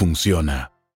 funciona. 0.00 0.72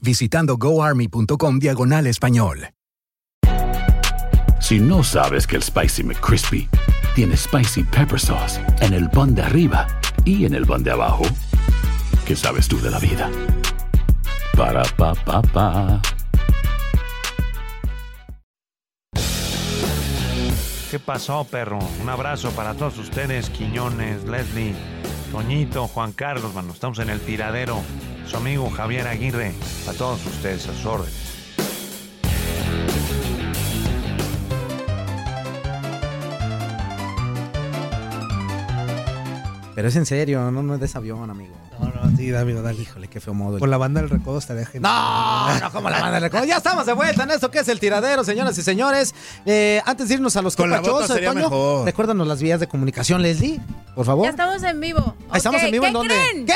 visitando 0.00 0.56
goarmy.com 0.56 1.58
diagonal 1.58 2.06
español. 2.06 2.70
Si 4.60 4.80
no 4.80 5.04
sabes 5.04 5.46
que 5.46 5.56
el 5.56 5.62
Spicy 5.62 6.02
McCrispy 6.02 6.68
tiene 7.14 7.36
Spicy 7.36 7.84
Pepper 7.84 8.18
Sauce 8.18 8.60
en 8.80 8.94
el 8.94 9.08
pan 9.10 9.34
de 9.34 9.42
arriba 9.42 9.86
y 10.24 10.44
en 10.44 10.54
el 10.54 10.66
pan 10.66 10.82
de 10.82 10.90
abajo, 10.90 11.24
¿qué 12.26 12.34
sabes 12.34 12.66
tú 12.66 12.80
de 12.80 12.90
la 12.90 12.98
vida? 12.98 13.30
Para, 14.56 14.82
pa, 14.96 15.14
pa, 15.14 15.42
pa. 15.42 16.02
¿Qué 20.90 20.98
pasó, 20.98 21.44
perro? 21.44 21.78
Un 22.00 22.08
abrazo 22.08 22.50
para 22.52 22.74
todos 22.74 22.98
ustedes, 22.98 23.50
Quiñones, 23.50 24.24
Leslie, 24.24 24.74
Toñito, 25.30 25.86
Juan 25.88 26.12
Carlos, 26.12 26.54
mano. 26.54 26.72
Estamos 26.72 26.98
en 27.00 27.10
el 27.10 27.20
tiradero. 27.20 27.82
Su 28.26 28.36
amigo 28.36 28.70
Javier 28.70 29.06
Aguirre. 29.08 29.52
A 29.88 29.92
todos 29.92 30.24
ustedes, 30.26 30.68
a 30.68 30.72
sus 30.72 30.86
órdenes. 30.86 31.14
Pero 39.74 39.88
es 39.88 39.96
en 39.96 40.06
serio, 40.06 40.50
no, 40.50 40.62
no 40.62 40.72
es 40.74 40.80
de 40.80 40.86
ese 40.86 40.96
avión, 40.96 41.28
amigo. 41.30 41.54
No, 41.78 41.88
no, 41.88 42.16
sí, 42.16 42.34
amigo, 42.34 42.62
dale. 42.62 42.80
Híjole, 42.80 43.08
qué 43.08 43.20
feo 43.20 43.34
modo. 43.34 43.58
Con 43.58 43.68
la 43.68 43.76
banda 43.76 44.00
del 44.00 44.08
recodo 44.08 44.38
estaría 44.38 44.64
genial. 44.64 44.90
No, 44.90 45.60
no 45.60 45.70
como 45.70 45.90
la 45.90 46.00
banda 46.00 46.12
del 46.14 46.22
recodo. 46.22 46.44
Ya 46.44 46.56
estamos 46.56 46.86
de 46.86 46.94
vuelta 46.94 47.24
en 47.24 47.32
esto 47.32 47.50
que 47.50 47.58
es 47.58 47.68
el 47.68 47.78
tiradero, 47.78 48.24
señoras 48.24 48.56
y 48.56 48.62
señores. 48.62 49.14
Eh, 49.44 49.82
antes 49.84 50.08
de 50.08 50.14
irnos 50.14 50.34
a 50.36 50.40
los 50.40 50.56
Con 50.56 50.70
la 50.70 50.76
capachos, 50.76 50.94
bota 51.02 51.12
sería 51.12 51.28
Toño, 51.28 51.42
mejor. 51.42 51.84
recuérdanos 51.84 52.26
las 52.26 52.40
vías 52.40 52.58
de 52.58 52.68
comunicación, 52.68 53.20
Leslie, 53.20 53.60
por 53.94 54.06
favor. 54.06 54.24
Ya 54.24 54.30
estamos 54.30 54.62
en 54.62 54.80
vivo. 54.80 55.14
¿estamos 55.34 55.62
en 55.62 55.70
vivo 55.70 55.82
¿qué 55.82 55.88
en 55.88 55.92
dónde? 55.92 56.14
creen? 56.14 56.46
¿Qué? 56.46 56.52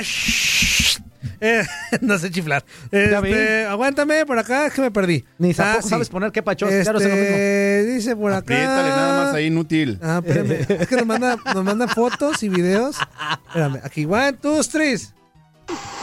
Eh, 1.41 1.65
no 2.00 2.19
sé 2.19 2.31
chiflar. 2.31 2.65
Este, 2.91 3.66
aguántame 3.66 4.25
por 4.27 4.38
acá, 4.38 4.66
es 4.66 4.72
que 4.72 4.81
me 4.81 4.91
perdí. 4.91 5.25
Ni 5.38 5.50
Ah, 5.53 5.54
tampoco 5.56 5.82
sí. 5.82 5.88
sabes 5.88 6.09
poner 6.09 6.32
qué 6.32 6.43
pachos. 6.43 6.71
Este, 6.71 7.84
dice 7.87 8.16
por 8.16 8.32
acá. 8.32 8.38
Apriétale 8.38 8.88
nada 8.88 9.25
más 9.25 9.34
ahí, 9.34 9.47
inútil. 9.47 9.99
Ah, 10.03 10.21
espérame. 10.25 10.66
es 10.81 10.88
que 10.88 10.97
nos 10.97 11.06
manda, 11.06 11.37
nos 11.37 11.65
manda 11.65 11.88
fotos 11.88 12.43
y 12.43 12.49
videos. 12.49 12.97
Espérame, 13.49 13.81
aquí, 13.84 14.05
one, 14.05 14.32
two, 14.34 14.62
three. 14.65 15.00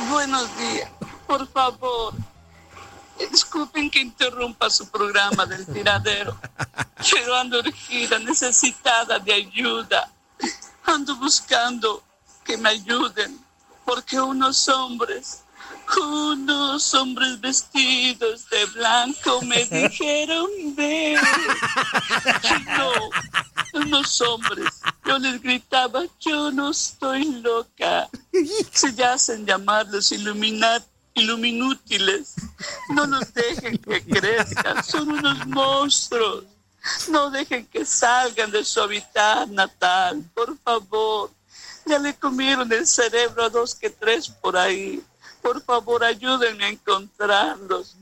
Buenos 0.09 0.49
días, 0.57 0.89
por 1.27 1.47
favor. 1.47 2.13
Disculpen 3.31 3.89
que 3.89 4.01
interrumpa 4.01 4.69
su 4.69 4.89
programa 4.89 5.45
del 5.45 5.65
tiradero, 5.67 6.35
pero 7.11 7.35
ando 7.35 7.59
urgida, 7.59 8.19
necesitada 8.19 9.19
de 9.19 9.33
ayuda. 9.33 10.11
Ando 10.85 11.15
buscando 11.15 12.03
que 12.43 12.57
me 12.57 12.69
ayuden, 12.69 13.39
porque 13.85 14.19
unos 14.19 14.67
hombres, 14.69 15.43
unos 15.97 16.93
hombres 16.93 17.39
vestidos 17.39 18.49
de 18.49 18.65
blanco 18.67 19.41
me 19.43 19.65
dijeron 19.71 20.47
de... 20.75 21.19
No, 22.77 23.81
unos 23.81 24.21
hombres. 24.21 24.81
Yo 25.05 25.17
les 25.19 25.41
gritaba, 25.41 26.03
yo 26.19 26.51
no 26.51 26.71
estoy 26.71 27.25
loca. 27.41 28.09
Se 28.71 29.03
hacen 29.03 29.45
llamar 29.45 29.87
los 29.87 30.11
iluminat 30.11 30.83
iluminútiles. 31.15 32.35
No 32.89 33.05
los 33.05 33.33
dejen 33.33 33.77
que 33.77 34.03
crezcan, 34.03 34.83
son 34.83 35.11
unos 35.11 35.45
monstruos. 35.47 36.45
No 37.09 37.29
dejen 37.29 37.65
que 37.67 37.85
salgan 37.85 38.51
de 38.51 38.65
su 38.65 38.81
hábitat 38.81 39.47
natal, 39.49 40.23
por 40.33 40.57
favor. 40.59 41.31
Ya 41.85 41.99
le 41.99 42.13
comieron 42.15 42.71
el 42.71 42.87
cerebro 42.87 43.43
a 43.43 43.49
dos 43.49 43.75
que 43.75 43.89
tres 43.89 44.29
por 44.29 44.57
ahí. 44.57 45.03
Por 45.41 45.61
favor, 45.61 46.03
ayúdenme 46.03 46.65
a 46.65 46.69
encontrarlos. 46.69 47.97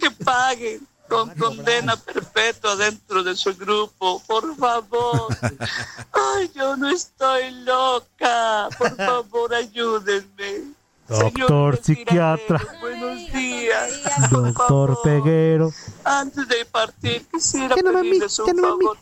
Que 0.00 0.10
paguen 0.10 0.86
con 1.08 1.30
condena 1.34 1.96
perpetua 1.96 2.74
dentro 2.76 3.22
de 3.22 3.36
su 3.36 3.54
grupo, 3.54 4.22
por 4.26 4.56
favor. 4.56 5.28
Ay, 6.12 6.50
yo 6.54 6.76
no 6.76 6.88
estoy 6.88 7.50
loca. 7.62 8.68
Por 8.78 8.96
favor, 9.06 9.54
ayúdenme. 9.54 10.72
Doctor 11.08 11.30
Señor 11.32 11.78
psiquiatra. 11.84 12.60
Buenos 12.80 13.32
días. 13.32 14.00
Doctor. 14.30 14.98
Peguero. 15.02 15.72
Antes 16.04 16.48
de 16.48 16.64
partir, 16.64 17.24
quisiera 17.32 17.76
Ya 17.76 17.82
no 17.82 17.92
pedirles 18.00 18.38
un 18.40 18.56
favor. 18.58 18.98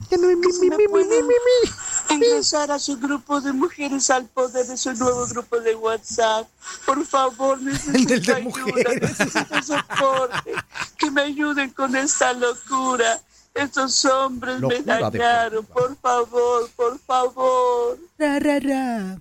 ingresar 2.11 2.71
a 2.71 2.79
su 2.79 2.99
grupo 2.99 3.41
de 3.41 3.53
mujeres 3.53 4.11
al 4.11 4.27
poder 4.27 4.67
de 4.67 4.77
su 4.77 4.93
nuevo 4.95 5.27
grupo 5.27 5.61
de 5.61 5.75
WhatsApp. 5.75 6.47
Por 6.85 7.05
favor, 7.07 7.61
necesito 7.63 8.35
ayuda, 8.35 8.41
mujeres. 8.41 9.01
necesito 9.19 9.63
soporte. 9.63 10.53
Que 10.99 11.11
me 11.11 11.23
ayuden 11.23 11.71
con 11.71 11.97
esta 11.97 12.33
locura. 12.35 13.21
Estos 13.55 14.05
hombres 14.05 14.61
me 14.61 14.83
dañaron. 14.83 15.65
Por 15.67 15.97
favor, 15.97 16.69
por 16.77 16.99
favor. 16.99 17.99
Ra, 18.19 18.39
ra, 18.41 18.59
ra. 18.61 19.19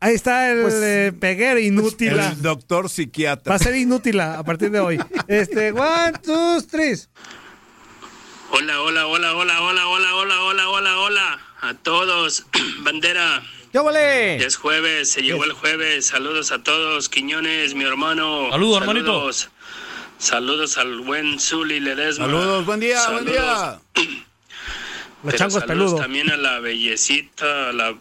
Ahí 0.00 0.14
está 0.14 0.50
el 0.52 0.62
Pues- 0.62 0.74
eh, 0.74 1.12
peguero 1.18 1.58
inútil. 1.58 2.18
El 2.18 2.40
doctor 2.42 2.84
Va 2.84 2.88
psiquiatra. 2.88 3.54
a 3.54 3.58
ser 3.58 3.74
inútil 3.74 4.20
a 4.20 4.42
partir 4.44 4.70
de 4.70 4.78
hoy. 4.80 4.98
Este, 5.26 5.72
one, 5.72 6.12
two, 6.22 6.62
three. 6.70 6.96
Hola, 8.50 8.80
hola, 8.80 9.06
hola, 9.06 9.34
hola, 9.34 9.60
hola, 9.60 9.86
hola, 9.88 10.14
hola, 10.14 10.40
hola, 10.42 10.68
hola, 10.68 10.98
hola. 10.98 11.40
A 11.60 11.74
todos. 11.74 12.46
Bandera. 12.80 13.42
¿Qué 13.72 13.78
vale? 13.80 14.36
Es 14.36 14.56
jueves, 14.56 15.10
se 15.10 15.22
llegó 15.22 15.44
el 15.44 15.52
jueves. 15.52 16.06
Saludos 16.06 16.52
a 16.52 16.62
todos. 16.62 17.08
Quiñones, 17.08 17.74
mi 17.74 17.84
hermano. 17.84 18.48
Saludos, 18.50 18.80
hermanito. 18.80 19.30
Saludos. 20.18 20.78
Al 20.78 21.00
buen 21.00 21.38
Zuli 21.40 21.80
Ledesma. 21.80 22.26
Saludos, 22.26 22.64
buen 22.64 22.80
día, 22.80 23.10
buen 23.10 23.24
día. 23.26 23.42
Saludos. 23.42 23.80
Los 25.24 25.34
changos 25.34 25.54
saludos 25.54 25.66
peludos. 25.66 26.00
también 26.00 26.30
a 26.30 26.36
la 26.36 26.60
bellecita, 26.60 27.70
a 27.70 27.72
la 27.72 27.98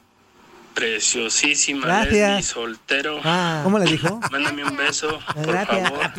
preciosísima 0.77 1.87
Gracias. 1.87 2.11
Leslie 2.29 2.43
Soltero. 2.43 3.19
Ah, 3.23 3.61
¿Cómo 3.63 3.79
le 3.79 3.85
dijo? 3.85 4.19
Mándame 4.31 4.63
un 4.63 4.77
beso, 4.77 5.19
por 5.33 5.47
Gracias. 5.47 5.89
favor. 5.89 6.11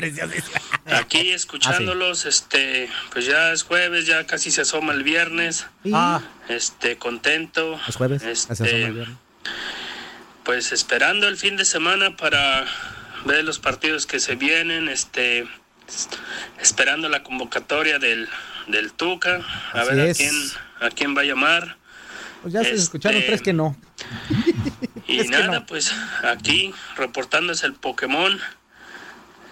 Aquí 0.95 1.31
escuchándolos, 1.31 2.27
este, 2.27 2.89
pues 3.13 3.25
ya 3.27 3.53
es 3.53 3.63
jueves, 3.63 4.07
ya 4.07 4.27
casi 4.27 4.51
se 4.51 4.63
asoma 4.63 4.93
el 4.95 5.05
viernes. 5.05 5.67
Ah. 5.93 6.21
Este, 6.49 6.97
contento. 6.97 7.79
Es 7.87 7.95
jueves. 7.97 8.23
Este, 8.25 8.53
Así 8.53 8.65
asoma 8.65 8.79
el 8.87 8.93
viernes. 8.95 9.17
pues 10.45 10.73
esperando 10.73 11.29
el 11.29 11.37
fin 11.37 11.57
de 11.57 11.65
semana 11.65 12.17
para 12.17 12.65
ver 13.27 13.45
los 13.45 13.59
partidos 13.61 14.07
que 14.07 14.19
se 14.19 14.35
vienen, 14.35 14.89
este, 14.89 15.47
esperando 16.61 17.09
la 17.09 17.23
convocatoria 17.23 17.99
del, 18.01 18.29
del 18.67 18.93
Tuca, 18.93 19.41
a 19.73 19.81
Así 19.83 19.91
ver 19.95 20.01
a 20.01 20.11
es. 20.11 20.17
quién, 20.19 20.35
a 20.81 20.91
quién 20.91 21.17
va 21.17 21.21
a 21.21 21.25
llamar. 21.25 21.78
Pues 22.43 22.53
ya 22.55 22.61
se 22.63 22.71
Este- 22.71 22.83
escucharon 22.83 23.23
tres 23.27 23.43
que 23.43 23.53
no. 23.53 23.77
Y 25.07 25.21
Es 25.21 25.25
que 25.31 25.31
nada, 25.39 25.61
no. 25.61 25.67
pues 25.67 25.91
aquí 26.23 26.73
reportándose 26.97 27.65
el 27.67 27.73
Pokémon. 27.75 28.39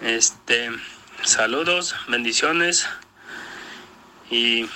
Este, 0.01 0.69
saludos, 1.23 1.95
bendiciones. 2.07 2.85
Y 4.29 4.67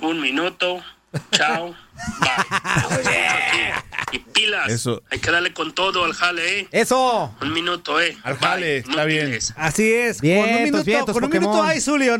un 0.00 0.20
minuto. 0.20 0.82
Chao. 1.30 1.76
Bye. 2.20 3.72
Y 4.12 4.18
pilas. 4.18 4.68
Eso. 4.68 5.02
Hay 5.10 5.20
que 5.20 5.30
darle 5.30 5.52
con 5.54 5.72
todo 5.72 6.04
al 6.04 6.12
jale, 6.12 6.60
¿eh? 6.60 6.68
¡Eso! 6.72 7.34
Un 7.40 7.52
minuto, 7.52 8.00
¿eh? 8.00 8.18
Al 8.24 8.34
Bye. 8.34 8.42
jale, 8.48 8.76
está 8.78 9.04
bien. 9.04 9.38
Así 9.56 9.92
es. 9.92 10.20
con 10.20 10.28
un 10.28 10.62
minuto, 10.64 10.84
vientos, 10.84 11.14
con 11.14 11.24
un 11.24 11.30
minuto 11.30 11.62
hay, 11.62 11.80
Zuli, 11.80 12.08
¿o 12.08 12.18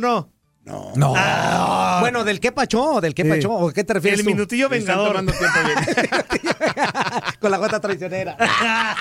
no? 0.67 0.93
No. 0.97 1.15
Ah. 1.17 1.99
Bueno, 2.01 2.25
¿del 2.25 2.41
qué 2.41 2.53
pachó? 2.53 3.01
¿Del 3.01 3.15
qué 3.15 3.23
Sí. 3.23 3.29
pachó? 3.31 3.53
¿O 3.53 3.73
qué 3.73 3.85
te 3.85 3.95
refieres 3.95 4.21
El 4.21 4.27
tú? 4.27 4.31
minutillo 4.33 4.69
vengador. 4.69 5.09
tomando 5.09 5.33
tiempo 5.33 5.59
bien. 5.65 5.79
Con 7.41 7.51
la 7.51 7.57
gota 7.57 7.81
traicionera. 7.81 8.37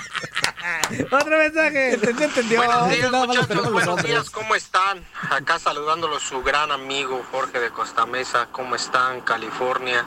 Otro 1.12 1.38
mensaje. 1.38 1.94
¿Entendió? 1.94 2.25
¿Entendió? 2.25 2.63
Buenos 2.63 2.89
días, 2.89 3.12
muchachos. 3.12 3.71
Buenos 3.71 4.03
días, 4.03 4.29
¿cómo 4.29 4.56
están? 4.56 5.03
Acá 5.31 5.59
saludándolo 5.59 6.19
su 6.19 6.41
gran 6.44 6.71
amigo 6.71 7.23
Jorge 7.31 7.59
de 7.59 7.69
Costa 7.71 8.06
Mesa. 8.06 8.47
¿Cómo 8.51 8.75
están? 8.75 9.21
California. 9.21 10.06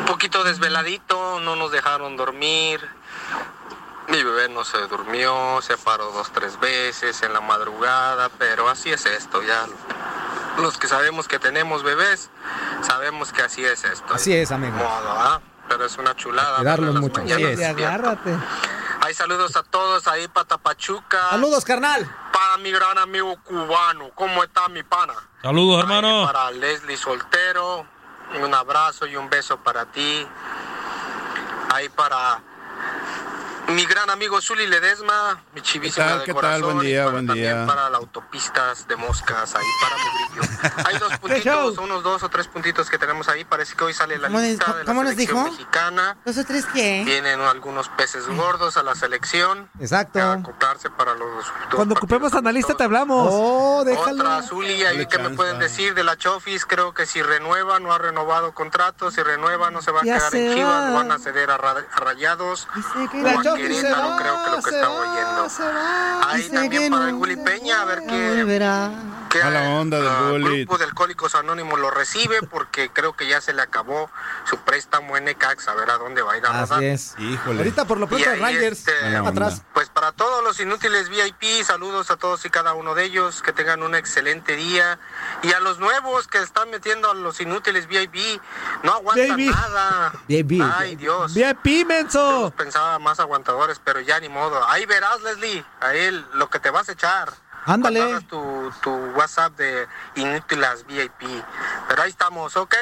Un 0.00 0.06
poquito 0.06 0.44
desveladito, 0.44 1.40
no 1.40 1.56
nos 1.56 1.70
dejaron 1.72 2.16
dormir. 2.16 2.80
Mi 4.08 4.22
bebé 4.22 4.48
no 4.50 4.64
se 4.64 4.76
durmió, 4.88 5.60
se 5.62 5.78
paró 5.78 6.10
dos, 6.12 6.30
tres 6.32 6.60
veces 6.60 7.22
en 7.22 7.32
la 7.32 7.40
madrugada, 7.40 8.28
pero 8.38 8.68
así 8.68 8.90
es 8.92 9.06
esto, 9.06 9.42
ya. 9.42 9.64
Los 10.58 10.78
que 10.78 10.88
sabemos 10.88 11.28
que 11.28 11.38
tenemos 11.38 11.82
bebés, 11.82 12.30
sabemos 12.82 13.32
que 13.32 13.42
así 13.42 13.64
es 13.64 13.84
esto. 13.84 14.14
Así 14.14 14.32
es, 14.32 14.52
amigo. 14.52 14.76
Modo, 14.76 15.10
¿ah? 15.10 15.40
Pero 15.68 15.84
es 15.84 15.96
una 15.98 16.14
chulada. 16.14 16.58
En 16.58 16.64
las 16.64 17.00
mucho, 17.00 17.20
mañanas 17.20 17.60
agárrate. 17.60 18.36
Hay 19.00 19.12
saludos 19.12 19.54
a 19.56 19.62
todos 19.62 20.06
ahí 20.06 20.28
para 20.28 20.46
Tapachuca. 20.46 21.30
Saludos, 21.30 21.64
carnal. 21.64 22.10
Para 22.32 22.56
mi 22.58 22.70
gran 22.70 22.96
amigo 22.98 23.36
cubano. 23.42 24.10
¿Cómo 24.14 24.42
está 24.42 24.68
mi 24.68 24.82
pana? 24.82 25.14
Saludos, 25.42 25.76
Ahí 25.76 25.82
hermano. 25.82 26.24
Para 26.24 26.50
Leslie 26.52 26.96
Soltero. 26.96 27.86
Un 28.42 28.54
abrazo 28.54 29.06
y 29.06 29.16
un 29.16 29.28
beso 29.28 29.58
para 29.58 29.84
ti. 29.86 30.26
Ahí 31.70 31.88
para 31.90 32.40
mi 33.68 33.86
gran 33.86 34.10
amigo 34.10 34.40
Zuli 34.40 34.66
Ledesma, 34.66 35.42
mi 35.54 35.60
chivísima 35.62 36.04
¿Qué 36.06 36.10
tal? 36.10 36.18
de 36.20 36.24
¿Qué 36.26 36.32
tal? 36.32 36.40
corazón. 36.42 36.74
Buen 36.74 36.86
y 36.86 36.90
día, 36.90 37.00
para- 37.04 37.12
buen 37.12 37.26
también 37.26 37.56
día. 37.56 37.66
para 37.66 37.90
las 37.90 37.98
autopistas 38.00 38.86
de 38.86 38.96
moscas, 38.96 39.54
ahí 39.54 39.64
para 39.80 39.96
mi 39.96 40.02
brillo. 40.38 40.58
Hay 40.86 40.98
dos 40.98 41.18
puntitos, 41.18 41.78
unos 41.78 42.02
dos 42.02 42.22
o 42.22 42.28
tres 42.28 42.46
puntitos 42.46 42.90
que 42.90 42.98
tenemos 42.98 43.28
ahí. 43.28 43.44
Parece 43.44 43.74
que 43.74 43.84
hoy 43.84 43.94
sale 43.94 44.18
la 44.18 44.28
¿Cómo 44.28 44.40
les- 44.40 44.50
lista 44.50 44.72
de 44.72 44.78
la 44.80 44.84
cómo 44.84 45.02
nos 45.02 45.12
selección 45.12 45.44
dijo? 45.44 45.50
mexicana. 45.52 46.16
¿Dos 46.24 46.36
o 46.38 46.44
tres 46.44 46.66
qué? 46.74 47.02
Vienen 47.06 47.40
algunos 47.40 47.88
peces 47.88 48.26
gordos 48.28 48.76
a 48.76 48.82
la 48.82 48.94
selección. 48.94 49.70
Exacto. 49.80 50.20
A 50.20 50.34
acoplarse 50.34 50.90
para 50.90 51.14
los 51.14 51.44
Cuando 51.74 51.94
ocupemos 51.94 52.34
analista 52.34 52.74
te 52.74 52.84
hablamos. 52.84 53.28
Oh, 53.32 53.82
déjalo. 53.84 54.22
otra 54.24 54.42
Zuli, 54.42 54.84
ahí 54.84 55.06
que 55.06 55.18
me 55.18 55.30
pueden 55.30 55.58
decir 55.58 55.94
de 55.94 56.04
la 56.04 56.16
Chofis, 56.18 56.66
creo 56.66 56.92
que 56.92 57.06
si 57.06 57.22
renueva, 57.22 57.80
no 57.80 57.92
ha 57.92 57.98
renovado 57.98 58.52
contrato, 58.52 59.10
si 59.10 59.22
renueva 59.22 59.70
no 59.70 59.80
se 59.80 59.90
va 59.90 60.00
a 60.00 60.04
Ya 60.04 60.16
quedar 60.18 60.34
en 60.36 60.54
Chivas, 60.54 60.82
va. 60.84 60.88
no 60.90 60.94
van 60.96 61.12
a 61.12 61.18
ceder 61.18 61.50
a, 61.50 61.56
Ra- 61.56 61.84
a 61.92 62.00
Rayados 62.00 62.68
Dice 62.74 63.08
que 63.10 63.22
La 63.22 63.32
a 63.54 63.58
Querétaro, 63.58 64.08
va, 64.08 64.16
creo 64.18 64.44
que 64.44 64.50
lo 64.50 64.62
que 64.62 64.80
va, 64.80 64.90
oyendo. 64.90 65.48
Ahí 66.28 66.48
también 66.50 66.92
para 66.92 67.08
el 67.08 67.14
Juli 67.14 67.36
Peña, 67.36 67.82
a 67.82 67.84
ver 67.84 68.00
qué, 68.08 68.34
volverá. 68.36 68.90
qué 69.30 69.42
Mala 69.42 69.70
onda 69.70 69.98
del 69.98 70.08
ah, 70.08 70.30
Bully. 70.30 70.64
grupo 70.64 70.78
de 70.78 70.84
Alcohólicos 70.84 71.34
Anónimos 71.34 71.78
lo 71.78 71.90
recibe, 71.90 72.42
porque 72.42 72.90
creo 72.90 73.14
que 73.14 73.26
ya 73.26 73.40
se 73.40 73.52
le 73.52 73.62
acabó 73.62 74.10
su 74.44 74.58
préstamo 74.58 75.16
en 75.16 75.24
Necaxa, 75.24 75.72
a 75.72 75.74
ver 75.74 75.90
a 75.90 75.98
dónde 75.98 76.22
va 76.22 76.32
a 76.32 76.36
ir 76.38 76.46
a. 76.46 76.62
Así 76.62 76.84
es. 76.84 77.14
Híjole. 77.18 77.58
Ahorita 77.58 77.84
por 77.84 77.98
lo 77.98 78.06
pronto 78.06 78.24
Rangers 78.38 78.78
este, 78.78 79.16
atrás. 79.16 79.62
Pues 79.72 79.88
para 79.88 80.12
todos 80.12 80.42
los 80.44 80.58
inútiles 80.60 81.08
VIP, 81.08 81.64
saludos 81.64 82.10
a 82.10 82.16
todos 82.16 82.44
y 82.44 82.50
cada 82.50 82.74
uno 82.74 82.94
de 82.94 83.04
ellos, 83.04 83.42
que 83.42 83.52
tengan 83.52 83.82
un 83.82 83.94
excelente 83.94 84.56
día. 84.56 84.98
Y 85.42 85.52
a 85.52 85.60
los 85.60 85.78
nuevos 85.78 86.26
que 86.26 86.38
están 86.38 86.70
metiendo 86.70 87.10
a 87.10 87.14
los 87.14 87.40
inútiles 87.40 87.86
VIP, 87.86 88.40
no 88.82 88.92
aguantan 88.92 89.36
VIP. 89.36 89.50
nada. 89.54 90.12
VIP. 90.28 90.62
Ay, 90.62 90.96
Dios. 90.96 91.34
VIP, 91.34 91.66
Yo 91.66 91.86
menso. 91.86 92.40
los 92.42 92.52
pensaba 92.52 92.98
más 92.98 93.20
pero 93.84 94.00
ya 94.00 94.20
ni 94.20 94.28
modo. 94.28 94.66
Ahí 94.68 94.86
verás, 94.86 95.20
Leslie, 95.22 95.64
ahí 95.80 96.10
lo 96.34 96.48
que 96.50 96.58
te 96.60 96.70
vas 96.70 96.88
a 96.88 96.92
echar. 96.92 97.32
Ándale. 97.66 98.20
Tu, 98.22 98.72
tu 98.82 98.90
WhatsApp 99.12 99.56
de 99.56 99.86
inútiles 100.16 100.86
VIP. 100.86 101.22
Pero 101.88 102.02
ahí 102.02 102.10
estamos, 102.10 102.56
¿ok? 102.56 102.74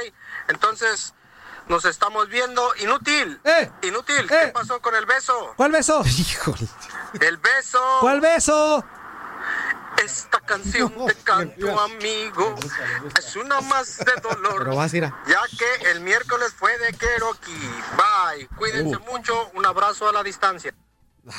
Entonces, 0.48 1.14
nos 1.68 1.84
estamos 1.84 2.28
viendo. 2.28 2.74
Inútil. 2.76 3.40
Eh. 3.44 3.70
Inútil. 3.82 4.24
Eh. 4.24 4.26
¿Qué 4.28 4.48
pasó 4.48 4.80
con 4.80 4.94
el 4.94 5.06
beso? 5.06 5.54
¿Cuál 5.56 5.72
beso? 5.72 6.02
Híjole. 6.06 6.68
El 7.20 7.36
beso. 7.36 7.80
¿Cuál 8.00 8.20
beso? 8.20 8.84
Esta 10.04 10.40
canción 10.40 10.92
te 11.06 11.14
canto, 11.22 11.80
amigo. 11.80 12.54
Es 13.18 13.36
una 13.36 13.60
más 13.60 13.98
de 13.98 14.12
dolor. 14.22 14.58
Pero 14.58 14.76
vas 14.76 14.92
a 14.92 14.96
ir 14.96 15.04
a... 15.04 15.22
Ya 15.28 15.40
que 15.56 15.90
el 15.90 16.00
miércoles 16.00 16.52
fue 16.56 16.76
de 16.78 16.92
Cherokee. 16.96 17.52
Bye. 17.96 18.48
Cuídense 18.56 18.98
mucho. 19.10 19.50
Un 19.54 19.64
abrazo 19.66 20.08
a 20.08 20.12
la 20.12 20.22
distancia. 20.22 20.74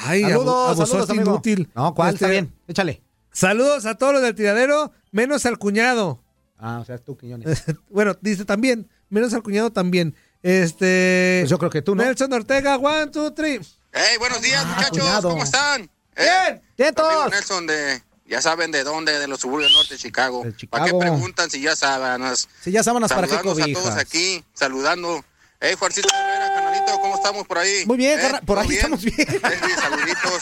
Ay, 0.05 0.21
Saludos, 0.23 0.79
abu- 0.79 0.85
saludos, 0.85 1.09
amigo. 1.09 1.31
inútil. 1.31 1.69
No, 1.75 1.93
¿cuál? 1.93 2.13
Este, 2.13 2.25
Está 2.25 2.31
bien. 2.31 2.55
Échale. 2.67 3.03
Saludos 3.31 3.85
a 3.85 3.95
todos 3.95 4.13
los 4.13 4.21
del 4.21 4.35
tiradero, 4.35 4.91
menos 5.11 5.45
al 5.45 5.57
cuñado. 5.57 6.23
Ah, 6.57 6.79
o 6.81 6.85
sea, 6.85 6.97
tú, 6.99 7.17
Quiñones. 7.17 7.63
bueno, 7.89 8.15
dice 8.21 8.45
también, 8.45 8.89
menos 9.09 9.33
al 9.33 9.43
cuñado 9.43 9.71
también. 9.71 10.15
Este. 10.43 11.39
Pues 11.41 11.49
yo 11.49 11.57
creo 11.57 11.69
que 11.71 11.81
tú, 11.81 11.95
¿no? 11.95 12.03
Nelson 12.03 12.31
Ortega, 12.31 12.77
one, 12.77 13.07
two, 13.07 13.33
three. 13.33 13.59
Hey, 13.91 14.17
buenos 14.19 14.41
días, 14.41 14.65
muchachos. 14.65 14.99
cuñado. 14.99 15.29
¿Cómo 15.29 15.43
están? 15.43 15.89
Bien. 16.15 16.61
¿Qué 16.77 16.83
Amigo 16.87 17.01
todos? 17.03 17.31
Nelson 17.31 17.67
de, 17.67 18.01
ya 18.33 18.41
saben 18.41 18.71
de 18.71 18.83
dónde, 18.83 19.19
de 19.19 19.27
los 19.27 19.41
suburbios 19.41 19.71
norte 19.73 19.93
de 19.93 19.99
Chicago. 19.99 20.43
¿Para 20.71 20.85
qué 20.85 20.93
preguntan 20.95 21.51
si 21.51 21.61
ya 21.61 21.75
saben? 21.75 22.23
Si 22.63 22.71
ya 22.71 22.81
sábanas 22.81 23.13
para 23.13 23.27
qué 23.27 23.35
Saludando 23.35 23.61
a 23.63 23.65
todos 23.67 23.75
cobijas. 23.75 23.97
aquí, 23.97 24.43
saludando. 24.55 25.23
Hey, 25.59 25.75
Juancito 25.77 26.09
Rivera, 26.09 26.51
canalito, 26.55 26.99
¿cómo 26.99 27.15
estamos 27.15 27.45
por 27.45 27.59
ahí? 27.59 27.85
Muy 27.85 27.95
bien, 27.95 28.19
¿Eh? 28.19 28.31
por 28.43 28.57
¿Todo 28.57 28.59
ahí 28.61 28.67
bien? 28.69 28.79
estamos 28.79 29.03
bien. 29.03 29.15
Leslie, 29.43 29.75
saluditos. 29.75 30.41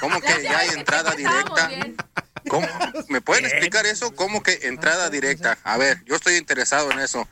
¿Cómo 0.00 0.20
que 0.20 0.42
ya 0.42 0.58
hay 0.58 0.68
entrada 0.68 1.12
directa? 1.16 1.70
¿Cómo? 2.46 2.68
¿Me 3.08 3.22
pueden 3.22 3.46
explicar 3.46 3.86
eso? 3.86 4.14
¿Cómo 4.14 4.42
que 4.42 4.58
entrada 4.64 5.08
directa? 5.08 5.56
A 5.64 5.78
ver, 5.78 6.04
yo 6.04 6.14
estoy 6.16 6.36
interesado 6.36 6.90
en 6.92 6.98
eso. 6.98 7.26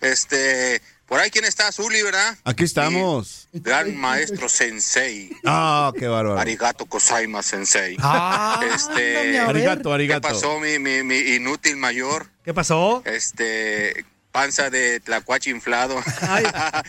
Este, 0.00 0.82
por 1.12 1.20
ahí 1.20 1.30
quién 1.30 1.44
está, 1.44 1.70
Zuli, 1.70 2.00
¿verdad? 2.00 2.38
Aquí 2.42 2.64
estamos. 2.64 3.46
Gran 3.52 3.94
maestro 3.94 4.48
sensei. 4.48 5.30
Ah, 5.44 5.92
qué 5.98 6.06
bárbaro. 6.08 6.40
Arigato 6.40 6.86
Kosaima 6.86 7.42
sensei. 7.42 7.98
Ah, 8.00 8.58
este. 8.74 9.38
Arigato, 9.38 9.92
arigato. 9.92 10.26
¿Qué 10.26 10.32
pasó, 10.34 10.58
mi, 10.58 10.78
mi, 10.78 11.02
mi 11.02 11.18
inútil 11.18 11.76
mayor? 11.76 12.30
¿Qué 12.42 12.54
pasó? 12.54 13.02
Este, 13.04 14.06
panza 14.30 14.70
de 14.70 15.00
tlacuache 15.00 15.50
inflado. 15.50 16.02
Ay, 16.22 16.44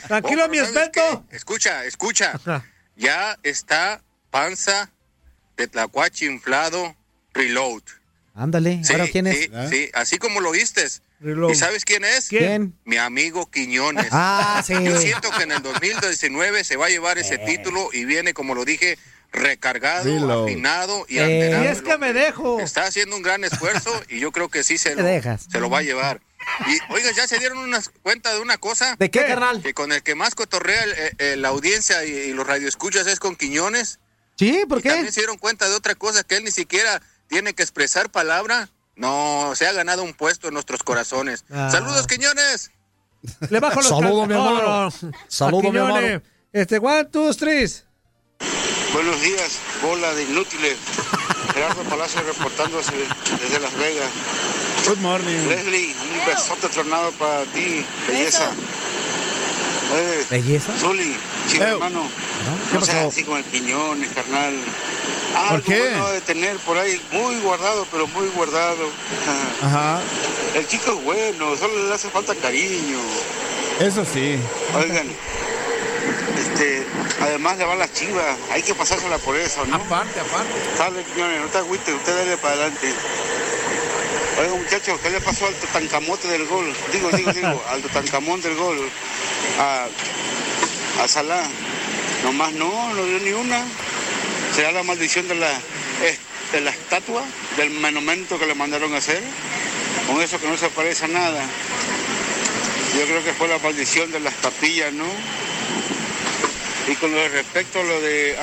tranquilo, 0.08 0.44
Oh, 0.46 0.48
mi 0.48 0.56
¿sabes 0.60 0.70
esbelto. 0.72 1.26
qué? 1.30 1.36
Escucha, 1.36 1.84
escucha. 1.84 2.32
Ajá. 2.36 2.66
Ya 2.96 3.38
está 3.44 4.02
panza 4.32 4.90
de 5.58 5.68
tlacuache 5.68 6.28
inflado 6.28 6.96
reload. 7.34 7.84
Ándale. 8.36 8.86
Sí, 8.86 8.94
¿Ahora 8.94 9.08
quién 9.10 9.28
es? 9.28 9.38
sí, 9.38 9.50
sí, 9.70 9.90
así 9.94 10.18
como 10.18 10.40
lo 10.40 10.52
viste. 10.52 10.88
Reload. 11.24 11.52
¿Y 11.52 11.56
sabes 11.56 11.86
quién 11.86 12.04
es? 12.04 12.28
¿Quién? 12.28 12.76
Mi 12.86 12.98
amigo 12.98 13.50
Quiñones. 13.50 14.08
Ah, 14.12 14.62
sí. 14.66 14.74
Yo 14.84 14.98
siento 15.00 15.30
que 15.32 15.44
en 15.44 15.52
el 15.54 15.62
2019 15.64 16.64
se 16.64 16.76
va 16.78 16.88
a 16.88 16.90
llevar 16.90 17.18
ese 17.18 17.38
título 17.38 17.90
y 17.94 18.06
viene, 18.06 18.34
como 18.34 18.54
lo 18.56 18.66
dije, 18.66 18.98
recargado, 19.32 20.04
Reload. 20.06 20.44
afinado 20.46 21.06
y 21.10 21.18
Eh. 21.18 21.24
alterado. 21.24 21.64
Y 21.64 21.68
es 21.68 21.82
que 21.82 21.98
me 21.98 22.14
dejo. 22.14 22.60
Está 22.60 22.84
haciendo 22.86 23.16
un 23.16 23.24
gran 23.24 23.44
esfuerzo 23.44 23.90
y 24.10 24.20
yo 24.20 24.32
creo 24.32 24.50
que 24.50 24.64
sí 24.64 24.78
se 24.78 24.96
lo, 24.96 25.04
dejas. 25.04 25.48
se 25.52 25.60
lo 25.60 25.70
va 25.70 25.80
a 25.80 25.82
llevar. 25.84 26.22
Y, 26.68 26.94
oiga, 26.94 27.10
¿ya 27.16 27.26
se 27.26 27.40
dieron 27.40 27.72
cuenta 28.02 28.34
de 28.34 28.40
una 28.42 28.58
cosa? 28.58 28.96
¿De 29.00 29.10
qué, 29.10 29.26
carnal? 29.26 29.62
Que 29.64 29.74
con 29.74 29.92
el 29.94 30.04
que 30.04 30.14
más 30.14 30.36
cotorrea 30.36 30.84
el- 30.84 31.16
el- 31.18 31.42
la 31.42 31.48
audiencia 31.50 32.04
y, 32.06 32.12
y 32.12 32.34
los 32.34 32.46
radioescuchas 32.46 33.08
es 33.08 33.20
con 33.20 33.36
Quiñones. 33.38 34.00
Sí, 34.38 34.64
¿por 34.68 34.80
Y 34.80 34.82
también 34.84 35.12
se 35.14 35.22
dieron 35.22 35.38
cuenta 35.38 35.70
de 35.70 35.76
otra 35.76 35.96
cosa, 35.96 36.24
que 36.24 36.36
él 36.36 36.44
ni 36.44 36.52
siquiera 36.52 37.02
tiene 37.28 37.54
que 37.54 37.64
expresar 37.64 38.10
palabra. 38.12 38.70
No, 38.96 39.54
se 39.56 39.66
ha 39.68 39.74
ganado 39.74 40.04
un 40.04 40.14
puesto 40.14 40.48
en 40.48 40.54
nuestros 40.54 40.84
corazones. 40.84 41.46
Ah. 41.52 41.70
Saludos, 41.72 42.06
Quiñones. 42.08 42.72
Le 43.50 43.60
bajo 43.60 43.76
los 43.78 43.88
Saludo, 43.88 44.20
cal- 44.22 44.28
mi 44.28 44.34
hermano. 44.36 44.62
No, 44.62 44.86
no. 44.86 44.92
Saludo, 45.28 45.70
A 45.70 45.72
mi 45.72 45.78
hermano. 45.78 46.22
Este, 46.52 46.78
one, 46.78 47.06
two, 47.06 47.34
three. 47.34 47.72
Buenos 48.94 49.22
días, 49.22 49.58
bola 49.82 50.14
de 50.14 50.24
inútiles. 50.24 50.78
Gerardo 51.54 51.82
Palacio 51.84 52.22
reportándose 52.22 52.92
desde 53.42 53.60
Las 53.60 53.74
Vegas. 53.78 54.10
Good 54.88 54.98
morning. 55.00 55.48
Leslie, 55.48 55.96
un 56.12 56.26
besote 56.26 56.68
tronado 56.70 57.12
para 57.14 57.44
ti, 57.46 57.86
belleza. 58.08 58.52
Eh, 59.96 60.26
¿Belleza? 60.30 60.74
Zuli, 60.80 61.16
Ew. 61.56 61.62
hermano. 61.64 62.08
¿Qué 62.72 62.78
No 62.80 62.86
seas 62.86 63.08
así 63.08 63.24
con 63.24 63.38
el 63.38 63.44
piñón, 63.46 64.02
carnal. 64.16 64.54
Ah, 65.36 65.46
¿Por 65.50 65.56
algo 65.58 65.66
qué? 65.68 65.80
bueno 65.80 66.10
de 66.12 66.22
tener 66.22 66.58
por 66.58 66.78
ahí, 66.78 67.02
muy 67.12 67.40
guardado, 67.42 67.88
pero 67.92 68.08
muy 68.08 68.28
guardado. 68.30 68.90
Ajá. 69.62 70.02
El 70.56 70.68
chico 70.68 70.92
es 70.98 71.04
bueno, 71.04 71.56
solo 71.58 71.88
le 71.88 71.94
hace 71.94 72.10
falta 72.10 72.36
cariño. 72.36 73.00
Eso 73.80 74.06
sí. 74.06 74.38
Oigan, 74.76 75.08
este, 76.38 76.86
además 77.22 77.58
le 77.58 77.66
va 77.66 77.76
la 77.76 77.92
chiva, 77.92 78.36
hay 78.52 78.62
que 78.62 78.76
pasársela 78.76 79.18
por 79.18 79.36
eso, 79.36 79.66
¿no? 79.66 79.76
Aparte, 79.78 80.20
aparte. 80.20 80.52
Sale, 80.78 81.04
señores, 81.14 81.42
no 81.42 81.48
te 81.48 81.58
agüites, 81.58 81.96
usted 81.96 82.16
dale 82.16 82.38
para 82.38 82.54
adelante. 82.54 82.94
Oiga, 84.40 84.56
muchachos, 84.56 85.00
¿qué 85.02 85.12
le 85.12 85.22
pasó 85.22 85.46
al 85.46 85.54
Tutankamote 85.54 86.28
del 86.28 86.48
gol? 86.48 86.74
Digo, 86.92 87.12
digo, 87.12 87.32
digo, 87.34 87.64
al 87.70 87.82
Tutankamón 87.84 88.42
del 88.42 88.56
gol. 88.56 88.90
A, 89.60 89.86
a 91.04 91.08
Salah. 91.08 91.44
Nomás 92.24 92.52
no, 92.54 92.94
no 92.94 93.06
dio 93.06 93.20
ni 93.20 93.32
una. 93.32 93.64
¿Será 94.56 94.72
la 94.72 94.82
maldición 94.82 95.28
de 95.28 95.36
la, 95.36 95.52
eh, 95.52 96.18
de 96.52 96.62
la 96.62 96.72
estatua, 96.72 97.24
del 97.58 97.70
monumento 97.72 98.40
que 98.40 98.48
le 98.48 98.56
mandaron 98.56 98.94
a 98.96 98.98
hacer? 98.98 99.22
Con 100.08 100.20
eso 100.22 100.40
que 100.40 100.48
no 100.48 100.58
se 100.58 100.70
parece 100.70 101.06
a 101.06 101.10
nada. 101.10 101.44
Yo 102.98 103.06
creo 103.06 103.24
que 103.24 103.34
fue 103.34 103.48
la 103.48 103.60
maldición 103.60 104.12
de 104.12 104.20
las 104.20 104.34
tapillas, 104.36 104.94
¿no? 104.94 105.06
Y 106.88 106.96
con 106.96 107.12
lo 107.12 107.18
de 107.18 107.30
respecto 107.30 107.80
a 107.80 107.84
lo 107.84 108.02
de 108.02 108.36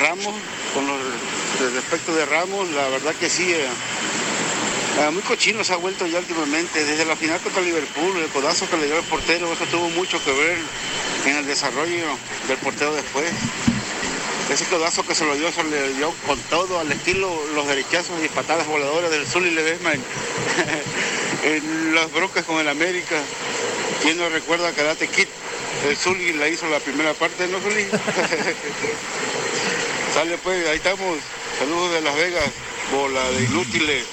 Ramos, 0.00 0.34
con 0.72 0.86
lo 0.86 0.96
de 0.96 1.70
respecto 1.74 2.14
de 2.14 2.26
Ramos, 2.26 2.70
la 2.70 2.88
verdad 2.88 3.14
que 3.18 3.28
sí, 3.28 3.52
eh, 3.52 3.66
eh, 4.98 5.10
muy 5.12 5.22
cochino 5.22 5.62
se 5.64 5.72
ha 5.72 5.76
vuelto 5.76 6.06
ya 6.06 6.18
últimamente. 6.18 6.84
Desde 6.84 7.04
la 7.04 7.16
final 7.16 7.40
contra 7.40 7.62
Liverpool, 7.62 8.16
el 8.16 8.28
codazo 8.30 8.68
que 8.68 8.76
le 8.76 8.86
dio 8.86 8.98
el 8.98 9.04
portero, 9.04 9.52
eso 9.52 9.64
tuvo 9.66 9.88
mucho 9.90 10.22
que 10.24 10.32
ver 10.32 10.58
en 11.26 11.36
el 11.36 11.46
desarrollo 11.46 12.06
del 12.48 12.58
portero 12.58 12.94
después. 12.94 13.30
Ese 14.50 14.64
codazo 14.64 15.06
que 15.06 15.14
se 15.14 15.24
lo 15.24 15.36
dio, 15.36 15.52
se 15.52 15.62
le 15.62 15.92
dio 15.94 16.12
con 16.26 16.38
todo, 16.50 16.80
al 16.80 16.90
estilo 16.90 17.30
los 17.54 17.68
derechazos 17.68 18.22
y 18.24 18.28
patadas 18.28 18.66
voladoras 18.66 19.10
del 19.10 19.26
Zully 19.26 19.52
Ledesma 19.52 19.92
en, 19.92 20.02
en 21.44 21.94
las 21.94 22.10
broncas 22.12 22.44
con 22.44 22.58
el 22.58 22.68
América. 22.68 23.16
¿Quién 24.02 24.18
no 24.18 24.28
recuerda 24.28 24.68
a 24.68 24.72
Karate 24.72 25.06
Kid? 25.06 25.28
El 25.86 25.96
Zully 25.96 26.32
la 26.32 26.48
hizo 26.48 26.68
la 26.68 26.80
primera 26.80 27.14
parte, 27.14 27.46
¿no, 27.46 27.60
Zully? 27.60 27.86
Sale 30.14 30.36
pues, 30.38 30.66
ahí 30.66 30.76
estamos. 30.76 31.18
Saludos 31.58 31.92
de 31.92 32.00
Las 32.00 32.16
Vegas, 32.16 32.50
bola 32.92 33.22
de 33.30 33.44
inútiles. 33.44 34.04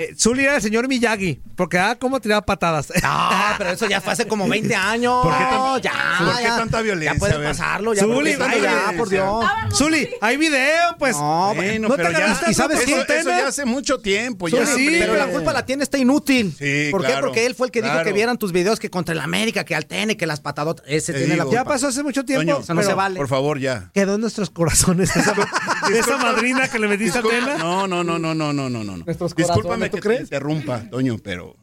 Eh, 0.00 0.14
Zully 0.18 0.44
era 0.44 0.56
el 0.56 0.62
señor 0.62 0.88
Miyagi, 0.88 1.42
porque 1.56 1.78
ah, 1.78 1.94
cómo 2.00 2.18
tiraba 2.20 2.40
patadas. 2.40 2.90
Ah, 3.02 3.54
pero 3.58 3.70
eso 3.70 3.86
ya 3.86 4.00
fue 4.00 4.12
hace 4.14 4.26
como 4.26 4.48
20 4.48 4.74
años. 4.74 5.22
¿Por 5.22 5.32
qué 5.36 5.44
tan- 5.44 5.58
No, 5.58 5.78
ya, 5.78 5.92
¿por 6.18 6.36
qué 6.38 6.42
ya. 6.44 6.56
tanta 6.56 6.80
violencia? 6.80 7.12
Ya 7.12 7.18
puede 7.18 7.44
pasarlo, 7.46 7.92
ya. 7.92 8.02
Zuli, 8.02 8.14
¿por 8.14 8.24
qué 8.24 8.30
tanta 8.36 8.46
vaya, 8.46 8.60
violencia? 8.70 8.96
por 8.98 9.08
Dios. 9.10 9.44
Zuli, 9.76 10.08
hay 10.22 10.36
video, 10.38 10.96
pues. 10.98 11.16
No, 11.16 11.52
Bueno, 11.54 11.88
¿No 11.88 11.94
te 11.96 12.02
pero 12.02 12.12
ya, 12.12 12.18
agarraste 12.18 12.50
¿Y 12.50 12.54
sabes 12.54 12.80
eso, 12.80 13.02
eso 13.02 13.28
ya 13.28 13.48
hace 13.48 13.64
mucho 13.66 13.98
tiempo. 14.00 14.48
Ya, 14.48 14.64
sí, 14.64 14.96
pero 14.98 15.14
la 15.16 15.26
culpa 15.26 15.52
la 15.52 15.66
tiene 15.66 15.82
este 15.82 15.98
inútil. 15.98 16.54
Sí, 16.58 16.88
¿Por 16.90 17.04
qué? 17.04 17.14
Porque 17.20 17.44
él 17.44 17.54
fue 17.54 17.66
el 17.66 17.70
que 17.70 17.82
dijo 17.82 18.02
que 18.02 18.12
vieran 18.12 18.38
tus 18.38 18.52
videos 18.52 18.78
que 18.80 18.88
contra 18.88 19.12
el 19.12 19.20
América, 19.20 19.64
que 19.64 19.74
al 19.74 19.84
Tene, 19.86 20.16
que 20.16 20.26
las 20.26 20.40
patadotas. 20.40 20.84
Ese 20.88 21.12
Te 21.12 21.18
tiene 21.20 21.36
la 21.36 21.44
culpa. 21.44 21.60
Ya 21.60 21.64
pasó 21.64 21.88
hace 21.88 22.02
mucho 22.02 22.24
tiempo. 22.24 22.60
Eso 22.62 22.72
no 22.74 22.80
pero 22.80 22.88
se 22.90 22.94
vale. 22.94 23.16
Por 23.16 23.28
favor, 23.28 23.58
ya. 23.58 23.90
Quedó 23.92 24.14
en 24.14 24.22
nuestros 24.22 24.48
corazones 24.50 25.10
esa, 25.88 25.98
esa 25.98 26.16
madrina 26.18 26.68
que 26.68 26.78
le 26.78 26.88
metiste 26.88 27.18
a 27.18 27.22
Tena. 27.22 27.56
No, 27.58 27.86
no, 27.86 28.04
no, 28.04 28.18
no, 28.18 28.34
no, 28.34 28.52
no, 28.52 28.68
no, 28.68 28.84
no. 28.84 28.96
Nuestros 28.98 29.34
Discúlpame 29.34 29.88
¿tú 29.90 29.96
que 29.96 30.02
crees? 30.02 30.18
te 30.20 30.24
interrumpa, 30.24 30.88
Toño, 30.90 31.18
pero 31.22 31.56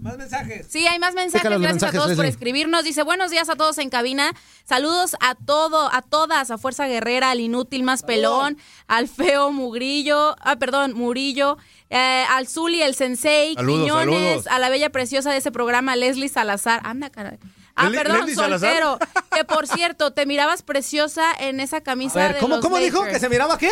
Más 0.00 0.16
mensajes. 0.16 0.66
Sí, 0.68 0.86
hay 0.86 0.98
más 0.98 1.14
mensajes. 1.14 1.48
Gracias 1.48 1.72
mensajes, 1.72 2.00
a 2.00 2.02
todos 2.02 2.16
por 2.16 2.24
escribirnos. 2.26 2.84
Dice, 2.84 3.02
buenos 3.02 3.30
días 3.30 3.48
a 3.48 3.56
todos 3.56 3.78
en 3.78 3.90
cabina. 3.90 4.32
Saludos 4.64 5.16
a 5.20 5.34
todo, 5.34 5.92
a 5.92 6.02
todas, 6.02 6.50
a 6.50 6.58
Fuerza 6.58 6.86
Guerrera, 6.86 7.30
al 7.30 7.40
inútil 7.40 7.82
más 7.82 8.02
pelón, 8.02 8.58
al 8.86 9.08
feo 9.08 9.50
Mugrillo, 9.52 10.36
ah, 10.40 10.56
perdón, 10.56 10.94
Murillo, 10.94 11.58
eh, 11.90 12.24
al 12.30 12.46
Zuli, 12.48 12.82
el 12.82 12.94
Sensei, 12.94 13.54
Saludos, 13.54 13.82
Quiñones, 13.82 14.20
saludos. 14.20 14.46
a 14.46 14.58
la 14.58 14.68
bella 14.70 14.90
preciosa 14.90 15.30
de 15.30 15.38
ese 15.38 15.50
programa, 15.52 15.96
Leslie 15.96 16.28
Salazar. 16.28 16.80
Anda, 16.84 17.10
caray. 17.10 17.38
Ah, 17.76 17.90
perdón, 17.92 18.18
Leslie 18.18 18.34
Salazar. 18.34 18.68
soltero. 18.82 18.98
Que 19.34 19.44
por 19.44 19.66
cierto, 19.66 20.12
te 20.12 20.26
mirabas 20.26 20.62
preciosa 20.62 21.32
en 21.38 21.58
esa 21.60 21.78
A 21.78 21.80
camisa 21.82 22.18
ver, 22.18 22.34
de 22.34 22.40
¿cómo, 22.40 22.56
los 22.56 22.64
cómo 22.64 22.78
dijo? 22.78 23.02
¿Que 23.04 23.18
se 23.18 23.28
miraba 23.30 23.56
qué? 23.58 23.70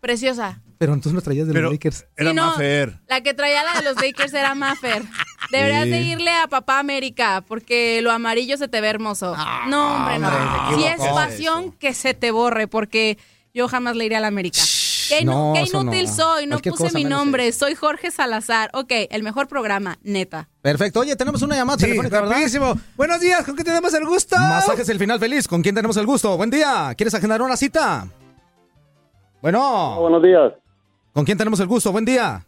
Preciosa. 0.00 0.60
Pero 0.78 0.92
entonces 0.92 1.14
no 1.14 1.22
traías 1.22 1.46
de 1.46 1.52
Pero- 1.52 1.66
los 1.66 1.72
Lakers. 1.74 2.06
era 2.16 2.30
Sí, 2.30 2.36
no, 2.36 2.46
Mafer. 2.48 3.00
La 3.08 3.20
que 3.22 3.32
traía 3.32 3.62
la 3.62 3.80
de 3.80 3.82
los 3.84 3.96
Lakers 4.02 4.34
era 4.34 4.54
Maffer. 4.54 5.02
Deberías 5.52 5.84
Sí. 5.84 5.90
de 5.90 6.00
irle 6.02 6.30
a 6.32 6.48
Papá 6.48 6.78
América 6.80 7.44
porque 7.46 8.00
lo 8.02 8.10
amarillo 8.10 8.56
se 8.58 8.66
te 8.68 8.80
ve 8.80 8.88
hermoso. 8.88 9.36
no, 9.68 9.94
hombre, 9.96 10.18
no. 10.18 10.28
Ah, 10.28 10.68
hombre, 10.70 10.84
te 10.88 10.96
Si 10.98 11.02
es 11.04 11.08
pasión, 11.12 11.72
que 11.72 11.94
se 11.94 12.12
te 12.14 12.32
borre 12.32 12.66
porque 12.66 13.16
yo 13.54 13.68
jamás 13.68 13.94
le 13.96 14.04
iré 14.06 14.16
a 14.16 14.20
la 14.20 14.26
América. 14.28 14.60
Qué, 15.08 15.24
no, 15.24 15.52
qué 15.54 15.62
inútil 15.62 16.06
no. 16.06 16.12
soy, 16.12 16.46
no 16.46 16.50
Cualquier 16.56 16.74
puse 16.74 16.92
mi 16.94 17.04
nombre, 17.04 17.52
soy 17.52 17.74
Jorge 17.74 18.10
Salazar. 18.10 18.70
Ok, 18.74 18.90
el 19.10 19.22
mejor 19.22 19.48
programa, 19.48 19.98
neta. 20.02 20.48
Perfecto. 20.62 21.00
Oye, 21.00 21.14
tenemos 21.16 21.42
una 21.42 21.56
llamada 21.56 21.78
Sí, 21.78 21.84
telefónica, 21.84 22.20
¿verdad? 22.20 22.32
rapidísimo. 22.32 22.74
Buenos 22.96 23.20
días, 23.20 23.44
¿con 23.44 23.56
qué 23.56 23.64
tenemos 23.64 23.92
el 23.94 24.04
gusto? 24.06 24.36
Masajes 24.38 24.88
el 24.88 24.98
final 24.98 25.18
feliz. 25.20 25.46
¿Con 25.48 25.62
quién 25.62 25.74
tenemos 25.74 25.96
el 25.96 26.06
gusto? 26.06 26.36
Buen 26.36 26.50
día. 26.50 26.94
¿Quieres 26.96 27.14
agendar 27.14 27.42
una 27.42 27.56
cita? 27.56 28.06
Bueno. 29.42 29.96
Buenos 30.00 30.22
días. 30.22 30.52
¿Con 31.12 31.24
quién 31.24 31.36
tenemos 31.38 31.60
el 31.60 31.66
gusto? 31.66 31.92
Buen 31.92 32.04
día. 32.04 32.44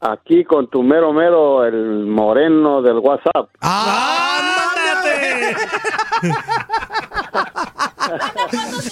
Aquí 0.00 0.44
con 0.44 0.68
tu 0.68 0.82
mero 0.82 1.12
mero, 1.12 1.64
el 1.64 2.06
moreno 2.06 2.82
del 2.82 2.98
WhatsApp. 2.98 3.48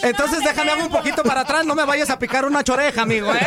Entonces 0.02 0.40
déjame 0.44 0.72
hago 0.72 0.82
un 0.82 0.90
poquito 0.90 1.22
para 1.22 1.42
atrás, 1.42 1.64
no 1.64 1.74
me 1.74 1.84
vayas 1.84 2.10
a 2.10 2.18
picar 2.18 2.44
una 2.44 2.62
choreja, 2.62 3.02
amigo, 3.02 3.32
¿eh? 3.32 3.46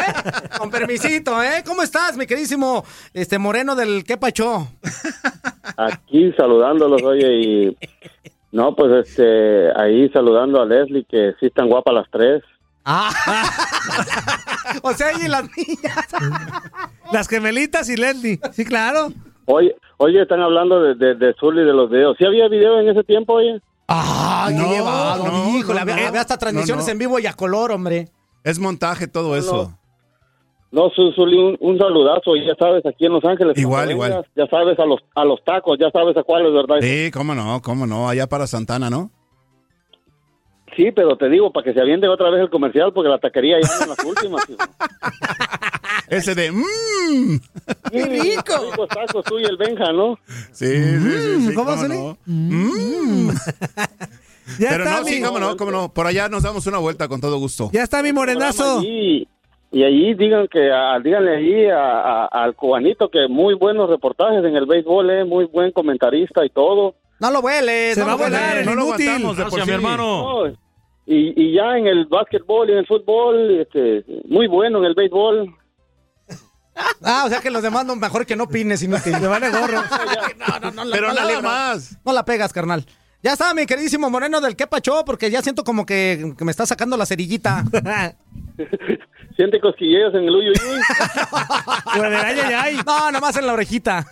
Con 0.57 0.69
permisito, 0.69 1.41
¿eh? 1.43 1.63
¿Cómo 1.65 1.83
estás, 1.83 2.15
mi 2.17 2.25
queridísimo 2.25 2.85
este 3.13 3.37
moreno 3.37 3.75
del 3.75 4.03
qué 4.03 4.17
pacho? 4.17 4.67
Aquí 5.77 6.33
saludándolos, 6.37 7.03
oye, 7.03 7.33
y... 7.33 7.77
No, 8.51 8.75
pues 8.75 9.07
este, 9.07 9.71
ahí 9.79 10.09
saludando 10.09 10.61
a 10.61 10.65
Leslie, 10.65 11.05
que 11.09 11.33
sí 11.39 11.47
están 11.47 11.67
guapas 11.67 11.93
las 11.93 12.09
tres. 12.09 12.41
Ah. 12.85 13.11
o 14.81 14.93
sea, 14.93 15.11
y 15.11 15.27
las 15.27 15.43
niñas. 15.43 16.07
Las 17.11 17.27
gemelitas 17.27 17.89
y 17.89 17.97
Leslie. 17.97 18.39
Sí, 18.53 18.63
claro. 18.63 19.11
Oye, 19.47 19.75
oye, 19.97 20.21
están 20.21 20.41
hablando 20.41 20.81
de, 20.81 20.95
de, 20.95 21.15
de 21.15 21.33
Zully 21.39 21.63
de 21.63 21.73
los 21.73 21.89
videos. 21.89 22.15
¿Sí 22.19 22.25
había 22.25 22.47
video 22.47 22.79
en 22.79 22.89
ese 22.89 23.03
tiempo, 23.03 23.33
oye? 23.33 23.59
Ah, 23.87 24.47
qué 24.49 24.55
No, 24.55 24.69
llevado, 24.69 25.25
no, 25.27 25.57
híjole, 25.57 25.83
no, 25.85 25.91
había, 25.93 26.07
había 26.09 26.21
hasta 26.21 26.37
transmisiones 26.37 26.83
No, 26.85 26.87
no. 26.87 26.91
en 26.91 26.99
vivo 26.99 27.19
y 27.19 27.25
a 27.27 27.33
color, 27.33 27.71
hombre. 27.71 28.09
Es 28.43 28.59
montaje 28.59 29.07
todo 29.07 29.35
eso. 29.37 29.71
No, 30.69 30.89
Zu- 30.91 31.15
Zully, 31.15 31.37
un, 31.37 31.57
un 31.61 31.77
saludazo, 31.77 32.35
y 32.35 32.45
ya 32.45 32.53
sabes, 32.59 32.85
aquí 32.85 33.05
en 33.05 33.13
Los 33.13 33.23
Ángeles. 33.23 33.57
Igual, 33.57 33.89
igual. 33.91 34.09
vengas, 34.11 34.25
Ya 34.35 34.47
sabes, 34.47 34.77
a 34.79 34.85
los, 34.85 34.99
a 35.15 35.23
los 35.23 35.41
tacos, 35.45 35.77
ya 35.79 35.89
sabes 35.91 36.17
a 36.17 36.23
cuáles, 36.23 36.51
¿verdad? 36.53 36.75
Sí, 36.81 37.09
cómo 37.11 37.33
no, 37.33 37.61
cómo 37.61 37.87
no, 37.87 38.09
allá 38.09 38.27
para 38.27 38.45
Santana, 38.47 38.89
¿no? 38.89 39.09
Sí, 40.75 40.91
pero 40.91 41.17
te 41.17 41.29
digo, 41.29 41.51
para 41.53 41.63
que 41.63 41.73
se 41.73 41.79
aviente 41.81 42.07
otra 42.09 42.29
vez 42.29 42.41
el 42.41 42.49
comercial, 42.49 42.91
porque 42.93 43.09
la 43.09 43.17
taquería 43.17 43.57
ya 43.61 43.83
en 43.83 43.89
las 43.89 44.03
últimas. 44.03 44.47
hijo. 44.49 44.59
Ese 46.09 46.35
de 46.35 46.51
mmm. 46.51 47.39
¡Qué 47.91 48.05
rico! 48.05 48.87
Tacos 48.87 49.25
tú 49.25 49.39
y 49.39 49.43
el 49.43 49.57
Benja, 49.57 49.91
¿no? 49.91 50.17
Sí, 50.51 50.65
sí, 50.67 50.99
sí, 50.99 51.47
sí, 51.47 51.53
¿cómo, 51.53 51.71
cómo 51.71 51.81
Zuli? 51.83 51.95
no. 51.97 52.17
Mm. 52.25 53.29
Ya 54.59 54.69
Pero 54.69 54.85
está, 54.85 54.99
no, 54.99 55.03
mi, 55.05 55.11
sí, 55.11 55.21
cómo 55.21 55.39
no, 55.39 55.57
cómo 55.57 55.71
no. 55.71 55.93
Por 55.93 56.07
allá 56.07 56.29
nos 56.29 56.41
damos 56.43 56.65
una 56.67 56.77
vuelta 56.77 57.09
con 57.09 57.19
todo 57.19 57.37
gusto. 57.37 57.69
ya 57.73 57.83
está 57.83 58.01
mi 58.01 58.13
morenazo. 58.13 58.81
Y, 58.81 59.27
y 59.73 59.83
allí 59.83 60.13
digan 60.13 60.47
que, 60.47 60.71
ah, 60.71 60.97
díganle 61.03 61.35
allí 61.35 61.65
a- 61.65 61.99
a- 61.99 62.25
al 62.27 62.55
cubanito 62.55 63.09
que 63.09 63.27
muy 63.27 63.55
buenos 63.55 63.89
reportajes 63.89 64.45
en 64.45 64.55
el 64.55 64.65
béisbol, 64.65 65.09
eh, 65.09 65.25
muy 65.25 65.43
buen 65.45 65.71
comentarista 65.73 66.45
y 66.45 66.49
todo. 66.49 66.95
No 67.19 67.29
lo 67.29 67.41
hueles, 67.41 67.95
Se 67.95 67.99
no 67.99 68.05
va 68.07 68.11
lo 68.13 68.19
a 68.23 68.23
volar 68.29 68.65
no 68.65 68.73
lo 68.75 68.81
aguantamos 68.83 69.35
de 69.37 69.45
por 69.47 69.59
sí. 69.59 69.67
mi 69.67 69.73
hermano. 69.73 70.45
No, 70.45 70.47
y, 71.05 71.33
y 71.35 71.53
ya 71.53 71.77
en 71.77 71.87
el 71.87 72.05
básquetbol 72.05 72.69
y 72.69 72.71
en 72.71 72.77
el 72.79 72.87
fútbol, 72.87 73.59
este, 73.59 74.05
muy 74.29 74.47
bueno 74.47 74.77
en 74.79 74.85
el 74.85 74.93
béisbol. 74.93 75.53
Ah, 77.03 77.23
o 77.25 77.29
sea 77.29 77.39
que 77.41 77.49
los 77.51 77.61
demás 77.63 77.85
no, 77.85 77.95
mejor 77.95 78.25
que 78.25 78.35
no 78.35 78.45
opines, 78.45 78.81
inútil. 78.83 79.13
Me 79.19 79.27
vale 79.27 79.49
gorro. 79.49 79.81
No, 80.37 80.59
no, 80.59 80.71
no, 80.71 80.85
la- 80.85 80.95
Pero 80.95 81.07
no 81.09 81.13
la 81.13 81.21
nada 81.21 81.33
libras. 81.33 81.43
más. 81.43 81.97
No 82.05 82.13
la 82.13 82.25
pegas, 82.25 82.53
carnal. 82.53 82.85
Ya 83.23 83.33
está, 83.33 83.53
mi 83.53 83.65
queridísimo 83.65 84.09
Moreno 84.09 84.39
del 84.41 84.55
que 84.55 84.67
pachó, 84.67 85.03
porque 85.03 85.29
ya 85.31 85.41
siento 85.41 85.63
como 85.63 85.85
que, 85.85 86.33
que 86.37 86.45
me 86.45 86.51
está 86.51 86.65
sacando 86.65 86.95
la 86.97 87.05
cerillita. 87.05 87.63
Siente 89.35 89.59
cosquilleos 89.59 90.13
en 90.15 90.23
el 90.23 90.35
uyo 90.35 90.51
No, 92.85 93.11
nomás 93.11 93.37
en 93.37 93.47
la 93.47 93.53
orejita. 93.53 94.05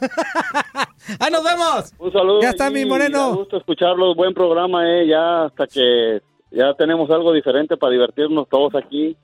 ¡Ahí 1.19 1.31
nos 1.31 1.43
vemos! 1.43 1.93
Un 1.97 2.11
saludo. 2.11 2.41
Ya 2.41 2.49
está, 2.49 2.69
mi 2.69 2.85
moreno. 2.85 3.31
Me 3.31 3.37
gusta 3.37 3.57
escucharlos. 3.57 4.15
Buen 4.15 4.33
programa, 4.33 4.83
eh. 4.87 5.07
Ya 5.07 5.45
hasta 5.45 5.67
que 5.67 6.21
ya 6.51 6.73
tenemos 6.77 7.09
algo 7.09 7.33
diferente 7.33 7.77
para 7.77 7.93
divertirnos 7.93 8.47
todos 8.49 8.73
aquí. 8.75 9.17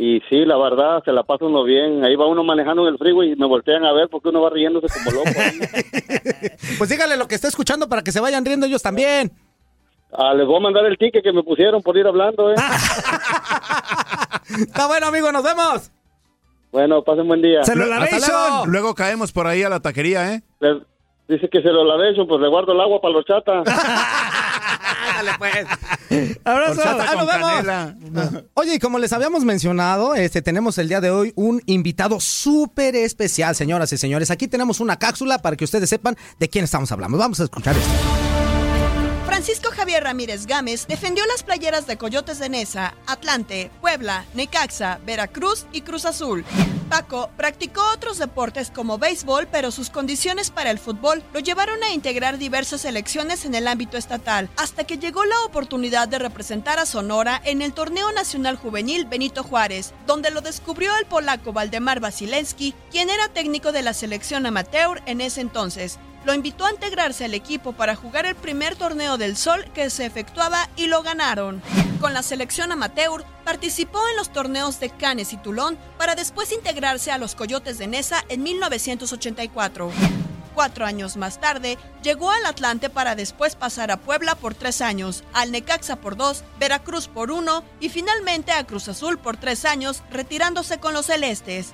Y 0.00 0.20
sí, 0.30 0.44
la 0.44 0.56
verdad, 0.56 1.02
se 1.04 1.10
la 1.10 1.24
pasa 1.24 1.44
uno 1.46 1.64
bien. 1.64 2.04
Ahí 2.04 2.14
va 2.14 2.28
uno 2.28 2.44
manejando 2.44 2.86
en 2.86 2.92
el 2.94 2.98
freeway 2.98 3.32
y 3.32 3.36
me 3.36 3.46
voltean 3.48 3.84
a 3.84 3.92
ver 3.92 4.08
porque 4.08 4.28
uno 4.28 4.40
va 4.40 4.48
riéndose 4.50 4.86
como 4.94 5.10
loco. 5.10 5.28
Pues 6.78 6.88
dígale 6.88 7.16
lo 7.16 7.26
que 7.26 7.34
está 7.34 7.48
escuchando 7.48 7.88
para 7.88 8.02
que 8.02 8.12
se 8.12 8.20
vayan 8.20 8.44
riendo 8.44 8.66
ellos 8.66 8.80
también. 8.80 9.32
Ah, 10.12 10.32
les 10.34 10.46
voy 10.46 10.56
a 10.56 10.60
mandar 10.60 10.84
el 10.86 10.96
ticket 10.96 11.24
que 11.24 11.32
me 11.32 11.42
pusieron 11.42 11.82
por 11.82 11.96
ir 11.96 12.06
hablando, 12.06 12.52
eh. 12.52 12.54
Está 14.60 14.86
bueno, 14.86 15.08
amigo, 15.08 15.32
nos 15.32 15.42
vemos. 15.42 15.90
Bueno, 16.70 17.02
pasen 17.02 17.26
buen 17.26 17.42
día. 17.42 17.62
Hasta 17.62 17.74
luego. 17.74 18.66
Luego 18.66 18.94
caemos 18.94 19.32
por 19.32 19.48
ahí 19.48 19.64
a 19.64 19.68
la 19.68 19.80
taquería, 19.80 20.32
¿eh? 20.34 20.42
Les- 20.60 20.78
dice 21.28 21.48
que 21.50 21.62
se 21.62 21.68
lo 21.68 21.84
lavé, 21.84 22.14
pues 22.14 22.40
le 22.40 22.48
guardo 22.48 22.72
el 22.72 22.80
agua 22.80 23.00
para 23.00 23.14
los 23.14 23.24
chatas. 23.24 23.64
Dale, 25.16 25.30
pues. 25.38 26.38
Abrazo. 26.44 26.82
Ahí 26.82 27.16
nos 27.16 27.26
vemos. 27.26 28.44
Oye, 28.54 28.74
y 28.74 28.78
como 28.78 28.98
les 28.98 29.12
habíamos 29.12 29.44
mencionado, 29.44 30.14
este, 30.14 30.42
tenemos 30.42 30.78
el 30.78 30.88
día 30.88 31.00
de 31.00 31.10
hoy 31.10 31.32
un 31.36 31.60
invitado 31.66 32.20
súper 32.20 32.96
especial, 32.96 33.54
señoras 33.54 33.92
y 33.92 33.96
señores. 33.96 34.30
Aquí 34.30 34.48
tenemos 34.48 34.80
una 34.80 34.98
cápsula 34.98 35.38
para 35.38 35.56
que 35.56 35.64
ustedes 35.64 35.88
sepan 35.88 36.16
de 36.38 36.48
quién 36.48 36.64
estamos 36.64 36.90
hablando. 36.92 37.18
Vamos 37.18 37.40
a 37.40 37.44
escuchar 37.44 37.76
esto. 37.76 38.27
Francisco 39.38 39.70
Javier 39.70 40.02
Ramírez 40.02 40.46
Gámez 40.46 40.88
defendió 40.88 41.24
las 41.26 41.44
playeras 41.44 41.86
de 41.86 41.96
Coyotes 41.96 42.40
de 42.40 42.48
Nesa, 42.48 42.96
Atlante, 43.06 43.70
Puebla, 43.80 44.24
Necaxa, 44.34 44.98
Veracruz 45.06 45.64
y 45.70 45.82
Cruz 45.82 46.06
Azul. 46.06 46.44
Paco 46.90 47.30
practicó 47.36 47.80
otros 47.94 48.18
deportes 48.18 48.72
como 48.72 48.98
béisbol, 48.98 49.46
pero 49.46 49.70
sus 49.70 49.90
condiciones 49.90 50.50
para 50.50 50.72
el 50.72 50.80
fútbol 50.80 51.22
lo 51.32 51.38
llevaron 51.38 51.84
a 51.84 51.92
integrar 51.92 52.36
diversas 52.36 52.80
selecciones 52.80 53.44
en 53.44 53.54
el 53.54 53.68
ámbito 53.68 53.96
estatal, 53.96 54.50
hasta 54.56 54.82
que 54.82 54.98
llegó 54.98 55.24
la 55.24 55.40
oportunidad 55.44 56.08
de 56.08 56.18
representar 56.18 56.80
a 56.80 56.86
Sonora 56.86 57.40
en 57.44 57.62
el 57.62 57.72
Torneo 57.72 58.10
Nacional 58.10 58.56
Juvenil 58.56 59.04
Benito 59.04 59.44
Juárez, 59.44 59.94
donde 60.08 60.32
lo 60.32 60.40
descubrió 60.40 60.96
el 60.96 61.06
polaco 61.06 61.52
Valdemar 61.52 62.00
Vasilensky, 62.00 62.74
quien 62.90 63.08
era 63.08 63.28
técnico 63.28 63.70
de 63.70 63.82
la 63.82 63.94
selección 63.94 64.46
amateur 64.46 65.00
en 65.06 65.20
ese 65.20 65.42
entonces. 65.42 66.00
Lo 66.28 66.34
invitó 66.34 66.66
a 66.66 66.72
integrarse 66.72 67.24
al 67.24 67.32
equipo 67.32 67.72
para 67.72 67.96
jugar 67.96 68.26
el 68.26 68.34
primer 68.34 68.76
torneo 68.76 69.16
del 69.16 69.34
Sol 69.34 69.64
que 69.72 69.88
se 69.88 70.04
efectuaba 70.04 70.68
y 70.76 70.84
lo 70.84 71.02
ganaron. 71.02 71.62
Con 72.02 72.12
la 72.12 72.22
selección 72.22 72.70
amateur 72.70 73.24
participó 73.46 73.98
en 74.10 74.16
los 74.18 74.30
torneos 74.30 74.78
de 74.78 74.90
Cannes 74.90 75.32
y 75.32 75.38
Toulon 75.38 75.78
para 75.96 76.16
después 76.16 76.52
integrarse 76.52 77.10
a 77.10 77.16
los 77.16 77.34
Coyotes 77.34 77.78
de 77.78 77.86
Nesa 77.86 78.26
en 78.28 78.42
1984. 78.42 79.90
Cuatro 80.54 80.84
años 80.84 81.16
más 81.16 81.40
tarde, 81.40 81.78
llegó 82.02 82.30
al 82.30 82.44
Atlante 82.44 82.90
para 82.90 83.14
después 83.14 83.56
pasar 83.56 83.90
a 83.90 83.96
Puebla 83.96 84.34
por 84.34 84.54
tres 84.54 84.82
años, 84.82 85.24
al 85.32 85.50
Necaxa 85.50 85.96
por 85.96 86.14
dos, 86.14 86.44
Veracruz 86.60 87.08
por 87.08 87.30
uno 87.30 87.64
y 87.80 87.88
finalmente 87.88 88.52
a 88.52 88.64
Cruz 88.64 88.86
Azul 88.88 89.16
por 89.16 89.38
tres 89.38 89.64
años, 89.64 90.02
retirándose 90.10 90.78
con 90.78 90.92
los 90.92 91.06
celestes. 91.06 91.72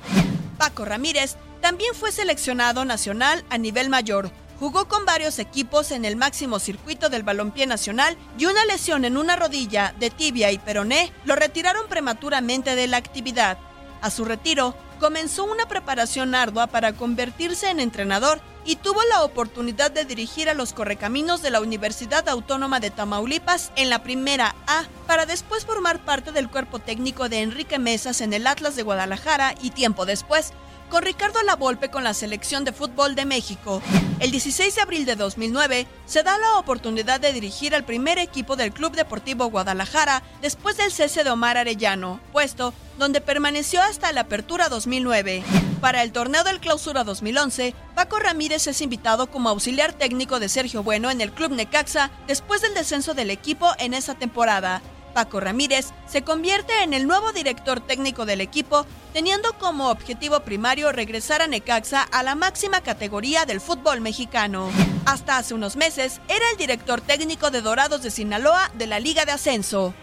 Paco 0.59 0.85
Ramírez 0.85 1.35
también 1.61 1.95
fue 1.95 2.13
seleccionado 2.13 2.85
nacional 2.85 3.45
a 3.51 3.59
nivel 3.59 3.89
mayor. 3.89 4.31
Jugó 4.61 4.87
con 4.87 5.05
varios 5.05 5.39
equipos 5.39 5.91
en 5.91 6.05
el 6.05 6.17
máximo 6.17 6.59
circuito 6.59 7.09
del 7.09 7.25
balompié 7.25 7.67
nacional 7.67 8.17
y 8.39 8.47
una 8.47 8.65
lesión 8.65 9.05
en 9.05 9.17
una 9.17 9.37
rodilla 9.37 9.95
de 9.99 10.11
tibia 10.11 10.53
y 10.53 10.59
peroné 10.59 11.13
lo 11.25 11.35
retiraron 11.35 11.89
prematuramente 11.89 12.77
de 12.77 12.87
la 12.87 12.97
actividad. 12.97 13.59
A 14.01 14.11
su 14.11 14.25
retiro, 14.25 14.77
comenzó 15.01 15.45
una 15.45 15.67
preparación 15.67 16.35
ardua 16.35 16.69
para 16.69 16.93
convertirse 16.93 17.69
en 17.69 17.81
entrenador 17.81 18.41
y 18.65 18.77
tuvo 18.77 19.03
la 19.11 19.23
oportunidad 19.23 19.91
de 19.91 20.05
dirigir 20.05 20.49
a 20.49 20.55
los 20.55 20.73
correcaminos 20.73 21.43
de 21.43 21.51
la 21.51 21.61
Universidad 21.61 22.29
Autónoma 22.29 22.81
de 22.81 22.91
Tamaulipas 22.91 23.73
en 23.77 23.91
la 23.91 24.03
primera 24.03 24.55
A, 24.67 24.85
para 25.07 25.27
después 25.27 25.67
formar 25.67 26.05
parte 26.05 26.33
del 26.33 26.49
cuerpo 26.49 26.79
técnico 26.79 27.29
de 27.29 27.43
Enrique 27.43 27.79
Mesas 27.79 28.21
en 28.21 28.33
el 28.33 28.47
Atlas 28.47 28.77
de 28.77 28.83
Guadalajara 28.83 29.55
y 29.61 29.71
tiempo 29.71 30.07
después 30.07 30.53
con 30.91 31.03
Ricardo 31.03 31.43
Lavolpe 31.43 31.91
con 31.91 32.05
la 32.05 32.15
selección 32.15 32.65
de 32.65 32.73
fútbol 32.73 33.15
de 33.15 33.25
México. 33.25 33.83
El 34.21 34.31
16 34.31 34.75
de 34.75 34.81
abril 34.81 35.05
de 35.05 35.17
2009 35.17 35.87
se 36.07 36.23
da 36.23 36.39
la 36.39 36.59
oportunidad 36.59 37.21
de 37.21 37.33
dirigir 37.33 37.75
al 37.75 37.85
primer 37.85 38.19
equipo 38.19 38.57
del 38.57 38.73
Club 38.73 38.95
Deportivo 38.95 39.47
Guadalajara 39.47 40.23
después 40.41 40.77
del 40.77 40.93
cese 40.93 41.25
de 41.25 41.31
Omar 41.31 41.57
Arellano, 41.57 42.21
puesto 42.33 42.73
donde 42.99 43.21
permaneció 43.21 43.83
hasta 43.83 44.13
la 44.13 44.23
apertura 44.23 44.69
2009. 44.69 45.43
Para 45.81 46.03
el 46.03 46.13
torneo 46.13 46.45
del 46.45 46.61
clausura 46.61 47.05
2011, 47.05 47.75
Paco 47.95 48.19
Ramírez 48.19 48.67
es 48.67 48.81
invitado 48.81 49.27
como 49.27 49.49
auxiliar 49.49 49.93
técnico 49.93 50.41
de 50.41 50.49
Sergio 50.49 50.83
Bueno 50.83 51.11
en 51.11 51.21
el 51.21 51.33
Club 51.33 51.53
Necaxa 51.53 52.11
después 52.27 52.63
del 52.63 52.75
descenso 52.75 53.15
del 53.15 53.31
equipo 53.31 53.71
en 53.79 53.95
esa 53.95 54.15
temporada. 54.15 54.81
Paco 55.15 55.41
Ramírez 55.41 55.87
se 56.07 56.23
convierte 56.23 56.83
en 56.83 56.93
el 56.93 57.07
nuevo 57.07 57.33
director 57.33 57.81
técnico 57.81 58.27
del 58.27 58.41
equipo, 58.41 58.85
teniendo 59.13 59.55
como 59.55 59.89
objetivo 59.91 60.41
primario 60.41 60.93
regresar 60.93 61.41
a 61.41 61.47
Necaxa 61.47 62.03
a 62.03 62.23
la 62.23 62.35
máxima 62.35 62.83
categoría 62.83 63.47
del 63.47 63.61
fútbol 63.61 64.01
mexicano. 64.01 64.71
Hasta 65.07 65.39
hace 65.39 65.55
unos 65.55 65.77
meses 65.77 66.21
era 66.29 66.51
el 66.51 66.57
director 66.59 67.01
técnico 67.01 67.51
de 67.51 67.63
Dorados 67.63 68.03
de 68.03 68.11
Sinaloa 68.11 68.71
de 68.75 68.87
la 68.89 69.01
Liga 69.01 69.25
de 69.25 69.33
Ascenso. 69.33 69.95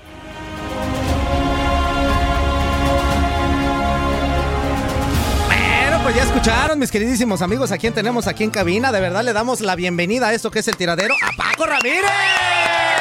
Bueno, 5.47 6.03
pues 6.03 6.15
ya 6.15 6.23
escucharon, 6.23 6.79
mis 6.79 6.89
queridísimos 6.89 7.41
amigos, 7.41 7.71
a 7.71 7.77
quien 7.77 7.93
tenemos 7.93 8.27
aquí 8.27 8.45
en 8.45 8.49
cabina. 8.49 8.91
De 8.91 9.01
verdad 9.01 9.23
le 9.23 9.33
damos 9.33 9.59
la 9.59 9.75
bienvenida 9.75 10.29
a 10.29 10.33
esto 10.33 10.49
que 10.49 10.59
es 10.59 10.67
el 10.69 10.77
tiradero 10.77 11.15
a 11.21 11.35
Paco 11.35 11.65
Ramírez. 11.65 13.00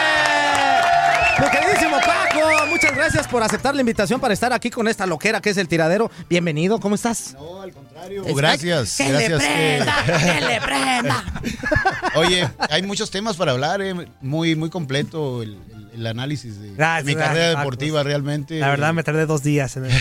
Queridísimo 1.81 2.01
Paco, 2.05 2.66
muchas 2.66 2.95
gracias 2.95 3.27
por 3.27 3.43
aceptar 3.43 3.75
la 3.75 3.81
invitación 3.81 4.21
para 4.21 4.35
estar 4.35 4.53
aquí 4.53 4.69
con 4.69 4.87
esta 4.87 5.07
loquera 5.07 5.40
que 5.40 5.49
es 5.49 5.57
el 5.57 5.66
tiradero. 5.66 6.11
Bienvenido, 6.29 6.79
¿cómo 6.79 6.95
estás? 6.95 7.33
No, 7.33 7.62
al 7.62 7.73
contrario. 7.73 8.23
Gracias, 8.35 8.99
Que 8.99 9.09
gracias. 9.09 9.43
le 9.43 9.79
prenda, 9.79 10.05
eh. 10.07 10.35
que 10.35 10.40
le 10.47 10.61
prenda. 10.61 11.25
Oye, 12.16 12.51
hay 12.69 12.83
muchos 12.83 13.11
temas 13.11 13.37
para 13.38 13.53
hablar, 13.53 13.81
eh, 13.81 13.95
muy, 14.21 14.57
muy 14.57 14.69
completo 14.69 15.43
el, 15.43 15.59
el- 15.94 16.07
análisis 16.07 16.61
de 16.61 16.74
Gracias, 16.74 17.05
mi 17.05 17.14
carrera 17.14 17.59
deportiva 17.59 18.03
realmente. 18.03 18.59
La 18.59 18.68
verdad 18.70 18.92
me 18.94 19.03
tardé 19.03 19.26
dos 19.26 19.42
días 19.42 19.76
en 19.76 19.87
el... 19.87 19.92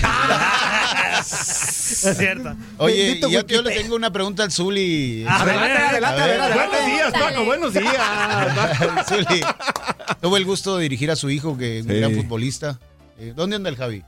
es 1.20 2.18
cierto. 2.18 2.56
Oye, 2.78 3.20
yo, 3.20 3.46
yo 3.46 3.62
le 3.62 3.72
tengo 3.76 3.96
una 3.96 4.12
pregunta 4.12 4.44
al 4.44 4.52
Zuli. 4.52 5.26
Adelante, 5.28 5.78
adelante, 5.78 6.22
A 6.22 6.28
ver. 6.28 6.42
adelante, 6.42 6.78
Buenos 6.78 6.86
días, 6.86 7.14
Paco, 7.14 7.46
buenos 7.46 7.74
días. 7.74 9.08
Zuli, 9.08 9.42
tuve 10.22 10.38
el 10.40 10.46
gusto 10.46 10.78
de 10.78 10.84
dirigir 10.84 11.12
a 11.12 11.16
su 11.16 11.30
hijo, 11.30 11.58
que 11.58 11.80
es 11.80 11.86
un 11.86 11.98
gran 11.98 12.16
futbolista. 12.16 12.80
Eh, 13.20 13.34
¿Dónde 13.36 13.56
anda 13.58 13.70
el 13.70 13.76
Javi? 13.76 14.04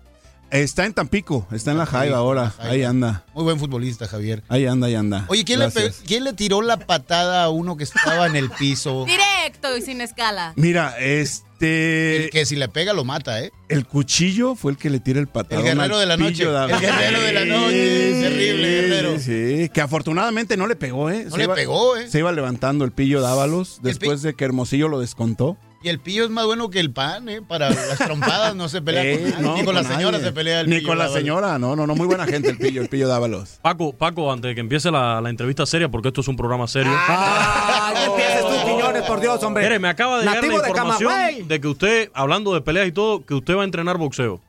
Está 0.51 0.85
en 0.85 0.93
Tampico, 0.93 1.47
está 1.53 1.71
en 1.71 1.77
la 1.77 1.85
Jaiba 1.85 2.17
ahora. 2.17 2.53
Ahí 2.59 2.83
anda. 2.83 3.23
Muy 3.33 3.45
buen 3.45 3.57
futbolista, 3.57 4.05
Javier. 4.07 4.43
Ahí 4.49 4.65
anda, 4.65 4.87
ahí 4.87 4.95
anda. 4.95 5.23
Oye, 5.29 5.45
¿quién 5.45 5.59
le, 5.59 5.65
Gracias. 5.69 5.95
pe- 5.99 6.05
¿quién 6.05 6.25
le 6.25 6.33
tiró 6.33 6.61
la 6.61 6.75
patada 6.77 7.45
a 7.45 7.49
uno 7.49 7.77
que 7.77 7.85
estaba 7.85 8.27
en 8.27 8.35
el 8.35 8.49
piso? 8.49 9.05
Directo 9.07 9.77
y 9.77 9.81
sin 9.81 10.01
escala. 10.01 10.51
Mira, 10.57 10.93
este. 10.99 12.29
que 12.33 12.45
si 12.45 12.57
le 12.57 12.67
pega 12.67 12.91
lo 12.91 13.05
mata, 13.05 13.39
¿eh? 13.41 13.51
El 13.69 13.85
cuchillo 13.85 14.55
fue 14.55 14.73
el 14.73 14.77
que 14.77 14.89
le 14.89 14.99
tira 14.99 15.21
el 15.21 15.27
patadón. 15.27 15.65
El 15.65 15.73
guerrero 15.73 15.95
al 15.95 16.01
de 16.01 16.05
la 16.07 16.17
noche. 16.17 16.33
pillo 16.45 16.63
El 16.65 16.79
guerrero 16.81 17.21
de 17.21 17.31
la 17.33 17.45
noche. 17.45 18.21
Terrible, 18.21 18.67
guerrero. 18.81 19.19
Sí, 19.19 19.69
que 19.73 19.79
afortunadamente 19.79 20.57
no 20.57 20.67
le 20.67 20.75
pegó, 20.75 21.09
¿eh? 21.09 21.27
No 21.29 21.37
le 21.37 21.47
pegó, 21.47 21.95
¿eh? 21.95 22.09
Se 22.09 22.19
iba 22.19 22.31
levantando 22.33 22.83
el 22.83 22.91
pillo 22.91 23.21
Dávalos 23.21 23.75
el 23.77 23.81
pi- 23.83 23.87
después 23.87 24.21
de 24.21 24.33
que 24.33 24.43
Hermosillo 24.43 24.89
lo 24.89 24.99
descontó. 24.99 25.57
Y 25.83 25.89
el 25.89 25.99
pillo 25.99 26.23
es 26.25 26.29
más 26.29 26.45
bueno 26.45 26.69
que 26.69 26.79
el 26.79 26.91
pan, 26.91 27.27
¿eh? 27.27 27.41
Para 27.41 27.69
las 27.71 27.97
trompadas 27.97 28.55
no 28.55 28.69
se 28.69 28.81
pelea 28.83 29.03
Eh, 29.03 29.31
con 29.33 29.41
no, 29.43 29.55
Ni 29.57 29.63
con 29.65 29.73
la 29.73 29.83
señora 29.83 30.11
nadie. 30.11 30.25
se 30.25 30.31
pelea 30.31 30.61
el 30.61 30.69
Ni 30.69 30.75
pillo. 30.77 30.89
con 30.89 30.97
la 30.99 31.05
Dávalos. 31.05 31.19
señora, 31.23 31.57
no, 31.59 31.75
no, 31.75 31.87
no, 31.87 31.95
muy 31.95 32.05
buena 32.05 32.25
gente 32.27 32.49
el 32.49 32.57
pillo, 32.57 32.81
el 32.83 32.87
pillo 32.89 33.07
Dávalos. 33.07 33.57
Paco, 33.63 33.91
Paco, 33.93 34.31
antes 34.31 34.49
de 34.49 34.55
que 34.55 34.61
empiece 34.61 34.91
la, 34.91 35.19
la 35.21 35.29
entrevista 35.31 35.65
seria, 35.65 35.89
porque 35.89 36.09
esto 36.09 36.21
es 36.21 36.27
un 36.27 36.35
programa 36.35 36.67
serio. 36.67 36.91
Ah, 36.95 37.91
no 37.95 38.01
empieces 38.13 38.41
tú, 38.41 38.67
Quiñones, 38.69 39.01
por 39.03 39.19
Dios, 39.21 39.41
hombre. 39.43 39.63
Mire, 39.63 39.79
me 39.79 39.87
acaba 39.87 40.19
de 40.19 40.25
llegar 40.25 40.43
la 40.43 40.47
de 40.61 40.69
información 40.69 41.09
Camagüey. 41.11 41.41
de, 41.47 41.61
que 41.61 41.67
usted, 41.67 42.11
hablando 42.13 42.53
de 42.53 42.61
peleas 42.61 42.87
y 42.87 42.91
todo, 42.91 43.25
que 43.25 43.33
usted 43.33 43.55
va 43.55 43.61
a 43.61 43.65
entrenar 43.65 43.97
boxeo. 43.97 44.39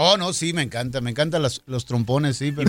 Oh, 0.00 0.16
no, 0.16 0.32
sí, 0.32 0.52
me 0.52 0.62
encanta. 0.62 1.00
Me 1.00 1.10
encantan 1.10 1.42
los, 1.42 1.62
los 1.66 1.84
trompones, 1.86 2.36
sí. 2.36 2.52
Pero... 2.52 2.68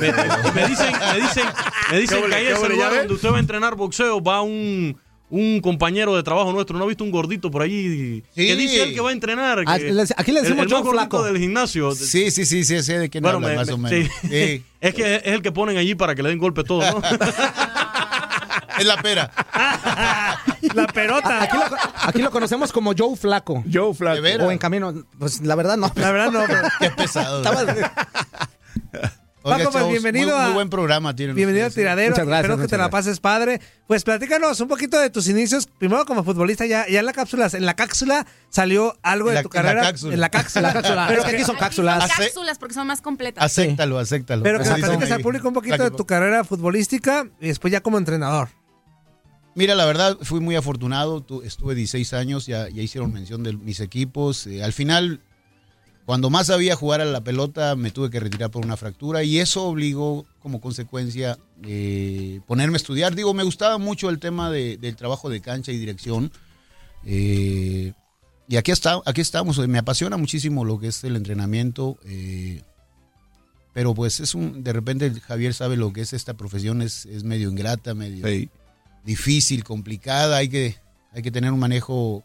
Me 0.55 0.67
dicen, 0.67 0.93
me 1.13 1.19
dicen, 1.21 1.45
me 1.91 1.99
dicen 1.99 2.23
¿Qué 2.23 2.29
que 2.29 2.35
ahí 2.35 2.47
ole, 2.53 2.69
lugar 2.69 2.95
donde 2.95 3.13
usted 3.13 3.31
va 3.31 3.37
a 3.37 3.39
entrenar 3.39 3.75
boxeo 3.75 4.19
va 4.23 4.41
un, 4.41 4.99
un 5.29 5.61
compañero 5.61 6.15
de 6.15 6.23
trabajo 6.23 6.51
nuestro, 6.51 6.77
¿no 6.77 6.85
ha 6.85 6.87
visto 6.87 7.03
un 7.03 7.11
gordito 7.11 7.51
por 7.51 7.61
allí? 7.61 8.23
Que 8.35 8.55
dice 8.55 8.83
él 8.83 8.93
que 8.93 9.01
va 9.01 9.09
a 9.09 9.13
entrenar. 9.13 9.59
Ah, 9.67 9.77
que- 9.77 9.91
aquí 10.17 10.31
le 10.31 10.41
decimos 10.41 10.65
el, 10.65 10.71
el 10.73 10.83
más 10.83 10.91
Flaco. 10.91 11.23
del 11.23 11.37
gimnasio. 11.37 11.91
Sí, 11.93 12.31
sí, 12.31 12.45
sí, 12.45 12.63
sí, 12.63 12.81
sé 12.83 12.97
de 12.99 13.09
quién 13.09 13.21
Bueno, 13.21 13.37
hablas, 13.37 13.51
me- 13.51 13.57
más 13.57 13.67
me- 13.67 13.73
o 13.73 13.77
menos. 13.77 14.11
sí. 14.21 14.27
Sí. 14.29 14.63
Es 14.81 14.93
que 14.95 15.15
es 15.17 15.21
el 15.25 15.41
que 15.41 15.51
ponen 15.51 15.75
allí 15.77 15.93
para 15.95 16.15
que 16.15 16.23
le 16.23 16.29
den 16.29 16.37
golpe 16.39 16.63
todo, 16.63 16.79
¿no? 16.79 17.01
es 18.79 18.85
la 18.85 18.95
pera. 19.01 19.29
La 20.73 20.87
perota. 20.87 21.41
Aquí 21.43 21.57
lo, 21.57 21.63
aquí 22.03 22.21
lo 22.21 22.31
conocemos 22.31 22.71
como 22.71 22.93
Joe 22.97 23.15
Flaco. 23.15 23.63
Joe 23.71 23.93
Flaco. 23.93 24.21
O 24.45 24.51
en 24.51 24.57
camino. 24.57 24.93
Pues 25.17 25.41
la 25.41 25.55
verdad 25.55 25.77
no. 25.77 25.91
La 25.95 26.11
verdad 26.11 26.31
no. 26.31 26.43
pero- 26.47 26.67
Qué 26.79 26.89
pesado. 26.91 27.41
Estaba- 27.41 27.91
Oiga, 29.41 29.57
Paco, 29.59 29.71
pues, 29.71 29.75
chavos, 29.75 29.91
bienvenido 29.93 30.35
muy, 30.35 30.39
a- 30.41 30.43
muy 30.47 30.53
buen 30.53 30.69
programa 30.69 31.13
Bienvenido 31.13 31.47
ustedes, 31.67 31.71
¿eh? 31.71 31.79
tiradero. 31.79 32.09
Muchas 32.11 32.27
gracias, 32.27 32.43
Espero 32.45 32.61
que 32.61 32.67
te 32.67 32.77
la 32.77 32.89
pases 32.89 33.19
padre. 33.21 33.61
Pues 33.87 34.03
platícanos 34.03 34.59
un 34.59 34.67
poquito 34.67 34.99
de 34.99 35.09
tus 35.09 35.29
inicios. 35.29 35.65
Primero 35.77 36.05
como 36.05 36.25
futbolista, 36.25 36.65
ya, 36.65 36.85
ya 36.89 36.99
en 36.99 37.05
la 37.05 37.13
cápsula, 37.13 37.49
en 37.53 37.65
la 37.65 37.73
cápsula 37.73 38.27
salió 38.49 38.97
algo 39.01 39.29
de 39.29 39.35
la- 39.35 39.43
tu 39.43 39.47
en 39.47 39.55
la 39.55 39.61
carrera. 39.61 39.81
cápsula. 39.87 40.13
En 40.13 40.19
la 40.19 40.29
cápsula. 40.29 40.61
La 40.67 40.73
cápsula. 40.73 41.05
Pero 41.07 41.21
Es 41.21 41.25
que 41.29 41.35
aquí 41.37 41.43
son 41.45 41.55
Aquí 41.55 41.61
son 41.75 41.85
cápsulas. 41.85 42.11
Cápsulas 42.17 42.57
porque 42.59 42.73
son 42.73 42.87
más 42.87 43.01
completas. 43.01 43.41
Acéptalo, 43.43 43.97
acéptalo. 43.97 44.43
Pero 44.43 44.59
que 44.59 44.65
platiques 44.69 45.11
al 45.11 45.21
público 45.21 45.47
un 45.47 45.53
poquito 45.53 45.83
de 45.83 45.91
tu 45.91 46.05
carrera 46.05 46.43
futbolística 46.43 47.25
y 47.39 47.47
después 47.47 47.71
ya 47.71 47.79
como 47.81 47.97
entrenador. 47.97 48.49
Mira, 49.55 49.73
la 49.75 49.85
verdad, 49.85 50.17
fui 50.21 50.41
muy 50.41 50.57
afortunado. 50.57 51.21
Tu- 51.21 51.41
estuve 51.43 51.75
16 51.75 52.13
años, 52.13 52.45
ya, 52.45 52.67
ya 52.69 52.81
hicieron 52.81 53.13
mención 53.13 53.43
de 53.43 53.53
mis 53.53 53.79
equipos. 53.79 54.45
Eh, 54.47 54.63
al 54.63 54.73
final, 54.73 55.21
cuando 56.09 56.31
más 56.31 56.47
sabía 56.47 56.75
jugar 56.75 57.01
a 57.01 57.05
la 57.05 57.21
pelota, 57.23 57.75
me 57.75 57.91
tuve 57.91 58.09
que 58.09 58.19
retirar 58.19 58.49
por 58.49 58.65
una 58.65 58.75
fractura 58.77 59.21
y 59.21 59.37
eso 59.37 59.65
obligó 59.65 60.25
como 60.41 60.59
consecuencia 60.59 61.37
eh, 61.63 62.41
ponerme 62.47 62.77
a 62.77 62.81
estudiar. 62.81 63.13
Digo, 63.13 63.31
me 63.35 63.43
gustaba 63.43 63.77
mucho 63.77 64.09
el 64.09 64.17
tema 64.17 64.49
de- 64.49 64.77
del 64.77 64.95
trabajo 64.95 65.29
de 65.29 65.39
cancha 65.39 65.71
y 65.71 65.77
dirección. 65.77 66.31
Eh, 67.05 67.93
y 68.47 68.55
aquí, 68.57 68.71
está, 68.71 68.99
aquí 69.05 69.21
estamos. 69.21 69.59
Me 69.67 69.77
apasiona 69.77 70.17
muchísimo 70.17 70.65
lo 70.65 70.79
que 70.79 70.87
es 70.87 71.03
el 71.03 71.15
entrenamiento. 71.15 71.99
eh, 72.05 72.63
pero 73.71 73.93
pues 73.93 74.19
es 74.19 74.33
un, 74.33 74.63
de 74.63 74.73
repente 74.73 75.11
Javier 75.21 75.53
sabe 75.53 75.77
lo 75.77 75.93
que 75.93 76.01
es 76.01 76.13
esta 76.13 76.33
profesión, 76.33 76.81
es, 76.81 77.05
es 77.05 77.23
medio 77.23 77.51
ingrata, 77.51 77.93
medio 77.93 78.25
Sí. 78.25 78.49
difícil, 79.05 79.63
complicada, 79.63 80.37
hay 80.37 80.49
que, 80.49 80.75
hay 81.13 81.21
que 81.21 81.29
tener 81.29 81.51
un 81.51 81.59
manejo 81.59 82.23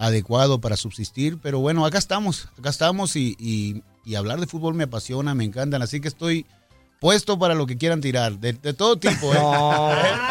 adecuado 0.00 0.60
para 0.60 0.76
subsistir, 0.76 1.38
pero 1.40 1.60
bueno, 1.60 1.84
acá 1.86 1.98
estamos, 1.98 2.48
acá 2.58 2.70
estamos 2.70 3.14
y, 3.16 3.36
y- 3.38 3.82
y 4.04 4.14
hablar 4.16 4.40
de 4.40 4.46
fútbol 4.46 4.74
me 4.74 4.84
apasiona, 4.84 5.34
me 5.34 5.44
encantan, 5.44 5.82
así 5.82 6.00
que 6.00 6.08
estoy 6.08 6.46
puesto 7.00 7.38
para 7.38 7.54
lo 7.54 7.66
que 7.66 7.76
quieran 7.76 8.00
tirar, 8.00 8.38
de, 8.40 8.54
de 8.54 8.72
todo 8.72 8.96
tipo. 8.96 9.32
¿eh? 9.34 9.38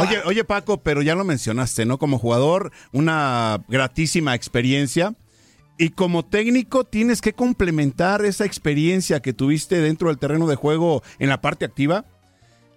Oye, 0.00 0.20
oye 0.26 0.44
Paco, 0.44 0.78
pero 0.82 1.02
ya 1.02 1.14
lo 1.14 1.24
mencionaste, 1.24 1.84
¿no? 1.84 1.98
Como 1.98 2.18
jugador, 2.18 2.72
una 2.92 3.62
gratísima 3.68 4.34
experiencia. 4.34 5.14
Y 5.80 5.90
como 5.90 6.24
técnico 6.24 6.84
tienes 6.84 7.20
que 7.20 7.32
complementar 7.34 8.24
esa 8.24 8.44
experiencia 8.44 9.20
que 9.20 9.32
tuviste 9.32 9.80
dentro 9.80 10.08
del 10.08 10.18
terreno 10.18 10.46
de 10.48 10.56
juego 10.56 11.02
en 11.20 11.28
la 11.28 11.40
parte 11.40 11.64
activa. 11.64 12.04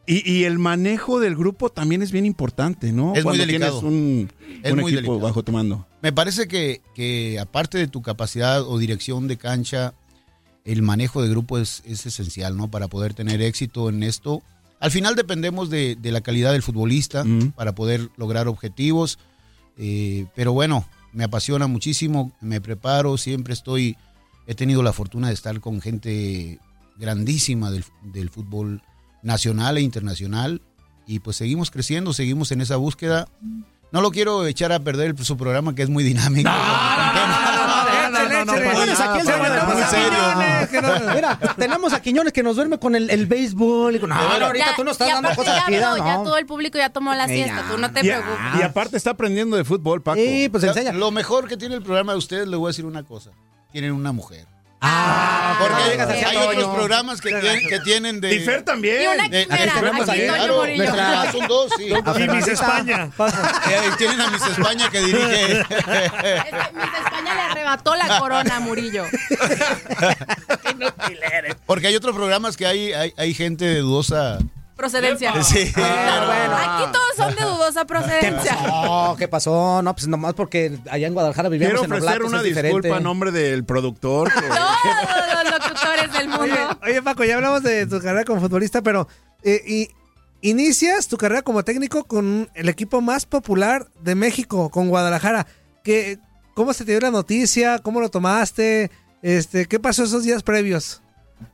Y, 0.07 0.29
y 0.29 0.43
el 0.45 0.57
manejo 0.59 1.19
del 1.19 1.35
grupo 1.35 1.69
también 1.69 2.01
es 2.01 2.11
bien 2.11 2.25
importante, 2.25 2.91
¿no? 2.91 3.13
Es 3.15 3.23
muy 3.23 3.37
delicado. 3.37 3.79
tienes 3.79 3.93
un, 3.93 4.31
Es 4.63 4.71
un 4.73 4.79
muy 4.79 4.93
equipo 4.93 5.11
delicado. 5.13 5.19
bajo 5.19 5.43
tu 5.43 5.51
mando. 5.51 5.87
Me 6.01 6.11
parece 6.11 6.47
que, 6.47 6.81
que 6.95 7.39
aparte 7.39 7.77
de 7.77 7.87
tu 7.87 8.01
capacidad 8.01 8.63
o 8.63 8.77
dirección 8.79 9.27
de 9.27 9.37
cancha, 9.37 9.93
el 10.65 10.81
manejo 10.81 11.21
de 11.21 11.29
grupo 11.29 11.59
es, 11.59 11.83
es 11.85 12.05
esencial, 12.05 12.57
¿no? 12.57 12.69
Para 12.69 12.87
poder 12.87 13.13
tener 13.13 13.41
éxito 13.41 13.89
en 13.89 14.01
esto. 14.03 14.41
Al 14.79 14.89
final 14.91 15.15
dependemos 15.15 15.69
de, 15.69 15.95
de 15.95 16.11
la 16.11 16.21
calidad 16.21 16.51
del 16.53 16.63
futbolista 16.63 17.23
para 17.55 17.75
poder 17.75 18.09
lograr 18.17 18.47
objetivos. 18.47 19.19
Eh, 19.77 20.25
pero 20.35 20.53
bueno, 20.53 20.85
me 21.13 21.23
apasiona 21.23 21.67
muchísimo, 21.67 22.31
me 22.41 22.59
preparo, 22.61 23.17
siempre 23.17 23.53
estoy, 23.53 23.95
he 24.47 24.55
tenido 24.55 24.81
la 24.81 24.93
fortuna 24.93 25.27
de 25.27 25.35
estar 25.35 25.59
con 25.59 25.81
gente 25.81 26.59
grandísima 26.97 27.69
del, 27.69 27.85
del 28.03 28.29
fútbol 28.31 28.81
nacional 29.23 29.77
e 29.77 29.81
internacional 29.81 30.61
y 31.07 31.19
pues 31.19 31.37
seguimos 31.37 31.71
creciendo, 31.71 32.13
seguimos 32.13 32.51
en 32.51 32.61
esa 32.61 32.75
búsqueda. 32.77 33.27
No 33.91 34.01
lo 34.01 34.11
quiero 34.11 34.45
echar 34.45 34.71
a 34.71 34.79
perder 34.79 35.15
su 35.23 35.35
programa 35.37 35.75
que 35.75 35.81
es 35.83 35.89
muy 35.89 36.03
dinámico. 36.03 36.49
Mira, 41.15 41.39
tenemos 41.57 41.93
a 41.93 42.01
Quiñones 42.01 42.33
que 42.33 42.43
nos 42.43 42.55
duerme 42.55 42.77
con 42.79 42.95
el, 42.95 43.09
el 43.09 43.25
béisbol. 43.25 43.95
Y 43.95 43.99
con, 43.99 44.09
no, 44.09 44.15
no, 44.39 44.45
ahorita 44.45 44.65
Ya- 44.71 44.75
tú 44.75 44.83
no 44.83 44.91
estás 44.91 45.07
dando 45.09 45.29
cosas 45.35 45.55
ya, 45.57 45.63
aquí. 45.63 45.75
no, 45.75 45.97
¿no? 45.97 46.05
ya 46.05 46.15
todo 46.23 46.37
el 46.37 46.45
público 46.45 46.77
ya 46.77 46.89
tomó 46.89 47.13
la 47.13 47.25
Eh, 47.25 47.35
siesta, 47.35 47.63
ya. 47.63 47.69
tú 47.71 47.77
no 47.77 47.91
te 47.91 47.99
Y, 48.01 48.03
preocupes. 48.03 48.37
y 48.59 48.61
aparte 48.63 48.97
está 48.97 49.11
aprendiendo 49.11 49.57
de 49.57 49.63
fútbol, 49.63 50.01
Paco. 50.01 50.17
Sí, 50.19 50.49
pues 50.49 50.63
enseña. 50.63 50.91
Lo 50.93 51.11
mejor 51.11 51.47
que 51.47 51.57
tiene 51.57 51.75
el 51.75 51.83
programa 51.83 52.13
de 52.13 52.17
ustedes, 52.17 52.47
les 52.47 52.57
voy 52.57 52.67
a 52.67 52.71
decir 52.71 52.85
una 52.85 53.03
cosa. 53.03 53.31
Tienen 53.71 53.91
una 53.93 54.11
mujer. 54.11 54.47
Ah, 54.83 55.57
Porque 55.59 55.95
no 55.95 56.09
hay, 56.29 56.37
otros 56.57 56.75
programas 56.75 57.21
que, 57.21 57.29
tienen, 57.29 57.67
que 57.69 57.79
tienen 57.81 58.19
de... 58.19 58.33
Y 58.33 58.39
Fer 58.39 58.63
también. 58.63 59.03
Y 59.03 59.07
una 59.07 59.27
de- 59.27 59.43
quimera, 59.45 59.79
de- 59.79 59.89
aquí 59.89 60.01
de- 60.21 60.27
Toño 60.27 60.33
claro, 60.35 60.57
Murillo. 60.57 60.77
nuestra- 60.83 61.21
ah, 61.21 61.31
son 61.31 61.47
dos, 61.47 61.71
sí. 61.77 61.93
A 61.93 62.19
Y 62.19 62.27
Miss. 62.29 62.47
España. 62.47 63.09
Eh, 63.69 63.91
tienen 63.99 64.21
a 64.21 64.31
Miss 64.31 64.41
España 64.47 64.89
que 64.89 65.01
dirige. 65.01 65.51
Es 65.61 65.67
que 65.67 66.73
Miss 66.73 66.89
España 67.05 67.35
le 67.35 67.41
arrebató 67.41 67.95
la 67.95 68.17
corona 68.19 68.55
a 68.55 68.59
Murillo. 68.59 69.05
Porque 71.67 71.85
hay 71.87 71.95
otros 71.95 72.15
programas 72.15 72.57
que 72.57 72.65
hay, 72.65 72.91
hay, 72.93 73.13
hay 73.17 73.33
gente 73.35 73.65
de 73.65 73.79
dudosa... 73.81 74.39
Procedencia. 74.81 75.43
Sí. 75.43 75.71
Ah, 75.75 76.23
bueno. 76.25 76.57
Aquí 76.57 76.91
todos 76.91 77.15
son 77.15 77.35
de 77.35 77.43
dudosa 77.51 77.81
¿Qué 77.81 77.85
procedencia. 77.85 78.55
pasó? 78.57 79.15
¿Qué 79.17 79.27
pasó? 79.27 79.81
No, 79.83 79.93
pues 79.93 80.07
nomás 80.07 80.33
porque 80.33 80.79
allá 80.89 81.05
en 81.07 81.13
Guadalajara 81.13 81.49
vivíamos 81.49 81.79
Quiero 81.81 81.85
en 81.85 81.91
ofrecer 81.91 82.09
Oblatos, 82.21 82.29
una 82.29 82.37
es 82.39 82.43
diferente. 82.43 82.77
disculpa 82.77 82.97
a 82.97 82.99
nombre 82.99 83.31
del 83.31 83.63
productor. 83.63 84.31
que- 84.33 84.41
Todos 84.41 85.43
los 85.43 85.51
locutores 85.59 86.13
del 86.13 86.33
Oye, 86.33 86.49
mundo. 86.51 86.79
oye, 86.83 87.01
Paco, 87.03 87.23
ya 87.23 87.35
hablamos 87.35 87.61
de 87.63 87.85
tu 87.85 87.99
carrera 87.99 88.23
como 88.25 88.41
futbolista, 88.41 88.81
pero 88.81 89.07
eh, 89.43 89.61
y, 89.67 89.89
inicias 90.41 91.07
tu 91.07 91.17
carrera 91.17 91.43
como 91.43 91.63
técnico 91.63 92.03
con 92.05 92.49
el 92.55 92.67
equipo 92.69 93.01
más 93.01 93.25
popular 93.27 93.87
de 94.01 94.15
México, 94.15 94.69
con 94.71 94.89
Guadalajara. 94.89 95.45
¿Qué, 95.83 96.17
¿Cómo 96.55 96.73
se 96.73 96.85
te 96.85 96.91
dio 96.93 97.01
la 97.01 97.11
noticia? 97.11 97.77
¿Cómo 97.79 98.01
lo 98.01 98.09
tomaste? 98.09 98.89
Este, 99.21 99.67
¿Qué 99.67 99.79
pasó 99.79 100.03
esos 100.03 100.23
días 100.23 100.41
previos? 100.43 101.01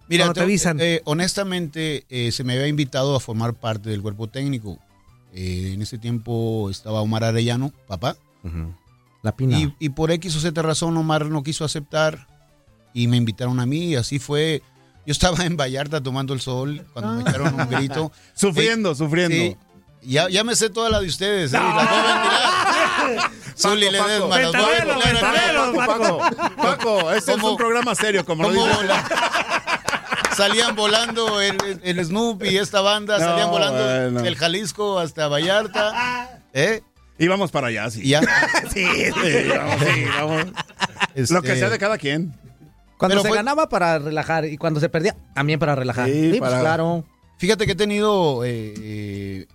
Mira, 0.10 0.24
Cuando 0.26 0.34
te 0.36 0.40
te- 0.40 0.44
avisan. 0.44 0.78
eh, 0.80 1.02
honestamente, 1.06 2.06
eh, 2.10 2.32
se 2.32 2.44
me 2.44 2.54
había 2.54 2.68
invitado 2.68 3.16
a 3.16 3.20
formar 3.20 3.54
parte 3.54 3.90
del 3.90 4.02
cuerpo 4.02 4.28
técnico. 4.28 4.80
Eh, 5.34 5.72
en 5.74 5.82
ese 5.82 5.98
tiempo 5.98 6.70
estaba 6.70 7.02
Omar 7.02 7.24
Arellano, 7.24 7.72
papá. 7.88 8.16
La 9.24 9.36
pina. 9.36 9.60
Y, 9.60 9.74
y 9.80 9.90
por 9.90 10.12
X 10.12 10.36
o 10.36 10.40
Z 10.40 10.62
razón 10.62 10.96
Omar 10.96 11.26
no 11.26 11.44
quiso 11.44 11.66
aceptar 11.66 12.28
y 12.94 13.08
me 13.08 13.18
invitaron 13.18 13.60
a 13.60 13.66
mí 13.66 13.88
y 13.90 13.96
así 13.96 14.20
fue. 14.20 14.62
Yo 15.06 15.12
estaba 15.12 15.46
en 15.46 15.56
Vallarta 15.58 16.02
tomando 16.02 16.34
el 16.34 16.42
sol 16.42 16.86
cuando 16.94 17.14
me 17.14 17.22
echaron 17.22 17.54
un 17.60 17.68
grito. 17.70 18.12
Sufriendo, 18.34 18.94
sufriendo. 18.96 19.36
Sí. 19.36 19.56
Ya, 20.08 20.30
ya 20.30 20.44
me 20.44 20.56
sé 20.56 20.70
toda 20.70 20.90
la 20.90 21.00
de 21.02 21.08
ustedes. 21.08 21.54
¿eh? 21.54 21.58
Y 21.58 21.60
la 21.60 21.88
puedo 21.90 22.04
ventilar. 23.18 23.32
Zuli 23.58 23.90
Ledesma, 23.90 24.40
las 24.40 24.52
voy 24.52 24.64
a 24.64 24.68
Ventanelos, 24.86 25.04
ventilar 25.04 25.36
aquí. 25.36 25.36
ventanelos, 25.36 25.76
Paco, 25.88 26.18
Paco, 26.20 26.56
Paco, 26.62 27.12
este 27.12 27.32
es 27.34 27.44
un 27.44 27.58
programa 27.58 27.96
serio, 27.96 28.26
como 28.26 28.44
lo 28.44 28.50
¿Cómo 28.50 28.66
dice. 28.66 28.76
vola- 28.78 29.04
Salían 30.36 30.76
volando 30.76 31.42
el, 31.42 31.58
el 31.84 32.06
Snoopy 32.06 32.50
y 32.50 32.58
esta 32.58 32.82
banda, 32.82 33.18
No, 33.18 33.26
salían 33.26 33.50
volando 33.50 33.84
bueno. 33.84 34.22
del 34.22 34.36
Jalisco 34.36 35.00
hasta 35.00 35.28
Vallarta. 35.28 36.40
¿Eh? 36.54 36.82
Y 37.18 37.28
vamos 37.28 37.50
para 37.52 37.68
allá, 37.68 37.90
sí. 37.90 38.08
Ya. 38.08 38.22
Sí, 38.72 38.86
sí, 38.86 39.12
vamos, 39.50 39.82
sí, 39.82 40.06
vamos. 40.16 40.46
Lo 41.32 41.42
que 41.42 41.48
Este, 41.50 41.60
sea 41.60 41.70
de 41.70 41.80
cada 41.80 41.98
quien. 41.98 42.34
Cuando 42.98 43.14
Pero 43.14 43.22
se 43.24 43.28
fue- 43.30 43.38
ganaba 43.38 43.68
para 43.70 43.98
relajar 43.98 44.46
y 44.46 44.58
cuando 44.58 44.80
se 44.80 44.90
perdía 44.90 45.16
también 45.34 45.58
para 45.60 45.74
relajar. 45.76 46.06
Sí, 46.08 46.34
Sí, 46.34 46.40
pues 46.40 46.52
claro. 46.54 47.04
Fíjate 47.40 47.66
que 47.66 47.72
he 47.72 47.76
tenido 47.76 48.44
eh, 48.46 48.74
eh, 48.78 49.48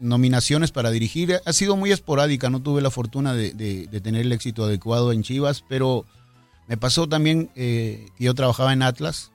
nominaciones 0.00 0.70
para 0.70 0.90
dirigir. 0.90 1.40
Ha 1.44 1.52
sido 1.52 1.76
muy 1.76 1.92
esporádica, 1.92 2.50
no 2.50 2.60
tuve 2.60 2.82
la 2.82 2.90
fortuna 2.90 3.34
de, 3.34 3.88
tener 4.02 4.22
el 4.22 4.32
éxito 4.32 4.64
adecuado 4.64 5.12
en 5.12 5.22
Chivas, 5.22 5.64
pero 5.68 6.04
me 6.66 6.76
pasó 6.76 7.08
también 7.08 7.50
eh, 7.56 8.06
que 8.16 8.24
yo 8.24 8.34
trabajaba 8.34 8.72
en 8.72 8.82
Atlas 8.82 9.30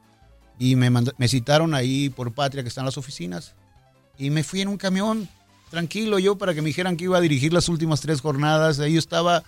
y 0.60 0.76
me, 0.76 0.90
me 0.90 1.28
citaron 1.28 1.74
ahí 1.74 2.10
por 2.10 2.34
Patria, 2.34 2.64
que 2.64 2.70
están 2.70 2.86
las 2.86 2.98
oficinas, 2.98 3.56
y 4.18 4.30
me 4.30 4.44
fui 4.44 4.62
en 4.62 4.68
un 4.68 4.78
camión, 4.78 5.28
tranquilo 5.70 6.20
yo, 6.20 6.38
para 6.38 6.54
que 6.54 6.62
me 6.62 6.68
dijeran 6.68 6.98
que 6.98 7.06
iba 7.06 7.18
a 7.18 7.22
dirigir 7.22 7.52
las 7.52 7.68
últimas 7.68 8.02
tres 8.02 8.22
jornadas. 8.22 8.80
Ahí 8.80 8.96
estaba, 8.96 9.44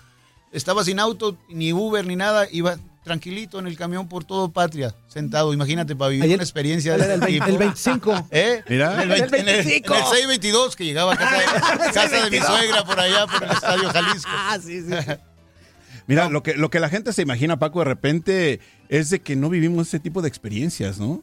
estaba 0.52 0.84
sin 0.84 0.98
auto, 0.98 1.36
ni 1.48 1.72
Uber, 1.72 2.04
ni 2.06 2.16
nada, 2.16 2.48
iba 2.50 2.78
tranquilito 3.06 3.60
en 3.60 3.68
el 3.68 3.76
camión 3.76 4.08
por 4.08 4.24
todo 4.24 4.50
Patria, 4.50 4.92
sentado. 5.06 5.54
Imagínate, 5.54 5.94
para 5.94 6.10
vivir 6.10 6.34
una 6.34 6.42
experiencia 6.42 6.96
de 6.98 7.04
el 7.04 7.10
este 7.12 7.26
vein- 7.26 7.34
tipo. 7.34 7.46
el 7.46 7.58
25. 7.58 8.28
¿Eh? 8.32 8.62
Mira. 8.68 9.02
El, 9.02 9.08
vein- 9.08 9.24
El 9.24 9.34
en 9.34 9.48
el- 9.48 9.54
25. 9.64 9.94
en 9.94 10.00
el 10.00 10.06
622 10.06 10.74
que 10.76 10.84
llegaba 10.84 11.12
a 11.14 11.16
casa 11.16 11.38
de, 11.38 11.44
casa 11.94 12.24
de 12.24 12.30
mi 12.30 12.44
suegra 12.44 12.84
por 12.84 12.98
allá, 12.98 13.26
por 13.28 13.44
el 13.44 13.50
Estadio 13.52 13.88
Jalisco. 13.90 14.28
Ah, 14.30 14.58
sí, 14.60 14.82
sí. 14.82 14.88
Mira, 16.08 16.28
lo, 16.28 16.42
que, 16.42 16.54
lo 16.54 16.68
que 16.68 16.80
la 16.80 16.88
gente 16.88 17.12
se 17.12 17.22
imagina, 17.22 17.58
Paco, 17.58 17.78
de 17.78 17.84
repente 17.86 18.60
es 18.88 19.10
de 19.10 19.20
que 19.20 19.36
no 19.36 19.48
vivimos 19.48 19.86
ese 19.88 20.00
tipo 20.00 20.20
de 20.20 20.28
experiencias, 20.28 20.98
¿no? 20.98 21.22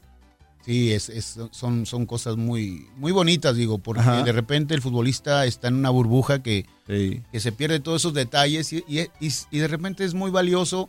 Sí, 0.64 0.92
es, 0.94 1.10
es- 1.10 1.38
son, 1.50 1.84
son 1.84 2.06
cosas 2.06 2.36
muy, 2.36 2.86
muy 2.96 3.12
bonitas, 3.12 3.54
digo, 3.56 3.76
porque 3.78 4.00
Ajá. 4.00 4.22
de 4.22 4.32
repente 4.32 4.74
el 4.74 4.80
futbolista 4.80 5.44
está 5.44 5.68
en 5.68 5.74
una 5.74 5.90
burbuja 5.90 6.42
que, 6.42 6.64
que 6.86 7.40
se 7.40 7.52
pierde 7.52 7.80
todos 7.80 8.00
esos 8.00 8.14
detalles 8.14 8.72
y, 8.72 8.82
y- 8.88 9.00
y- 9.20 9.32
y 9.50 9.58
de 9.58 9.68
repente 9.68 10.04
es 10.04 10.14
muy 10.14 10.30
valioso 10.30 10.88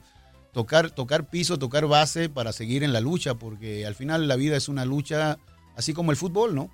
tocar, 0.56 0.90
tocar 0.90 1.30
piso, 1.30 1.60
tocar 1.60 1.86
base 1.86 2.30
para 2.30 2.54
seguir 2.54 2.86
en 2.86 2.94
la 2.94 3.02
lucha, 3.02 3.36
porque 3.36 3.86
al 3.86 3.94
final 3.94 4.30
la 4.30 4.38
vida 4.38 4.56
es 4.56 4.70
una 4.70 4.86
lucha, 4.86 5.38
así 5.76 5.94
como 5.94 6.12
el 6.12 6.18
fútbol, 6.18 6.56
¿no? 6.56 6.70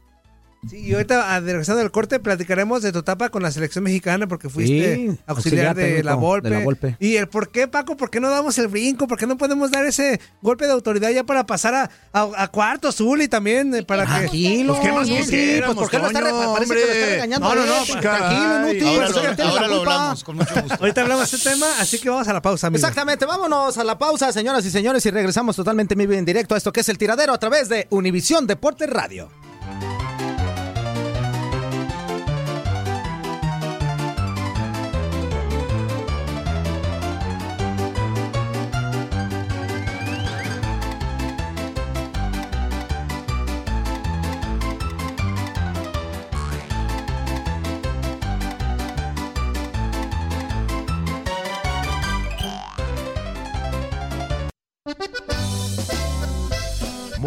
Sí, 0.69 0.77
y 0.77 0.93
ahorita, 0.93 1.35
a- 1.35 1.39
regresando 1.39 1.79
del 1.79 1.89
corte, 1.89 2.19
platicaremos 2.19 2.83
de 2.83 2.91
tu 2.91 2.99
etapa 2.99 3.29
con 3.29 3.41
la 3.41 3.49
selección 3.49 3.83
mexicana 3.83 4.27
porque 4.27 4.47
fuiste 4.47 4.95
Sí, 4.95 5.19
auxiliar, 5.25 5.69
auxiliar 5.69 5.75
de, 5.75 6.03
la 6.03 6.13
Volpe. 6.13 6.49
de 6.49 6.55
la 6.59 6.63
Volpe. 6.63 6.97
Y 6.99 7.15
el 7.15 7.27
por 7.27 7.49
qué, 7.49 7.67
Paco, 7.67 7.97
por 7.97 8.11
qué 8.11 8.19
no 8.19 8.29
damos 8.29 8.59
el 8.59 8.67
brinco, 8.67 9.07
por 9.07 9.17
qué 9.17 9.25
no 9.25 9.37
podemos 9.37 9.71
dar 9.71 9.85
ese 9.87 10.21
golpe 10.43 10.67
de 10.67 10.71
autoridad 10.73 11.09
ya 11.09 11.23
para 11.23 11.47
pasar 11.47 11.73
a, 11.73 11.89
a, 12.13 12.29
a 12.43 12.47
cuarto 12.49 12.87
azul 12.87 13.23
y 13.23 13.27
también 13.27 13.73
eh, 13.73 13.81
para 13.81 14.05
que... 14.05 14.11
Tranquilo, 14.11 14.75
Pues, 14.75 14.85
¿qué 14.87 14.93
más 14.93 15.07
sí, 15.07 15.15
quisiéramos, 15.15 15.75
pues, 15.77 15.89
¿por 15.89 15.89
qué 15.89 15.97
lo 15.97 16.07
está 16.07 16.19
parece 16.53 16.73
que 16.75 16.79
lo 16.85 16.91
está 16.91 17.05
regañando 17.07 17.49
No, 17.49 17.55
no, 17.55 17.65
no, 17.65 17.73
pues, 17.87 17.99
Tranquilo, 17.99 18.69
inútil, 18.71 18.87
ahora 18.87 19.09
lo- 19.09 19.43
ahora 19.49 19.67
lo 19.67 19.75
hablamos, 19.79 20.23
con 20.23 20.35
mucho 20.37 20.53
gusto. 20.61 20.77
Ahorita 20.79 21.01
hablamos 21.01 21.31
de 21.31 21.37
este 21.37 21.49
tema, 21.49 21.65
así 21.79 21.97
que 21.97 22.07
vamos 22.11 22.27
a 22.27 22.33
la 22.33 22.41
pausa, 22.43 22.67
amigo. 22.67 22.77
Exactamente, 22.77 23.25
vámonos 23.25 23.79
a 23.79 23.83
la 23.83 23.97
pausa, 23.97 24.31
señoras 24.31 24.63
y 24.63 24.69
señores, 24.69 25.03
y 25.07 25.09
regresamos 25.09 25.55
totalmente 25.55 25.95
en 25.95 25.97
vivo 25.97 26.13
en 26.13 26.23
directo 26.23 26.53
a 26.53 26.59
esto 26.59 26.71
que 26.71 26.81
es 26.81 26.89
el 26.89 26.99
tiradero 26.99 27.33
a 27.33 27.39
través 27.39 27.67
de 27.67 27.87
Univisión 27.89 28.45
Deportes 28.45 28.87
Radio. 28.87 29.27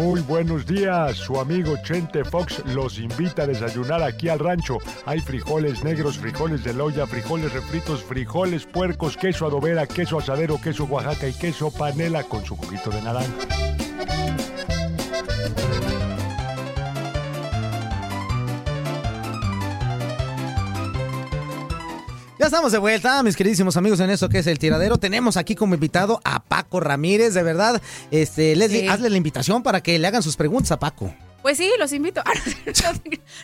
Muy 0.05 0.21
buenos 0.21 0.67
días, 0.67 1.17
su 1.17 1.39
amigo 1.39 1.77
Chente 1.81 2.23
Fox 2.23 2.61
los 2.67 2.99
invita 2.99 3.41
a 3.41 3.47
desayunar 3.47 4.03
aquí 4.03 4.29
al 4.29 4.37
rancho. 4.37 4.77
Hay 5.07 5.19
frijoles 5.19 5.83
negros, 5.83 6.19
frijoles 6.19 6.63
de 6.63 6.75
loya, 6.75 7.07
frijoles 7.07 7.51
refritos, 7.51 8.03
frijoles 8.03 8.67
puercos, 8.67 9.17
queso 9.17 9.47
adobera, 9.47 9.87
queso 9.87 10.19
asadero, 10.19 10.61
queso 10.61 10.83
Oaxaca 10.83 11.27
y 11.27 11.33
queso 11.33 11.71
panela 11.71 12.23
con 12.23 12.45
su 12.45 12.55
juguito 12.55 12.91
de 12.91 13.01
naranja. 13.01 13.33
Ya 22.37 22.47
estamos 22.47 22.73
de 22.73 22.77
vuelta, 22.79 23.23
mis 23.23 23.35
queridísimos 23.37 23.77
amigos, 23.77 23.99
en 24.01 24.09
esto 24.09 24.27
que 24.27 24.39
es 24.39 24.47
el 24.47 24.59
tiradero. 24.59 24.97
Tenemos 24.97 25.37
aquí 25.37 25.55
como 25.55 25.73
invitado 25.73 26.19
a 26.25 26.43
Paco 26.43 26.81
Ramírez, 26.81 27.33
de 27.33 27.43
verdad. 27.43 27.81
Este, 28.11 28.55
Leslie, 28.57 28.81
Sí. 28.81 28.87
hazle 28.89 29.09
la 29.09 29.15
invitación 29.17 29.63
para 29.63 29.81
que 29.81 29.97
le 29.97 30.05
hagan 30.05 30.21
sus 30.21 30.35
preguntas 30.35 30.71
a 30.73 30.79
Paco. 30.79 31.13
Pues 31.45 31.59
sí, 31.59 31.71
los 31.77 31.93
invito. 31.93 32.23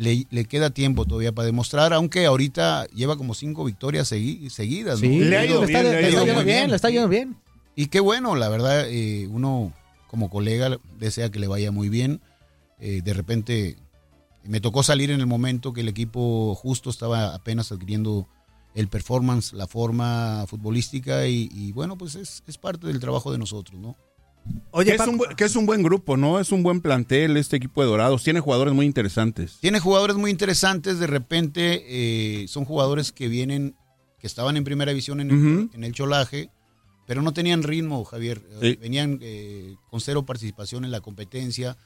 le, 0.02 0.26
le 0.32 0.46
queda 0.46 0.72
tiempo 0.72 1.06
todavía 1.06 1.32
para 1.32 1.46
demostrar, 1.46 1.94
aunque 1.94 2.26
ahorita 2.26 2.88
lleva 2.88 3.18
como 3.18 3.34
cinco 3.34 3.64
victorias 3.64 4.12
segui- 4.12 4.50
seguidas. 4.50 5.02
¿no? 5.02 5.08
Sí, 5.08 5.20
le 5.20 5.38
ha 5.38 5.46
ido 5.46 5.62
bien, 5.62 5.84
le 5.84 5.90
ha 5.98 6.10
ido 6.10 6.26
muy 6.34 6.44
bien, 6.44 6.70
le 6.70 6.76
está 6.76 6.90
yendo 6.90 7.08
bien. 7.08 7.36
Y 7.76 7.86
qué 7.88 8.00
bueno, 8.00 8.36
la 8.36 8.50
verdad, 8.50 8.86
eh, 8.90 9.28
uno 9.30 9.72
como 10.08 10.30
colega 10.30 10.78
desea 11.00 11.30
que 11.30 11.40
le 11.40 11.48
vaya 11.48 11.72
muy 11.72 11.88
bien. 11.90 12.20
Eh, 12.80 13.02
de 13.04 13.14
repente 13.14 13.78
me 14.44 14.60
tocó 14.60 14.82
salir 14.82 15.12
en 15.12 15.20
el 15.20 15.28
momento 15.28 15.72
que 15.72 15.82
el 15.82 15.88
equipo 15.88 16.56
justo 16.56 16.90
estaba 16.90 17.36
apenas 17.36 17.72
adquiriendo 17.72 18.28
el 18.74 18.88
performance, 18.88 19.54
la 19.54 19.68
forma 19.68 20.46
futbolística 20.48 21.28
y, 21.28 21.50
y 21.54 21.74
bueno, 21.74 21.98
pues 21.98 22.16
es, 22.16 22.42
es 22.48 22.58
parte 22.58 22.88
del 22.88 23.00
trabajo 23.00 23.32
de 23.32 23.38
nosotros, 23.38 23.80
¿no? 23.80 23.96
Que, 24.84 24.94
es 24.96 25.08
un, 25.08 25.20
que 25.38 25.44
es 25.44 25.56
un 25.56 25.66
buen 25.66 25.84
grupo, 25.84 26.18
¿no? 26.18 26.40
Es 26.40 26.52
un 26.52 26.64
buen 26.64 26.82
plantel 26.82 27.38
este 27.38 27.58
equipo 27.58 27.82
de 27.82 27.88
Dorados. 27.88 28.24
Tiene 28.24 28.40
jugadores 28.40 28.74
muy 28.74 28.86
interesantes. 28.86 29.58
Tiene 29.62 29.80
jugadores 29.80 30.16
muy 30.16 30.32
interesantes, 30.32 31.00
de 31.00 31.08
repente 31.08 31.84
eh, 31.88 32.48
son 32.48 32.66
jugadores 32.66 33.12
que 33.12 33.28
vienen, 33.28 33.76
que 34.20 34.28
estaban 34.28 34.58
en 34.58 34.64
primera 34.64 34.92
división 34.92 35.20
en 35.22 35.32
el, 35.32 35.70
en 35.74 35.84
el 35.84 35.94
cholaje, 35.94 36.50
pero 37.08 37.22
no 37.22 37.34
tenían 37.34 37.64
ritmo, 37.64 38.04
Javier. 38.06 38.42
Eh, 38.62 38.72
Sí. 38.72 38.78
Venían 38.82 39.20
eh, 39.22 39.76
con 39.90 40.00
cero 40.02 40.26
participación 40.26 40.86
en 40.86 40.92
la 40.92 41.02
competencia. 41.02 41.78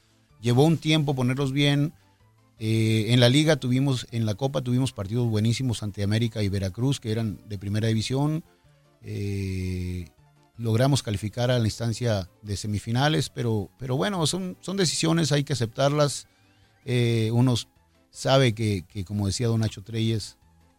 Llevó 0.41 0.65
un 0.65 0.77
tiempo 0.77 1.15
ponerlos 1.15 1.51
bien. 1.51 1.93
Eh, 2.59 3.07
en 3.09 3.19
la 3.19 3.27
liga 3.27 3.57
tuvimos, 3.57 4.07
en 4.11 4.25
la 4.25 4.35
Copa 4.35 4.61
tuvimos 4.61 4.93
partidos 4.93 5.27
buenísimos 5.27 5.83
ante 5.83 6.03
América 6.03 6.41
y 6.43 6.49
Veracruz, 6.49 6.99
que 6.99 7.11
eran 7.11 7.39
de 7.49 7.57
primera 7.57 7.87
división. 7.87 8.43
Eh, 9.01 10.07
logramos 10.57 11.03
calificar 11.03 11.51
a 11.51 11.59
la 11.59 11.65
instancia 11.65 12.29
de 12.41 12.57
semifinales, 12.57 13.29
pero, 13.29 13.69
pero 13.77 13.97
bueno, 13.97 14.25
son, 14.27 14.57
son 14.61 14.77
decisiones, 14.77 15.31
hay 15.31 15.43
que 15.43 15.53
aceptarlas. 15.53 16.27
Eh, 16.85 17.29
uno 17.33 17.55
sabe 18.11 18.53
que, 18.53 18.85
que, 18.87 19.03
como 19.05 19.27
decía 19.27 19.47
don 19.47 19.61
Nacho 19.61 19.83
Treyes, 19.83 20.37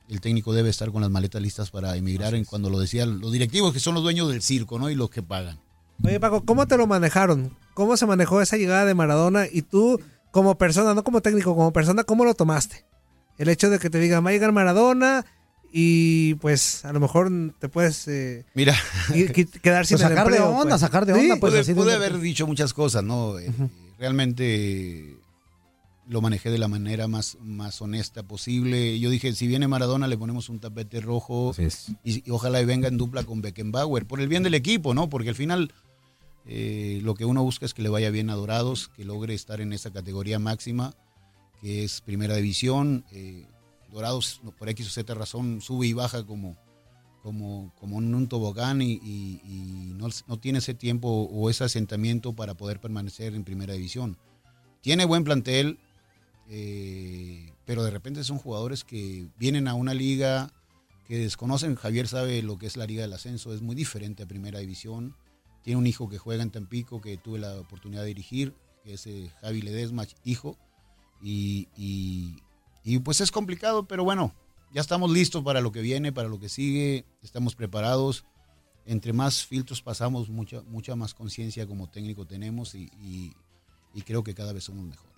el 0.08 0.20
técnico 0.20 0.52
debe 0.52 0.70
estar 0.70 0.90
con 0.92 1.02
las 1.02 1.10
maletas 1.10 1.42
listas 1.42 1.70
para 1.70 1.96
emigrar, 1.96 2.34
en 2.34 2.44
cuando 2.44 2.70
lo 2.70 2.78
decían 2.78 3.20
los 3.20 3.32
directivos, 3.32 3.72
que 3.72 3.80
son 3.80 3.94
los 3.94 4.02
dueños 4.02 4.28
del 4.28 4.42
circo, 4.42 4.78
¿no? 4.78 4.88
Y 4.88 4.94
los 4.94 5.10
que 5.10 5.22
pagan. 5.22 5.60
Oye, 6.04 6.20
Paco, 6.20 6.44
¿cómo 6.44 6.66
te 6.66 6.76
lo 6.76 6.86
manejaron? 6.86 7.56
¿Cómo 7.74 7.96
se 7.96 8.06
manejó 8.06 8.40
esa 8.40 8.56
llegada 8.56 8.84
de 8.84 8.94
Maradona? 8.94 9.46
Y 9.50 9.62
tú, 9.62 10.00
como 10.30 10.56
persona, 10.56 10.94
no 10.94 11.02
como 11.02 11.20
técnico, 11.20 11.54
como 11.56 11.72
persona, 11.72 12.04
¿cómo 12.04 12.24
lo 12.24 12.34
tomaste? 12.34 12.84
El 13.38 13.48
hecho 13.48 13.70
de 13.70 13.78
que 13.78 13.90
te 13.90 13.98
digan, 13.98 14.24
va 14.24 14.30
a 14.30 14.32
llegar 14.32 14.52
Maradona 14.52 15.26
y 15.78 16.34
pues 16.36 16.86
a 16.86 16.92
lo 16.94 17.00
mejor 17.00 17.30
te 17.58 17.68
puedes 17.68 18.08
eh, 18.08 18.46
Mira, 18.54 18.74
quedar 19.62 19.84
sin 19.84 19.98
Pues 19.98 20.08
el 20.10 20.16
sacar 20.16 20.30
de 20.32 20.40
onda, 20.40 20.62
pues. 20.70 20.80
sacar 20.80 21.04
de 21.04 21.12
Sí, 21.14 21.20
onda, 21.20 21.36
pues 21.36 21.50
pude, 21.52 21.60
así 21.60 21.72
de- 21.74 21.80
pude 21.82 21.92
haber 21.92 22.18
dicho 22.18 22.46
muchas 22.46 22.72
cosas, 22.72 23.04
¿no? 23.04 23.38
Eh, 23.38 23.52
Realmente 23.98 25.16
lo 26.08 26.20
manejé 26.22 26.50
de 26.50 26.56
la 26.58 26.68
manera 26.68 27.08
más, 27.08 27.36
más 27.42 27.82
honesta 27.82 28.22
posible. 28.22 28.98
Yo 29.00 29.10
dije, 29.10 29.34
si 29.34 29.46
viene 29.48 29.68
Maradona, 29.68 30.06
le 30.08 30.16
ponemos 30.16 30.48
un 30.48 30.60
tapete 30.60 31.00
rojo 31.02 31.52
y, 32.04 32.22
y 32.26 32.30
ojalá 32.30 32.60
y 32.62 32.64
venga 32.64 32.88
en 32.88 32.96
dupla 32.96 33.24
con 33.24 33.42
Beckenbauer, 33.42 34.06
por 34.06 34.20
el 34.20 34.28
bien 34.28 34.42
del 34.44 34.54
equipo, 34.54 34.94
¿no? 34.94 35.08
Porque 35.10 35.28
al 35.30 35.34
final 35.34 35.72
eh, 36.46 37.00
lo 37.02 37.14
que 37.14 37.24
uno 37.26 37.42
busca 37.42 37.66
es 37.66 37.74
que 37.74 37.82
le 37.82 37.88
vaya 37.90 38.08
bien 38.10 38.30
a 38.30 38.34
Dorados, 38.34 38.88
que 38.96 39.04
logre 39.04 39.34
estar 39.34 39.60
en 39.60 39.72
esa 39.74 39.90
categoría 39.92 40.38
máxima, 40.38 40.94
que 41.60 41.84
es 41.84 42.00
primera 42.00 42.36
división. 42.36 43.04
Eh, 43.12 43.44
Dorados, 43.92 44.40
no, 44.42 44.50
por 44.50 44.68
X 44.68 44.86
o 44.88 44.90
Z 44.90 45.14
razón, 45.14 45.60
sube 45.60 45.86
y 45.86 45.92
baja 45.92 46.24
como, 46.24 46.56
como, 47.22 47.72
como 47.78 47.98
en 47.98 48.14
un 48.14 48.28
tobogán 48.28 48.82
y, 48.82 49.00
no, 49.96 50.08
no 50.26 50.38
tiene 50.38 50.58
ese 50.58 50.74
tiempo 50.74 51.08
o 51.08 51.50
ese 51.50 51.64
asentamiento 51.64 52.34
para 52.34 52.54
poder 52.54 52.80
permanecer 52.80 53.34
en 53.34 53.44
primera 53.44 53.74
división. 53.74 54.18
Tiene 54.82 55.04
buen 55.04 55.24
plantel, 55.24 55.78
eh, 56.48 57.52
pero 57.64 57.82
de 57.82 57.90
repente 57.90 58.22
son 58.24 58.38
jugadores 58.38 58.84
que 58.84 59.28
vienen 59.38 59.66
a 59.68 59.74
una 59.74 59.94
liga 59.94 60.52
que 61.06 61.18
desconocen. 61.18 61.74
Javier 61.74 62.08
sabe 62.08 62.42
lo 62.42 62.58
que 62.58 62.66
es 62.66 62.76
la 62.76 62.86
liga 62.86 63.02
del 63.02 63.12
ascenso, 63.12 63.54
es 63.54 63.62
muy 63.62 63.74
diferente 63.74 64.22
a 64.22 64.26
primera 64.28 64.58
división. 64.58 65.16
Tiene 65.62 65.78
un 65.78 65.86
hijo 65.86 66.08
que 66.08 66.18
juega 66.18 66.42
en 66.42 66.50
Tampico 66.50 67.00
que 67.00 67.16
tuve 67.16 67.40
la 67.40 67.58
oportunidad 67.58 68.02
de 68.02 68.08
dirigir, 68.08 68.54
que 68.84 68.94
es 68.94 69.06
eh, 69.06 69.32
Javi 69.40 69.62
Ledesma, 69.62 70.06
hijo. 70.24 70.56
Y- 71.22 71.66
y, 72.86 73.00
pues 73.00 73.20
es 73.20 73.30
complicado, 73.32 73.84
pero 73.84 74.04
bueno, 74.04 74.32
ya 74.72 74.80
estamos 74.80 75.10
listos 75.10 75.42
para 75.42 75.60
lo 75.60 75.72
que 75.72 75.80
viene, 75.80 76.12
para 76.12 76.28
lo 76.28 76.38
que 76.38 76.48
sigue, 76.48 77.04
estamos 77.22 77.54
preparados. 77.54 78.24
Entre 78.86 79.12
más 79.12 79.44
filtros 79.44 79.82
pasamos, 79.82 80.28
mucha, 80.28 80.62
mucha 80.62 80.94
más 80.94 81.12
conciencia 81.12 81.66
como 81.66 81.88
técnico 81.90 82.24
tenemos 82.26 82.74
y, 82.76 82.84
y- 83.02 83.34
y 83.92 84.02
creo 84.02 84.22
que 84.22 84.34
cada 84.34 84.52
vez 84.52 84.62
somos 84.64 84.84
mejores. 84.84 85.12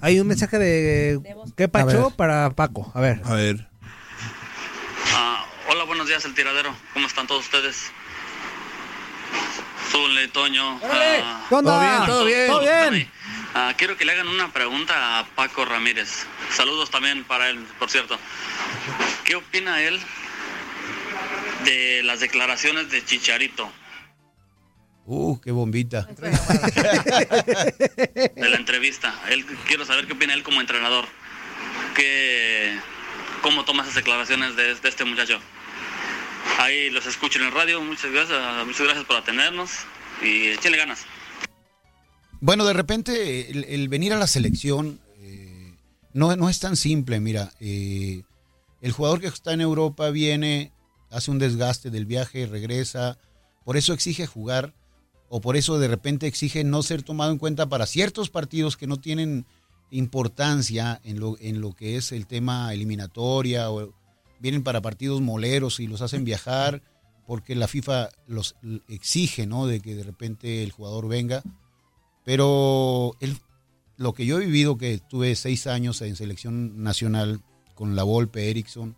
Hay 0.00 0.18
un 0.18 0.26
mensaje 0.26 0.58
de 0.58 1.20
¿Qué 1.56 1.68
Pacho 1.68 2.10
para 2.10 2.50
Paco? 2.50 2.90
A 2.94 3.00
ver. 3.00 3.20
A 3.24 3.34
ver. 3.34 3.68
Ah, 5.14 5.44
hola, 5.70 5.84
buenos 5.84 6.08
días, 6.08 6.24
el 6.24 6.34
tiradero. 6.34 6.74
¿Cómo 6.94 7.06
están 7.06 7.26
todos 7.28 7.44
ustedes? 7.44 7.76
Zule, 9.90 10.28
Toño. 10.28 10.80
¿Qué 10.80 10.86
onda? 10.86 11.46
Todo 11.48 11.80
bien, 11.80 12.06
Todo 12.06 12.24
bien. 12.24 12.46
Todo 12.48 12.60
bien. 12.60 13.10
Ah, 13.54 13.74
quiero 13.76 13.96
que 13.96 14.04
le 14.04 14.12
hagan 14.12 14.28
una 14.28 14.52
pregunta 14.52 15.18
a 15.18 15.26
Paco 15.26 15.64
Ramírez. 15.64 16.26
Saludos 16.50 16.90
también 16.90 17.24
para 17.24 17.50
él, 17.50 17.58
por 17.78 17.90
cierto. 17.90 18.18
¿Qué 19.24 19.36
opina 19.36 19.82
él 19.82 20.00
de 21.64 22.02
las 22.02 22.20
declaraciones 22.20 22.90
de 22.90 23.04
Chicharito, 23.04 23.70
Uh, 25.04 25.40
qué 25.40 25.50
bombita. 25.50 26.02
de 26.02 26.30
la 28.48 28.56
entrevista? 28.56 29.12
Él, 29.30 29.44
quiero 29.66 29.84
saber 29.84 30.06
qué 30.06 30.12
opina 30.12 30.32
él 30.32 30.44
como 30.44 30.60
entrenador. 30.60 31.06
¿Qué, 31.96 32.78
¿Cómo 33.42 33.64
toma 33.64 33.82
esas 33.82 33.96
declaraciones 33.96 34.54
de, 34.54 34.76
de 34.76 34.88
este 34.88 35.04
muchacho? 35.04 35.40
Ahí 36.58 36.88
los 36.90 37.04
escucho 37.06 37.40
en 37.40 37.46
el 37.46 37.52
radio. 37.52 37.80
Muchas 37.80 38.12
gracias, 38.12 38.38
muchas 38.64 38.82
gracias 38.82 39.04
por 39.04 39.16
atendernos 39.16 39.72
y 40.22 40.50
échenle 40.50 40.78
ganas. 40.78 41.04
Bueno, 42.42 42.64
de 42.64 42.72
repente 42.72 43.52
el, 43.72 43.88
venir 43.88 44.12
a 44.12 44.18
la 44.18 44.26
selección 44.26 44.98
eh, 45.20 45.76
no, 46.12 46.34
no 46.34 46.48
es 46.48 46.58
tan 46.58 46.74
simple. 46.76 47.20
Mira, 47.20 47.52
eh, 47.60 48.24
el 48.80 48.90
jugador 48.90 49.20
que 49.20 49.28
está 49.28 49.52
en 49.52 49.60
Europa 49.60 50.10
viene, 50.10 50.72
hace 51.08 51.30
un 51.30 51.38
desgaste 51.38 51.88
del 51.90 52.04
viaje, 52.04 52.46
regresa, 52.46 53.16
por 53.64 53.76
eso 53.76 53.92
exige 53.92 54.26
jugar 54.26 54.74
o 55.28 55.40
por 55.40 55.56
eso 55.56 55.78
de 55.78 55.86
repente 55.86 56.26
exige 56.26 56.64
no 56.64 56.82
ser 56.82 57.04
tomado 57.04 57.30
en 57.30 57.38
cuenta 57.38 57.68
para 57.68 57.86
ciertos 57.86 58.28
partidos 58.28 58.76
que 58.76 58.88
no 58.88 58.96
tienen 58.96 59.46
importancia 59.92 61.00
en 61.04 61.20
lo, 61.20 61.36
en 61.38 61.60
lo 61.60 61.74
que 61.74 61.96
es 61.96 62.10
el 62.10 62.26
tema 62.26 62.74
eliminatoria 62.74 63.70
o 63.70 63.94
vienen 64.40 64.64
para 64.64 64.82
partidos 64.82 65.20
moleros 65.20 65.78
y 65.78 65.86
los 65.86 66.02
hacen 66.02 66.24
viajar 66.24 66.82
porque 67.24 67.54
la 67.54 67.68
FIFA 67.68 68.08
los 68.26 68.56
exige, 68.88 69.46
¿no? 69.46 69.68
De 69.68 69.78
que 69.78 69.94
de 69.94 70.02
repente 70.02 70.64
el 70.64 70.72
jugador 70.72 71.06
venga. 71.06 71.44
Pero 72.24 73.16
el- 73.20 73.38
lo 73.96 74.14
que 74.14 74.26
yo 74.26 74.40
he 74.40 74.44
vivido, 74.46 74.78
que 74.78 74.98
tuve 74.98 75.34
seis 75.34 75.66
años 75.66 76.00
en 76.02 76.16
selección 76.16 76.82
nacional 76.82 77.40
con 77.74 77.96
la 77.96 78.02
Volpe, 78.02 78.50
Erickson, 78.50 78.96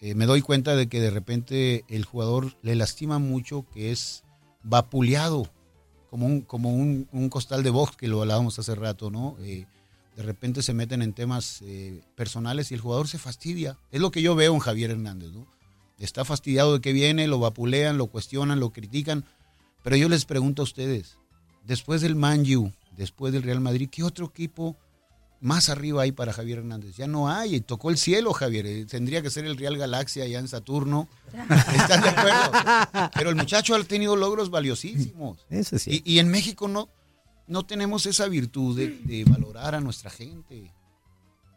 eh, 0.00 0.14
me 0.14 0.26
doy 0.26 0.42
cuenta 0.42 0.74
de 0.74 0.88
que 0.88 1.00
de 1.00 1.10
repente 1.10 1.84
el 1.88 2.04
jugador 2.04 2.56
le 2.62 2.74
lastima 2.74 3.18
mucho 3.18 3.66
que 3.72 3.92
es 3.92 4.24
vapuleado, 4.62 5.50
como 6.10 6.26
un, 6.26 6.40
como 6.42 6.74
un, 6.74 7.08
un 7.12 7.28
costal 7.28 7.62
de 7.62 7.70
box 7.70 7.96
que 7.96 8.08
lo 8.08 8.20
hablábamos 8.20 8.58
hace 8.58 8.74
rato, 8.74 9.10
¿no? 9.10 9.36
Eh, 9.40 9.66
de 10.16 10.22
repente 10.22 10.62
se 10.62 10.74
meten 10.74 11.00
en 11.00 11.14
temas 11.14 11.62
eh, 11.62 12.02
personales 12.16 12.70
y 12.70 12.74
el 12.74 12.80
jugador 12.80 13.08
se 13.08 13.18
fastidia. 13.18 13.78
Es 13.90 14.00
lo 14.00 14.10
que 14.10 14.20
yo 14.20 14.34
veo 14.34 14.52
en 14.52 14.60
Javier 14.60 14.90
Hernández, 14.90 15.30
¿no? 15.32 15.46
Está 15.98 16.24
fastidiado 16.24 16.74
de 16.74 16.80
que 16.80 16.92
viene, 16.92 17.26
lo 17.28 17.38
vapulean, 17.38 17.96
lo 17.96 18.08
cuestionan, 18.08 18.60
lo 18.60 18.70
critican. 18.70 19.24
Pero 19.82 19.96
yo 19.96 20.08
les 20.08 20.24
pregunto 20.26 20.62
a 20.62 20.64
ustedes, 20.64 21.16
después 21.64 22.00
del 22.00 22.16
Man 22.16 22.44
U, 22.56 22.72
después 22.96 23.32
del 23.32 23.42
Real 23.42 23.60
Madrid, 23.60 23.88
¿qué 23.90 24.02
otro 24.02 24.26
equipo 24.26 24.76
más 25.40 25.68
arriba 25.68 26.02
hay 26.02 26.12
para 26.12 26.32
Javier 26.32 26.58
Hernández? 26.58 26.96
Ya 26.96 27.06
no 27.06 27.28
hay, 27.28 27.60
tocó 27.60 27.90
el 27.90 27.98
cielo 27.98 28.32
Javier, 28.32 28.66
eh, 28.66 28.86
tendría 28.86 29.22
que 29.22 29.30
ser 29.30 29.44
el 29.44 29.56
Real 29.56 29.76
Galaxia 29.76 30.24
allá 30.24 30.38
en 30.38 30.48
Saturno. 30.48 31.08
¿Están 31.76 32.02
de 32.02 32.08
acuerdo? 32.10 33.10
Pero 33.14 33.30
el 33.30 33.36
muchacho 33.36 33.74
ha 33.74 33.82
tenido 33.84 34.14
logros 34.16 34.50
valiosísimos. 34.50 35.44
Eso 35.50 35.78
sí. 35.78 36.02
Y, 36.04 36.14
y 36.14 36.18
en 36.20 36.28
México 36.28 36.68
no, 36.68 36.88
no 37.46 37.64
tenemos 37.66 38.06
esa 38.06 38.28
virtud 38.28 38.76
de, 38.76 38.88
de 39.04 39.24
valorar 39.24 39.74
a 39.74 39.80
nuestra 39.80 40.10
gente. 40.10 40.72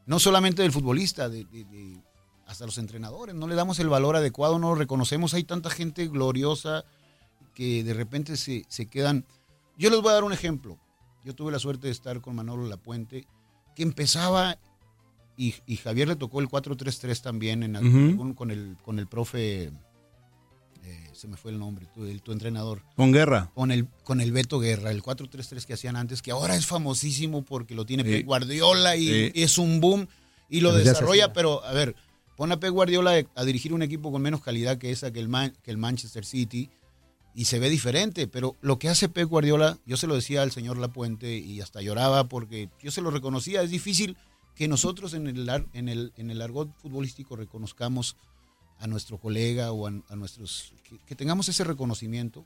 No 0.07 0.19
solamente 0.19 0.61
del 0.61 0.71
futbolista, 0.71 1.29
de, 1.29 1.45
de- 1.45 1.65
de- 1.65 2.01
hasta 2.47 2.65
los 2.67 2.77
entrenadores. 2.77 3.33
No 3.33 3.47
le 3.47 3.55
damos 3.55 3.79
el 3.79 3.89
valor 3.89 4.15
adecuado, 4.15 4.59
no 4.59 4.69
lo 4.69 4.75
reconocemos. 4.75 5.33
Hay 5.33 5.43
tanta 5.45 5.71
gente 5.71 6.07
gloriosa 6.07 6.85
que 7.55 7.83
de 7.83 7.93
repente 7.95 8.37
se, 8.37 8.65
se 8.67 8.85
quedan. 8.85 9.25
Yo 9.77 9.89
les 9.89 10.01
voy 10.01 10.11
a 10.11 10.13
dar 10.13 10.23
un 10.23 10.33
ejemplo. 10.33 10.77
Yo 11.23 11.33
tuve 11.33 11.51
la 11.51 11.59
suerte 11.59 11.87
de 11.87 11.91
estar 11.91 12.21
con 12.21 12.35
Manolo 12.35 12.67
Lapuente, 12.67 13.25
que 13.75 13.83
empezaba 13.83 14.57
y, 15.37 15.55
y 15.65 15.77
Javier 15.77 16.07
le 16.07 16.15
tocó 16.15 16.39
el 16.39 16.47
4-3-3 16.47 17.21
también 17.21 17.63
en 17.63 18.35
con, 18.35 18.51
el, 18.51 18.77
con 18.83 18.99
el 18.99 19.07
profe, 19.07 19.71
eh, 20.83 21.09
se 21.13 21.27
me 21.27 21.35
fue 21.35 21.51
el 21.51 21.59
nombre, 21.59 21.87
tu, 21.93 22.05
el- 22.05 22.21
tu 22.21 22.31
entrenador. 22.31 22.83
Con 22.95 23.11
guerra. 23.11 23.51
Con 23.55 23.71
el, 23.71 23.87
con 24.03 24.21
el 24.21 24.31
Beto 24.31 24.59
Guerra, 24.59 24.91
el 24.91 25.01
4-3-3 25.01 25.65
que 25.65 25.73
hacían 25.73 25.95
antes, 25.95 26.21
que 26.21 26.31
ahora 26.31 26.55
es 26.55 26.67
famosísimo 26.67 27.43
porque 27.43 27.73
lo 27.75 27.85
tiene 27.85 28.03
Sí. 28.03 28.11
Pep 28.11 28.25
Guardiola 28.25 28.95
y 28.95 29.07
Sí. 29.07 29.31
es 29.35 29.57
un 29.57 29.81
boom 29.81 30.07
y 30.47 30.61
lo 30.61 30.71
Pero 30.71 30.83
desarrolla, 30.83 31.33
pero 31.33 31.63
a 31.65 31.73
ver, 31.73 31.95
pon 32.37 32.51
a 32.51 32.59
Pep 32.59 32.71
Guardiola 32.71 33.15
a 33.35 33.43
dirigir 33.45 33.73
un 33.73 33.81
equipo 33.81 34.11
con 34.11 34.21
menos 34.21 34.41
calidad 34.41 34.77
que 34.77 34.91
esa 34.91 35.11
que 35.11 35.19
el, 35.19 35.27
Man- 35.27 35.53
que 35.63 35.71
el 35.71 35.77
Manchester 35.77 36.23
City 36.23 36.69
y 37.35 37.45
se 37.45 37.59
ve 37.59 37.69
diferente, 37.69 38.27
pero 38.27 38.55
lo 38.61 38.79
que 38.79 38.87
hace 38.87 39.09
Pep 39.09 39.27
Guardiola, 39.27 39.77
yo 39.85 39.97
se 39.97 40.07
lo 40.07 40.15
decía 40.15 40.41
al 40.41 40.51
señor 40.51 40.77
Lapuente 40.77 41.37
y 41.37 41.59
hasta 41.59 41.81
lloraba 41.81 42.29
porque 42.29 42.69
yo 42.81 42.91
se 42.91 43.01
lo 43.01 43.11
reconocía, 43.11 43.61
es 43.61 43.69
difícil 43.69 44.15
que 44.55 44.69
nosotros 44.69 45.13
en 45.13 45.27
el, 45.27 45.67
en 45.73 45.89
el, 45.89 46.13
en 46.15 46.31
el 46.31 46.41
argot 46.41 46.73
futbolístico 46.77 47.35
reconozcamos 47.35 48.15
a 48.79 48.87
nuestro 48.87 49.17
colega 49.17 49.73
o 49.73 49.85
a, 49.85 49.91
a 50.09 50.15
nuestros, 50.15 50.73
que, 50.83 50.97
que 51.05 51.15
tengamos 51.15 51.49
ese 51.49 51.65
reconocimiento. 51.65 52.45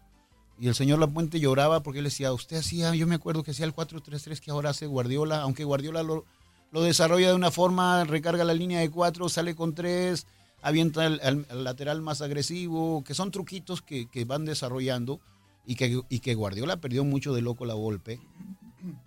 Y 0.59 0.67
el 0.67 0.75
señor 0.75 0.99
Lapuente 0.99 1.39
lloraba 1.39 1.83
porque 1.83 1.99
él 1.99 2.05
decía, 2.05 2.33
usted 2.33 2.57
hacía, 2.57 2.93
yo 2.95 3.05
me 3.05 3.15
acuerdo 3.15 3.43
que 3.43 3.51
hacía 3.51 3.65
el 3.65 3.75
4-3-3 3.75 4.39
que 4.39 4.51
ahora 4.51 4.71
hace 4.71 4.87
Guardiola, 4.87 5.41
aunque 5.41 5.63
Guardiola 5.63 6.01
lo, 6.01 6.25
lo 6.71 6.81
desarrolla 6.81 7.29
de 7.29 7.35
una 7.35 7.51
forma, 7.51 8.03
recarga 8.05 8.43
la 8.43 8.55
línea 8.55 8.79
de 8.79 8.89
cuatro, 8.89 9.29
sale 9.29 9.55
con 9.55 9.75
tres, 9.75 10.25
avienta 10.61 11.05
al, 11.05 11.19
al- 11.23 11.45
al 11.49 11.63
lateral 11.63 12.01
más 12.01 12.21
agresivo, 12.21 13.03
que 13.03 13.13
son 13.13 13.31
truquitos 13.31 13.81
que, 13.81 14.07
que 14.07 14.25
van 14.25 14.45
desarrollando 14.45 15.19
y 15.65 15.75
que, 15.75 16.01
y 16.09 16.19
que 16.19 16.35
Guardiola 16.35 16.81
perdió 16.81 17.03
mucho 17.03 17.33
de 17.33 17.41
loco 17.41 17.65
la 17.65 17.73
golpe, 17.75 18.19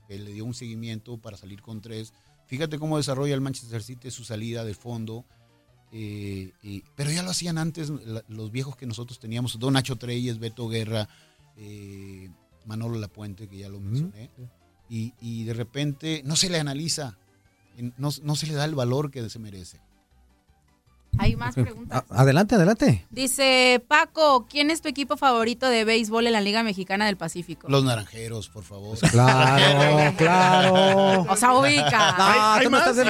que 0.09 0.19
le 0.19 0.33
dio 0.33 0.45
un 0.45 0.55
seguimiento 0.55 1.19
para 1.19 1.37
salir 1.37 1.61
con 1.62 1.81
tres. 1.81 2.12
Fíjate 2.47 2.79
cómo 2.79 2.97
desarrolla 2.99 3.35
el 3.35 3.41
Manchester 3.41 3.83
City 3.83 4.11
su 4.11 4.25
salida 4.25 4.65
de 4.65 4.75
fondo. 4.75 5.25
eh, 5.93 6.53
pero 6.97 7.11
ya 7.11 7.23
lo 7.23 7.31
hacían 7.31 7.59
antes 7.59 7.91
la- 7.91 8.25
los 8.29 8.51
viejos 8.51 8.77
que 8.77 8.87
nosotros 8.87 9.19
teníamos, 9.19 9.59
Don 9.59 9.75
Nacho 9.75 9.97
Treyes, 9.97 10.38
Beto 10.38 10.69
Guerra, 10.69 11.09
eh, 11.57 12.31
Manolo 12.65 12.99
Lapuente, 12.99 13.49
que 13.49 13.59
ya 13.59 13.69
lo 13.69 13.79
mencioné. 13.81 14.31
Y, 14.88 15.12
y 15.21 15.45
de 15.45 15.55
repente 15.55 16.23
no 16.25 16.37
se 16.37 16.49
le 16.51 16.59
analiza, 16.61 17.17
no, 17.99 18.11
no 18.23 18.37
se 18.37 18.47
le 18.47 18.55
da 18.55 18.65
el 18.65 18.75
valor 18.75 19.11
que 19.11 19.29
se 19.31 19.38
merece. 19.38 19.81
Hay 21.18 21.37
más 21.37 21.55
preguntas. 21.55 22.05
A- 22.11 22.20
adelante, 22.22 22.55
adelante. 22.55 23.07
Dice 23.11 23.85
Paco, 23.87 24.46
¿quién 24.48 24.70
es 24.70 24.81
tu 24.81 24.88
equipo 24.88 25.16
favorito 25.16 25.68
de 25.68 25.85
béisbol 25.85 26.27
en 26.27 26.33
la 26.33 26.40
Liga 26.40 26.62
Mexicana 26.62 27.07
del 27.07 27.16
Pacífico? 27.16 27.68
Los 27.68 27.85
naranjeros, 27.85 28.48
por 28.48 28.64
favor. 28.64 28.98
Claro, 28.98 30.14
claro. 30.16 31.22
O 31.29 31.37
sea, 31.37 31.53
ubica. 31.55 32.57
No, 32.57 32.62
tú 32.64 32.70
no 32.70 32.79
estás 32.79 32.96
del- 32.96 33.09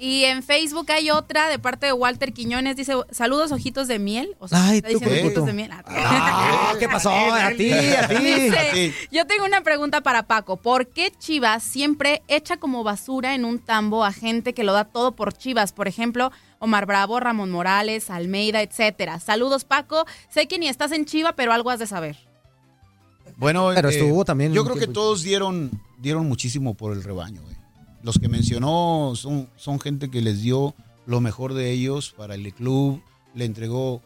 Y 0.00 0.22
en 0.24 0.44
Facebook 0.44 0.90
hay 0.92 1.10
otra 1.10 1.48
de 1.48 1.58
parte 1.58 1.86
de 1.86 1.92
Walter 1.92 2.32
Quiñones. 2.32 2.76
Dice, 2.76 2.92
saludos 3.10 3.50
ojitos 3.50 3.88
de 3.88 3.98
miel. 3.98 4.36
O 4.38 4.46
sea, 4.46 4.64
Ay, 4.68 4.76
está 4.76 4.90
tú, 4.90 4.94
diciendo 5.00 5.16
¿qué? 5.16 5.24
ojitos 5.26 5.46
de 5.46 5.52
miel. 5.52 5.70
Ah, 5.72 6.74
¿qué 6.78 6.88
pasó? 6.88 7.10
A 7.32 7.50
ti, 7.56 7.72
a 7.72 8.06
ti. 8.06 8.14
Dice, 8.14 8.94
yo 9.10 9.26
tengo 9.26 9.44
una 9.44 9.62
pregunta 9.62 10.00
para 10.00 10.22
Paco. 10.28 10.56
¿Por 10.56 10.86
qué 10.86 11.10
Chivas 11.18 11.64
siempre 11.64 12.22
echa 12.28 12.58
como 12.58 12.84
basura 12.84 13.34
en 13.34 13.44
un 13.44 13.58
tambo 13.58 14.04
a 14.04 14.12
gente 14.12 14.54
que 14.54 14.62
lo 14.62 14.72
da 14.72 14.84
todo 14.84 15.16
por 15.16 15.32
Chivas? 15.32 15.72
Por 15.72 15.88
ejemplo, 15.88 16.30
Omar 16.60 16.86
Bravo, 16.86 17.18
Ramón 17.18 17.50
Morales, 17.50 18.08
Almeida, 18.08 18.62
etcétera. 18.62 19.18
Saludos, 19.18 19.64
Paco. 19.64 20.06
Sé 20.28 20.46
que 20.46 20.60
ni 20.60 20.68
estás 20.68 20.92
en 20.92 21.06
Chiva, 21.06 21.32
pero 21.32 21.52
algo 21.52 21.70
has 21.70 21.80
de 21.80 21.88
saber. 21.88 22.16
Bueno, 23.36 23.70
Pero 23.74 23.88
eh, 23.88 23.92
estuvo 23.92 24.24
también 24.24 24.52
Yo 24.52 24.64
creo 24.64 24.76
que 24.76 24.86
todos 24.86 25.22
dieron, 25.22 25.70
dieron 25.98 26.26
muchísimo 26.28 26.74
por 26.74 26.92
el 26.92 27.02
rebaño. 27.02 27.42
güey. 27.42 27.57
Los 28.08 28.18
que 28.18 28.30
mencionó 28.30 29.12
son, 29.16 29.50
son 29.58 29.78
gente 29.78 30.10
que 30.10 30.22
les 30.22 30.40
dio 30.40 30.74
lo 31.04 31.20
mejor 31.20 31.52
de 31.52 31.72
ellos 31.72 32.14
para 32.16 32.36
el 32.36 32.54
club, 32.54 33.02
le 33.34 33.44
entregó 33.44 34.00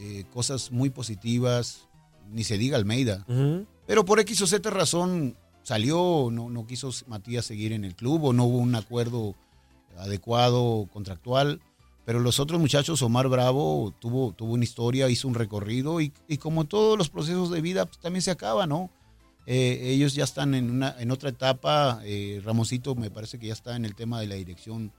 eh, 0.00 0.24
cosas 0.32 0.72
muy 0.72 0.88
positivas, 0.88 1.86
ni 2.32 2.44
se 2.44 2.56
diga 2.56 2.78
Almeida. 2.78 3.26
Pero 3.86 4.06
por 4.06 4.20
X 4.20 4.40
o 4.40 4.46
Z 4.46 4.70
razón, 4.70 5.36
salió, 5.64 6.30
no, 6.32 6.48
no 6.48 6.66
quiso 6.66 6.90
Matías 7.08 7.44
seguir 7.44 7.74
en 7.74 7.84
el 7.84 7.94
club 7.94 8.24
o 8.24 8.32
no 8.32 8.44
hubo 8.44 8.56
un 8.56 8.74
acuerdo 8.74 9.34
adecuado 9.98 10.88
contractual. 10.90 11.60
Pero 12.06 12.20
los 12.20 12.40
otros 12.40 12.58
muchachos, 12.58 13.02
Omar 13.02 13.28
Bravo 13.28 13.92
tuvo, 13.98 14.32
tuvo 14.32 14.54
una 14.54 14.64
historia, 14.64 15.10
hizo 15.10 15.28
un 15.28 15.34
recorrido 15.34 16.00
y, 16.00 16.10
y 16.26 16.38
como 16.38 16.64
todos 16.64 16.96
los 16.96 17.10
procesos 17.10 17.50
de 17.50 17.60
vida, 17.60 17.84
pues, 17.84 17.98
también 17.98 18.22
se 18.22 18.30
acaba, 18.30 18.66
¿no? 18.66 18.88
Eh, 19.46 19.80
ellos 19.82 20.14
ya 20.14 20.24
están 20.24 20.54
en, 20.54 20.70
una, 20.70 20.94
en 20.98 21.10
otra 21.10 21.30
etapa. 21.30 22.00
Eh, 22.04 22.40
Ramosito 22.44 22.94
me 22.94 23.10
parece 23.10 23.38
que 23.38 23.48
ya 23.48 23.52
está 23.52 23.76
en 23.76 23.84
el 23.84 23.94
tema 23.94 24.20
de 24.20 24.26
la 24.28 24.34
dirección 24.36 24.92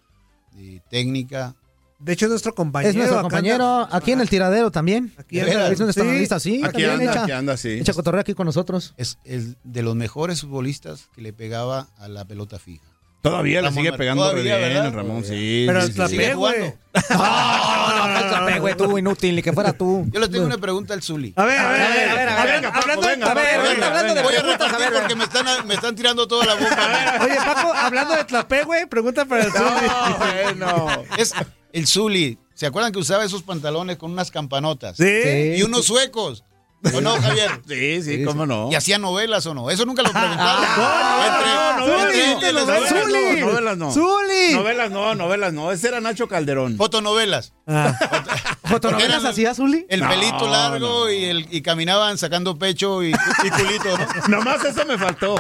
eh, 0.58 0.80
técnica. 0.90 1.56
De 2.00 2.12
hecho, 2.14 2.26
es 2.26 2.32
nuestro 2.32 2.54
compañero. 2.54 2.90
Es 2.90 2.96
nuestro 2.98 3.22
compañero 3.22 3.84
anda- 3.84 3.96
aquí 3.96 4.12
en 4.12 4.20
el 4.20 4.30
tiradero 4.30 4.72
también. 4.72 5.14
Aquí 5.18 5.40
anda. 5.40 5.72
es 5.72 5.80
nuestro 5.80 6.04
Sí. 6.04 6.10
analista, 6.10 6.40
sí. 6.40 6.56
Aquí 6.64 6.82
también 6.84 6.92
anda, 6.92 7.12
echa, 7.12 7.24
aquí 7.24 7.32
anda, 7.32 7.58
sí. 7.58 7.70
Echa 7.70 7.94
cotorreo 7.94 8.20
aquí 8.22 8.34
con 8.34 8.46
nosotros. 8.46 8.94
Es 8.98 9.20
el 9.24 9.56
de 9.64 9.84
los 9.84 9.96
mejores 9.96 10.42
futbolistas 10.42 11.08
que 11.16 11.22
le 11.22 11.32
pegaba 11.32 11.88
a 11.98 12.10
la 12.10 12.26
pelota 12.26 12.60
fija. 12.60 12.84
Todavía 13.24 13.62
le 13.62 13.68
Ramón 13.70 13.78
sigue 13.78 13.90
Mar- 13.92 13.98
pegando 13.98 14.32
re 14.34 14.42
bien 14.44 14.60
¿verdad? 14.62 14.86
el 14.88 14.94
Ramón, 14.94 15.24
sí. 15.24 15.64
Pero 15.66 15.82
sí, 15.88 15.94
el 16.00 16.10
sí. 16.10 16.34
güey. 16.34 16.74
No, 17.10 18.08
no, 18.08 18.20
el 18.20 18.28
Tlapé, 18.30 18.60
güey, 18.60 18.76
tú 18.76 18.98
inútil, 18.98 19.36
ni 19.38 19.42
que 19.42 19.54
fuera 19.54 19.74
tú. 19.74 20.06
Yo 20.12 20.20
le 20.20 20.28
tengo 20.28 20.46
una 20.46 20.58
pregunta 20.58 20.94
al 20.94 21.02
Zuli. 21.02 21.34
A 21.38 21.46
ver, 21.46 21.58
a 21.58 21.72
ver, 21.72 21.82
a 21.82 21.88
ver, 21.88 22.10
a 22.10 22.16
ver, 22.16 22.30
a 22.30 22.44
ver. 22.46 22.66
Hablando- 22.66 23.08
venga, 23.08 23.32
a 23.32 23.34
ver, 23.34 23.46
Paco, 23.46 23.64
venga, 23.64 23.74
venga, 23.74 23.88
hablando 23.88 24.14
de 24.16 24.22
Voy 24.24 24.36
a 24.36 24.40
preguntas, 24.42 24.62
a 24.62 24.72
repartir 24.78 24.92
ver, 24.92 25.00
porque 25.02 25.16
me 25.16 25.24
están, 25.24 25.68
me 25.68 25.74
están 25.74 25.96
tirando 25.96 26.28
toda 26.28 26.46
la 26.46 26.56
boca. 26.56 27.20
Oye, 27.24 27.36
Paco, 27.36 27.74
hablando 27.74 28.16
de 28.16 28.24
Tlapé, 28.26 28.64
güey, 28.66 28.86
pregunta 28.88 29.26
para 29.26 29.46
el 29.46 29.52
Zuli. 29.52 30.60
No, 30.60 30.88
Es 31.18 31.34
el 31.72 31.88
Zuli. 31.88 32.38
¿Se 32.54 32.66
acuerdan 32.68 32.92
que 32.92 33.00
usaba 33.00 33.24
esos 33.24 33.42
pantalones 33.42 33.98
con 33.98 34.12
unas 34.12 34.30
campanotas? 34.32 34.98
Sí. 34.98 35.54
Y 35.58 35.64
unos 35.64 35.86
suecos. 35.86 36.44
¿O 36.94 37.00
no, 37.02 37.22
Javier? 37.22 37.62
Sí, 37.68 38.02
sí, 38.04 38.24
cómo 38.26 38.46
no. 38.46 38.70
¿Y 38.72 38.76
hacía 38.76 38.98
novelas 38.98 39.46
o 39.46 39.54
no? 39.54 39.70
Eso 39.70 39.86
nunca 39.86 40.02
lo 40.02 40.12
preguntaron. 40.12 40.64
No, 41.84 41.88
no, 41.88 42.10
Entre- 42.14 42.24
novelas, 42.24 42.28
entre 42.34 42.54
no, 42.54 42.60
los- 42.60 42.68
novelas, 42.68 42.90
Zuli. 43.04 43.40
no, 43.42 43.48
novelas 43.48 43.78
no. 43.78 43.92
Zuli. 43.92 44.54
Novelas 44.54 44.92
no, 44.92 45.16
novelas 45.16 45.54
no. 45.54 45.72
Ese 45.72 45.88
era 45.88 46.00
Nacho 46.02 46.28
Calderón. 46.28 46.78
Fotonovelas. 46.78 47.54
¿Fotonovelas 48.64 49.18
Porque 49.18 49.30
hacía 49.30 49.54
Zuli? 49.54 49.86
El 49.90 50.02
No, 50.02 50.10
pelito 50.10 50.48
largo 50.50 51.10
y, 51.10 51.26
el, 51.26 51.48
y 51.52 51.62
caminaban 51.62 52.18
sacando 52.18 52.58
pecho 52.58 53.04
y, 53.04 53.10
y 53.12 53.50
culito, 53.50 53.98
¿no? 53.98 54.28
Nomás 54.38 54.64
eso 54.64 54.86
me 54.86 54.98
faltó. 54.98 55.36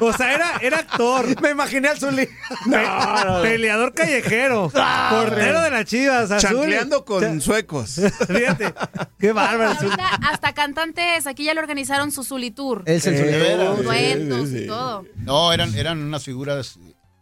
O 0.00 0.12
sea, 0.12 0.34
era, 0.34 0.56
era 0.60 0.78
actor. 0.78 1.40
Me 1.42 1.50
imaginé 1.50 1.88
al 1.88 1.98
Zuli. 1.98 2.26
Pe- 2.26 2.32
no. 2.66 3.42
Peleador 3.42 3.92
callejero. 3.94 4.70
Ah, 4.76 5.08
portero 5.24 5.60
de 5.62 5.70
las 5.70 5.84
chivas. 5.84 6.30
Azul. 6.30 6.50
Chancleando 6.50 7.04
con 7.04 7.40
suecos. 7.40 8.00
Fíjate. 8.26 8.72
Qué 9.18 9.32
bárbaro. 9.32 9.74
Zuli. 9.76 9.90
Ahorita 9.90 10.08
hasta 10.30 10.52
cantantes, 10.54 11.26
aquí 11.26 11.44
ya 11.44 11.54
le 11.54 11.60
organizaron 11.60 12.10
su 12.12 12.24
Zuli 12.24 12.50
Tour. 12.50 12.82
Es 12.86 13.06
el 13.06 13.16
Zuli 13.16 13.32
Tour. 13.32 13.82
Duetos 13.84 14.48
Sí, 14.48 14.58
sí, 14.58 14.64
y 14.64 14.66
todo. 14.66 15.04
No, 15.16 15.52
eran, 15.52 15.74
eran 15.74 16.02
unas 16.02 16.24
figuras 16.24 16.78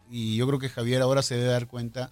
y 0.09 0.35
yo 0.37 0.47
creo 0.47 0.59
que 0.59 0.69
Javier 0.69 1.01
ahora 1.01 1.21
se 1.21 1.35
debe 1.35 1.49
dar 1.51 1.67
cuenta, 1.67 2.11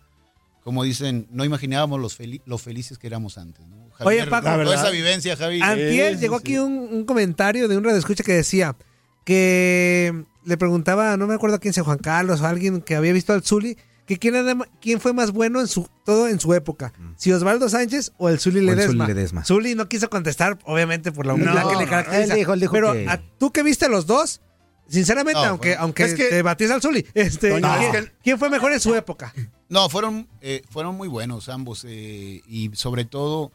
como 0.63 0.83
dicen, 0.83 1.27
no 1.29 1.45
imaginábamos 1.45 1.99
los, 2.01 2.19
fel- 2.19 2.41
los 2.45 2.61
felices 2.61 2.97
que 2.97 3.07
éramos 3.07 3.37
antes. 3.37 3.65
¿no? 3.67 3.83
Oye, 3.85 3.93
Javier, 4.25 4.29
Paco, 4.29 4.63
toda 4.63 4.75
esa 4.75 4.89
vivencia, 4.89 5.37
Javi. 5.37 5.61
Antier 5.61 6.15
Sí, 6.15 6.19
llegó 6.21 6.37
sí, 6.37 6.41
aquí 6.41 6.57
un, 6.57 6.73
un 6.91 7.05
comentario 7.05 7.67
de 7.67 7.77
un 7.77 7.83
radio 7.83 7.97
escucha 7.97 8.23
que 8.23 8.33
decía 8.33 8.75
que 9.23 10.25
le 10.45 10.57
preguntaba, 10.57 11.15
no 11.17 11.27
me 11.27 11.33
acuerdo 11.35 11.55
a 11.55 11.59
quién 11.59 11.73
sea 11.73 11.83
Juan 11.83 11.97
Carlos 11.99 12.41
o 12.41 12.45
alguien 12.47 12.81
que 12.81 12.95
había 12.95 13.13
visto 13.13 13.33
al 13.33 13.43
Zuli, 13.43 13.77
que 14.05 14.17
quién, 14.19 14.35
era 14.35 14.55
quién 14.81 14.99
fue 14.99 15.13
más 15.13 15.31
bueno 15.31 15.61
en 15.61 15.67
su 15.67 15.87
todo 16.03 16.27
en 16.27 16.39
su 16.39 16.53
época, 16.53 16.91
si 17.15 17.31
Osvaldo 17.31 17.69
Sánchez 17.69 18.11
o 18.17 18.27
el 18.27 18.39
Zuli 18.39 18.59
Mm. 18.61 18.65
Ledesma. 18.65 19.05
Zuli 19.05 19.13
Ledesma. 19.13 19.45
Zuli 19.45 19.75
no 19.75 19.87
quiso 19.87 20.09
contestar, 20.09 20.59
obviamente 20.65 21.11
por 21.13 21.25
la 21.25 21.35
humildad 21.35 21.63
No, 21.63 21.69
que 21.69 21.75
le 21.77 21.85
caracteriza. 21.87 22.33
él 22.33 22.39
dijo- 22.39 22.53
él 22.53 22.59
dijo 22.59 22.73
pero 22.73 22.91
que- 22.93 23.07
a- 23.07 23.21
tú 23.39 23.51
que 23.51 23.63
viste 23.63 23.85
a 23.85 23.89
los 23.89 24.05
dos, 24.05 24.41
sinceramente, 24.89 25.39
No, 25.39 25.45
aunque, 25.47 25.75
aunque 25.77 26.03
Es 26.03 26.15
que- 26.15 26.25
te 26.25 26.41
batías 26.41 26.71
al 26.71 26.81
Zuli, 26.81 27.05
este, 27.13 27.51
Toño, 27.51 27.75
¿quién, 27.79 27.95
es 27.95 28.01
que- 28.03 28.11
quién 28.21 28.39
fue 28.39 28.49
mejor 28.49 28.73
en 28.73 28.81
su 28.81 28.93
época? 28.93 29.33
No, 29.69 29.87
fueron, 29.87 30.27
eh, 30.41 30.61
fueron 30.69 30.95
muy 30.95 31.07
buenos 31.07 31.47
ambos 31.47 31.85
eh, 31.87 32.41
y 32.45 32.71
sobre 32.73 33.05
todo 33.05 33.53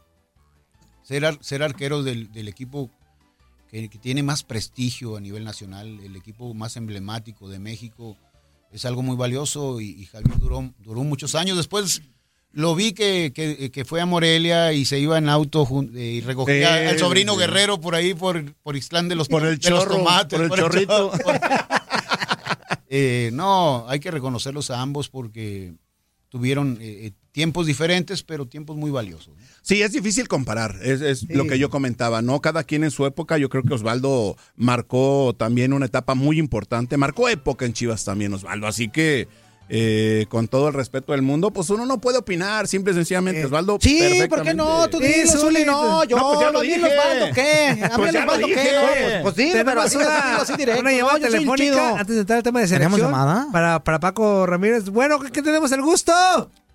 ser, 1.03 1.25
ar- 1.25 1.37
ser 1.41 1.61
arqueros 1.61 2.03
del, 2.05 2.31
del 2.31 2.47
equipo 2.47 2.89
que, 3.69 3.89
que 3.89 3.97
tiene 3.99 4.23
más 4.23 4.43
prestigio 4.43 5.15
a 5.15 5.19
nivel 5.21 5.43
nacional, 5.43 5.99
el 6.01 6.15
equipo 6.15 6.53
más 6.53 6.75
emblemático 6.77 7.49
de 7.49 7.59
México, 7.59 8.17
es 8.71 8.85
algo 8.85 9.01
muy 9.01 9.15
valioso 9.15 9.79
y, 9.81 9.89
y 9.89 10.05
Javier 10.05 10.37
duró, 10.39 10.73
duró 10.79 11.03
muchos 11.03 11.35
años. 11.35 11.57
Después 11.57 12.01
lo 12.51 12.73
vi 12.75 12.93
que, 12.93 13.31
que- 13.33 13.69
que 13.71 13.85
fue 13.85 14.01
a 14.01 14.05
Morelia 14.07 14.73
y 14.73 14.85
se 14.85 14.99
iba 14.99 15.17
en 15.19 15.29
auto 15.29 15.67
eh, 15.95 15.99
y 16.01 16.21
recogía 16.21 16.79
Sí, 16.81 16.87
al 16.87 16.97
sobrino 16.99 17.33
sí. 17.33 17.39
Guerrero 17.39 17.79
por 17.79 17.93
ahí, 17.95 18.13
por, 18.15 18.53
por 18.55 18.75
Ixtlán 18.75 19.07
de 19.07 19.15
los, 19.15 19.27
Por 19.27 19.43
el 19.45 19.51
los 19.53 19.59
chorro, 19.59 19.97
tomates. 19.97 20.39
por 20.47 20.57
el 20.59 20.63
chorrito. 20.65 21.11
por- 21.23 21.39
Eh, 22.91 23.29
no, 23.33 23.87
hay 23.87 23.99
que 23.99 24.09
reconocerlos 24.09 24.71
a 24.71 24.81
ambos 24.81 25.09
porque 25.09 25.75
tuvieron 26.29 26.77
eh, 26.79 27.07
eh, 27.07 27.11
tiempos 27.31 27.65
diferentes, 27.67 28.23
pero 28.23 28.47
tiempos 28.47 28.77
muy 28.77 28.91
valiosos. 28.91 29.29
¿no? 29.37 29.43
Sí, 29.61 29.81
es 29.81 29.91
difícil 29.91 30.27
comparar, 30.27 30.77
es, 30.83 31.01
es 31.01 31.19
Sí. 31.21 31.27
lo 31.33 31.45
que 31.45 31.59
yo 31.59 31.69
comentaba, 31.69 32.21
¿no? 32.21 32.39
Cada 32.41 32.63
quien 32.63 32.83
en 32.83 32.91
su 32.91 33.05
época, 33.05 33.37
yo 33.37 33.49
creo 33.49 33.63
que 33.63 33.73
Osvaldo 33.73 34.35
marcó 34.55 35.35
también 35.37 35.73
una 35.73 35.85
etapa 35.87 36.15
muy 36.15 36.39
importante, 36.39 36.97
marcó 36.97 37.29
época 37.29 37.65
en 37.65 37.73
Chivas 37.73 38.05
también 38.05 38.33
Osvaldo, 38.33 38.67
así 38.67 38.89
que 38.89 39.27
eh, 39.69 40.25
con 40.29 40.47
todo 40.47 40.67
el 40.67 40.73
respeto 40.73 41.11
del 41.11 41.21
mundo, 41.21 41.51
pues 41.51 41.69
uno 41.69 41.85
no 41.85 41.99
puede 41.99 42.17
opinar, 42.17 42.67
simple 42.67 42.91
y 42.91 42.95
sencillamente, 42.95 43.45
Osvaldo. 43.45 43.75
Eh, 43.75 43.77
Sí, 43.81 44.27
¿por 44.27 44.41
qué 44.41 44.53
no? 44.55 44.89
Tú 44.89 44.99
dilo, 44.99 45.31
Zuli, 45.31 45.63
no, 45.63 46.03
yo, 46.05 46.17
pues 46.17 46.39
ya 46.39 46.45
lo 46.47 46.51
no, 46.53 46.59
dije. 46.61 46.81
Osvaldo, 46.83 47.25
¿qué? 47.35 47.67
A 47.69 47.73
mí 47.75 47.81
Pues 47.97 48.13
lo 48.13 48.19
Osvaldo, 48.21 48.47
¿qué? 48.47 48.53
No, 48.73 48.81
pues, 48.81 49.21
pues 49.23 49.35
dilo, 49.35 49.65
pero 49.65 49.81
así, 49.81 49.97
así 50.01 50.53
directo. 50.57 50.81
una 50.81 50.91
llamada 50.91 51.19
no, 51.19 51.25
telefónica 51.27 51.89
antes 51.99 52.15
de 52.15 52.21
entrar 52.21 52.37
al 52.37 52.43
tema 52.43 52.59
de 52.61 52.67
¿Tenemos 52.67 52.99
selección. 52.99 53.11
llamada? 53.11 53.47
Para, 53.51 53.83
para 53.83 53.99
Paco 53.99 54.45
Ramírez. 54.45 54.89
Bueno, 54.89 55.19
¿qué, 55.19 55.31
qué 55.31 55.41
tenemos 55.43 55.71
el 55.71 55.81
gusto? 55.81 56.11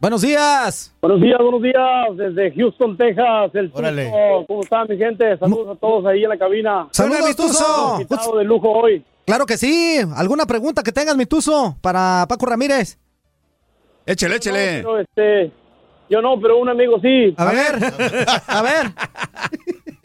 Buenos 0.00 0.22
días. 0.22 0.92
Buenos 1.00 1.20
días, 1.20 1.38
buenos 1.40 1.62
días, 1.62 1.76
desde 2.16 2.52
Houston, 2.54 2.96
Texas, 2.96 3.50
el 3.54 3.70
Órale. 3.72 4.04
Tuzo. 4.06 4.44
¿Cómo 4.46 4.60
están, 4.62 4.86
mi 4.88 4.96
gente? 4.98 5.36
Saludos 5.38 5.76
a 5.76 5.80
todos 5.80 6.04
ahí 6.06 6.22
en 6.24 6.28
la 6.28 6.36
cabina. 6.38 6.88
Saludos, 6.90 7.34
Tuzo. 7.34 7.92
Invitado 7.94 8.36
de 8.38 8.44
lujo 8.44 8.70
hoy. 8.70 9.02
Claro 9.26 9.46
que 9.46 9.56
sí. 9.56 9.98
¿Alguna 10.16 10.46
pregunta 10.46 10.82
que 10.82 10.92
tengas, 10.92 11.16
mi 11.16 11.26
Tuzo, 11.26 11.76
para 11.80 12.26
Paco 12.28 12.46
Ramírez? 12.46 12.98
Échale, 14.06 14.36
No, 14.36 14.42
pero, 14.42 15.00
este, 15.00 15.50
yo 16.10 16.20
no, 16.20 16.38
pero 16.38 16.58
un 16.58 16.68
amigo 16.68 17.00
sí. 17.00 17.34
A 17.36 17.44
ver, 17.46 17.76
a 18.46 18.62
ver. 18.62 18.92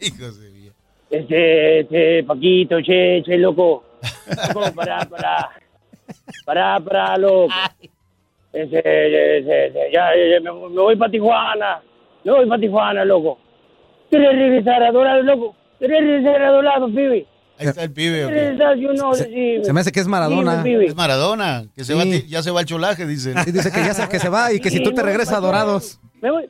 Este, 1.10 1.80
este, 1.80 2.22
Paquito, 2.22 2.80
che, 2.80 3.20
che, 3.24 3.36
loco. 3.36 3.82
Loco, 4.54 4.72
pará, 4.72 5.04
pará. 5.10 5.50
Pará, 6.44 6.78
pará, 6.78 7.18
loco. 7.18 7.52
Este, 8.52 8.78
este, 8.78 9.66
este, 9.66 9.92
ya, 9.92 10.14
ya, 10.14 10.38
ya, 10.38 10.40
me, 10.40 10.52
me 10.52 10.80
voy 10.80 10.94
para 10.94 11.10
Tijuana. 11.10 11.82
Me 12.22 12.30
voy 12.30 12.46
para 12.46 12.60
Tijuana, 12.60 13.04
loco. 13.04 13.38
¿Quieres 14.08 14.32
regresar 14.38 14.84
a 14.84 14.92
Dorado, 14.92 15.22
loco? 15.22 15.56
¿Quieres 15.80 16.00
regresar 16.00 16.42
a 16.42 16.50
Dorado, 16.52 16.86
pibe? 16.86 17.26
Ahí 17.60 17.66
está 17.66 17.82
el 17.84 17.92
pibe. 17.92 18.54
no. 18.96 19.14
Se 19.14 19.72
me 19.72 19.80
hace 19.80 19.92
que 19.92 20.00
es 20.00 20.06
Maradona. 20.06 20.64
Es 20.66 20.94
Maradona, 20.96 21.64
que 21.76 21.84
se 21.84 21.92
Sí. 21.92 21.98
va, 21.98 22.04
ya 22.26 22.42
se 22.42 22.50
va 22.50 22.60
al 22.60 22.66
cholaje, 22.66 23.06
dicen. 23.06 23.34
Y 23.46 23.52
dice 23.52 23.70
que 23.70 23.80
ya 23.80 23.92
se, 23.92 24.08
que 24.08 24.18
se 24.18 24.28
va 24.30 24.52
y 24.52 24.60
que 24.60 24.70
si 24.70 24.82
tú 24.82 24.92
te 24.92 25.02
regresas 25.02 25.34
a 25.34 25.40
Dorados. 25.40 26.00
Me 26.22 26.30
voy, 26.30 26.48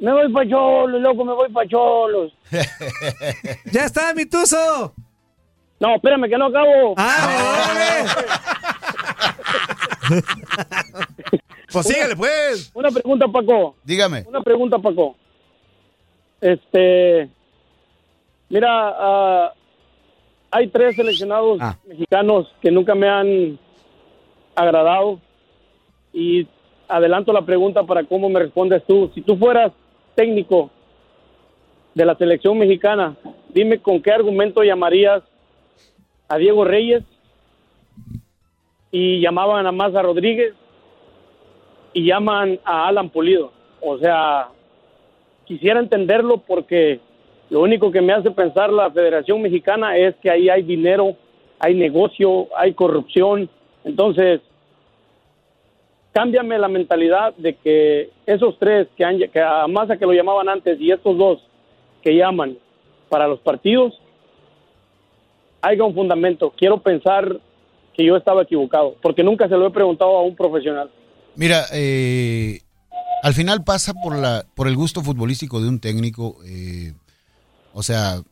me 0.00 0.12
voy 0.12 0.32
para 0.32 0.48
Cholos, 0.48 1.00
loco, 1.00 1.24
me 1.24 1.32
voy 1.32 1.50
para 1.50 1.68
Cholos. 1.68 2.32
Ya 3.72 3.84
está, 3.84 4.14
mi 4.14 4.26
Tuzo. 4.26 4.94
No, 5.80 5.96
espérame, 5.96 6.28
que 6.28 6.38
no 6.38 6.46
acabo. 6.46 6.94
Ah, 6.96 7.66
Pues 11.72 11.86
síguele, 11.86 12.14
pues. 12.14 12.70
Una 12.74 12.90
pregunta, 12.90 13.26
Paco. 13.26 13.74
Dígame. 13.82 14.24
Una 14.28 14.40
pregunta, 14.42 14.78
Paco. 14.78 15.16
Este, 16.40 17.28
mira, 18.48 18.68
ah, 18.70 19.52
hay 20.54 20.68
tres 20.68 20.94
seleccionados 20.94 21.58
Ah. 21.60 21.76
mexicanos 21.84 22.46
que 22.62 22.70
nunca 22.70 22.94
me 22.94 23.08
han 23.08 23.58
agradado 24.54 25.18
y 26.12 26.46
adelanto 26.86 27.32
la 27.32 27.42
pregunta 27.42 27.82
para 27.82 28.04
cómo 28.04 28.28
me 28.28 28.38
respondes 28.38 28.84
tú. 28.86 29.10
Si 29.14 29.20
tú 29.22 29.36
fueras 29.36 29.72
técnico 30.14 30.70
de 31.94 32.04
la 32.04 32.14
selección 32.14 32.56
mexicana, 32.56 33.16
dime 33.48 33.78
con 33.80 34.00
qué 34.00 34.12
argumento 34.12 34.62
llamarías 34.62 35.24
a 36.28 36.36
Diego 36.38 36.64
Reyes 36.64 37.02
y 38.92 39.20
llamaban 39.20 39.66
a 39.66 39.72
Maza 39.72 40.02
Rodríguez 40.02 40.54
y 41.92 42.06
llaman 42.06 42.60
a 42.64 42.86
Alan 42.86 43.10
Pulido. 43.10 43.50
O 43.80 43.98
sea, 43.98 44.48
quisiera 45.46 45.80
entenderlo 45.80 46.38
porque 46.38 47.00
lo 47.50 47.60
único 47.60 47.90
que 47.90 48.00
me 48.00 48.12
hace 48.12 48.30
pensar 48.30 48.72
la 48.72 48.90
Federación 48.90 49.42
Mexicana 49.42 49.96
es 49.96 50.14
que 50.16 50.30
ahí 50.30 50.48
hay 50.48 50.62
dinero, 50.62 51.16
hay 51.58 51.74
negocio, 51.74 52.48
hay 52.56 52.72
corrupción. 52.72 53.48
Entonces, 53.84 54.40
cámbiame 56.12 56.58
la 56.58 56.68
mentalidad 56.68 57.34
de 57.36 57.54
que 57.56 58.10
esos 58.26 58.58
tres 58.58 58.88
que, 58.96 59.04
han, 59.04 59.18
que 59.18 59.40
a 59.40 59.66
que 59.98 60.06
lo 60.06 60.12
llamaban 60.12 60.48
antes 60.48 60.80
y 60.80 60.90
estos 60.90 61.16
dos 61.18 61.40
que 62.02 62.16
llaman 62.16 62.56
para 63.08 63.28
los 63.28 63.40
partidos, 63.40 64.00
haya 65.60 65.84
un 65.84 65.94
fundamento. 65.94 66.52
Quiero 66.56 66.78
pensar 66.78 67.40
que 67.94 68.04
yo 68.04 68.16
estaba 68.16 68.42
equivocado, 68.42 68.96
porque 69.00 69.22
nunca 69.22 69.48
se 69.48 69.56
lo 69.56 69.66
he 69.66 69.70
preguntado 69.70 70.16
a 70.16 70.22
un 70.22 70.34
profesional. 70.34 70.90
Mira, 71.36 71.64
eh, 71.72 72.60
al 73.22 73.34
final 73.34 73.64
pasa 73.64 73.92
por 73.94 74.18
la 74.18 74.44
por 74.54 74.68
el 74.68 74.76
gusto 74.76 75.02
futbolístico 75.02 75.60
de 75.60 75.68
un 75.68 75.80
técnico. 75.80 76.36
eh, 76.46 76.92
o 77.74 77.82
sea, 77.82 78.22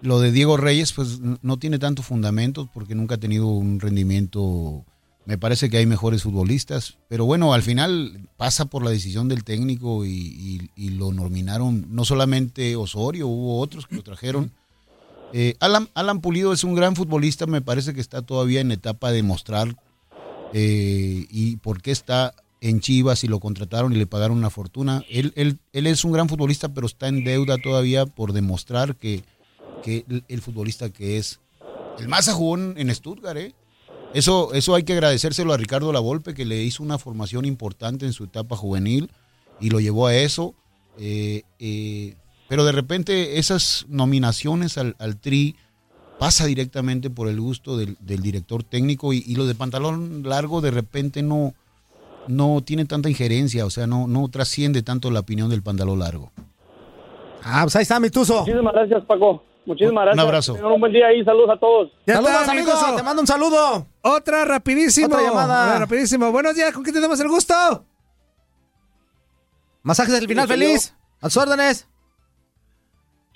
lo 0.00 0.20
de 0.20 0.32
Diego 0.32 0.56
Reyes, 0.56 0.92
pues 0.92 1.20
no 1.20 1.56
tiene 1.58 1.78
tanto 1.78 2.02
fundamento 2.02 2.68
porque 2.72 2.94
nunca 2.94 3.16
ha 3.16 3.20
tenido 3.20 3.46
un 3.48 3.78
rendimiento. 3.80 4.84
Me 5.26 5.36
parece 5.38 5.68
que 5.68 5.76
hay 5.76 5.86
mejores 5.86 6.22
futbolistas, 6.22 6.96
pero 7.08 7.24
bueno, 7.26 7.52
al 7.52 7.62
final 7.62 8.28
pasa 8.36 8.64
por 8.66 8.82
la 8.82 8.90
decisión 8.90 9.28
del 9.28 9.44
técnico 9.44 10.06
y, 10.06 10.10
y- 10.10 10.70
y 10.74 10.88
lo 10.90 11.12
nominaron 11.12 11.84
no 11.94 12.04
solamente 12.04 12.76
Osorio, 12.76 13.26
hubo 13.28 13.60
otros 13.60 13.86
que 13.86 13.96
lo 13.96 14.02
trajeron. 14.02 14.52
Eh, 15.34 15.54
Alan, 15.60 15.90
Alan 15.92 16.20
Pulido 16.22 16.54
es 16.54 16.64
un 16.64 16.74
gran 16.74 16.96
futbolista, 16.96 17.44
me 17.46 17.60
parece 17.60 17.92
que 17.92 18.00
está 18.00 18.22
todavía 18.22 18.62
en 18.62 18.72
etapa 18.72 19.12
de 19.12 19.22
mostrar 19.22 19.76
eh, 20.54 21.26
y 21.28 21.56
por 21.56 21.82
qué 21.82 21.90
está 21.90 22.32
en 22.60 22.80
Chivas 22.80 23.24
y 23.24 23.28
lo 23.28 23.40
contrataron 23.40 23.92
y 23.92 23.96
le 23.96 24.06
pagaron 24.06 24.36
una 24.36 24.50
fortuna. 24.50 25.04
Él, 25.08 25.32
él, 25.36 25.58
él 25.72 25.86
es 25.86 26.04
un 26.04 26.12
gran 26.12 26.28
futbolista, 26.28 26.68
pero 26.68 26.86
está 26.86 27.08
en 27.08 27.24
deuda 27.24 27.58
todavía 27.58 28.06
por 28.06 28.32
demostrar 28.32 28.96
que, 28.96 29.22
que 29.82 30.04
el, 30.28 30.40
futbolista 30.40 30.90
que 30.90 31.18
es. 31.18 31.40
El 31.98 32.08
Maza 32.08 32.32
jugó 32.32 32.56
en, 32.56 32.74
en 32.76 32.94
Stuttgart, 32.94 33.38
¿eh? 33.38 33.54
Eso, 34.14 34.54
eso 34.54 34.74
hay 34.74 34.84
que 34.84 34.94
agradecérselo 34.94 35.52
a 35.52 35.58
Ricardo 35.58 35.92
Lavolpe, 35.92 36.32
que 36.32 36.46
le 36.46 36.62
hizo 36.62 36.82
una 36.82 36.98
formación 36.98 37.44
importante 37.44 38.06
en 38.06 38.14
su 38.14 38.24
etapa 38.24 38.56
juvenil 38.56 39.10
y 39.60 39.70
lo 39.70 39.80
llevó 39.80 40.06
a 40.06 40.14
eso. 40.14 40.54
Eh, 40.98 41.42
eh, 41.58 42.16
pero 42.48 42.64
de 42.64 42.72
repente 42.72 43.38
esas 43.38 43.84
nominaciones 43.88 44.78
al, 44.78 44.96
al 44.98 45.18
Tri 45.18 45.56
pasa 46.18 46.46
directamente 46.46 47.10
por 47.10 47.28
el 47.28 47.38
gusto 47.40 47.76
del, 47.76 47.96
del 48.00 48.22
director 48.22 48.64
técnico 48.64 49.12
y, 49.12 49.22
y 49.26 49.36
lo 49.36 49.46
de 49.46 49.54
pantalón 49.54 50.22
largo 50.24 50.60
de 50.60 50.70
repente 50.70 51.22
no, 51.22 51.54
no 52.28 52.62
tiene 52.62 52.84
tanta 52.84 53.08
injerencia, 53.08 53.66
o 53.66 53.70
sea, 53.70 53.86
no, 53.86 54.06
no 54.06 54.28
trasciende 54.28 54.82
tanto 54.82 55.10
la 55.10 55.20
opinión 55.20 55.50
del 55.50 55.62
pantalón 55.62 55.98
largo. 55.98 56.30
Ah, 57.42 57.60
pues 57.62 57.76
ahí 57.76 57.82
está 57.82 57.98
mi 58.00 58.10
tuzo. 58.10 58.40
Muchísimas 58.40 58.72
gracias, 58.74 59.04
Paco. 59.04 59.42
Muchísimas 59.66 60.04
gracias. 60.04 60.24
abrazo. 60.24 60.54
Tengan 60.54 60.72
un 60.72 60.80
buen 60.80 60.92
día 60.92 61.06
ahí. 61.08 61.22
Saludos 61.24 61.50
a 61.50 61.56
todos. 61.58 61.92
Ya 62.06 62.14
Saludos, 62.14 62.40
está, 62.40 62.52
amigos. 62.52 62.82
amigo. 62.82 62.96
Te 62.96 63.02
mando 63.02 63.20
un 63.20 63.26
saludo. 63.26 63.86
Otra 64.02 64.44
rapidísimo. 64.44 65.08
Otra 65.08 65.22
llamada. 65.22 65.64
Otra 65.66 65.78
rapidísimo. 65.80 66.32
Buenos 66.32 66.54
días, 66.54 66.72
¿con 66.72 66.82
quién 66.82 66.94
tenemos 66.94 67.20
el 67.20 67.28
gusto? 67.28 67.54
Masajes 69.82 70.14
del 70.14 70.26
final 70.26 70.46
Sí, 70.46 70.52
feliz. 70.52 70.94
A 71.20 71.28
sus 71.30 71.42
órdenes. 71.42 71.88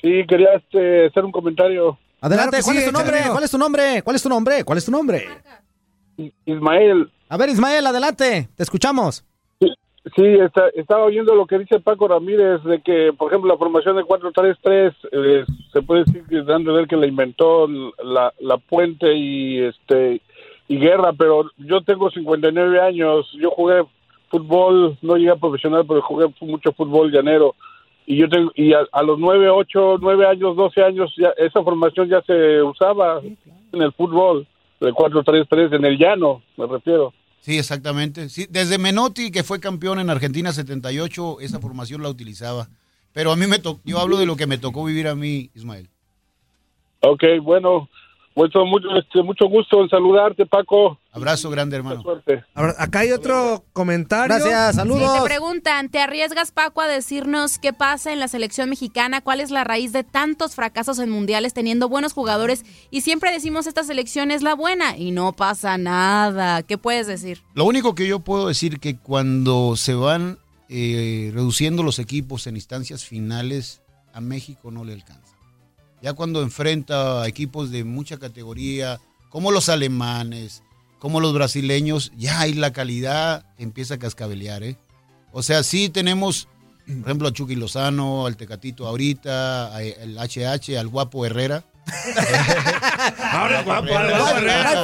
Sí, 0.00 0.24
quería 0.28 0.54
este, 0.54 1.06
hacer 1.06 1.24
un 1.24 1.32
comentario. 1.32 1.98
Adelante, 2.20 2.58
Claro 2.58 2.64
¿cuál 2.64 2.76
sí, 2.76 2.82
es 2.82 2.86
tu 2.86 2.92
nombre? 2.92 3.20
¿Cuál 3.30 3.44
es 3.44 3.50
tu 3.50 3.58
nombre? 3.58 4.02
¿Cuál 4.02 4.16
es 4.16 4.22
tu 4.22 4.28
nombre? 4.28 4.64
¿Cuál 4.64 4.78
es 4.78 4.84
tu 4.84 4.90
nombre? 4.90 5.28
Ismael, 6.46 7.10
A 7.32 7.38
ver, 7.38 7.48
Ismael, 7.48 7.86
adelante. 7.86 8.50
Te 8.54 8.62
escuchamos. 8.62 9.24
sí, 9.58 10.22
está- 10.22 10.68
estaba 10.74 11.04
oyendo 11.04 11.34
lo 11.34 11.46
que 11.46 11.58
dice 11.58 11.80
Paco 11.80 12.06
Ramírez 12.06 12.62
de 12.62 12.82
que, 12.82 13.10
por 13.16 13.28
ejemplo, 13.28 13.50
la 13.50 13.56
formación 13.56 13.96
de 13.96 14.02
4-3-3 14.02 14.92
eh, 15.12 15.44
se 15.72 15.80
puede 15.80 16.04
decir 16.04 16.24
que 16.28 16.42
dan 16.42 16.62
de 16.64 16.72
ver 16.72 16.86
que 16.86 16.96
la 16.96 17.06
inventó 17.06 17.66
la, 18.04 18.34
la 18.38 18.58
Puente 18.58 19.14
y 19.14 19.60
este 19.60 20.20
y 20.68 20.76
Guerra, 20.76 21.14
pero 21.14 21.46
yo 21.56 21.80
tengo 21.80 22.10
59 22.10 22.78
años, 22.82 23.26
yo 23.40 23.50
jugué 23.52 23.82
fútbol, 24.28 24.98
no 25.00 25.16
llegué 25.16 25.30
a 25.30 25.36
profesional, 25.36 25.86
pero 25.88 26.02
jugué 26.02 26.26
mucho 26.42 26.72
fútbol 26.72 27.10
llanero 27.10 27.54
y 28.04 28.18
yo 28.18 28.28
tengo 28.28 28.52
y 28.56 28.74
a, 28.74 29.02
los 29.02 29.18
9, 29.18 29.48
8, 29.48 29.96
9 30.02 30.26
años, 30.26 30.54
12 30.54 30.82
años 30.82 31.10
ya 31.16 31.30
esa 31.38 31.62
formación 31.62 32.10
ya 32.10 32.20
se 32.26 32.60
usaba 32.62 33.22
en 33.22 33.80
el 33.80 33.92
fútbol, 33.92 34.46
de 34.80 34.92
4-3-3 34.92 35.76
en 35.76 35.84
el 35.86 35.96
llano, 35.96 36.42
me 36.58 36.66
refiero. 36.66 37.14
Sí, 37.42 37.58
exactamente. 37.58 38.28
Sí, 38.28 38.46
desde 38.48 38.78
Menotti, 38.78 39.32
que 39.32 39.42
fue 39.42 39.58
campeón 39.58 39.98
en 39.98 40.10
Argentina 40.10 40.52
78, 40.52 41.40
esa 41.40 41.58
formación 41.58 42.00
la 42.00 42.08
utilizaba. 42.08 42.68
Pero 43.12 43.32
a 43.32 43.36
mí 43.36 43.48
me 43.48 43.58
tocó, 43.58 43.80
yo 43.84 43.98
hablo 43.98 44.16
de 44.16 44.26
lo 44.26 44.36
que 44.36 44.46
me 44.46 44.58
tocó 44.58 44.84
vivir 44.84 45.08
a 45.08 45.16
mí, 45.16 45.50
Ismael. 45.56 45.88
Ok, 47.00 47.24
bueno, 47.42 47.88
mucho, 48.34 48.64
mucho, 48.64 48.88
este, 48.96 49.22
mucho 49.22 49.46
gusto 49.46 49.82
en 49.82 49.88
saludarte, 49.88 50.46
Paco. 50.46 50.98
Abrazo 51.12 51.50
grande, 51.50 51.76
hermano. 51.76 52.00
Suerte. 52.02 52.42
Ahora, 52.54 52.74
acá 52.78 53.00
hay 53.00 53.12
otro 53.12 53.64
comentario. 53.72 54.34
Gracias, 54.34 54.70
Sí, 54.70 54.76
saludos. 54.76 55.18
te 55.22 55.24
preguntan, 55.28 55.90
¿te 55.90 56.00
arriesgas, 56.00 56.52
Paco, 56.52 56.80
a 56.80 56.88
decirnos 56.88 57.58
qué 57.58 57.72
pasa 57.72 58.12
en 58.12 58.20
la 58.20 58.28
selección 58.28 58.70
mexicana? 58.70 59.20
¿Cuál 59.20 59.40
es 59.40 59.50
la 59.50 59.64
raíz 59.64 59.92
de 59.92 60.04
tantos 60.04 60.54
fracasos 60.54 60.98
en 60.98 61.10
mundiales 61.10 61.52
teniendo 61.52 61.88
buenos 61.88 62.14
jugadores? 62.14 62.64
Y 62.90 63.02
siempre 63.02 63.30
decimos 63.30 63.66
esta 63.66 63.84
selección 63.84 64.30
es 64.30 64.42
la 64.42 64.54
buena 64.54 64.96
y 64.96 65.10
no 65.10 65.32
pasa 65.34 65.76
nada. 65.76 66.62
¿Qué 66.62 66.78
puedes 66.78 67.06
decir? 67.06 67.42
Lo 67.54 67.64
único 67.66 67.94
que 67.94 68.06
yo 68.06 68.20
puedo 68.20 68.48
decir 68.48 68.80
que 68.80 68.96
cuando 68.96 69.76
se 69.76 69.94
van 69.94 70.38
eh, 70.70 71.30
reduciendo 71.34 71.82
los 71.82 71.98
equipos 71.98 72.46
en 72.46 72.56
instancias 72.56 73.04
finales, 73.04 73.82
a 74.14 74.20
México 74.22 74.70
no 74.70 74.84
le 74.84 74.94
alcanza. 74.94 75.31
Ya 76.02 76.12
cuando 76.14 76.42
enfrenta 76.42 77.22
a 77.22 77.28
equipos 77.28 77.70
de 77.70 77.84
mucha 77.84 78.18
categoría, 78.18 79.00
como 79.30 79.50
los 79.52 79.68
alemanes, 79.68 80.62
como 80.98 81.20
los 81.20 81.32
brasileños, 81.32 82.12
ya 82.16 82.40
ahí 82.40 82.54
la 82.54 82.72
calidad 82.72 83.46
empieza 83.58 83.94
a 83.94 83.98
cascabelear, 83.98 84.62
¿eh? 84.64 84.76
O 85.32 85.42
sea, 85.42 85.62
sí 85.62 85.88
tenemos, 85.88 86.48
por 86.86 86.96
ejemplo, 87.06 87.28
a 87.28 87.32
Chucky 87.32 87.54
Lozano, 87.54 88.26
al 88.26 88.36
Tecatito 88.36 88.86
ahorita, 88.86 89.74
a- 89.74 89.82
el 89.82 90.18
HH, 90.18 90.76
al 90.78 90.88
guapo 90.88 91.24
Herrera. 91.24 91.64
Ahora 93.32 93.62
guapo, 93.62 93.88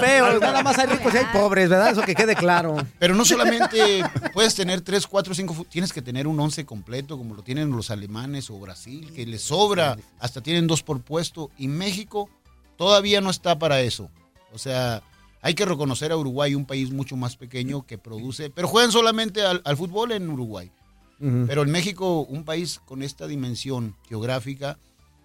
feos, 0.00 0.40
nada 0.40 0.62
más 0.62 0.78
hay 0.78 0.86
ricos 0.88 1.14
y 1.14 1.16
hay 1.18 1.24
pobres, 1.32 1.68
¿verdad? 1.68 1.90
Eso 1.90 2.02
que 2.02 2.14
quede 2.14 2.34
claro. 2.34 2.76
Pero 2.98 3.14
no 3.14 3.24
solamente 3.24 4.02
puedes 4.32 4.54
tener 4.54 4.80
3, 4.80 5.06
4, 5.06 5.34
5, 5.34 5.66
tienes 5.68 5.92
que 5.92 6.02
tener 6.02 6.26
un 6.26 6.38
11 6.38 6.66
completo 6.66 7.16
como 7.16 7.34
lo 7.34 7.42
tienen 7.42 7.70
los 7.70 7.90
alemanes 7.90 8.50
o 8.50 8.58
Brasil, 8.58 9.12
que 9.14 9.26
les 9.26 9.42
sobra, 9.42 9.96
hasta 10.18 10.40
tienen 10.42 10.66
dos 10.66 10.82
por 10.82 11.00
puesto. 11.00 11.50
Y 11.56 11.68
México 11.68 12.28
todavía 12.76 13.20
no 13.20 13.30
está 13.30 13.58
para 13.58 13.80
eso. 13.80 14.10
O 14.52 14.58
sea, 14.58 15.02
hay 15.40 15.54
que 15.54 15.64
reconocer 15.64 16.10
a 16.12 16.16
Uruguay, 16.16 16.54
un 16.54 16.66
país 16.66 16.90
mucho 16.90 17.16
más 17.16 17.36
pequeño 17.36 17.86
que 17.86 17.98
produce, 17.98 18.50
pero 18.50 18.68
juegan 18.68 18.92
solamente 18.92 19.42
al, 19.42 19.62
al 19.64 19.76
fútbol 19.76 20.12
en 20.12 20.28
Uruguay. 20.28 20.70
Pero 21.20 21.62
en 21.62 21.70
México, 21.72 22.20
un 22.20 22.44
país 22.44 22.80
con 22.84 23.02
esta 23.02 23.26
dimensión 23.26 23.96
geográfica, 24.08 24.78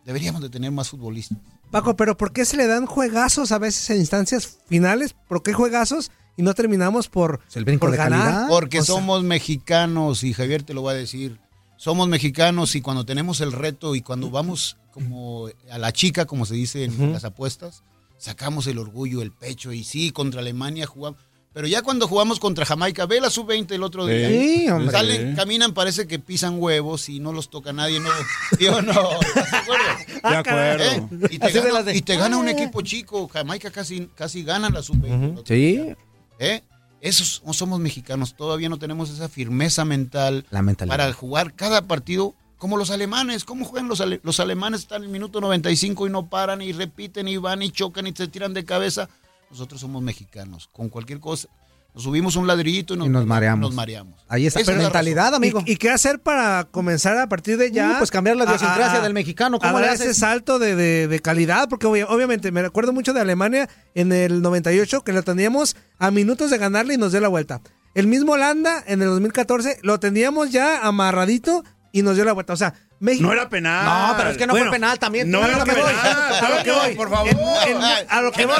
deberíamos 0.05 0.41
de 0.41 0.49
tener 0.49 0.71
más 0.71 0.89
futbolistas. 0.89 1.37
Paco, 1.71 1.95
pero 1.95 2.17
¿por 2.17 2.33
qué 2.33 2.45
se 2.45 2.57
le 2.57 2.67
dan 2.67 2.85
juegazos 2.85 3.51
a 3.51 3.57
veces 3.57 3.89
en 3.89 3.97
instancias 3.97 4.59
finales? 4.67 5.15
¿Por 5.27 5.41
qué 5.41 5.53
juegazos 5.53 6.11
y 6.37 6.43
no 6.43 6.53
terminamos 6.53 7.07
por, 7.09 7.39
por 7.79 7.95
ganar? 7.95 8.47
Porque 8.47 8.79
O 8.79 8.83
sea, 8.83 8.95
somos 8.95 9.23
mexicanos 9.23 10.23
y 10.23 10.33
Javier 10.33 10.63
te 10.63 10.73
lo 10.73 10.83
va 10.83 10.91
a 10.91 10.95
decir. 10.95 11.39
Somos 11.77 12.07
mexicanos 12.07 12.75
y 12.75 12.81
cuando 12.81 13.05
tenemos 13.05 13.41
el 13.41 13.51
reto 13.51 13.95
y 13.95 14.01
cuando 14.01 14.29
vamos 14.29 14.77
como 14.91 15.47
a 15.69 15.77
la 15.77 15.91
chica, 15.91 16.25
como 16.25 16.45
se 16.45 16.53
dice 16.53 16.83
en 16.83 17.11
las 17.11 17.25
apuestas, 17.25 17.83
sacamos 18.17 18.67
el 18.67 18.77
orgullo, 18.77 19.21
el 19.21 19.31
pecho 19.31 19.73
y 19.73 19.83
sí, 19.83 20.11
contra 20.11 20.41
Alemania 20.41 20.85
jugamos. 20.85 21.19
Pero 21.53 21.67
ya 21.67 21.83
cuando 21.83 22.07
jugamos 22.07 22.39
contra 22.39 22.65
Jamaica, 22.65 23.05
ve 23.05 23.21
la 23.21 23.29
sub-20 23.29 23.71
el 23.73 23.83
otro 23.83 24.07
día. 24.07 24.27
Sí, 24.27 24.67
hombre. 24.69 24.91
Salen, 24.91 25.35
caminan, 25.35 25.73
parece 25.73 26.07
que 26.07 26.17
pisan 26.17 26.55
huevos 26.59 27.09
y 27.09 27.19
no 27.19 27.31
los 27.31 27.49
toca 27.51 27.71
nadie. 27.73 27.99
No, 27.99 28.09
¿sí 28.57 28.65
o 28.67 28.81
no? 28.81 29.19
¿Estás 29.21 29.51
de 29.51 29.57
acuerdo? 29.57 29.83
De 30.29 30.35
acuerdo. 30.35 30.83
¿Eh? 30.83 31.27
Y 31.29 31.37
te, 31.39 31.51
gana, 31.51 31.83
de- 31.83 31.95
y 31.95 32.01
te 32.01 32.15
gana 32.17 32.37
un 32.37 32.47
equipo 32.49 32.81
chico. 32.81 33.27
Jamaica 33.27 33.69
casi, 33.69 34.07
casi 34.15 34.43
gana 34.43 34.69
la 34.71 34.81
sub-20. 34.81 35.43
Sí. 35.45 35.93
¿Eh? 36.39 36.61
Esos 37.01 37.43
no 37.45 37.53
somos 37.53 37.79
mexicanos, 37.81 38.33
todavía 38.35 38.69
no 38.69 38.79
tenemos 38.79 39.09
esa 39.09 39.27
firmeza 39.27 39.83
mental 39.83 40.45
La 40.51 40.63
para 40.87 41.11
jugar 41.11 41.53
cada 41.53 41.81
partido 41.85 42.33
como 42.57 42.77
los 42.77 42.91
alemanes. 42.91 43.43
¿Cómo 43.43 43.65
juegan 43.65 43.89
los, 43.89 43.99
ale- 43.99 44.21
los 44.23 44.39
alemanes? 44.39 44.79
Están 44.81 44.99
en 45.01 45.07
el 45.07 45.09
minuto 45.11 45.41
95 45.41 46.07
y 46.07 46.09
no 46.09 46.27
paran 46.29 46.61
y 46.61 46.71
repiten 46.71 47.27
y 47.27 47.35
van 47.37 47.61
y 47.61 47.71
chocan 47.71 48.07
y 48.07 48.13
se 48.15 48.27
tiran 48.29 48.53
de 48.53 48.63
cabeza. 48.63 49.09
Nosotros 49.53 49.79
somos 49.81 50.01
mexicanos. 50.01 50.67
Con 50.71 50.89
cualquier 50.89 51.19
cosa, 51.19 51.47
nos 51.93 52.01
subimos 52.03 52.35
un 52.35 52.47
ladrillito 52.47 52.95
y 52.95 52.97
nos, 52.97 53.05
Y 53.05 53.09
nos 53.11 53.25
mareamos. 53.27 53.61
Nos 53.69 53.75
mareamos. 53.75 54.19
Ahí 54.27 54.47
está 54.47 54.59
Esa 54.61 54.71
es 54.71 54.77
mentalidad, 54.79 55.31
¿Y, 55.33 55.35
amigo. 55.35 55.61
y 55.63 55.75
qué 55.75 55.91
hacer 55.91 56.19
para 56.19 56.63
comenzar 56.71 57.15
a 57.19 57.29
partir 57.29 57.57
de 57.57 57.71
ya? 57.71 57.91
Uh, 57.91 57.97
pues 57.99 58.09
cambiar 58.09 58.35
la 58.35 58.45
a- 58.45 58.47
idiosincrasia 58.47 58.99
del 59.01 59.13
mexicano. 59.13 59.57
a 59.57 59.67
¿Cómo 59.67 59.79
le 59.79 59.89
haces? 59.89 60.07
ese 60.07 60.19
salto 60.19 60.57
de, 60.57 60.75
de- 60.75 61.07
de 61.07 61.19
calidad, 61.19 61.69
porque 61.69 61.85
obvia- 61.85 62.07
obviamente 62.09 62.51
me 62.51 62.63
recuerdo 62.63 62.93
mucho 62.93 63.13
de 63.13 63.21
Alemania 63.21 63.69
en 63.93 64.11
el 64.11 64.41
98 64.41 65.03
que 65.03 65.13
lo 65.13 65.21
teníamos 65.21 65.75
a 65.99 66.09
minutos 66.09 66.49
de 66.49 66.57
ganarle 66.57 66.95
y 66.95 66.97
nos 66.97 67.11
dio 67.11 67.21
la 67.21 67.27
vuelta. 67.27 67.61
El 67.93 68.07
mismo 68.07 68.31
Holanda 68.31 68.83
en 68.87 69.03
el 69.03 69.09
2014 69.09 69.77
lo 69.83 69.99
teníamos 69.99 70.49
ya 70.49 70.87
amarradito 70.87 71.63
y 71.93 72.01
nos 72.01 72.15
dio 72.15 72.25
la 72.25 72.33
vuelta. 72.33 72.51
O 72.51 72.57
sea, 72.57 72.73
México. 72.99 73.25
No 73.27 73.31
era 73.31 73.47
penal. 73.47 73.85
No, 73.85 74.17
pero 74.17 74.31
es 74.31 74.37
que 74.37 74.45
no 74.47 74.51
Bueno, 74.53 74.65
fue 74.65 74.75
penal 74.75 74.99
también. 74.99 75.31
no 75.31 75.39
Tú, 75.39 75.45
era 75.45 75.55
a 75.55 75.59
lo 75.59 75.65
que 75.65 75.71
voy. 75.71 75.81
penal. 75.93 76.33
A 76.43 76.49
lo 76.57 76.63
que 76.65 76.71
voy. 76.71 76.95
Por 76.95 77.09
favor. 77.09 77.29
En 77.67 77.77
a 78.09 78.21
lo 78.21 78.31
que 78.33 78.45
voy. 78.45 78.55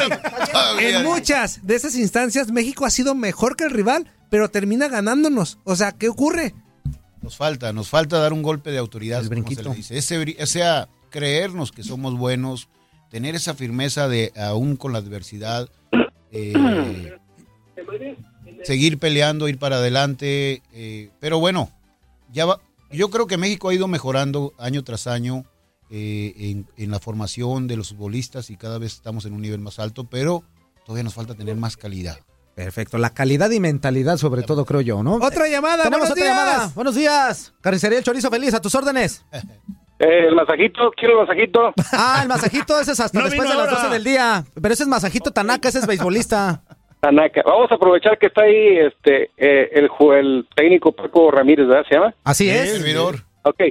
En 0.79 1.03
muchas 1.03 1.65
de 1.67 1.75
esas 1.75 1.95
instancias, 1.95 2.49
México 2.51 2.85
ha 2.85 2.89
sido 2.89 3.15
mejor 3.15 3.57
que 3.57 3.65
el 3.65 3.71
rival, 3.71 4.09
pero 4.29 4.49
termina 4.49 4.87
ganándonos. 4.87 5.59
O 5.65 5.75
sea, 5.75 5.91
¿qué 5.91 6.07
ocurre? 6.07 6.53
Nos 7.21 7.35
falta, 7.37 7.73
nos 7.73 7.89
falta 7.89 8.19
dar 8.19 8.31
un 8.33 8.43
golpe 8.43 8.71
de 8.71 8.77
autoridad. 8.77 9.21
El 9.21 9.27
como 9.29 9.41
se 9.41 9.43
brinquito. 9.43 9.69
le 9.69 9.75
dice. 9.75 9.97
Ese 9.97 10.35
o 10.41 10.45
sea, 10.45 10.87
creernos 11.09 11.71
que 11.71 11.83
somos 11.83 12.15
buenos, 12.17 12.69
tener 13.09 13.35
esa 13.35 13.53
firmeza 13.55 14.07
de, 14.07 14.31
aún 14.37 14.75
con 14.75 14.93
la 14.93 14.99
adversidad, 14.99 15.69
eh, 16.31 16.53
seguir 18.63 18.99
peleando, 18.99 19.47
ir 19.47 19.57
para 19.57 19.77
adelante. 19.77 20.61
eh, 20.73 21.09
pero 21.19 21.39
bueno, 21.39 21.71
ya 22.31 22.45
va- 22.45 22.59
yo 22.93 23.09
creo 23.09 23.27
que 23.27 23.37
México 23.37 23.69
ha 23.69 23.73
ido 23.73 23.87
mejorando 23.87 24.53
año 24.57 24.83
tras 24.83 25.07
año 25.07 25.43
eh, 25.89 26.33
en, 26.37 26.67
en 26.77 26.91
la 26.91 26.99
formación 26.99 27.67
de 27.67 27.75
los 27.77 27.89
futbolistas 27.89 28.49
y 28.49 28.57
cada 28.57 28.77
vez 28.77 28.93
estamos 28.93 29.25
en 29.25 29.33
un 29.33 29.41
nivel 29.41 29.59
más 29.59 29.79
alto, 29.79 30.05
pero 30.05 30.43
todavía 30.85 31.03
nos 31.03 31.13
falta 31.13 31.35
tener 31.35 31.55
más 31.55 31.77
calidad. 31.77 32.17
Perfecto, 32.55 32.99
la 32.99 33.09
calidad 33.09 33.49
y 33.49 33.59
mentalidad 33.59 34.17
sobre 34.17 34.43
todo 34.43 34.63
creo 34.65 34.81
yo, 34.81 35.01
¿no? 35.01 35.15
Otra 35.15 35.47
llamada, 35.47 35.83
Tenemos 35.85 36.11
otra 36.11 36.23
días. 36.23 36.37
llamada. 36.37 36.71
Buenos 36.75 36.93
días. 36.95 37.53
Carnicería 37.61 37.97
El 37.97 38.03
Chorizo 38.03 38.29
Feliz, 38.29 38.53
a 38.53 38.61
tus 38.61 38.75
órdenes. 38.75 39.25
Eh, 39.99 40.27
el 40.27 40.35
masajito, 40.35 40.91
quiero 40.97 41.21
el 41.21 41.27
masajito. 41.27 41.71
Ah, 41.93 42.19
el 42.23 42.27
masajito 42.27 42.77
ese 42.79 42.91
es 42.91 42.99
hasta 42.99 43.19
No 43.19 43.25
después 43.25 43.47
de 43.47 43.55
las 43.55 43.67
ahora. 43.69 43.83
12 43.83 43.93
del 43.93 44.03
día. 44.03 44.43
Pero 44.59 44.73
ese 44.73 44.83
es 44.83 44.89
masajito 44.89 45.31
Tanaka, 45.31 45.69
ese 45.69 45.79
es 45.79 45.87
beisbolista. 45.87 46.63
Tanaka. 47.03 47.41
Vamos 47.45 47.69
a 47.69 47.75
aprovechar 47.75 48.17
que 48.17 48.27
está 48.27 48.43
ahí 48.43 48.77
este 48.77 49.29
eh, 49.35 49.69
el, 49.73 49.89
el 50.15 50.47
técnico 50.55 50.93
Paco 50.93 51.31
Ramírez, 51.31 51.67
¿verdad? 51.67 51.85
¿Se 51.89 51.95
llama? 51.95 52.15
Así 52.23 52.49
es. 52.49 52.77
Servidor. 52.77 53.15
Ok. 53.43 53.61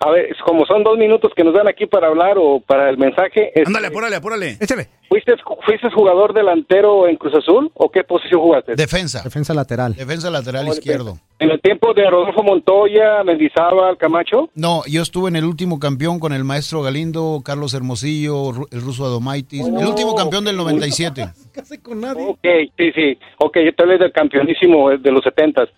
A 0.00 0.10
ver, 0.10 0.34
como 0.44 0.64
son 0.66 0.84
dos 0.84 0.96
minutos 0.96 1.32
que 1.34 1.42
nos 1.42 1.54
dan 1.54 1.66
aquí 1.68 1.86
para 1.86 2.06
hablar 2.06 2.36
o 2.38 2.60
para 2.60 2.88
el 2.88 2.98
mensaje. 2.98 3.48
este, 3.48 3.64
Ándale, 3.66 3.88
apúrale, 3.88 4.16
apúrale. 4.16 4.56
Échale. 4.60 4.88
¿fuiste, 5.08 5.34
¿Fuiste 5.64 5.90
jugador 5.90 6.34
delantero 6.34 7.08
en 7.08 7.16
Cruz 7.16 7.34
Azul 7.34 7.70
o 7.74 7.90
qué 7.90 8.04
posición 8.04 8.40
jugaste? 8.40 8.76
Defensa. 8.76 9.22
Defensa 9.24 9.54
lateral. 9.54 9.94
Defensa 9.94 10.30
lateral 10.30 10.68
izquierdo. 10.68 11.18
¿En 11.40 11.50
el 11.50 11.60
tiempo 11.60 11.94
de 11.94 12.08
Rodolfo 12.08 12.42
Montoya, 12.42 13.24
Mendizábal, 13.24 13.96
Camacho? 13.96 14.50
No, 14.54 14.82
yo 14.86 15.02
estuve 15.02 15.30
en 15.30 15.36
el 15.36 15.44
último 15.44 15.80
campeón 15.80 16.20
con 16.20 16.32
el 16.32 16.44
maestro 16.44 16.82
Galindo, 16.82 17.42
Carlos 17.44 17.74
Hermosillo, 17.74 18.50
el 18.70 18.80
ruso 18.80 19.04
Adomaitis. 19.04 19.66
el 19.66 19.86
último 19.86 20.14
campeón 20.14 20.44
del 20.44 20.56
97. 20.56 21.26
Casi 21.52 21.78
con 21.78 22.00
nadie. 22.00 22.24
Ok, 22.24 22.46
sí, 22.76 22.92
sí. 22.94 23.18
Ok, 23.38 23.58
yo 23.64 23.74
te 23.74 23.82
hablé 23.82 23.98
del 23.98 24.12
campeonísimo 24.12 24.90
de 24.90 25.10
los 25.10 25.24
setentas. 25.24 25.68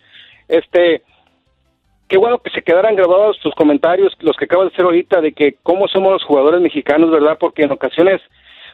Este, 0.48 1.02
qué 2.10 2.18
bueno 2.18 2.38
que 2.38 2.50
se 2.50 2.60
quedaran 2.62 2.96
grabados 2.96 3.38
tus 3.38 3.54
comentarios, 3.54 4.12
los 4.20 4.36
que 4.36 4.44
acabas 4.44 4.66
de 4.68 4.72
hacer 4.74 4.84
ahorita, 4.84 5.20
de 5.22 5.32
que 5.32 5.54
cómo 5.62 5.88
somos 5.88 6.12
los 6.12 6.24
jugadores 6.24 6.60
mexicanos, 6.60 7.10
¿verdad? 7.10 7.38
Porque 7.40 7.62
en 7.62 7.70
ocasiones 7.72 8.20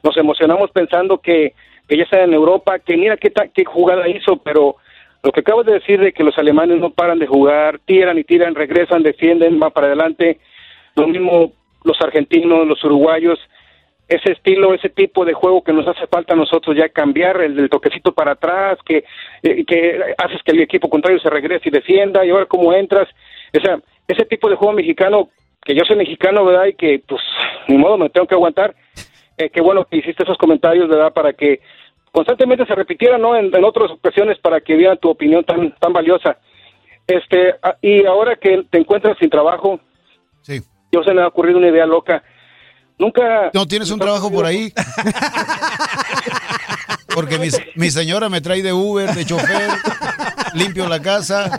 nos 0.03 0.16
emocionamos 0.16 0.70
pensando 0.72 1.18
que, 1.18 1.53
que 1.87 1.97
ya 1.99 2.05
está 2.05 2.22
en 2.24 2.32
Europa, 2.32 2.78
que 2.80 2.97
mira 2.97 3.16
qué, 3.18 3.30
ta- 3.30 3.49
qué 3.49 3.64
jugada 3.64 4.09
hizo, 4.09 4.39
pero 4.39 4.76
lo 5.22 5.32
que 5.32 5.41
acabas 5.41 5.66
de 5.66 5.74
decir 5.74 6.01
de 6.01 6.12
que 6.12 6.24
los 6.24 6.37
alemanes 6.39 6.78
no 6.80 6.91
paran 6.91 7.18
de 7.18 7.26
jugar, 7.26 7.78
tiran 7.84 8.18
y 8.18 8.24
tiran, 8.24 8.55
regresan, 8.55 9.03
defienden, 9.03 9.61
van 9.61 9.70
para 9.70 9.89
adelante, 9.89 10.39
lo 10.95 11.07
mismo 11.07 11.53
los 11.84 12.01
argentinos, 12.01 12.66
los 12.66 12.82
uruguayos, 12.84 13.39
ese 14.09 14.33
estilo, 14.33 14.73
ese 14.75 14.89
tipo 14.89 15.25
de 15.25 15.33
juego 15.35 15.63
que 15.65 15.73
nos 15.73 15.87
hace 15.89 16.07
falta 16.07 16.35
a 16.35 16.37
nosotros 16.37 16.77
ya 16.77 16.89
cambiar, 16.89 17.41
el 17.41 17.57
del 17.57 17.69
toquecito 17.69 18.13
para 18.13 18.33
atrás, 18.33 18.79
que, 18.85 19.05
eh, 19.43 19.65
que 19.65 20.01
haces 20.19 20.41
que 20.45 20.53
el 20.53 20.61
equipo 20.61 20.89
contrario 20.89 21.19
se 21.21 21.31
regrese 21.31 21.69
y 21.69 21.73
defienda, 21.73 22.25
y 22.25 22.31
ahora 22.31 22.47
cómo 22.47 22.73
entras, 22.73 23.09
o 23.57 23.61
sea, 23.61 23.81
ese 24.07 24.25
tipo 24.27 24.49
de 24.49 24.57
juego 24.57 24.75
mexicano, 24.75 25.29
que 25.65 25.75
yo 25.75 25.83
soy 25.85 25.97
mexicano, 25.97 26.45
¿verdad? 26.45 26.67
Y 26.67 26.75
que, 26.75 27.03
pues, 27.07 27.21
ni 27.67 27.77
modo, 27.77 27.99
me 27.99 28.09
tengo 28.11 28.27
que 28.29 28.37
aguantar. 28.37 28.75
Eh, 29.37 29.51
qué 29.51 29.61
bueno 29.61 29.85
que 29.85 29.97
hiciste 29.97 30.23
esos 30.23 30.39
comentarios, 30.39 30.89
¿verdad? 30.89 31.13
Para 31.13 31.33
que 31.33 31.61
constantemente 32.13 32.65
se 32.65 32.75
repitiera, 32.77 33.19
¿no? 33.19 33.37
En, 33.37 33.55
en 33.55 33.65
otras 33.65 33.91
ocasiones 33.91 34.39
para 34.39 34.61
que 34.61 34.77
vieran 34.77 34.99
tu 34.99 35.11
opinión 35.11 35.43
tan, 35.45 35.73
tan 35.73 35.93
valiosa. 35.93 36.39
Este, 37.07 37.55
ah, 37.63 37.77
y 37.83 38.07
ahora 38.07 38.37
que 38.37 38.65
te 38.71 38.79
encuentras 38.79 39.19
sin 39.19 39.29
trabajo, 39.29 39.81
Sí. 40.43 40.61
yo 40.93 41.03
se 41.03 41.13
me 41.13 41.23
ha 41.23 41.27
ocurrido 41.27 41.59
una 41.59 41.69
idea 41.69 41.85
loca. 41.87 42.23
Nunca. 42.99 43.51
¿No 43.53 43.67
tienes 43.67 43.91
un 43.91 43.99
trabajo 43.99 44.31
por 44.31 44.47
ahí? 44.47 44.73
Porque 47.15 47.39
mi, 47.39 47.49
mi 47.75 47.91
señora 47.91 48.29
me 48.29 48.41
trae 48.41 48.63
de 48.63 48.73
Uber, 48.73 49.11
de 49.11 49.25
chofer, 49.25 49.71
limpio 50.55 50.89
la 50.89 51.01
casa. 51.01 51.51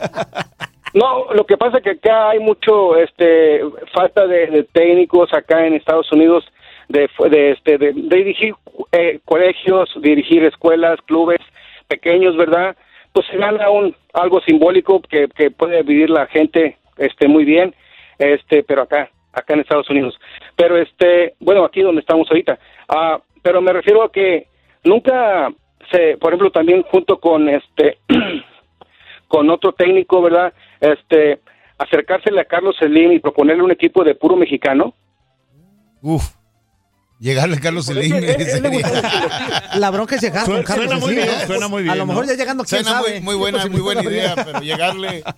No, 0.94 1.32
lo 1.32 1.44
que 1.44 1.56
pasa 1.56 1.78
es 1.78 1.84
que 1.84 1.90
acá 1.90 2.30
hay 2.30 2.38
mucho 2.38 2.96
este 2.96 3.60
falta 3.92 4.26
de, 4.26 4.46
de 4.46 4.62
técnicos 4.64 5.32
acá 5.32 5.66
en 5.66 5.74
Estados 5.74 6.10
Unidos 6.12 6.44
de, 6.88 7.08
de, 7.30 7.52
este, 7.52 7.78
de, 7.78 7.92
de 7.92 8.16
dirigir 8.16 8.54
eh, 8.92 9.20
colegios, 9.24 9.90
dirigir 10.00 10.44
escuelas, 10.44 10.98
clubes 11.06 11.40
pequeños, 11.88 12.36
¿verdad? 12.36 12.76
Pues 13.12 13.26
se 13.30 13.36
gana 13.36 13.70
un 13.70 13.94
algo 14.12 14.40
simbólico 14.42 15.00
que, 15.00 15.28
que 15.28 15.50
puede 15.50 15.82
vivir 15.82 16.10
la 16.10 16.26
gente 16.26 16.76
este 16.96 17.28
muy 17.28 17.44
bien, 17.44 17.74
este, 18.18 18.62
pero 18.62 18.82
acá, 18.82 19.10
acá 19.32 19.54
en 19.54 19.60
Estados 19.60 19.88
Unidos. 19.90 20.18
Pero 20.56 20.76
este, 20.80 21.34
bueno, 21.40 21.64
aquí 21.64 21.80
donde 21.82 22.00
estamos 22.00 22.26
ahorita. 22.30 22.58
Ah, 22.88 23.20
pero 23.42 23.60
me 23.60 23.72
refiero 23.72 24.02
a 24.02 24.10
que 24.12 24.48
nunca 24.84 25.48
se, 25.90 26.16
por 26.18 26.30
ejemplo, 26.32 26.50
también 26.50 26.82
junto 26.90 27.18
con 27.20 27.48
este 27.48 27.98
con 29.28 29.48
otro 29.50 29.72
técnico, 29.72 30.20
¿verdad? 30.22 30.52
Este, 30.80 31.40
acercársele 31.78 32.40
a 32.40 32.44
Carlos 32.44 32.76
Slim 32.78 33.12
y 33.12 33.18
proponerle 33.20 33.62
un 33.62 33.70
equipo 33.70 34.02
de 34.04 34.14
puro 34.14 34.36
mexicano. 34.36 34.94
Uf. 36.02 36.34
Llegarle 37.20 37.56
a 37.56 37.60
Carlos 37.60 37.86
Slim. 37.86 38.14
La 39.76 39.90
bronca 39.90 40.14
es 40.16 40.22
llegar. 40.22 40.44
Suena- 40.44 40.62
con 40.62 40.66
Carlos 40.66 40.86
suena 40.86 40.98
muy 41.06 41.14
bien, 41.14 41.86
muy 41.88 41.88
A 41.88 41.94
lo 41.96 42.06
mejor 42.06 42.24
¿no? 42.24 42.30
ya 42.30 42.36
llegando, 42.36 42.64
quién 42.64 42.84
Suena 42.84 43.00
muy- 43.00 43.08
sabe. 43.08 43.20
muy 43.20 43.34
buena- 43.34 43.62
¿Qué 43.64 43.70
muy 43.70 43.80
buena 43.80 44.02
idea, 44.04 44.34
pero 44.36 44.60
llegarle... 44.60 45.22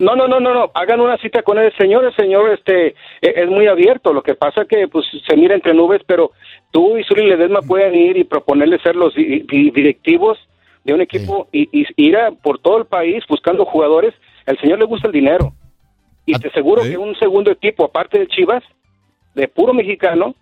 No, 0.00 0.16
no, 0.16 0.26
no, 0.26 0.40
no, 0.40 0.54
no, 0.54 0.70
hagan 0.74 1.00
una 1.00 1.18
cita 1.18 1.42
con 1.42 1.58
el 1.58 1.72
señor, 1.76 2.04
el 2.06 2.16
señor 2.16 2.50
este 2.50 2.88
e- 2.88 2.94
es 3.20 3.48
muy 3.48 3.66
abierto, 3.66 4.12
lo 4.14 4.22
que 4.22 4.34
pasa 4.34 4.64
que 4.64 4.88
pues 4.88 5.04
se 5.28 5.36
mira 5.36 5.54
entre 5.54 5.74
nubes, 5.74 6.00
pero 6.06 6.32
tú 6.70 6.96
y 6.96 7.04
Suri 7.04 7.28
Ledesma 7.28 7.60
pueden 7.60 7.94
ir 7.94 8.16
y 8.16 8.24
proponerle 8.24 8.78
ser 8.80 8.96
los 8.96 9.14
di- 9.14 9.40
di- 9.40 9.70
directivos 9.70 10.38
de 10.84 10.94
un 10.94 11.02
equipo 11.02 11.48
y, 11.52 11.68
y 11.78 11.86
ir 11.96 12.16
a 12.16 12.30
por 12.32 12.58
todo 12.58 12.78
el 12.78 12.86
país 12.86 13.22
buscando 13.28 13.66
jugadores, 13.66 14.14
el 14.46 14.58
señor 14.60 14.78
le 14.78 14.86
gusta 14.86 15.06
el 15.06 15.12
dinero. 15.12 15.52
Y 16.24 16.32
te 16.38 16.48
aseguro 16.48 16.82
que 16.82 16.96
un 16.96 17.14
segundo 17.16 17.50
equipo 17.50 17.84
aparte 17.84 18.18
de 18.18 18.26
Chivas, 18.26 18.62
de 19.34 19.48
puro 19.48 19.74
mexicano 19.74 20.34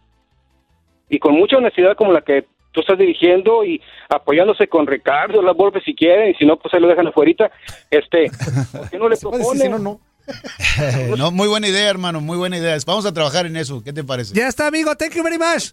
y 1.09 1.19
con 1.19 1.35
mucha 1.35 1.57
honestidad 1.57 1.97
como 1.97 2.13
la 2.13 2.21
que 2.21 2.45
tú 2.79 2.83
estás 2.83 2.99
dirigiendo 2.99 3.65
y 3.65 3.83
apoyándose 4.09 4.69
con 4.69 4.87
Ricardo, 4.87 5.43
la 5.43 5.53
Volpe 5.53 5.81
si 5.81 5.95
quieren, 5.95 6.31
y 6.31 6.35
si 6.35 6.47
no, 6.47 6.57
pues 6.57 6.73
ahí 6.73 6.81
lo 6.81 6.87
dejan 6.89 7.07
afuera. 7.09 7.51
Este, 7.91 8.31
¿por 8.73 8.89
qué 8.91 8.99
no 8.99 9.09
le 9.09 9.17
proponen? 9.21 9.99
no, 11.19 11.31
muy 11.31 11.49
buena 11.49 11.67
idea, 11.69 11.89
hermano, 11.91 12.21
muy 12.21 12.37
buena 12.37 12.57
idea. 12.59 12.77
Vamos 12.87 13.07
a 13.07 13.13
trabajar 13.13 13.47
en 13.47 13.57
eso. 13.57 13.83
¿Qué 13.83 13.93
te 13.93 14.05
parece? 14.05 14.35
Ya 14.35 14.47
está, 14.47 14.67
amigo. 14.67 14.95
Thank 14.95 15.15
you 15.15 15.23
very 15.23 15.39
much. 15.39 15.73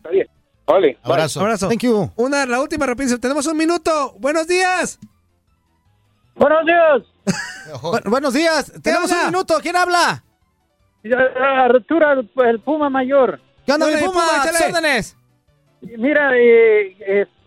Vale. 0.65 0.97
Abrazo. 1.03 1.41
Abrazo. 1.41 1.67
Thank 1.67 1.83
you. 1.83 2.09
Una, 2.15 2.45
la 2.45 2.59
última 2.61 2.85
rapidísimo. 2.85 3.19
Tenemos 3.19 3.45
un 3.45 3.57
minuto. 3.57 4.15
Buenos 4.17 4.47
días. 4.47 4.97
Buenos 6.35 6.65
días. 6.65 7.03
Bu- 7.81 8.09
buenos 8.09 8.33
días. 8.33 8.71
Tenemos 8.81 9.11
un 9.11 9.25
minuto. 9.27 9.59
¿Quién 9.61 9.75
habla? 9.75 10.23
Arturo, 11.69 12.11
el, 12.45 12.59
Puma 12.61 12.89
Mayor. 12.89 13.39
¿Qué 13.65 13.73
onda, 13.73 13.87
Puma? 13.99 14.23
Puma. 14.41 14.85
Mira, 15.97 16.37
eh, 16.37 16.95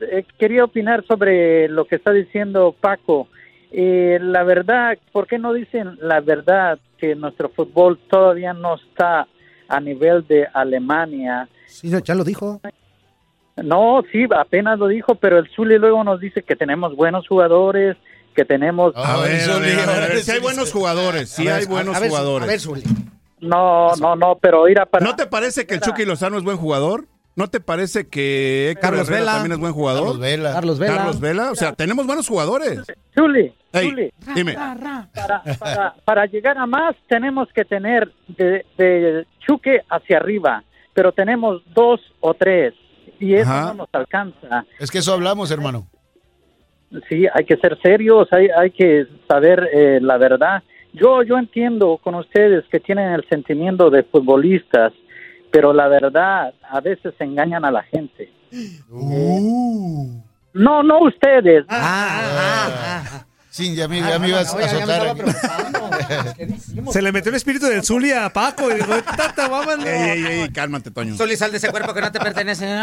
eh, 0.01 0.25
quería 0.39 0.65
opinar 0.65 1.05
sobre 1.07 1.69
lo 1.69 1.87
que 1.87 1.97
está 1.97 2.13
diciendo 2.13 2.75
Paco. 2.79 3.29
Eh, 3.71 4.19
la 4.21 4.45
verdad, 4.45 4.97
¿por 5.13 5.27
qué 5.27 5.39
no 5.39 5.53
dicen 5.53 5.99
la 6.01 6.21
verdad 6.21 6.79
que 6.97 7.15
nuestro 7.15 7.51
fútbol 7.51 7.99
todavía 8.09 8.53
no 8.53 8.77
está 8.77 9.27
a 9.69 9.81
nivel 9.81 10.27
de 10.27 10.47
Alemania? 10.53 11.49
Sí, 11.67 11.91
ya 12.05 12.15
lo 12.15 12.25
dijo. 12.25 12.61
No, 13.57 14.03
sí, 14.13 14.27
apenas 14.37 14.79
lo 14.79 14.87
dijo, 14.87 15.17
pero 15.17 15.39
el 15.39 15.49
Zuli 15.51 15.79
luego 15.79 16.03
nos 16.05 16.21
dice 16.21 16.43
que 16.43 16.57
tenemos 16.57 16.95
buenos 16.95 17.27
jugadores, 17.27 17.97
que 18.35 18.45
tenemos... 18.45 18.95
A 18.95 19.17
ver, 19.21 19.51
a 19.51 19.59
ver, 19.59 19.81
a 19.81 19.87
ver, 19.87 20.05
a 20.05 20.07
ver, 20.09 20.19
si 20.21 20.31
hay 20.31 20.41
buenos 20.41 20.73
jugadores, 20.73 21.37
ver, 21.37 21.53
hay 21.53 21.67
buenos 21.67 21.99
jugadores. 21.99 22.67
a 22.67 22.73
ver, 22.73 22.83
No, 23.41 23.95
no, 23.97 24.15
no, 24.15 24.39
pero 24.41 24.69
ir 24.69 24.79
a 24.79 24.87
para... 24.87 25.05
¿No 25.05 25.17
te 25.17 25.27
parece 25.27 25.67
que 25.67 25.75
el 25.75 25.81
Chucky 25.81 26.05
Lozano 26.05 26.39
es 26.39 26.45
buen 26.45 26.57
jugador? 26.57 27.07
¿No 27.39 27.47
te 27.47 27.61
parece 27.61 28.09
que 28.09 28.71
Héctor 28.71 28.83
Carlos 28.83 29.09
Herrera 29.09 29.21
Vela. 29.21 29.33
también 29.35 29.53
es 29.53 29.59
buen 29.61 29.73
jugador? 29.73 30.03
Carlos 30.07 30.19
Vela. 30.19 30.53
Carlos 30.53 30.79
Vela. 30.81 30.97
Carlos 30.97 31.21
Vela. 31.21 31.51
O 31.53 31.55
sea, 31.55 31.73
tenemos 31.73 32.05
buenos 32.05 32.27
jugadores. 32.27 32.83
Zuli, 33.15 33.55
Ey, 33.73 33.91
Zuli, 33.91 34.11
dime. 34.35 34.55
para, 34.55 35.09
para, 35.61 35.95
para 36.05 36.27
llegar 36.27 36.59
a 36.59 36.67
más 36.67 36.97
tenemos 37.07 37.49
que 37.55 37.65
tener 37.65 38.11
de, 38.27 38.67
de 38.77 39.25
Chuque 39.47 39.83
hacia 39.89 40.17
arriba, 40.17 40.65
pero 40.95 41.13
tenemos 41.13 41.63
dos 41.73 42.01
o 42.19 42.35
tres 42.35 42.75
y 43.21 43.35
eso 43.35 43.49
Ajá. 43.49 43.69
no 43.69 43.75
nos 43.75 43.89
alcanza. 43.93 44.65
Es 44.81 44.91
que 44.91 44.99
eso 44.99 45.13
hablamos, 45.13 45.53
hermano. 45.53 45.87
Sí, 47.09 47.25
hay 47.33 47.45
que 47.45 47.57
ser 47.59 47.79
serios, 47.83 48.27
hay, 48.33 48.49
hay 48.49 48.73
que 48.73 49.07
saber 49.29 49.69
eh, 49.73 50.01
la 50.03 50.17
verdad. 50.17 50.65
Yo, 50.93 51.23
yo 51.23 51.39
entiendo 51.39 51.99
con 52.03 52.17
ustedes 52.17 52.65
que 52.69 52.81
tienen 52.81 53.13
el 53.13 53.25
sentimiento 53.29 53.91
de 53.91 54.03
futbolistas, 54.03 54.93
pero 55.51 55.73
la 55.73 55.89
verdad 55.89 56.53
a 56.71 56.81
veces 56.81 57.15
engañan 57.19 57.65
a 57.65 57.71
la 57.71 57.83
gente. 57.85 58.33
No, 60.55 60.83
no 60.83 61.01
ustedes. 61.03 61.65
Sí, 63.51 63.75
ya 63.75 63.89
me, 63.89 64.01
ya 64.01 64.19
me 64.19 64.29
ibas 64.29 64.53
a 64.53 64.57
Oiga, 64.57 64.67
ya 64.69 64.87
me 64.87 64.93
azotar. 64.93 65.07
estaba 65.07 65.11
aquí. 65.13 65.23
preocupando. 65.23 66.93
Se 66.93 67.03
le 67.03 67.11
metió 67.13 67.31
el 67.31 67.37
espíritu 67.37 67.67
del 67.67 67.83
Zuli 67.85 68.13
a 68.13 68.31
Paco 68.33 68.71
y 68.71 68.75
dijo, 68.75 68.93
tata, 69.17 69.49
vámonos. 69.49 69.85
Ey, 69.85 70.11
ey, 70.11 70.25
ey, 70.43 70.49
cálmate, 70.51 70.91
Toño. 70.93 71.17
Zuli, 71.17 71.37
sal 71.37 71.51
de 71.51 71.57
ese 71.59 71.71
cuerpo 71.71 71.93
que 71.93 72.01
no 72.01 72.13
te 72.13 72.21
pertenece. 72.21 72.67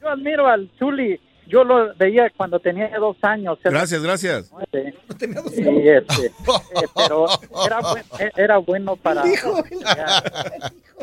Yo 0.00 0.08
admiro 0.08 0.48
al 0.48 0.70
Zuli. 0.78 1.20
Yo 1.48 1.64
lo 1.64 1.94
veía 1.96 2.30
cuando 2.36 2.60
tenía 2.60 2.90
dos 2.98 3.16
años. 3.22 3.58
Gracias, 3.64 4.02
gracias. 4.02 4.52
Sí, 4.70 4.78
este, 5.08 5.26
eh, 6.26 6.32
pero 6.94 7.26
era, 7.66 7.80
buen- 7.80 8.32
era 8.36 8.58
bueno 8.58 8.96
para... 8.96 9.22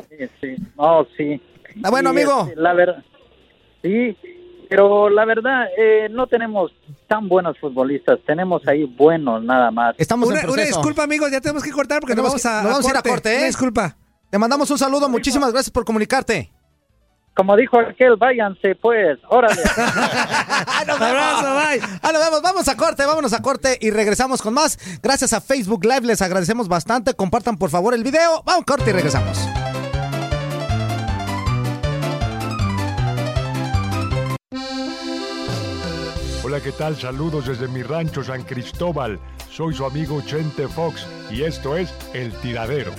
Sí, 0.09 0.17
sí. 0.41 0.55
No, 0.77 1.05
sí. 1.17 1.41
Está 1.75 1.89
bueno, 1.89 2.09
Y, 2.09 2.11
amigo. 2.17 2.41
este, 2.47 2.61
la 2.61 2.73
verdad, 2.73 3.03
sí, 3.81 4.15
pero 4.69 5.09
la 5.09 5.25
verdad, 5.25 5.65
eh, 5.77 6.07
no 6.09 6.27
tenemos 6.27 6.71
tan 7.07 7.27
buenos 7.27 7.57
futbolistas. 7.59 8.19
Tenemos 8.25 8.65
ahí 8.67 8.83
buenos 8.85 9.43
nada 9.43 9.71
más. 9.71 9.95
Estamos 9.97 10.29
Una, 10.29 10.41
en 10.41 10.49
una 10.49 10.63
disculpa, 10.63 11.03
amigos, 11.03 11.31
ya 11.31 11.41
tenemos 11.41 11.63
que 11.63 11.71
cortar 11.71 11.99
porque 12.01 12.13
nos 12.15 12.23
Tenemos 12.25 12.43
vamos 12.43 12.43
que- 12.43 12.47
a, 12.47 12.61
nos 12.63 12.71
vamos 12.71 12.85
a 12.87 12.89
ir 12.91 12.97
a 12.97 13.01
corte, 13.01 13.33
¿eh? 13.33 13.37
Una 13.37 13.47
disculpa. 13.47 13.97
Te 14.29 14.37
mandamos 14.37 14.69
un 14.71 14.77
saludo. 14.77 15.07
Muchísimas 15.09 15.51
gracias 15.51 15.71
por 15.71 15.85
comunicarte. 15.85 16.51
Como 17.35 17.57
dijo 17.57 17.77
aquel, 17.77 18.15
váyanse 18.15 18.75
pues, 18.75 19.19
órale. 19.27 19.61
Abrazo, 19.75 21.53
bye. 21.55 21.81
Ah, 22.01 22.11
nos 22.13 22.23
vemos. 22.23 22.41
Vamos 22.41 22.67
a 22.69 22.77
corte, 22.77 23.05
vámonos 23.05 23.33
a 23.33 23.41
corte 23.41 23.77
y 23.81 23.91
regresamos 23.91 24.41
con 24.41 24.53
más. 24.53 24.79
Gracias 25.03 25.33
a 25.33 25.41
Facebook 25.41 25.83
Live, 25.83 26.07
les 26.07 26.21
agradecemos 26.21 26.69
bastante. 26.69 27.13
Compartan 27.13 27.57
por 27.57 27.69
favor 27.69 27.93
el 27.93 28.03
video. 28.03 28.41
Vamos 28.45 28.61
a 28.61 28.65
corte 28.65 28.89
y 28.91 28.93
regresamos. 28.93 29.49
Hola, 36.43 36.61
¿qué 36.61 36.71
tal? 36.71 36.95
Saludos 36.95 37.47
desde 37.47 37.67
mi 37.67 37.83
rancho 37.83 38.23
San 38.23 38.43
Cristóbal. 38.43 39.19
Soy 39.51 39.73
su 39.73 39.85
amigo 39.85 40.21
Chente 40.21 40.69
Fox 40.69 41.05
y 41.29 41.43
esto 41.43 41.75
es 41.75 41.93
El 42.13 42.31
Tiradero. 42.39 42.93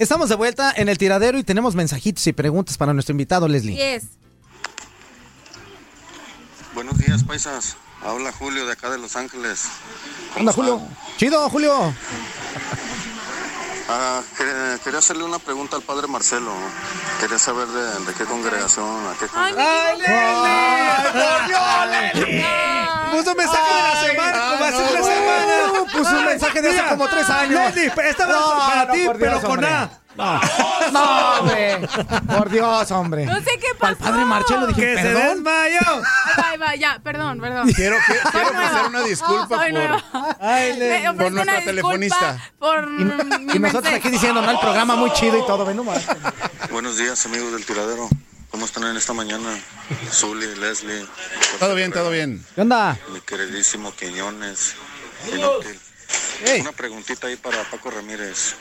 Estamos 0.00 0.30
de 0.30 0.34
vuelta 0.34 0.72
en 0.74 0.88
el 0.88 0.96
tiradero 0.96 1.38
y 1.38 1.44
tenemos 1.44 1.74
mensajitos 1.74 2.26
y 2.26 2.32
preguntas 2.32 2.78
para 2.78 2.94
nuestro 2.94 3.12
invitado, 3.12 3.46
Leslie. 3.46 3.76
Yes. 3.76 4.04
Buenos 6.74 6.96
días, 6.96 7.22
paisas. 7.22 7.76
Habla 8.02 8.32
Julio 8.32 8.64
de 8.64 8.72
acá 8.72 8.88
de 8.88 8.96
Los 8.96 9.14
Ángeles. 9.14 9.64
¿Cómo 10.32 10.40
Anda, 10.40 10.52
están? 10.52 10.64
Julio. 10.64 10.88
Chido, 11.18 11.50
Julio. 11.50 11.94
Ah, 13.92 14.22
quería, 14.36 14.78
quería 14.84 15.00
hacerle 15.00 15.24
una 15.24 15.40
pregunta 15.40 15.74
al 15.74 15.82
padre 15.82 16.06
Marcelo. 16.06 16.52
Quería 17.18 17.40
saber 17.40 17.66
de, 17.66 18.04
de 18.04 18.14
qué 18.14 18.24
congregación, 18.24 18.86
a 18.86 19.18
qué 19.18 19.26
congregación. 19.26 19.98
Puso 23.10 23.30
un 23.32 23.36
mensaje 23.36 23.74
de 23.74 23.82
la 23.82 24.00
semana, 24.06 24.50
como 24.50 24.64
hace 24.64 24.76
una 24.76 25.02
semana. 25.02 25.92
Puso 25.92 26.10
un 26.16 26.24
mensaje 26.24 26.62
de 26.62 26.70
hace 26.70 26.88
como 26.88 27.08
tres 27.08 27.30
años. 27.30 27.74
Leslie, 27.74 27.92
esta 28.08 28.26
No, 28.26 28.58
para 28.58 28.84
no, 28.84 28.92
ti, 28.92 29.08
pero 29.18 29.40
con 29.40 29.50
hombre. 29.50 29.68
A. 29.68 29.90
No, 30.20 30.90
no, 30.92 31.38
hombre. 31.40 31.88
Por 32.36 32.50
Dios, 32.50 32.90
hombre. 32.90 33.26
No 33.26 33.36
sé 33.36 33.50
qué 33.60 33.68
pasó. 33.78 33.90
Al 33.90 33.96
padre 33.96 34.24
Marcelo 34.24 34.66
dije, 34.66 34.80
Que 34.80 34.96
se 34.96 35.02
perdón. 35.02 35.22
desmayó. 35.44 36.02
Ahí 36.44 36.58
va, 36.58 36.74
ya, 36.76 37.00
perdón, 37.02 37.40
perdón. 37.40 37.72
Quiero, 37.72 37.96
Soy 38.06 38.16
quiero 38.32 38.48
ofrecer 38.50 38.86
una 38.88 39.00
disculpa 39.02 39.56
Soy 39.56 39.72
por, 39.72 40.02
Ay, 40.40 40.76
le- 40.76 41.12
por 41.14 41.32
nuestra 41.32 41.64
telefonista. 41.64 42.38
Por 42.58 42.84
Y, 42.84 43.04
no- 43.04 43.24
mi 43.38 43.52
y 43.54 43.58
nosotros 43.58 43.92
aquí 43.94 44.10
diciendo, 44.10 44.42
no, 44.42 44.50
el 44.50 44.58
programa 44.58 44.96
muy 44.96 45.12
chido 45.12 45.38
y 45.38 45.46
todo, 45.46 45.72
nomás. 45.72 46.04
Buenos 46.70 46.96
días, 46.96 47.24
amigos 47.26 47.52
del 47.52 47.64
tiradero. 47.64 48.08
¿Cómo 48.50 48.64
están 48.66 48.82
en 48.84 48.96
esta 48.96 49.12
mañana? 49.12 49.48
Zully, 50.10 50.56
Leslie. 50.56 51.06
Todo 51.60 51.74
bien, 51.76 51.92
todo 51.92 52.10
bien. 52.10 52.44
¿Qué 52.56 52.62
onda? 52.62 52.98
Mi 53.12 53.20
queridísimo 53.20 53.94
Quiñones. 53.94 54.74
Inútil. 55.32 55.78
Una 56.60 56.72
preguntita 56.72 57.26
ahí 57.26 57.36
para 57.36 57.62
Paco 57.70 57.90
Ramírez. 57.90 58.54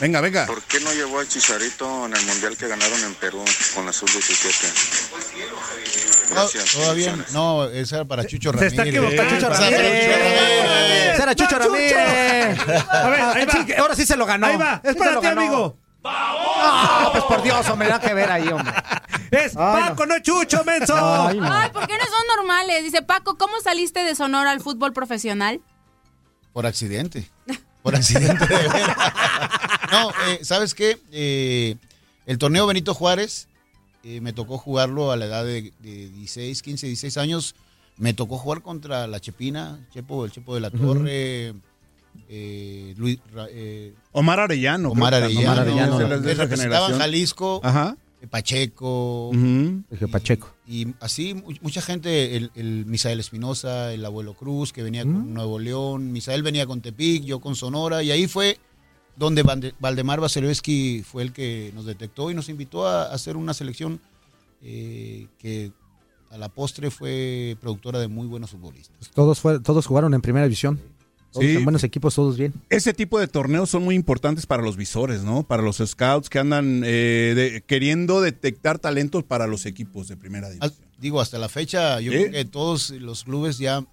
Venga, 0.00 0.20
venga. 0.20 0.46
¿Por 0.46 0.62
qué 0.62 0.78
no 0.80 0.92
llevó 0.92 1.18
al 1.18 1.28
Chicharito 1.28 2.06
en 2.06 2.14
el 2.16 2.24
mundial 2.26 2.56
que 2.56 2.68
ganaron 2.68 3.02
en 3.04 3.14
Perú 3.14 3.44
con 3.74 3.84
la 3.84 3.92
sub-17? 3.92 6.30
Gracias. 6.30 6.72
Todavía 6.72 7.06
bendiciones. 7.10 7.32
no, 7.32 7.64
esa 7.64 7.96
era 7.96 8.04
para 8.04 8.24
Chucho 8.26 8.50
Se 8.52 8.56
Ramírez. 8.56 8.72
está 8.72 8.86
equivocando. 8.86 9.34
Chucho 9.34 9.48
Ramírez. 9.48 10.06
Chucho 10.06 10.18
Ramírez. 10.18 11.12
Ese 11.14 11.22
era 11.22 11.34
Chucho 11.34 11.58
No. 11.58 11.64
Ramírez. 11.64 12.58
A 12.90 13.08
ver, 13.10 13.20
ahí 13.20 13.42
Ah, 13.42 13.46
va. 13.46 13.52
sí, 13.66 13.72
ahora 13.74 13.94
sí 13.96 14.06
se 14.06 14.16
lo 14.16 14.26
ganó. 14.26 14.46
Ahí 14.46 14.56
va, 14.56 14.80
es 14.84 14.92
Sí 14.92 14.98
para 14.98 15.14
se 15.14 15.20
ti, 15.20 15.26
amigo. 15.26 15.78
Ah, 16.04 17.08
pues 17.12 17.24
por 17.24 17.42
Dios, 17.42 17.68
hombre, 17.68 17.88
da 17.88 18.00
que 18.00 18.14
ver 18.14 18.30
ahí, 18.30 18.46
hombre. 18.48 18.72
Es 19.32 19.56
Ay, 19.56 19.82
no. 19.82 19.88
Paco, 19.88 20.06
no 20.06 20.18
Chucho, 20.20 20.62
menso. 20.64 20.94
Ay, 20.96 21.38
no. 21.40 21.52
Ay, 21.52 21.70
¿por 21.70 21.86
qué 21.88 21.94
no 21.98 22.04
son 22.04 22.26
normales? 22.36 22.84
Dice 22.84 23.02
Paco, 23.02 23.36
¿cómo 23.36 23.58
saliste 23.60 24.04
de 24.04 24.14
Sonora 24.14 24.52
al 24.52 24.60
fútbol 24.60 24.92
profesional? 24.92 25.60
Por 26.56 26.64
accidente. 26.64 27.28
Por 27.82 27.94
accidente, 27.94 28.46
de 28.46 28.56
veras. 28.56 28.96
No, 29.92 30.08
eh, 30.26 30.38
¿sabes 30.40 30.72
qué? 30.74 30.98
Eh, 31.12 31.76
el 32.24 32.38
torneo 32.38 32.66
Benito 32.66 32.94
Juárez 32.94 33.46
eh, 34.02 34.22
me 34.22 34.32
tocó 34.32 34.56
jugarlo 34.56 35.12
a 35.12 35.18
la 35.18 35.26
edad 35.26 35.44
de, 35.44 35.74
de 35.80 36.08
16, 36.08 36.62
15, 36.62 36.86
16 36.86 37.18
años. 37.18 37.54
Me 37.98 38.14
tocó 38.14 38.38
jugar 38.38 38.62
contra 38.62 39.06
la 39.06 39.20
Chepina, 39.20 39.86
Chepo, 39.92 40.24
el 40.24 40.30
Chepo 40.30 40.54
de 40.54 40.62
la 40.62 40.70
Torre, 40.70 41.52
eh, 42.30 42.94
Luis, 42.96 43.18
eh, 43.50 43.92
Omar 44.12 44.40
Arellano. 44.40 44.92
Omar 44.92 45.12
Arellano. 45.12 45.52
Omar 45.52 45.58
Arellano, 45.58 46.14
es 46.14 46.22
de 46.22 46.32
esa 46.32 46.42
representaban. 46.44 46.98
Jalisco, 46.98 47.60
Ajá. 47.62 47.98
Pacheco. 48.26 49.30
Dije 49.90 50.08
Pacheco. 50.08 50.48
y 50.66 50.88
así 51.00 51.34
mu- 51.34 51.52
mucha 51.62 51.80
gente, 51.80 52.36
el, 52.36 52.50
el 52.54 52.84
Misael 52.86 53.20
Espinosa, 53.20 53.92
el 53.92 54.04
abuelo 54.04 54.34
Cruz, 54.34 54.72
que 54.72 54.82
venía 54.82 55.02
con 55.04 55.32
Nuevo 55.34 55.58
León, 55.58 56.12
Misael 56.12 56.42
venía 56.42 56.66
con 56.66 56.80
Tepic, 56.80 57.24
yo 57.24 57.40
con 57.40 57.54
Sonora, 57.56 58.02
y 58.02 58.10
ahí 58.10 58.26
fue 58.26 58.58
donde 59.16 59.42
Valdemar 59.80 60.20
Vasilevsky 60.20 61.02
fue 61.02 61.22
el 61.22 61.32
que 61.32 61.72
nos 61.74 61.86
detectó 61.86 62.30
y 62.30 62.34
nos 62.34 62.48
invitó 62.48 62.86
a 62.86 63.04
hacer 63.12 63.36
una 63.36 63.54
selección 63.54 64.00
eh, 64.62 65.26
que 65.38 65.72
a 66.30 66.38
la 66.38 66.48
postre 66.48 66.90
fue 66.90 67.56
productora 67.60 67.98
de 67.98 68.08
muy 68.08 68.26
buenos 68.26 68.50
futbolistas. 68.50 69.10
Todos, 69.14 69.40
fue- 69.40 69.60
todos 69.60 69.86
jugaron 69.86 70.12
en 70.14 70.20
primera 70.20 70.44
división. 70.44 70.80
Todos 71.36 71.50
Sí. 71.50 71.56
en 71.56 71.64
buenos 71.64 71.84
equipos, 71.84 72.14
todos 72.14 72.36
bien. 72.36 72.52
Ese 72.70 72.92
tipo 72.94 73.18
de 73.20 73.28
torneos 73.28 73.70
son 73.70 73.84
muy 73.84 73.94
importantes 73.94 74.46
para 74.46 74.62
los 74.62 74.76
visores, 74.76 75.22
¿no? 75.22 75.42
Para 75.42 75.62
los 75.62 75.76
scouts 75.84 76.28
que 76.30 76.38
andan 76.38 76.82
eh, 76.84 77.32
de- 77.36 77.62
queriendo 77.66 78.20
detectar 78.20 78.78
talentos 78.78 79.22
para 79.24 79.46
los 79.46 79.66
equipos 79.66 80.08
de 80.08 80.16
primera 80.16 80.48
división. 80.50 80.72
Digo, 80.98 81.20
hasta 81.20 81.38
la 81.38 81.48
fecha, 81.48 82.00
yo 82.00 82.10
Sí. 82.12 82.18
creo 82.18 82.32
que 82.32 82.44
todos 82.46 82.90
los 82.90 83.24
clubes 83.24 83.58
ya 83.58 83.84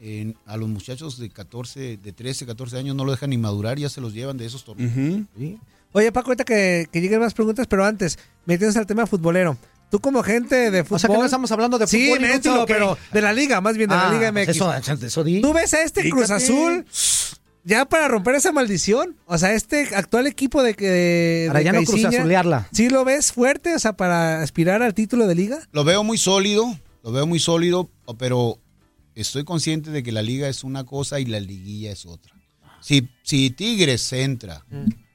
en- 0.00 0.36
a 0.46 0.56
los 0.56 0.68
muchachos 0.68 1.18
de 1.18 1.28
14, 1.30 1.96
de 1.96 2.12
13, 2.12 2.46
14 2.46 2.76
años 2.78 2.94
no 2.94 3.04
lo 3.04 3.10
dejan 3.12 3.30
ni 3.30 3.38
madurar, 3.38 3.78
ya 3.78 3.88
se 3.88 4.00
los 4.00 4.12
llevan 4.14 4.36
de 4.36 4.46
esos 4.46 4.64
torneos. 4.64 4.92
Oye, 5.92 6.12
Paco, 6.12 6.28
ahorita 6.30 6.44
que, 6.44 6.86
que 6.92 7.00
lleguen 7.00 7.20
más 7.20 7.32
preguntas, 7.34 7.66
pero 7.66 7.84
antes, 7.84 8.18
metiéndonos 8.44 8.76
al 8.76 8.86
tema 8.86 9.06
futbolero. 9.06 9.56
Tú 9.90 10.00
como 10.00 10.22
gente 10.22 10.70
de 10.70 10.82
fútbol... 10.84 10.96
O 10.96 10.98
sea 10.98 11.10
que 11.10 11.16
no 11.16 11.24
estamos 11.24 11.50
hablando 11.52 11.78
de 11.78 11.86
Sí, 11.86 12.06
fútbol 12.06 12.20
menso, 12.20 12.48
inútil, 12.56 12.64
pero 12.74 12.98
de 13.12 13.22
la 13.22 13.32
liga, 13.32 13.60
más 13.60 13.76
bien 13.76 13.88
de 13.88 13.94
la 13.96 14.08
Ah, 14.08 14.12
Liga 14.12 14.32
pues 14.32 14.48
MX. 14.48 14.56
eso, 14.56 15.04
eso 15.06 15.24
di. 15.24 15.40
¿Tú 15.40 15.52
ves 15.52 15.72
a 15.74 15.82
este 15.82 16.08
Cruz. 16.10 16.30
Azul 16.30 16.84
ya 17.64 17.84
para 17.84 18.06
romper 18.08 18.36
esa 18.36 18.52
maldición? 18.52 19.16
O 19.26 19.38
sea, 19.38 19.52
este 19.54 19.94
actual 19.96 20.26
equipo 20.28 20.62
de 20.62 20.74
que... 20.74 20.88
de 20.88 21.44
Para 21.48 21.62
ya 21.62 21.72
no 21.72 21.78
Caixinha, 21.80 22.08
cruzazulearla. 22.10 22.68
¿Sí 22.72 22.90
lo 22.90 23.04
ves 23.04 23.32
fuerte? 23.32 23.74
O 23.74 23.78
sea, 23.80 23.94
para 23.94 24.40
aspirar 24.42 24.82
al 24.82 24.94
título 24.94 25.26
de 25.26 25.34
liga. 25.34 25.58
Lo 25.72 25.82
veo 25.84 26.04
muy 26.04 26.16
sólido, 26.18 26.78
lo 27.02 27.10
veo 27.12 27.26
muy 27.26 27.40
sólido, 27.40 27.90
pero 28.18 28.58
estoy 29.16 29.44
consciente 29.44 29.90
de 29.90 30.02
que 30.04 30.12
la 30.12 30.22
liga 30.22 30.48
es 30.48 30.62
una 30.62 30.84
cosa 30.84 31.18
y 31.18 31.26
la 31.26 31.40
liguilla 31.40 31.90
es 31.92 32.06
otra. 32.06 32.32
Si, 32.80 33.08
si 33.24 33.50
Tigres 33.50 34.12
entra, 34.12 34.64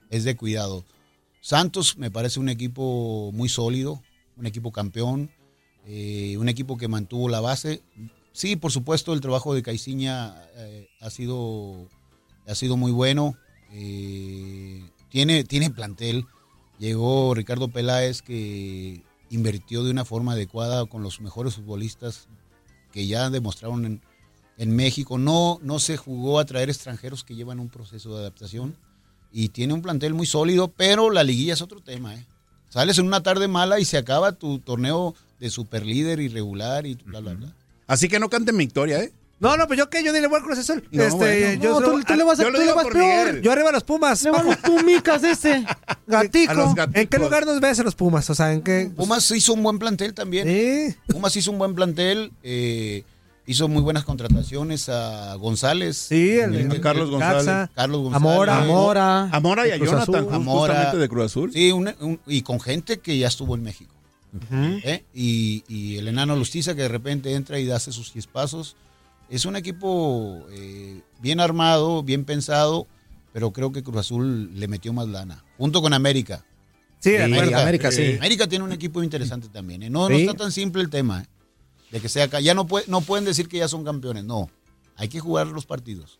es 0.09 0.25
de 0.25 0.35
cuidado. 0.35 0.85
Santos 1.39 1.97
me 1.97 2.11
parece 2.11 2.39
un 2.41 2.49
equipo 2.49 3.31
muy 3.33 3.47
sólido, 3.47 4.01
un 4.37 4.45
equipo 4.45 4.71
campeón, 4.71 5.29
eh, 5.85 6.35
un 6.37 6.49
equipo 6.49 6.77
que 6.77 6.87
mantuvo 6.87 7.29
la 7.29 7.41
base. 7.41 7.81
Sí, 8.33 8.55
por 8.55 8.71
supuesto, 8.71 9.13
el 9.13 9.21
trabajo 9.21 9.53
de 9.53 9.63
Caiciña 9.63 10.35
eh, 10.55 10.87
ha, 10.99 11.09
sido, 11.09 11.87
ha 12.47 12.55
sido 12.55 12.77
muy 12.77 12.91
bueno. 12.91 13.35
eh, 13.71 14.83
tiene, 15.09 15.43
tiene 15.43 15.69
plantel. 15.69 16.25
Llegó 16.79 17.35
Ricardo 17.35 17.67
Peláez 17.67 18.21
que 18.21 19.03
invirtió 19.29 19.83
de 19.83 19.91
una 19.91 20.05
forma 20.05 20.33
adecuada 20.33 20.85
con 20.85 21.03
los 21.03 21.21
mejores 21.21 21.55
futbolistas 21.55 22.27
que 22.91 23.07
ya 23.07 23.29
demostraron 23.29 24.01
en, 24.57 24.75
México. 24.75 25.17
No, 25.17 25.59
no 25.63 25.79
se 25.79 25.97
jugó 25.97 26.39
a 26.39 26.45
traer 26.45 26.69
extranjeros 26.69 27.23
que 27.23 27.35
llevan 27.35 27.59
un 27.59 27.69
proceso 27.69 28.13
de 28.13 28.21
adaptación 28.21 28.75
y 29.31 29.49
tiene 29.49 29.73
un 29.73 29.81
plantel 29.81 30.13
muy 30.13 30.27
sólido, 30.27 30.67
pero 30.67 31.09
la 31.09 31.23
liguilla 31.23 31.53
es 31.53 31.61
otro 31.61 31.81
tema. 31.81 32.15
¿eh? 32.15 32.27
Sales 32.71 32.97
en 32.97 33.05
una 33.05 33.21
tarde 33.21 33.47
mala 33.47 33.79
y 33.79 33.85
se 33.85 33.97
acaba 33.97 34.31
tu 34.31 34.57
torneo 34.59 35.13
de 35.39 35.49
superlíder 35.51 36.19
irregular 36.19 36.85
y 36.87 36.95
bla, 36.95 37.19
bla, 37.19 37.33
bla. 37.33 37.53
Así 37.85 38.07
que 38.07 38.17
no 38.19 38.29
canten 38.29 38.57
victoria, 38.57 38.99
¿eh? 39.03 39.11
No, 39.41 39.57
no, 39.57 39.65
pues 39.67 39.77
yo 39.79 39.89
qué, 39.89 40.03
yo 40.03 40.13
ni 40.13 40.19
le 40.21 40.27
voy 40.27 40.37
al 40.37 40.43
Cruz 40.45 40.59
Azul. 40.59 40.87
No, 40.91 41.01
este, 41.03 41.15
bueno. 41.17 41.63
yo 41.63 41.79
No, 41.79 41.91
tú- 41.91 42.03
tú 42.03 42.13
le 42.13 42.23
vas 42.23 42.39
a- 42.39 42.43
yo 42.43 42.51
tú 42.51 42.57
le 42.59 42.73
vas 42.73 42.85
peor. 42.87 43.41
Yo 43.41 43.51
arriba 43.51 43.69
a 43.69 43.71
los 43.71 43.83
Pumas. 43.83 44.21
Le 44.23 44.29
van 44.29 44.45
los 44.45 44.55
Pumicas 44.57 45.23
ese. 45.23 45.65
Gatico. 46.05 46.75
¿En 46.93 47.07
qué 47.07 47.17
lugar 47.17 47.45
nos 47.47 47.59
ves 47.59 47.79
a 47.79 47.83
los 47.83 47.95
Pumas? 47.95 48.29
O 48.29 48.35
sea, 48.35 48.53
¿en 48.53 48.61
qué? 48.61 48.91
Pumas 48.95 49.29
hizo 49.31 49.53
un 49.53 49.63
buen 49.63 49.79
plantel 49.79 50.13
también. 50.13 50.95
Pumas 51.07 51.35
hizo 51.35 51.51
un 51.51 51.57
buen 51.57 51.73
plantel. 51.75 52.31
eh, 52.43 53.03
hizo 53.51 53.67
muy 53.67 53.81
buenas 53.81 54.03
contrataciones 54.03 54.89
a 54.89 55.35
González. 55.35 55.97
Sí, 55.97 56.31
el- 56.31 56.55
El- 56.55 56.71
el- 56.71 56.81
Carlos 56.81 57.05
el- 57.05 57.11
González. 57.11 57.69
Carlos 57.75 58.01
González. 58.01 58.27
Amora. 58.27 58.61
Amora. 58.63 59.23
Amora 59.31 59.67
y 59.67 59.71
a 59.71 59.77
Jonathan, 59.77 60.27
Amora. 60.31 60.73
justamente 60.73 60.97
de 60.97 61.09
Cruz 61.09 61.25
Azul. 61.25 61.51
Sí, 61.53 61.71
un- 61.71 61.93
un- 61.99 62.19
y 62.27 62.41
con 62.41 62.59
gente 62.59 62.99
que 62.99 63.17
ya 63.17 63.27
estuvo 63.27 63.55
en 63.55 63.63
México. 63.63 63.93
¿eh? 64.53 65.03
y, 65.13 65.63
y 65.67 65.97
el 65.97 66.07
enano 66.07 66.37
Lustiza 66.37 66.73
que 66.73 66.83
de 66.83 66.87
repente 66.87 67.33
entra 67.35 67.59
y 67.59 67.69
hace 67.69 67.91
sus 67.91 68.13
chispazos. 68.13 68.77
Es 69.29 69.43
un 69.45 69.57
equipo 69.57 70.45
eh, 70.51 71.01
bien 71.21 71.39
armado, 71.41 72.01
bien 72.03 72.23
pensado, 72.23 72.87
pero 73.33 73.51
creo 73.51 73.73
que 73.73 73.83
Cruz 73.83 73.97
Azul 73.97 74.57
le 74.57 74.67
metió 74.69 74.93
más 74.93 75.07
lana. 75.09 75.43
Junto 75.57 75.81
con 75.81 75.91
América. 75.93 76.45
Sí, 76.99 77.11
de 77.11 77.23
acuerdo. 77.23 77.57
América, 77.57 77.91
sí. 77.91 78.15
América 78.17 78.47
tiene 78.47 78.63
un 78.63 78.71
equipo 78.71 79.03
interesante 79.03 79.49
también. 79.49 79.83
¿eh? 79.83 79.89
No, 79.89 80.07
Sí. 80.07 80.13
no 80.13 80.19
está 80.19 80.33
tan 80.33 80.51
simple 80.53 80.81
el 80.81 80.89
tema. 80.89 81.25
De 81.91 81.99
que 81.99 82.09
sea 82.09 82.25
acá. 82.25 82.39
Ya 82.39 82.53
no, 82.53 82.67
puede, 82.67 82.85
no 82.87 83.01
pueden 83.01 83.25
decir 83.25 83.47
que 83.47 83.57
ya 83.57 83.67
son 83.67 83.83
campeones. 83.83 84.23
No. 84.23 84.49
Hay 84.95 85.07
que 85.09 85.19
jugar 85.19 85.47
los 85.47 85.65
partidos. 85.65 86.19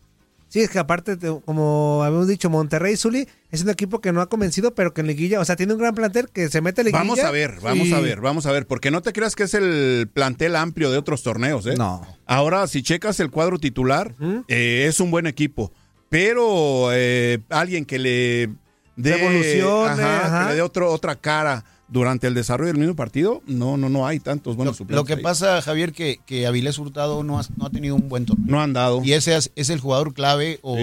Sí, 0.50 0.60
es 0.60 0.70
que 0.70 0.80
aparte, 0.80 1.16
te- 1.16 1.40
como 1.46 2.04
habíamos 2.04 2.28
dicho, 2.28 2.50
Monterrey 2.50 2.98
Zuli 2.98 3.26
es 3.52 3.62
un 3.64 3.70
equipo 3.70 4.02
que 4.02 4.12
no 4.12 4.20
ha 4.20 4.28
convencido, 4.28 4.76
pero 4.76 4.94
que 4.94 5.00
en 5.00 5.08
liguilla, 5.08 5.40
o 5.40 5.46
sea, 5.46 5.56
tiene 5.56 5.72
un 5.72 5.80
gran 5.80 5.96
plantel 5.96 6.28
que 6.28 6.50
se 6.50 6.60
mete 6.60 6.82
a 6.82 6.84
liguilla. 6.84 7.00
Vamos 7.00 7.20
a 7.20 7.32
ver, 7.32 7.62
vamos 7.62 7.88
y- 7.88 7.94
a 7.94 8.00
ver, 8.02 8.20
vamos 8.20 8.46
a 8.46 8.52
ver, 8.52 8.68
porque 8.68 8.92
no 8.92 9.02
te 9.02 9.14
creas 9.14 9.34
que 9.38 9.44
es 9.44 9.54
el 9.54 10.10
plantel 10.14 10.58
amplio 10.58 10.92
de 10.92 10.98
otros 10.98 11.24
torneos, 11.24 11.66
¿eh? 11.68 11.76
No. 11.78 12.06
Ahora, 12.26 12.68
si 12.68 12.84
checas 12.84 13.22
el 13.22 13.32
cuadro 13.32 13.60
titular, 13.60 14.14
eh, 14.50 14.88
es 14.90 15.00
un 15.00 15.10
buen 15.10 15.26
equipo, 15.26 15.72
pero 16.10 16.90
eh, 16.92 17.40
alguien 17.50 17.86
que 17.86 17.98
le 17.98 18.50
dé, 18.98 19.16
Revolucione, 19.16 19.90
ajá, 20.04 20.26
ajá. 20.26 20.44
que 20.44 20.50
le 20.50 20.56
dé 20.56 20.62
otro, 20.62 20.92
otra 20.92 21.16
cara 21.16 21.64
durante 21.92 22.26
el 22.26 22.34
desarrollo 22.34 22.70
del 22.72 22.80
mismo 22.80 22.96
partido, 22.96 23.44
no, 23.46 23.78
no, 23.78 23.90
no 23.90 24.08
hay 24.08 24.20
tantos 24.20 24.56
buenos 24.56 24.74
Lo 24.76 24.78
suplentes. 24.78 25.06
que 25.08 25.14
ahí. 25.14 25.22
pasa, 25.22 25.62
Javier, 25.62 25.92
que, 25.92 26.20
que 26.26 26.48
Avilés 26.48 26.80
Hurtado 26.80 27.24
no 27.24 27.38
ha, 27.40 27.44
no 27.58 27.66
ha 27.68 27.70
tenido 27.70 27.96
un 27.96 28.08
buen 28.10 28.26
torneo. 28.26 28.46
No 28.48 28.62
han 28.62 28.72
dado. 28.74 29.02
Y 29.04 29.14
ese 29.14 29.36
es, 29.36 29.52
es 29.56 29.70
el 29.70 29.80
jugador 29.80 30.14
clave, 30.14 30.60
o 30.64 30.78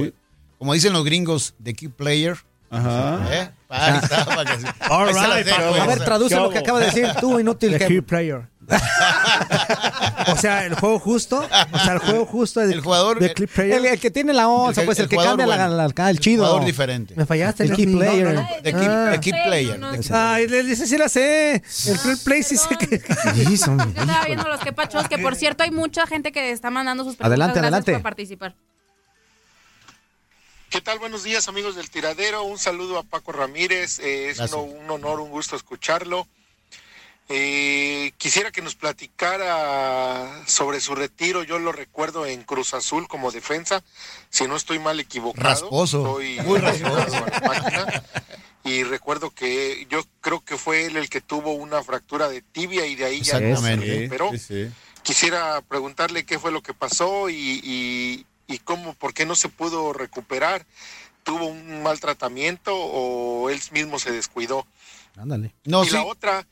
como 0.58 0.74
dicen 0.74 0.92
los 0.92 1.04
gringos, 1.04 1.54
the 1.62 1.74
key 1.74 1.88
player. 1.88 2.36
Ajá. 2.70 3.26
¿Eh? 3.32 3.50
Ahí 3.70 3.98
está, 4.02 4.24
para 4.26 4.44
que 4.56 4.58
right. 4.62 5.48
A 5.80 5.86
ver, 5.86 6.04
traduce 6.04 6.36
lo 6.36 6.50
que 6.50 6.58
acaba 6.58 6.80
de 6.80 6.86
decir 6.86 7.08
tú, 7.20 7.40
inútil. 7.40 7.72
The 7.72 7.78
que- 7.78 7.86
key 7.86 8.00
player. 8.02 8.46
o 10.32 10.36
sea, 10.36 10.66
el 10.66 10.74
juego 10.74 10.98
justo. 10.98 11.38
O 11.72 11.78
sea, 11.78 11.94
el 11.94 11.98
juego 12.00 12.26
justo 12.26 12.60
es 12.60 12.70
El 12.70 12.80
jugador- 12.82 13.18
de 13.18 13.32
clip 13.32 13.50
player. 13.50 13.78
El, 13.78 13.86
el 13.86 14.00
que 14.00 14.10
tiene 14.10 14.32
la 14.32 14.48
onza, 14.48 14.82
El- 14.82 14.86
pues 14.86 14.98
el, 14.98 15.04
el 15.04 15.08
que 15.08 15.16
cambia 15.16 15.46
la, 15.46 15.56
bueno. 15.68 15.92
la- 15.96 16.10
el 16.10 16.20
chido. 16.20 16.44
Jugador 16.44 16.64
diferente. 16.66 17.14
Me 17.16 17.24
fallaste. 17.26 17.64
El 17.64 17.74
key 17.74 17.86
player. 17.86 18.26
No, 18.26 18.32
no, 18.34 18.40
no. 18.42 18.48
The 18.62 18.72
key, 18.72 18.86
Ah. 18.88 19.08
the 19.12 19.20
key 19.20 19.32
player. 19.32 19.80
Ay, 20.12 20.48
le 20.48 20.62
dice, 20.64 20.86
sí 20.86 20.96
la 20.98 21.08
sé. 21.08 21.62
El 21.86 21.98
clip 21.98 22.18
play 22.24 22.42
sí 22.42 22.56
sé 22.56 22.76
que. 22.76 22.98
Yo 22.98 23.54
estaba 23.54 24.24
viendo 24.26 24.48
los 24.48 24.60
que 24.60 24.72
pachos, 24.72 25.08
que 25.08 25.18
por 25.18 25.34
cierto 25.36 25.62
hay 25.64 25.70
mucha 25.70 26.06
gente 26.06 26.32
que 26.32 26.50
está 26.50 26.70
mandando 26.70 27.04
sus 27.04 27.16
preguntas. 27.16 27.26
Adelante, 27.28 27.58
adelante. 27.60 27.92
por 27.94 28.02
participar. 28.02 28.54
¿Qué 30.70 30.82
tal? 30.82 30.98
Buenos 30.98 31.22
días 31.24 31.48
amigos 31.48 31.76
del 31.76 31.88
tiradero. 31.88 32.42
Un 32.42 32.58
saludo 32.58 32.98
a 32.98 33.02
Paco 33.02 33.32
Ramírez. 33.32 33.98
Eh, 34.00 34.28
es 34.30 34.38
un 34.52 34.90
honor, 34.90 35.20
un 35.20 35.30
gusto 35.30 35.56
escucharlo. 35.56 36.26
Eh, 37.30 38.12
quisiera 38.16 38.50
que 38.50 38.62
nos 38.62 38.74
platicara 38.74 40.44
sobre 40.46 40.80
su 40.80 40.94
retiro. 40.94 41.42
Yo 41.42 41.58
lo 41.58 41.72
recuerdo 41.72 42.24
en 42.24 42.42
Cruz 42.42 42.72
Azul 42.72 43.06
como 43.06 43.30
defensa. 43.30 43.84
Si 44.30 44.46
no 44.46 44.56
estoy 44.56 44.78
mal 44.78 44.98
equivocado. 44.98 45.48
Rasposo. 45.48 46.20
Estoy 46.20 46.40
Muy 46.46 46.58
rasposo 46.58 47.26
máquina. 47.46 48.02
Y 48.64 48.82
recuerdo 48.82 49.30
que 49.30 49.86
yo 49.88 50.00
creo 50.20 50.40
que 50.40 50.56
fue 50.56 50.86
él 50.86 50.96
el 50.96 51.08
que 51.08 51.20
tuvo 51.20 51.52
una 51.52 51.82
fractura 51.82 52.28
de 52.28 52.42
tibia 52.42 52.86
y 52.86 52.96
de 52.96 53.04
ahí 53.04 53.20
ya 53.20 53.40
no 53.40 53.56
se 53.56 53.76
recuperó. 53.76 54.30
Sí, 54.32 54.38
sí. 54.38 54.70
Quisiera 55.02 55.62
preguntarle 55.62 56.24
qué 56.24 56.38
fue 56.38 56.50
lo 56.50 56.62
que 56.62 56.74
pasó 56.74 57.30
y, 57.30 57.60
y, 57.62 58.26
y 58.46 58.58
cómo, 58.58 58.94
por 58.94 59.14
qué 59.14 59.24
no 59.24 59.36
se 59.36 59.48
pudo 59.48 59.92
recuperar. 59.92 60.66
¿Tuvo 61.22 61.46
un 61.46 61.82
mal 61.82 62.00
tratamiento 62.00 62.74
o 62.74 63.50
él 63.50 63.60
mismo 63.72 63.98
se 63.98 64.12
descuidó? 64.12 64.66
Ándale. 65.16 65.52
No, 65.64 65.84
y 65.84 65.88
sí. 65.88 65.94
la 65.94 66.04
otra, 66.04 66.46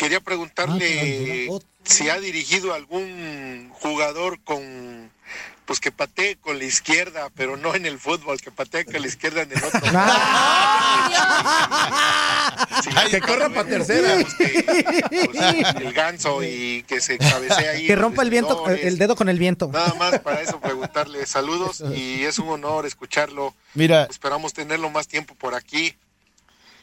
quería 0.00 0.16
Ah, 0.18 0.22
preguntarle 0.24 1.48
si 1.84 2.08
ha 2.08 2.18
dirigido 2.18 2.72
algún 2.72 3.68
jugador 3.74 4.40
con, 4.42 5.10
pues 5.66 5.78
que 5.78 5.92
patee 5.92 6.36
con 6.36 6.58
la 6.58 6.64
izquierda, 6.64 7.28
pero 7.36 7.58
no 7.58 7.74
en 7.74 7.84
el 7.84 7.98
fútbol, 7.98 8.40
que 8.40 8.50
patee 8.50 8.86
con 8.86 9.00
la 9.00 9.06
izquierda 9.06 9.42
en 9.42 9.52
el 9.52 9.62
otro. 9.62 9.80
Sí, 12.82 12.90
Que 13.10 13.20
corra 13.20 13.48
para 13.50 13.62
eh, 13.62 13.70
tercera. 13.72 14.16
digamos 14.16 14.34
que, 14.34 15.28
pues, 15.32 15.74
el 15.76 15.92
ganso 15.92 16.42
y 16.42 16.82
que 16.86 17.00
se 17.00 17.18
cabecea 17.18 17.72
ahí. 17.72 17.86
Que 17.86 17.96
rompa 17.96 18.22
el 18.22 18.30
viento, 18.30 18.56
vestidores. 18.64 18.84
el 18.86 18.98
dedo 18.98 19.16
con 19.16 19.28
el 19.28 19.38
viento. 19.38 19.68
Nada 19.72 19.92
más 19.94 20.18
para 20.20 20.40
eso 20.40 20.60
preguntarle 20.60 21.26
saludos 21.26 21.82
y 21.94 22.24
es 22.24 22.38
un 22.38 22.48
honor 22.48 22.86
escucharlo. 22.86 23.54
Mira, 23.74 24.04
Esperamos 24.04 24.52
tenerlo 24.54 24.88
más 24.90 25.08
tiempo 25.08 25.34
por 25.34 25.54
aquí. 25.54 25.94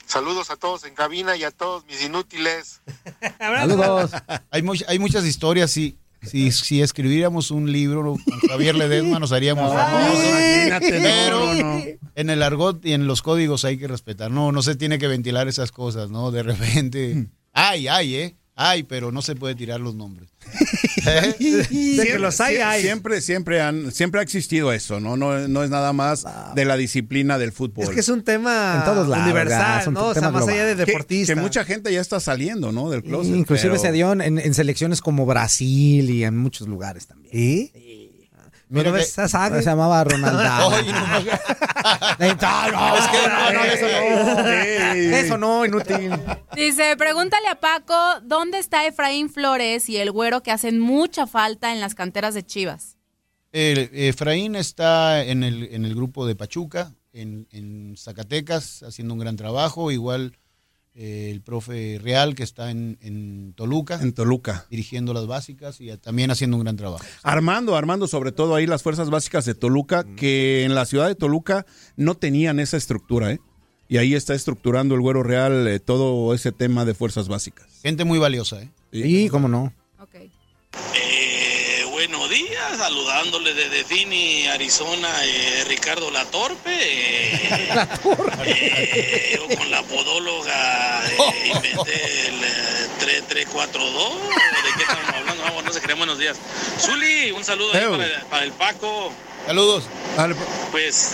Saludos 0.07 0.49
a 0.51 0.55
todos 0.55 0.83
en 0.85 0.95
cabina 0.95 1.35
y 1.35 1.43
a 1.43 1.51
todos 1.51 1.85
mis 1.85 2.01
inútiles. 2.03 2.81
Saludos. 3.37 4.11
hay, 4.49 4.61
much- 4.61 4.85
hay 4.87 4.99
muchas 4.99 5.25
historias. 5.25 5.69
Si, 5.71 5.97
si, 6.21 6.51
si 6.51 6.81
escribiéramos 6.81 7.51
un 7.51 7.71
libro 7.71 8.01
con 8.03 8.49
Javier 8.49 8.75
Ledesma 8.75 9.19
nos 9.19 9.31
haríamos 9.31 9.71
famosos. 9.73 10.23
No, 10.69 10.79
Pero 10.79 11.53
no. 11.53 11.81
en 12.15 12.29
el 12.29 12.41
argot 12.41 12.83
y 12.85 12.93
en 12.93 13.05
los 13.05 13.21
códigos 13.21 13.65
hay 13.65 13.77
que 13.77 13.87
respetar. 13.87 14.31
No, 14.31 14.51
no 14.51 14.61
se 14.61 14.75
tiene 14.75 14.97
que 14.97 15.07
ventilar 15.07 15.47
esas 15.47 15.71
cosas, 15.71 16.09
¿no? 16.09 16.31
De 16.31 16.43
repente. 16.43 17.27
Ay, 17.53 17.87
ay, 17.87 18.15
¿eh? 18.15 18.35
Ay, 18.59 18.81
pero 18.81 19.11
no 19.11 19.21
se 19.21 19.35
puede 19.35 19.53
tirar 19.53 19.79
los 19.79 19.93
nombres. 19.93 20.29
De 21.05 22.03
que 22.05 22.17
los 22.19 22.41
hay, 22.41 22.57
hay. 22.57 22.81
Siempre, 22.81 23.21
siempre, 23.21 23.61
han, 23.61 23.91
siempre 23.91 24.19
ha 24.19 24.23
existido 24.23 24.73
eso, 24.73 24.99
¿no? 24.99 25.15
No, 25.15 25.47
no 25.47 25.63
es 25.63 25.69
nada 25.69 25.93
más 25.93 26.25
de 26.55 26.65
la 26.65 26.75
disciplina 26.75 27.37
del 27.37 27.51
fútbol. 27.51 27.83
Es 27.83 27.89
que 27.91 27.99
es 27.99 28.09
un 28.09 28.23
tema 28.23 28.77
En 28.79 28.85
todos 28.85 29.07
lados, 29.07 29.25
universal, 29.25 29.93
¿no? 29.93 30.07
O 30.07 30.13
sea, 30.13 30.23
más 30.31 30.43
global. 30.45 30.49
allá 30.55 30.65
de 30.65 30.75
que, 30.75 30.85
deportista. 30.85 31.33
que 31.35 31.39
mucha 31.39 31.63
gente 31.65 31.93
ya 31.93 32.01
está 32.01 32.19
saliendo, 32.19 32.71
¿no? 32.71 32.89
Del 32.89 33.03
closet. 33.03 33.35
Inclusive 33.35 33.69
pero- 33.73 33.81
se 33.81 33.91
dio 33.91 34.11
en, 34.11 34.21
en 34.39 34.53
selecciones 34.53 35.01
como 35.01 35.25
Brasil 35.25 36.09
y 36.09 36.23
en 36.23 36.35
muchos 36.35 36.67
lugares 36.67 37.05
también. 37.07 37.29
¿Y? 37.37 37.71
Mira 38.69 38.89
¿No 38.89 38.95
que- 38.95 38.99
ves 38.99 39.09
esa 39.09 39.27
saga? 39.29 39.59
Se 39.59 39.65
llamaba 39.69 40.03
Ronaldo. 40.03 40.67
Oye, 40.67 40.91
no, 40.91 40.99
no, 40.99 41.19
no, 41.19 42.97
Es 42.97 43.07
que- 43.07 43.27
no, 43.27 43.53
no, 43.53 43.63
eso 43.63 43.85
no. 43.87 44.47
Eso 45.17 45.37
no, 45.37 45.65
inútil. 45.65 46.11
Dice, 46.55 46.95
pregúntale 46.97 47.47
a 47.47 47.59
Paco, 47.59 47.95
¿dónde 48.23 48.59
está 48.59 48.85
Efraín 48.85 49.29
Flores 49.29 49.87
y 49.89 49.97
el 49.97 50.11
güero 50.11 50.43
que 50.43 50.51
hacen 50.51 50.79
mucha 50.79 51.27
falta 51.27 51.71
en 51.73 51.79
las 51.79 51.95
canteras 51.95 52.33
de 52.33 52.43
Chivas? 52.45 52.97
El- 53.51 53.89
Efraín 53.93 54.55
está 54.55 55.23
en 55.23 55.43
el, 55.43 55.63
en 55.71 55.85
el 55.85 55.95
grupo 55.95 56.25
de 56.27 56.35
Pachuca, 56.35 56.93
en, 57.13 57.47
en 57.51 57.95
Zacatecas, 57.97 58.83
haciendo 58.83 59.13
un 59.13 59.19
gran 59.19 59.35
trabajo. 59.37 59.91
Igual 59.91 60.33
eh, 60.97 61.29
el 61.31 61.41
profe 61.41 61.99
Real, 62.01 62.33
que 62.33 62.41
está 62.43 62.71
en, 62.71 62.97
en 63.01 63.53
Toluca, 63.53 63.99
En 64.01 64.13
Toluca. 64.13 64.65
dirigiendo 64.69 65.13
las 65.13 65.27
básicas 65.27 65.79
y 65.79 65.95
también 65.97 66.31
haciendo 66.31 66.57
un 66.57 66.63
gran 66.63 66.75
trabajo. 66.75 67.05
Armando, 67.23 67.75
armando 67.75 68.07
sobre 68.07 68.31
todo 68.31 68.55
ahí 68.55 68.65
las 68.65 68.81
fuerzas 68.83 69.09
básicas 69.11 69.45
de 69.45 69.53
Toluca, 69.55 70.03
que 70.15 70.63
en 70.63 70.73
la 70.75 70.85
ciudad 70.85 71.07
de 71.07 71.15
Toluca 71.15 71.65
no 71.95 72.15
tenían 72.15 72.59
esa 72.59 72.77
estructura, 72.77 73.31
¿eh? 73.31 73.39
Y 73.89 73.97
ahí 73.97 74.15
está 74.15 74.33
estructurando 74.33 74.95
el 74.95 75.01
Güero 75.01 75.23
Real 75.23 75.65
eh, 75.67 75.79
todo 75.79 76.33
ese 76.33 76.51
tema 76.51 76.83
de 76.83 76.93
fuerzas 76.93 77.27
básicas. 77.29 77.67
Gente 77.83 78.03
muy 78.03 78.19
valiosa, 78.19 78.61
¿eh? 78.61 78.69
Sí, 78.91 79.29
cómo 79.29 79.47
no. 79.47 79.71
Ok. 80.01 80.15
Eh, 80.15 81.56
buenos 81.97 82.29
días, 82.29 82.77
saludándole 82.77 83.55
desde 83.55 83.83
Phoenix, 83.83 84.49
Arizona, 84.49 85.09
eh, 85.25 85.63
Ricardo 85.67 86.11
La 86.11 86.25
Torpe. 86.25 86.69
eh, 88.45 89.35
yo 89.35 89.57
con 89.57 89.71
la 89.71 89.81
podóloga 89.81 91.01
eh, 91.07 91.17
inventé 91.55 92.27
el 92.27 92.43
eh, 92.43 92.87
3342. 92.99 94.13
¿De 94.13 94.73
qué 94.77 94.81
estamos 94.83 95.09
hablando? 95.11 95.41
Vamos, 95.43 95.63
no 95.63 95.73
se 95.73 95.81
crean 95.81 95.97
buenos 95.97 96.19
días. 96.19 96.37
Zuli, 96.79 97.31
un 97.31 97.43
saludo 97.43 97.73
ahí 97.73 97.83
para, 97.97 98.25
para 98.29 98.43
el 98.43 98.51
Paco. 98.51 99.11
Saludos. 99.47 99.85
Dale, 100.15 100.35
Pues 100.69 101.13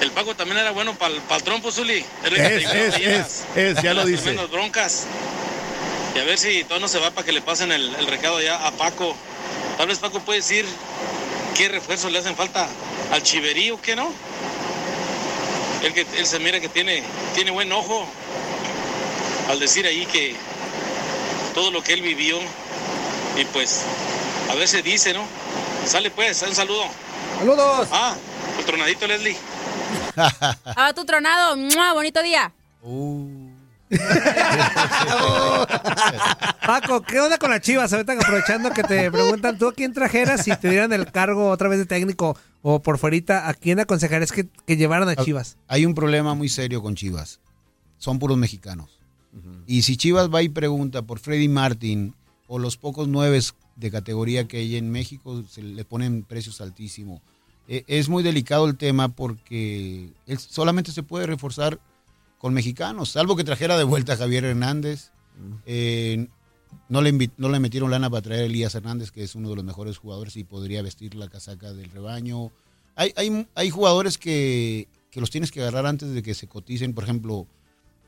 el 0.00 0.10
Paco 0.10 0.34
también 0.34 0.58
era 0.58 0.72
bueno 0.72 0.94
para 0.96 1.14
el 1.14 1.42
trompo, 1.44 1.70
Zuli. 1.70 2.04
Es, 2.24 2.32
es, 2.32 2.96
es, 2.98 3.44
es, 3.54 3.80
ya 3.82 3.94
lo 3.94 4.04
dice. 4.04 4.32
broncas. 4.50 5.04
Y 6.16 6.18
a 6.18 6.24
ver 6.24 6.38
si 6.38 6.64
todo 6.64 6.80
no 6.80 6.88
se 6.88 6.98
va 6.98 7.12
para 7.12 7.24
que 7.24 7.30
le 7.32 7.40
pasen 7.40 7.70
el, 7.70 7.94
el 7.94 8.06
recado 8.08 8.40
ya 8.42 8.66
a 8.66 8.72
Paco. 8.72 9.16
Tal 9.76 9.86
vez 9.86 9.98
Paco 9.98 10.20
puede 10.20 10.40
decir 10.40 10.66
qué 11.56 11.68
refuerzos 11.68 12.12
le 12.12 12.18
hacen 12.18 12.36
falta 12.36 12.68
al 13.12 13.22
chiverío, 13.22 13.80
¿qué 13.80 13.96
no? 13.96 14.12
Él, 15.82 15.92
que, 15.92 16.06
él 16.16 16.26
se 16.26 16.38
mira 16.38 16.60
que 16.60 16.68
tiene, 16.68 17.02
tiene 17.34 17.50
buen 17.50 17.72
ojo 17.72 18.06
al 19.50 19.58
decir 19.58 19.86
ahí 19.86 20.06
que 20.06 20.36
todo 21.54 21.70
lo 21.70 21.82
que 21.82 21.94
él 21.94 22.02
vivió 22.02 22.38
y 23.36 23.44
pues 23.46 23.82
a 24.50 24.54
veces 24.54 24.84
dice, 24.84 25.12
¿no? 25.12 25.24
Sale 25.86 26.10
pues, 26.10 26.42
un 26.42 26.54
saludo. 26.54 26.84
Saludos. 27.38 27.88
Ah, 27.90 28.14
el 28.58 28.64
tronadito 28.64 29.06
Leslie. 29.06 29.36
Ah, 30.64 30.92
tu 30.94 31.04
tronado. 31.04 31.56
¡Mua! 31.56 31.92
Bonito 31.92 32.22
día. 32.22 32.52
Paco, 36.66 37.02
¿qué 37.02 37.20
onda 37.20 37.38
con 37.38 37.50
las 37.50 37.60
chivas? 37.60 37.92
Ahorita 37.92 38.14
aprovechando 38.14 38.70
que 38.70 38.82
te 38.82 39.10
preguntan 39.10 39.58
tú 39.58 39.68
a 39.68 39.74
quién 39.74 39.92
trajeras 39.92 40.44
si 40.44 40.56
te 40.56 40.70
dieran 40.70 40.92
el 40.92 41.10
cargo 41.12 41.50
otra 41.50 41.68
vez 41.68 41.78
de 41.78 41.86
técnico 41.86 42.36
o 42.62 42.80
por 42.80 42.98
fuerita, 42.98 43.48
¿a 43.48 43.54
quién 43.54 43.80
aconsejarías 43.80 44.32
que, 44.32 44.48
que 44.66 44.76
llevaran 44.76 45.08
a 45.08 45.16
Chivas? 45.16 45.56
Hay 45.68 45.84
un 45.84 45.94
problema 45.94 46.34
muy 46.34 46.48
serio 46.48 46.82
con 46.82 46.94
Chivas. 46.94 47.40
Son 47.98 48.18
puros 48.18 48.38
mexicanos. 48.38 48.98
Y 49.66 49.82
si 49.82 49.96
Chivas 49.96 50.32
va 50.32 50.42
y 50.42 50.48
pregunta 50.48 51.02
por 51.02 51.18
Freddy 51.18 51.48
Martin 51.48 52.14
o 52.46 52.58
los 52.58 52.76
pocos 52.76 53.08
nueves 53.08 53.54
de 53.76 53.90
categoría 53.90 54.46
que 54.46 54.58
hay 54.58 54.76
en 54.76 54.90
México, 54.90 55.42
se 55.48 55.62
le 55.62 55.84
ponen 55.84 56.22
precios 56.22 56.60
altísimos. 56.60 57.20
Eh, 57.68 57.84
es 57.86 58.08
muy 58.08 58.22
delicado 58.22 58.66
el 58.66 58.76
tema 58.76 59.08
porque 59.08 60.10
él 60.26 60.38
solamente 60.38 60.92
se 60.92 61.02
puede 61.02 61.26
reforzar 61.26 61.78
con 62.42 62.54
mexicanos, 62.54 63.10
salvo 63.10 63.36
que 63.36 63.44
trajera 63.44 63.78
de 63.78 63.84
vuelta 63.84 64.14
a 64.14 64.16
Javier 64.16 64.44
Hernández. 64.44 65.12
Eh, 65.64 66.26
no, 66.88 67.00
le 67.00 67.30
no 67.36 67.48
le 67.48 67.60
metieron 67.60 67.92
lana 67.92 68.10
para 68.10 68.20
traer 68.20 68.40
a 68.40 68.44
Elías 68.46 68.74
Hernández, 68.74 69.12
que 69.12 69.22
es 69.22 69.36
uno 69.36 69.50
de 69.50 69.54
los 69.54 69.64
mejores 69.64 69.96
jugadores 69.96 70.36
y 70.36 70.42
podría 70.42 70.82
vestir 70.82 71.14
la 71.14 71.28
casaca 71.28 71.72
del 71.72 71.88
rebaño. 71.92 72.50
Hay, 72.96 73.12
hay, 73.14 73.46
hay 73.54 73.70
jugadores 73.70 74.18
que, 74.18 74.88
que 75.12 75.20
los 75.20 75.30
tienes 75.30 75.52
que 75.52 75.60
agarrar 75.60 75.86
antes 75.86 76.10
de 76.10 76.20
que 76.20 76.34
se 76.34 76.48
coticen. 76.48 76.94
Por 76.94 77.04
ejemplo, 77.04 77.46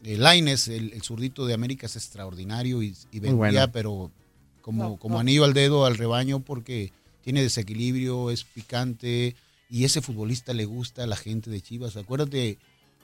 eh, 0.03 0.16
Laines, 0.16 0.66
el, 0.66 0.93
el 0.93 1.03
zurdito 1.03 1.47
de 1.47 1.55
América, 1.55 1.87
es 1.87 1.95
extraordinario 1.95 2.82
y, 2.82 2.93
y 3.12 3.20
bueno. 3.20 3.70
pero 3.72 4.11
como, 4.62 4.99
como 4.99 5.20
anillo 5.20 5.45
al 5.45 5.55
dedo 5.55 5.87
al 5.87 5.97
rebaño 5.97 6.41
porque 6.41 6.93
tiene 7.22 7.41
desequilibrio, 7.41 8.32
es 8.32 8.43
picante 8.43 9.37
y 9.70 9.85
ese 9.85 10.03
futbolista 10.03 10.53
le 10.55 10.64
gusta 10.64 11.05
a 11.05 11.07
la 11.07 11.14
gente 11.14 11.51
de 11.51 11.61
Chivas. 11.61 11.97
Acuérdate, 11.97 12.59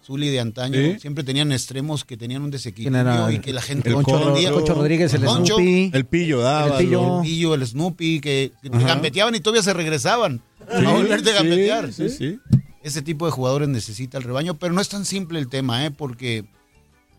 Zuli 0.05 0.29
de 0.29 0.41
antaño, 0.41 0.75
Sí. 0.75 0.99
siempre 1.01 1.25
tenían 1.25 1.53
extremos 1.53 2.05
que 2.05 2.17
tenían 2.17 2.41
un 2.43 2.47
¿Quién 2.49 2.53
desequilibrio 2.53 3.31
y 3.31 3.39
que 3.41 3.53
la 3.53 3.61
gente 3.63 3.89
El 3.91 3.97
Concho 3.97 4.19
Rodríguez- 4.19 4.51
Concho 4.53 4.75
Rodríguez, 4.75 5.15
el 5.15 5.25
Concho, 5.25 5.55
Snoopy. 5.57 5.91
El 5.93 6.05
pillo 6.07 6.41
daba. 6.41 6.79
El 6.79 6.87
Pillo. 6.87 7.17
el 7.19 7.23
Pillo, 7.23 7.55
el 7.55 7.67
Snoopy, 7.67 8.21
que, 8.21 8.53
que 8.63 8.69
gambeteaban 8.71 9.35
y 9.35 9.41
todavía 9.41 9.63
se 9.63 9.73
regresaban. 9.75 10.43
Sí, 10.59 10.85
a 10.87 10.93
volverte 10.93 11.31
a 11.31 11.33
sí, 11.33 11.39
gambetear. 11.39 11.93
sí, 11.93 12.09
sí. 12.09 12.39
Ese 12.83 13.03
tipo 13.03 13.27
de 13.27 13.33
jugadores 13.33 13.69
necesita 13.69 14.17
el 14.17 14.25
rebaño, 14.25 14.55
pero 14.55 14.73
no 14.73 14.81
es 14.81 14.89
tan 14.89 15.05
simple 15.05 15.39
el 15.39 15.49
tema, 15.49 15.85
¿eh? 15.85 15.91
porque 15.91 16.47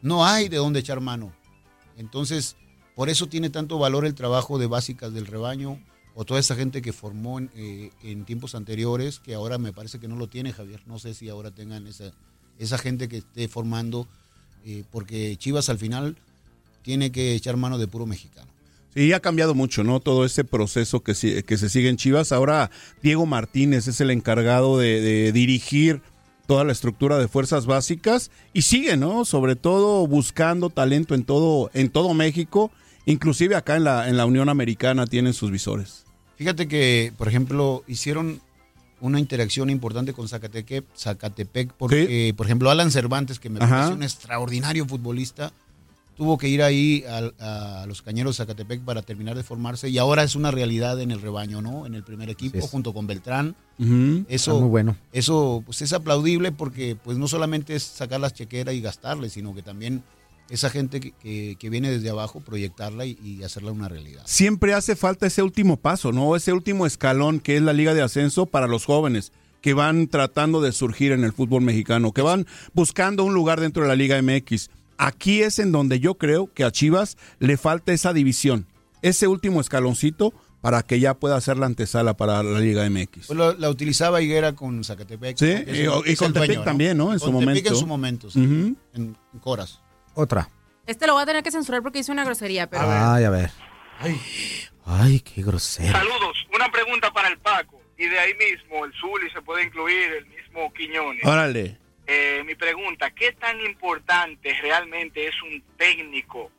no 0.02 0.26
hay 0.26 0.50
de 0.50 0.58
dónde 0.58 0.80
echar 0.80 1.02
mano. 1.02 1.32
Entonces, 1.98 2.56
por 2.96 3.10
eso 3.10 3.28
tiene 3.28 3.50
tanto 3.52 3.78
valor 3.78 4.06
el 4.06 4.16
trabajo 4.16 4.58
de 4.58 4.66
básicas 4.68 5.14
del 5.14 5.28
rebaño 5.28 5.80
o 6.16 6.26
toda 6.26 6.40
esa 6.40 6.56
gente 6.56 6.82
que 6.82 6.94
formó 6.94 7.38
en, 7.40 7.52
eh, 7.56 7.92
en 8.02 8.26
tiempos 8.26 8.56
anteriores, 8.56 9.20
que 9.20 9.34
ahora 9.36 9.58
me 9.60 9.72
parece 9.72 10.00
que 10.00 10.08
no 10.08 10.16
lo 10.16 10.28
tiene, 10.28 10.52
Javier. 10.52 10.82
No 10.88 10.98
sé 11.00 11.14
si 11.14 11.30
ahora 11.30 11.52
tengan 11.52 11.86
esa, 11.88 12.12
esa 12.64 12.78
gente 12.78 13.08
que 13.08 13.18
esté 13.18 13.48
formando, 13.48 14.08
eh, 14.66 14.84
porque 14.92 15.36
Chivas 15.38 15.70
al 15.70 15.78
final 15.78 16.18
tiene 16.84 17.12
que 17.12 17.34
echar 17.36 17.58
mano 17.58 17.78
de 17.78 17.88
puro 17.88 18.06
mexicano. 18.06 18.48
Sí, 18.94 19.14
ha 19.14 19.20
cambiado 19.20 19.56
mucho, 19.56 19.84
¿no? 19.84 20.00
Todo 20.00 20.26
ese 20.26 20.44
proceso 20.44 21.02
que, 21.02 21.14
que 21.44 21.58
se 21.58 21.70
sigue 21.70 21.90
en 21.90 21.98
Chivas. 21.98 22.32
Ahora 22.32 22.72
Diego 23.02 23.26
Martínez 23.26 23.88
es 23.88 24.02
el 24.02 24.12
encargado 24.12 24.78
de, 24.78 25.00
de 25.00 25.32
dirigir 25.32 26.02
toda 26.46 26.66
la 26.66 26.74
estructura 26.74 27.18
de 27.18 27.30
fuerzas 27.30 27.66
básicas 27.66 28.32
y 28.52 28.64
sigue, 28.64 28.98
¿no? 28.98 29.24
Sobre 29.24 29.56
todo 29.56 30.06
buscando 30.08 30.70
talento 30.70 31.16
en 31.16 31.24
todo, 31.24 31.72
en 31.74 31.90
todo 31.90 32.14
México, 32.14 32.72
inclusive 33.06 33.56
acá 33.56 33.78
en 33.78 33.86
la, 33.86 34.10
en 34.10 34.18
la 34.18 34.26
Unión 34.26 34.50
Americana 34.50 35.06
tienen 35.08 35.34
sus 35.34 35.50
visores. 35.52 36.04
Fíjate 36.36 36.68
que, 36.68 37.14
por 37.18 37.30
ejemplo, 37.30 37.84
hicieron 37.88 38.42
una 39.02 39.20
interacción 39.20 39.70
importante 39.70 40.14
con 40.14 40.28
Zacatepec, 40.28 40.86
Zacatepec 40.96 41.74
porque, 41.74 42.34
por 42.38 42.46
ejemplo, 42.46 42.70
Alan 42.70 42.92
Cervantes, 42.92 43.40
que 43.40 43.50
me 43.50 43.60
Ajá. 43.60 43.76
parece 43.76 43.94
un 43.94 44.04
extraordinario 44.04 44.86
futbolista, 44.86 45.52
tuvo 46.16 46.38
que 46.38 46.48
ir 46.48 46.62
ahí 46.62 47.04
a, 47.10 47.86
los 47.88 48.02
cañeros 48.04 48.38
de 48.38 48.44
Zacatepec 48.44 48.82
para 48.82 49.02
terminar 49.02 49.36
de 49.36 49.44
formarse 49.44 49.90
y 49.90 49.98
ahora 49.98 50.24
es 50.24 50.36
una 50.36 50.52
realidad 50.52 51.02
en 51.02 51.12
el 51.12 51.20
rebaño, 51.20 51.62
¿no? 51.62 51.86
En 51.88 51.96
el 51.96 52.04
primer 52.04 52.30
equipo, 52.30 52.62
junto 52.68 52.94
con 52.94 53.08
Beltrán. 53.08 53.56
Eso, 53.80 54.26
Está 54.28 54.54
muy 54.54 54.70
bueno. 54.70 54.96
eso 55.12 55.64
pues 55.66 55.82
es 55.82 55.92
aplaudible 55.94 56.52
porque 56.52 56.96
pues 56.96 57.18
no 57.18 57.28
solamente 57.28 57.76
es 57.76 57.82
sacar 57.82 58.20
las 58.20 58.36
chequeras 58.36 58.76
y 58.76 58.82
gastarle, 58.82 59.30
sino 59.30 59.56
que 59.56 59.64
también 59.64 60.04
esa 60.52 60.70
gente 60.70 61.00
que, 61.00 61.12
que- 61.14 61.56
que 61.60 61.70
viene 61.70 61.90
desde 61.90 62.10
abajo, 62.10 62.40
proyectarla 62.42 63.06
y, 63.06 63.18
y 63.24 63.44
hacerla 63.44 63.72
una 63.72 63.88
realidad. 63.90 64.22
Siempre 64.26 64.74
hace 64.74 64.96
falta 64.96 65.26
ese 65.28 65.42
último 65.42 65.78
paso, 65.78 66.12
¿no? 66.12 66.36
Ese 66.36 66.54
último 66.54 66.86
escalón 66.86 67.40
que 67.40 67.56
es 67.56 67.62
la 67.64 67.74
Liga 67.74 67.94
de 67.94 68.02
Ascenso 68.02 68.46
para 68.46 68.68
los 68.68 68.86
jóvenes 68.86 69.32
que 69.62 69.74
van 69.74 70.08
tratando 70.08 70.60
de 70.62 70.72
surgir 70.72 71.12
en 71.12 71.24
el 71.24 71.34
fútbol 71.34 71.62
mexicano, 71.62 72.12
que 72.14 72.22
van 72.22 72.46
buscando 72.74 73.24
un 73.24 73.34
lugar 73.34 73.60
dentro 73.60 73.84
de 73.84 73.90
la 73.90 73.96
Liga 73.96 74.20
MX. 74.22 74.70
Aquí 74.98 75.42
es 75.42 75.58
en 75.60 75.72
donde 75.72 76.00
yo 76.00 76.16
creo 76.16 76.52
que 76.54 76.64
a 76.64 76.72
Chivas 76.72 77.18
le 77.40 77.58
falta 77.58 77.94
esa 77.94 78.12
división, 78.14 78.66
ese 79.02 79.28
último 79.28 79.62
escaloncito 79.62 80.34
para 80.62 80.84
que 80.84 81.00
ya 81.00 81.16
pueda 81.16 81.36
hacer 81.38 81.58
la 81.58 81.66
antesala 81.66 82.16
para 82.18 82.44
la 82.44 82.60
Liga 82.60 82.88
MX. 82.90 83.28
Pues 83.28 83.38
la, 83.40 83.54
la 83.54 83.70
utilizaba 83.70 84.22
Higuera 84.22 84.54
con 84.54 84.84
Zacatepec. 84.84 85.38
Sí, 85.38 85.46
es 85.48 85.88
y- 86.06 86.16
con 86.16 86.34
dueño, 86.34 86.62
también, 86.64 86.98
¿no? 86.98 87.14
En 87.14 87.20
su 87.20 87.32
momento. 87.32 87.70
en 87.70 87.76
su 87.76 87.88
momento, 87.88 88.30
sí. 88.30 88.40
En 88.94 89.18
Coras. 89.40 89.80
Otra. 90.14 90.50
Este 90.88 91.08
lo 91.08 91.14
voy 91.14 91.24
a 91.24 91.26
tener 91.26 91.44
que 91.44 91.52
censurar 91.52 91.82
porque 91.82 92.00
hice 92.00 92.12
una 92.12 92.24
grosería, 92.24 92.68
pero. 92.68 92.84
Ay, 92.86 93.24
a 93.24 93.30
ver. 93.30 93.52
Ay, 94.86 95.20
qué 95.20 95.44
grosero. 95.44 95.92
Saludos. 95.92 96.48
Una 96.54 96.70
pregunta 96.72 97.12
para 97.12 97.28
el 97.28 97.38
Paco. 97.38 97.82
Y 97.98 98.08
de 98.08 98.20
ahí 98.20 98.34
mismo, 98.34 98.84
el 98.84 98.92
Zuli 98.94 99.30
se 99.30 99.42
puede 99.42 99.64
incluir, 99.64 100.12
el 100.12 100.26
mismo 100.26 100.74
Quiñones. 100.74 101.24
Órale. 101.24 101.78
Eh, 102.08 102.44
mi 102.46 102.56
pregunta, 102.56 103.12
¿qué 103.12 103.32
tan 103.34 103.62
importante 103.62 104.54
realmente 104.62 105.28
es 105.28 105.36
un 105.44 105.64
técnico? 105.78 106.52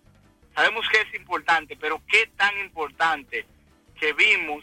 Sabemos 0.54 0.86
que 0.88 1.00
es 1.00 1.20
importante, 1.20 1.76
pero 1.76 2.00
¿qué 2.06 2.30
tan 2.36 2.56
importante 2.58 3.44
que 3.98 4.12
vimos 4.12 4.62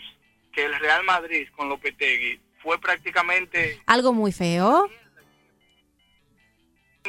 que 0.53 0.65
el 0.65 0.79
Real 0.79 1.03
Madrid 1.03 1.47
con 1.55 1.67
Lopetegui 1.69 2.39
fue 2.63 2.79
prácticamente 2.79 3.81
Algo 3.85 4.13
muy 4.13 4.31
feo. 4.31 4.89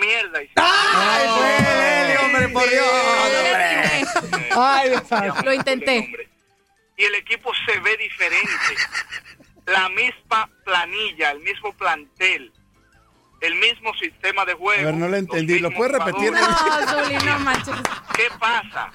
Mierda? 0.01 0.43
Y 0.43 0.51
¡Ay, 0.57 2.17
hombre, 2.25 2.49
por 2.49 2.69
Dios, 2.69 2.87
Ay, 4.57 4.91
Lo 5.45 5.53
intenté. 5.55 6.13
y 6.97 7.05
el 7.05 7.15
equipo 7.15 7.53
se 7.67 7.79
ve 7.81 7.97
diferente. 7.97 8.49
La 9.67 9.89
misma 9.91 10.51
planilla, 10.65 11.31
el 11.31 11.41
mismo 11.41 11.73
plantel, 11.75 12.53
el 13.41 13.55
mismo 13.57 13.95
sistema 13.95 14.45
de 14.45 14.55
juego. 14.55 14.83
A 14.83 14.85
ver, 14.87 14.95
no 14.95 15.09
lo 15.09 15.17
entendí. 15.17 15.61
¿Lo 15.61 15.71
puedes 15.71 15.93
repetir? 15.93 16.33
No, 16.33 16.39
Zuli, 17.05 17.15
no 17.25 17.39
manches. 17.41 17.75
¿Qué 18.15 18.29
pasa? 18.39 18.91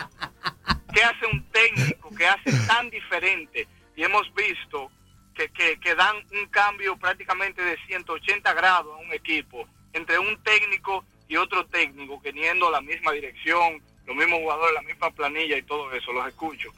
¿Qué 0.94 1.04
hace 1.04 1.26
un 1.32 1.50
técnico 1.52 2.14
que 2.16 2.28
hace 2.28 2.52
tan 2.68 2.90
diferente? 2.90 3.68
Y 3.96 4.04
hemos 4.04 4.34
visto 4.34 4.92
que, 5.34 5.50
que, 5.50 5.80
que 5.80 5.96
dan 5.96 6.16
un 6.18 6.48
cambio 6.50 6.98
prácticamente 6.98 7.62
de 7.62 7.78
180 7.88 8.54
grados 8.54 8.94
a 8.94 8.98
un 9.02 9.14
equipo 9.14 9.68
entre 9.96 10.20
un 10.20 10.38
técnico 10.44 11.04
y 11.28 11.38
otro 11.38 11.66
técnico, 11.66 12.20
teniendo 12.22 12.70
la 12.70 12.82
misma 12.82 13.12
dirección, 13.14 13.82
los 14.06 14.16
mismos 14.16 14.40
jugadores, 14.42 14.76
la 14.76 14.82
misma 14.84 15.10
planilla 15.12 15.58
y 15.58 15.64
todo 15.64 15.92
eso. 15.94 16.14
Los 16.14 16.28
escucho. 16.28 16.70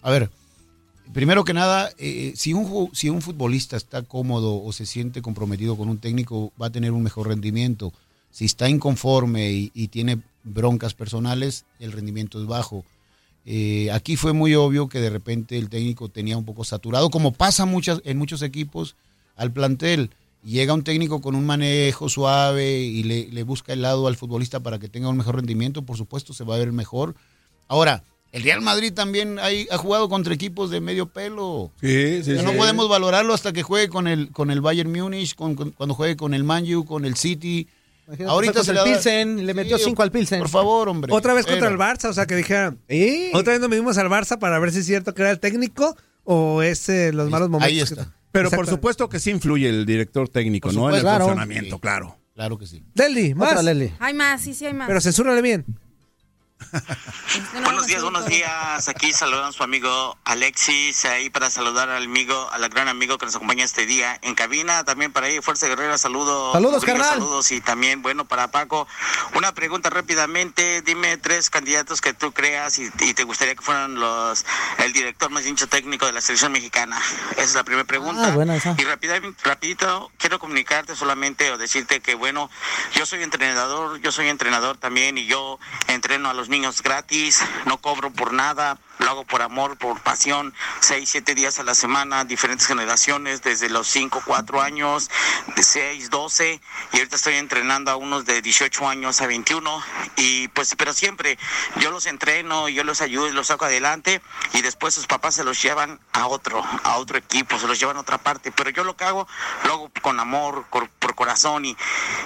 A 0.00 0.10
ver, 0.10 0.30
primero 1.12 1.44
que 1.44 1.52
nada, 1.52 1.90
eh, 1.98 2.32
si, 2.34 2.54
un, 2.54 2.90
si 2.94 3.10
un 3.10 3.20
futbolista 3.20 3.76
está 3.76 4.02
cómodo 4.02 4.62
o 4.62 4.72
se 4.72 4.86
siente 4.86 5.20
comprometido 5.20 5.76
con 5.76 5.88
un 5.88 5.98
técnico, 5.98 6.52
va 6.60 6.66
a 6.66 6.72
tener 6.72 6.92
un 6.92 7.02
mejor 7.02 7.28
rendimiento. 7.28 7.92
Si 8.30 8.46
está 8.46 8.68
inconforme 8.68 9.50
y, 9.50 9.70
y 9.74 9.88
tiene 9.88 10.18
broncas 10.44 10.94
personales, 10.94 11.66
el 11.80 11.92
rendimiento 11.92 12.40
es 12.40 12.46
bajo. 12.46 12.84
Eh, 13.46 13.90
aquí 13.92 14.16
fue 14.16 14.32
muy 14.32 14.54
obvio 14.54 14.88
que 14.88 15.00
de 15.00 15.10
repente 15.10 15.58
el 15.58 15.68
técnico 15.68 16.08
tenía 16.08 16.36
un 16.36 16.44
poco 16.44 16.64
saturado, 16.64 17.10
como 17.10 17.32
pasa 17.32 17.66
muchas, 17.66 18.00
en 18.04 18.18
muchos 18.18 18.42
equipos, 18.42 18.96
al 19.36 19.52
plantel. 19.52 20.10
Llega 20.42 20.72
un 20.72 20.82
técnico 20.84 21.20
con 21.20 21.34
un 21.34 21.44
manejo 21.44 22.08
suave 22.08 22.78
y 22.78 23.02
le, 23.02 23.28
le 23.28 23.42
busca 23.42 23.72
el 23.74 23.82
lado 23.82 24.06
al 24.06 24.16
futbolista 24.16 24.60
para 24.60 24.78
que 24.78 24.88
tenga 24.88 25.08
un 25.08 25.16
mejor 25.18 25.36
rendimiento, 25.36 25.82
por 25.82 25.96
supuesto 25.98 26.32
se 26.32 26.44
va 26.44 26.54
a 26.54 26.58
ver 26.58 26.72
mejor. 26.72 27.14
Ahora, 27.68 28.02
el 28.32 28.42
Real 28.42 28.60
Madrid 28.62 28.92
también 28.94 29.38
hay- 29.38 29.66
ha 29.70 29.76
jugado 29.76 30.08
contra 30.08 30.32
equipos 30.32 30.70
de 30.70 30.80
medio 30.80 31.06
pelo. 31.06 31.72
Sí, 31.80 32.22
sí, 32.24 32.30
no 32.42 32.52
sí. 32.52 32.56
podemos 32.56 32.88
valorarlo 32.88 33.34
hasta 33.34 33.52
que 33.52 33.62
juegue 33.62 33.88
con 33.90 34.06
el, 34.08 34.30
con 34.32 34.50
el 34.50 34.60
Bayern 34.62 34.90
Múnich, 34.90 35.34
con- 35.34 35.54
con- 35.56 35.72
cuando 35.72 35.94
juegue 35.94 36.16
con 36.16 36.32
el 36.32 36.42
Man 36.44 36.64
U, 36.74 36.84
con 36.86 37.04
el 37.04 37.16
City. 37.16 37.68
Ahorita 38.26 38.64
se 38.64 38.70
el 38.70 38.76
le 38.76 38.80
da- 38.80 38.84
Pilsen, 38.86 39.46
le 39.46 39.54
metió 39.54 39.76
Sí, 39.78 39.84
5 39.84 40.02
al 40.02 40.10
Pilsen. 40.10 40.38
Por 40.40 40.48
favor, 40.48 40.88
hombre. 40.88 41.12
Otra 41.12 41.32
vez 41.34 41.44
contra 41.46 41.68
el 41.68 41.76
Barça, 41.76 42.08
o 42.08 42.12
sea, 42.14 42.26
que 42.26 42.34
dijera, 42.34 42.74
otra 43.34 43.52
vez 43.52 43.60
nos 43.60 43.68
medimos 43.68 43.98
al 43.98 44.08
Barça 44.08 44.38
para 44.38 44.58
ver 44.58 44.72
si 44.72 44.78
es 44.80 44.86
cierto 44.86 45.12
que 45.14 45.22
era 45.22 45.30
el 45.30 45.38
técnico 45.38 45.96
o 46.24 46.62
es 46.62 46.88
eh, 46.88 47.12
los 47.12 47.28
malos 47.30 47.50
momentos. 47.50 47.90
ahí 47.90 47.96
que-. 47.96 48.19
Pero 48.32 48.50
por 48.50 48.66
supuesto 48.66 49.08
que 49.08 49.18
sí 49.20 49.30
influye 49.30 49.68
el 49.68 49.84
director 49.86 50.28
técnico, 50.28 50.68
Por 50.68 50.76
¿no? 50.76 50.88
En 50.90 50.96
el. 50.96 51.00
Claro. 51.02 51.24
funcionamiento, 51.26 51.76
Sí. 51.76 51.80
claro. 51.80 52.16
Claro 52.34 52.56
que 52.58 52.66
sí. 52.66 52.82
Leslie, 52.94 53.34
más. 53.34 53.50
Otra, 53.50 53.62
Leslie. 53.62 53.92
Hay 53.98 54.14
más, 54.14 54.40
sí, 54.40 54.54
sí 54.54 54.64
hay 54.64 54.72
más. 54.72 54.88
Pero 54.88 55.00
censúrale 55.00 55.42
bien. 55.42 55.64
Buenos 57.64 57.86
días, 57.86 58.02
buenos 58.02 58.26
días. 58.26 58.88
Aquí 58.88 59.12
saludan 59.12 59.46
a 59.46 59.52
su 59.52 59.62
amigo 59.62 60.18
Alexis, 60.24 61.04
ahí 61.04 61.30
para 61.30 61.50
saludar 61.50 61.88
al 61.90 62.04
amigo, 62.04 62.48
al 62.52 62.68
gran 62.68 62.88
amigo 62.88 63.18
que 63.18 63.26
nos 63.26 63.36
acompaña 63.36 63.64
este 63.64 63.86
día. 63.86 64.18
En 64.22 64.34
cabina 64.34 64.84
también 64.84 65.12
para 65.12 65.26
ahí, 65.26 65.40
Fuerza 65.40 65.66
Guerrera, 65.66 65.98
saludos. 65.98 66.52
Saludos, 66.52 66.84
carnal. 66.84 67.08
Saludos 67.08 67.50
y 67.52 67.60
también, 67.60 68.02
bueno, 68.02 68.26
para 68.26 68.50
Paco, 68.50 68.86
una 69.34 69.52
pregunta 69.52 69.90
rápidamente. 69.90 70.82
Dime 70.82 71.16
tres 71.16 71.50
candidatos 71.50 72.00
que 72.00 72.12
tú 72.12 72.32
creas 72.32 72.78
y, 72.78 72.90
y 73.00 73.14
te 73.14 73.24
gustaría 73.24 73.54
que 73.54 73.62
fueran 73.62 73.96
los 73.96 74.44
el 74.78 74.92
director 74.92 75.30
más 75.30 75.46
hincho 75.46 75.68
técnico 75.68 76.06
de 76.06 76.12
la 76.12 76.20
selección 76.20 76.52
mexicana. 76.52 77.00
Esa 77.32 77.42
es 77.42 77.54
la 77.54 77.64
primera 77.64 77.86
pregunta. 77.86 78.28
Ah, 78.28 78.30
buena 78.30 78.56
esa. 78.56 78.74
Y 78.78 78.84
rápidamente, 78.84 79.40
rapidito, 79.44 80.10
quiero 80.18 80.38
comunicarte 80.38 80.94
solamente 80.94 81.50
o 81.50 81.58
decirte 81.58 82.00
que, 82.00 82.14
bueno, 82.14 82.50
yo 82.92 83.06
soy 83.06 83.22
entrenador, 83.22 84.00
yo 84.00 84.12
soy 84.12 84.28
entrenador 84.28 84.76
también 84.76 85.18
y 85.18 85.26
yo 85.26 85.58
entreno 85.88 86.28
a 86.28 86.34
los 86.34 86.48
niños 86.50 86.82
gratis, 86.82 87.42
no 87.66 87.78
cobro 87.78 88.10
por 88.10 88.32
nada, 88.32 88.78
lo 89.00 89.10
hago 89.10 89.24
por 89.24 89.42
amor, 89.42 89.76
por 89.76 90.00
pasión, 90.00 90.54
seis, 90.80 91.10
siete 91.10 91.34
días 91.34 91.58
a 91.58 91.62
la 91.62 91.74
semana, 91.74 92.24
diferentes 92.24 92.66
generaciones, 92.66 93.42
desde 93.42 93.68
los 93.68 93.86
5, 93.88 94.22
4 94.24 94.60
años, 94.60 95.10
de 95.56 95.62
6, 95.62 96.10
12, 96.10 96.60
y 96.92 96.96
ahorita 96.96 97.16
estoy 97.16 97.34
entrenando 97.34 97.90
a 97.90 97.96
unos 97.96 98.24
de 98.26 98.42
18 98.42 98.88
años 98.88 99.20
a 99.20 99.26
21, 99.26 99.82
y 100.16 100.48
pues, 100.48 100.74
pero 100.76 100.92
siempre 100.92 101.38
yo 101.80 101.90
los 101.90 102.06
entreno, 102.06 102.68
yo 102.68 102.84
los 102.84 103.00
ayudo 103.00 103.28
y 103.28 103.32
los 103.32 103.48
saco 103.48 103.64
adelante, 103.64 104.20
y 104.52 104.62
después 104.62 104.94
sus 104.94 105.06
papás 105.06 105.34
se 105.34 105.44
los 105.44 105.60
llevan 105.62 106.00
a 106.12 106.26
otro, 106.26 106.62
a 106.84 106.96
otro 106.96 107.18
equipo, 107.18 107.58
se 107.58 107.66
los 107.66 107.78
llevan 107.78 107.96
a 107.96 108.00
otra 108.00 108.18
parte, 108.18 108.52
pero 108.52 108.70
yo 108.70 108.84
lo 108.84 108.96
que 108.96 109.04
hago, 109.04 109.26
lo 109.64 109.72
hago 109.72 109.90
con 110.02 110.20
amor, 110.20 110.64
por 110.70 110.88
corazón, 111.20 111.66
y, 111.66 111.76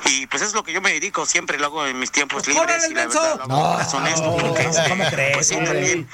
y 0.07 0.27
pues 0.29 0.43
es 0.43 0.55
lo 0.55 0.63
que 0.63 0.73
yo 0.73 0.81
me 0.81 0.93
dedico, 0.93 1.27
siempre 1.27 1.59
lo 1.59 1.67
hago 1.67 1.87
en 1.87 1.99
mis 1.99 2.13
tiempos 2.13 2.47
libres, 2.47 2.89
y 2.89 2.95
la 2.95 3.07
verdad 3.07 3.37
lo 3.37 3.43
hago 3.43 3.49
con 3.49 3.73
corazón 3.73 4.07
esto, 4.07 4.37
porque 4.37 4.63
este, 4.63 4.89
¿cómo 4.89 5.05
crees, 5.11 5.35
pues 5.35 5.47
sí, 5.49 5.57
también, 5.57 6.09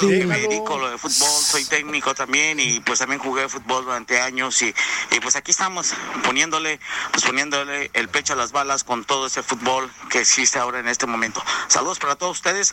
Inútil. 0.00 0.26
me 0.26 0.38
dedico, 0.40 0.78
lo 0.78 0.90
de 0.90 0.98
fútbol, 0.98 1.28
soy 1.28 1.64
técnico 1.64 2.14
también, 2.14 2.58
y 2.60 2.80
pues 2.80 2.98
también 2.98 3.20
jugué 3.20 3.48
fútbol 3.48 3.84
durante 3.84 4.20
años, 4.20 4.60
y, 4.62 4.74
y 5.10 5.20
pues 5.20 5.36
aquí 5.36 5.50
estamos, 5.50 5.94
poniéndole, 6.24 6.80
pues 7.12 7.24
poniéndole 7.24 7.90
el 7.94 8.08
pecho 8.08 8.32
a 8.32 8.36
las 8.36 8.52
balas 8.52 8.84
con 8.84 9.04
todo 9.04 9.26
ese 9.26 9.42
fútbol 9.42 9.90
que 10.10 10.20
existe 10.20 10.58
ahora 10.58 10.80
en 10.80 10.88
este 10.88 11.06
momento. 11.06 11.42
Saludos 11.68 11.98
para 11.98 12.16
todos 12.16 12.38
ustedes, 12.38 12.72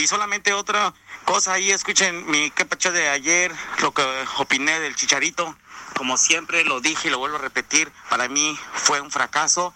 y 0.00 0.06
solamente 0.06 0.52
otra 0.52 0.92
cosa 1.24 1.54
ahí, 1.54 1.70
escuchen 1.70 2.28
mi 2.30 2.50
que 2.50 2.64
pacho 2.64 2.92
de 2.92 3.08
ayer, 3.08 3.52
lo 3.80 3.92
que 3.92 4.02
opiné 4.38 4.80
del 4.80 4.96
Chicharito. 4.96 5.56
Como 5.96 6.16
siempre 6.16 6.64
lo 6.64 6.80
dije 6.80 7.08
y 7.08 7.10
lo 7.10 7.18
vuelvo 7.18 7.36
a 7.36 7.40
repetir, 7.40 7.92
para 8.08 8.28
mí 8.28 8.58
fue 8.72 9.00
un 9.00 9.10
fracaso 9.10 9.74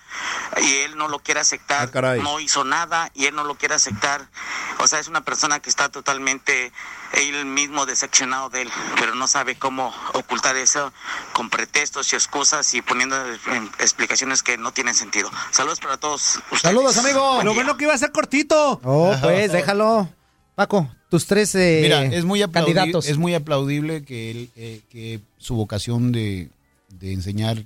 y 0.63 0.77
él 0.79 0.97
no 0.97 1.09
lo 1.09 1.19
quiere 1.19 1.41
aceptar, 1.41 1.91
caray. 1.91 2.21
no 2.23 2.41
hizo 2.41 2.65
nada 2.65 3.11
y 3.15 3.27
él 3.27 3.35
no 3.35 3.45
lo 3.45 3.57
quiere 3.57 3.75
aceptar. 3.75 4.27
O 4.79 4.87
sea, 4.87 4.99
es 4.99 5.09
una 5.09 5.21
persona 5.23 5.61
que 5.61 5.69
está 5.71 5.89
totalmente 5.91 6.73
él 7.13 7.45
mismo 7.45 7.87
decepcionado 7.87 8.49
de 8.51 8.63
él, 8.63 8.71
pero 8.99 9.15
no 9.15 9.29
sabe 9.29 9.57
cómo 9.59 9.95
ocultar 10.15 10.57
eso 10.57 10.93
con 11.33 11.51
pretextos 11.51 12.13
y 12.13 12.17
excusas 12.17 12.73
y 12.75 12.83
poniendo 12.83 13.17
en 13.47 13.71
explicaciones 13.79 14.43
que 14.43 14.57
no 14.59 14.73
tienen 14.73 14.95
sentido. 14.95 15.31
Saludos 15.51 15.81
para 15.81 15.97
todos. 15.99 16.37
ustedes. 16.51 16.61
Saludos, 16.63 16.97
amigo. 16.99 17.35
Buen 17.35 17.45
Lo 17.47 17.53
día. 17.53 17.63
bueno 17.63 17.77
que 17.77 17.85
iba 17.85 17.95
a 17.95 17.99
ser 17.99 18.13
cortito. 18.13 18.81
Oh, 18.83 19.15
pues 19.23 19.53
déjalo. 19.53 20.09
Paco, 20.55 20.89
tus 21.11 21.27
tres 21.27 21.55
eh, 21.55 21.81
Mira, 21.83 22.05
es 22.05 22.25
muy, 22.25 22.41
candidatos. 22.51 23.07
es 23.09 23.19
muy 23.19 23.35
aplaudible 23.35 24.03
que, 24.05 24.31
él, 24.31 24.51
eh, 24.57 24.81
que 24.91 25.21
su 25.39 25.55
vocación 25.55 26.11
de, 26.13 26.49
de 26.99 27.13
enseñar 27.13 27.65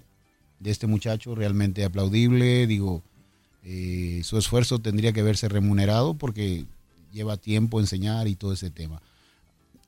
de 0.60 0.70
este 0.70 0.86
muchacho 0.86 1.34
realmente 1.34 1.84
aplaudible. 1.84 2.66
Digo, 2.66 3.02
eh, 3.64 4.20
su 4.24 4.38
esfuerzo 4.38 4.78
tendría 4.80 5.12
que 5.12 5.22
verse 5.22 5.48
remunerado 5.48 6.14
porque 6.14 6.64
lleva 7.12 7.36
tiempo 7.36 7.80
enseñar 7.80 8.28
y 8.28 8.34
todo 8.34 8.52
ese 8.52 8.70
tema. 8.70 9.00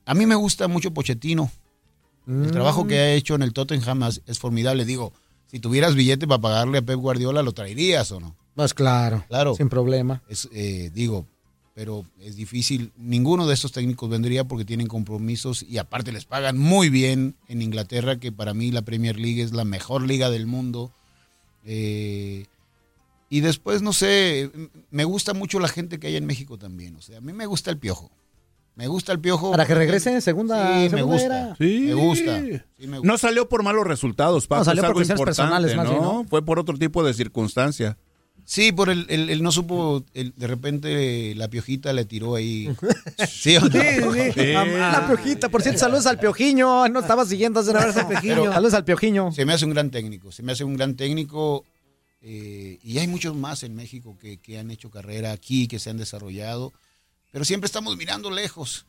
A 0.05 0.13
mí 0.13 0.25
me 0.25 0.35
gusta 0.35 0.67
mucho 0.67 0.91
Pochettino. 0.93 1.51
El 2.27 2.33
Mm. 2.35 2.51
trabajo 2.51 2.85
que 2.87 2.97
ha 2.99 3.13
hecho 3.13 3.35
en 3.35 3.41
el 3.41 3.51
Tottenham 3.53 4.03
es, 4.03 4.21
es 4.27 4.39
formidable. 4.39 4.85
Digo, 4.85 5.11
si 5.47 5.59
tuvieras 5.59 5.95
billete 5.95 6.27
para 6.27 6.41
pagarle 6.41 6.77
a 6.79 6.81
Pep 6.81 6.97
Guardiola, 6.99 7.41
¿lo 7.43 7.51
traerías 7.51 8.11
o 8.11 8.19
no? 8.19 8.35
Pues 8.55 8.73
claro, 8.73 9.23
Claro. 9.27 9.55
sin 9.55 9.69
problema. 9.69 10.21
Es, 10.29 10.47
eh, 10.53 10.91
digo, 10.93 11.25
pero 11.73 12.05
es 12.19 12.35
difícil. 12.35 12.91
Ninguno 12.97 13.47
de 13.47 13.53
estos 13.53 13.71
técnicos 13.71 14.09
vendría 14.09 14.43
porque 14.43 14.65
tienen 14.65 14.87
compromisos 14.87 15.63
y 15.63 15.77
aparte 15.77 16.11
les 16.11 16.25
pagan 16.25 16.57
muy 16.57 16.89
bien 16.89 17.35
en 17.47 17.61
Inglaterra, 17.61 18.19
que 18.19 18.31
para 18.31 18.53
mí 18.53 18.71
la 18.71 18.81
Premier 18.81 19.17
League 19.19 19.41
es 19.41 19.53
la 19.53 19.65
mejor 19.65 20.05
liga 20.05 20.29
del 20.29 20.47
mundo. 20.47 20.91
Eh, 21.65 22.45
y 23.29 23.39
después, 23.39 23.81
no 23.81 23.93
sé, 23.93 24.51
me 24.89 25.05
gusta 25.05 25.33
mucho 25.33 25.59
la 25.59 25.69
gente 25.69 25.99
que 25.99 26.07
hay 26.07 26.17
en 26.17 26.25
México 26.25 26.57
también. 26.57 26.95
O 26.97 27.01
sea, 27.01 27.19
a 27.19 27.21
mí 27.21 27.31
me 27.31 27.45
gusta 27.45 27.71
el 27.71 27.77
piojo. 27.77 28.11
Me 28.75 28.87
gusta 28.87 29.11
el 29.11 29.19
piojo. 29.19 29.51
Para 29.51 29.65
que 29.65 29.75
regrese 29.75 30.11
en 30.13 30.21
segunda, 30.21 30.73
Sí, 30.73 30.79
me 30.83 30.89
segunda 30.89 31.05
gusta. 31.05 31.25
era. 31.25 31.55
Sí. 31.57 31.79
Me 31.87 31.93
gusta. 31.93 32.41
Sí, 32.41 32.87
me 32.87 32.97
gusta. 32.97 33.07
No 33.11 33.17
salió 33.17 33.47
por 33.47 33.63
malos 33.63 33.85
resultados, 33.85 34.47
Paco. 34.47 34.61
No, 34.61 34.65
salió 34.65 34.81
es 34.81 34.83
por 34.83 34.87
algo 34.87 34.97
cuestiones 34.97 35.19
importante, 35.19 35.41
personales, 35.41 35.75
más 35.77 35.89
bien, 35.89 36.01
¿no? 36.01 36.13
¿no? 36.23 36.27
Fue 36.29 36.43
por 36.43 36.59
otro 36.59 36.77
tipo 36.77 37.03
de 37.03 37.13
circunstancia. 37.13 37.97
Sí, 38.51 38.73
por 38.73 38.89
el, 38.89 39.05
el- 39.07 39.29
el 39.29 39.41
no 39.43 39.49
supo, 39.53 40.03
el- 40.13 40.33
de 40.35 40.45
repente 40.47 41.33
la 41.35 41.47
piojita 41.47 41.93
le 41.93 42.03
tiró 42.03 42.35
ahí. 42.35 42.67
¿Sí 43.29 43.55
o 43.55 43.61
no? 43.61 43.69
Sí, 43.71 43.79
sí. 43.79 44.31
Sí. 44.33 44.51
La 44.51 45.05
piojita, 45.07 45.47
por 45.47 45.61
cierto, 45.61 45.79
saludos 45.79 46.05
al 46.05 46.19
piojiño. 46.19 46.89
No 46.89 46.99
estaba 46.99 47.25
siguiendo 47.25 47.61
hace 47.61 47.71
al 47.71 48.07
piojiño. 48.09 48.51
Saludos 48.51 48.73
al 48.73 48.83
piojiño. 48.83 49.31
Se 49.31 49.45
me 49.45 49.53
hace 49.53 49.63
un 49.63 49.71
gran 49.71 49.89
técnico, 49.89 50.33
se 50.33 50.43
me 50.43 50.51
hace 50.51 50.65
un 50.65 50.75
gran 50.75 50.95
técnico 50.97 51.63
eh, 52.21 52.77
y 52.83 52.97
hay 52.97 53.07
muchos 53.07 53.33
más 53.37 53.63
en 53.63 53.73
México 53.73 54.17
que, 54.19 54.37
que 54.37 54.59
han 54.59 54.69
hecho 54.69 54.91
carrera 54.91 55.31
aquí, 55.31 55.69
que 55.69 55.79
se 55.79 55.89
han 55.89 55.95
desarrollado, 55.97 56.73
pero 57.31 57.45
siempre 57.45 57.67
estamos 57.67 57.95
mirando 57.95 58.29
lejos. 58.31 58.85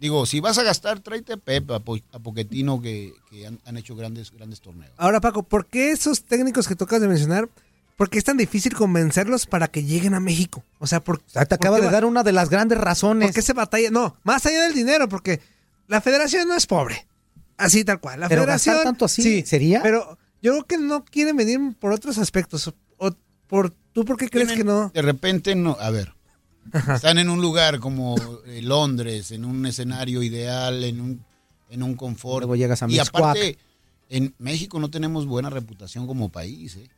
Digo, 0.00 0.24
si 0.24 0.40
vas 0.40 0.56
a 0.56 0.62
gastar, 0.62 1.00
tráete 1.00 1.34
a 1.34 1.36
Pep, 1.36 1.70
a, 1.70 1.80
Po- 1.80 1.98
a 2.12 2.18
Pochettino, 2.18 2.80
que, 2.80 3.12
que 3.30 3.46
han, 3.46 3.58
han 3.66 3.76
hecho 3.76 3.94
grandes, 3.94 4.30
grandes 4.30 4.60
torneos. 4.62 4.92
Ahora, 4.96 5.20
Paco, 5.20 5.42
¿por 5.42 5.66
qué 5.66 5.90
esos 5.90 6.24
técnicos 6.24 6.66
que 6.68 6.76
tocas 6.76 7.00
de 7.00 7.08
mencionar, 7.08 7.48
por 7.96 8.10
qué 8.10 8.18
es 8.18 8.24
tan 8.24 8.36
difícil 8.36 8.74
convencerlos 8.74 9.46
para 9.46 9.68
que 9.68 9.82
lleguen 9.84 10.14
a 10.14 10.20
México? 10.20 10.62
O 10.78 10.86
sea, 10.86 11.02
por, 11.02 11.18
Te 11.18 11.38
acaba 11.40 11.80
de 11.80 11.90
dar 11.90 12.04
una 12.04 12.22
de 12.22 12.32
las 12.32 12.50
grandes 12.50 12.78
razones. 12.78 13.28
¿por 13.28 13.34
qué 13.34 13.42
se 13.42 13.52
batalla? 13.52 13.90
No, 13.90 14.16
más 14.22 14.44
allá 14.46 14.62
del 14.62 14.74
dinero, 14.74 15.08
porque 15.08 15.40
la 15.88 16.00
federación 16.00 16.46
no 16.48 16.54
es 16.54 16.66
pobre. 16.66 17.06
Así 17.56 17.84
tal 17.84 18.00
cual. 18.00 18.20
La 18.20 18.28
Pero 18.28 18.42
federación. 18.42 18.74
gastar 18.74 18.92
tanto 18.92 19.06
así, 19.06 19.42
¿sería? 19.42 19.82
Pero 19.82 20.18
yo 20.42 20.52
creo 20.52 20.64
que 20.66 20.78
no 20.78 21.04
quieren 21.04 21.36
venir 21.36 21.58
por 21.80 21.92
otros 21.92 22.18
aspectos. 22.18 22.68
O 22.68 22.74
por, 23.46 23.72
¿Tú 23.92 24.04
por 24.04 24.16
qué 24.16 24.28
crees 24.28 24.52
que 24.52 24.64
no? 24.64 24.90
De 24.90 25.02
repente, 25.02 25.54
no, 25.54 25.76
a 25.80 25.90
ver, 25.90 26.12
están 26.94 27.18
en 27.18 27.30
un 27.30 27.40
lugar 27.40 27.78
como 27.78 28.16
eh, 28.46 28.60
Londres, 28.62 29.30
en 29.30 29.44
un 29.44 29.64
escenario 29.66 30.22
ideal, 30.22 30.84
en 30.84 31.00
un, 31.00 31.24
en 31.70 31.82
un 31.82 31.94
confort. 31.94 32.40
Luego 32.40 32.56
llegas 32.56 32.82
a 32.82 32.86
y 32.86 32.88
Mixcoac. 32.88 33.22
aparte, 33.22 33.58
en 34.08 34.34
México 34.38 34.78
no 34.80 34.90
tenemos 34.90 35.26
buena 35.26 35.48
reputación 35.48 36.06
como 36.06 36.28
país. 36.28 36.76
¿eh? 36.76 36.88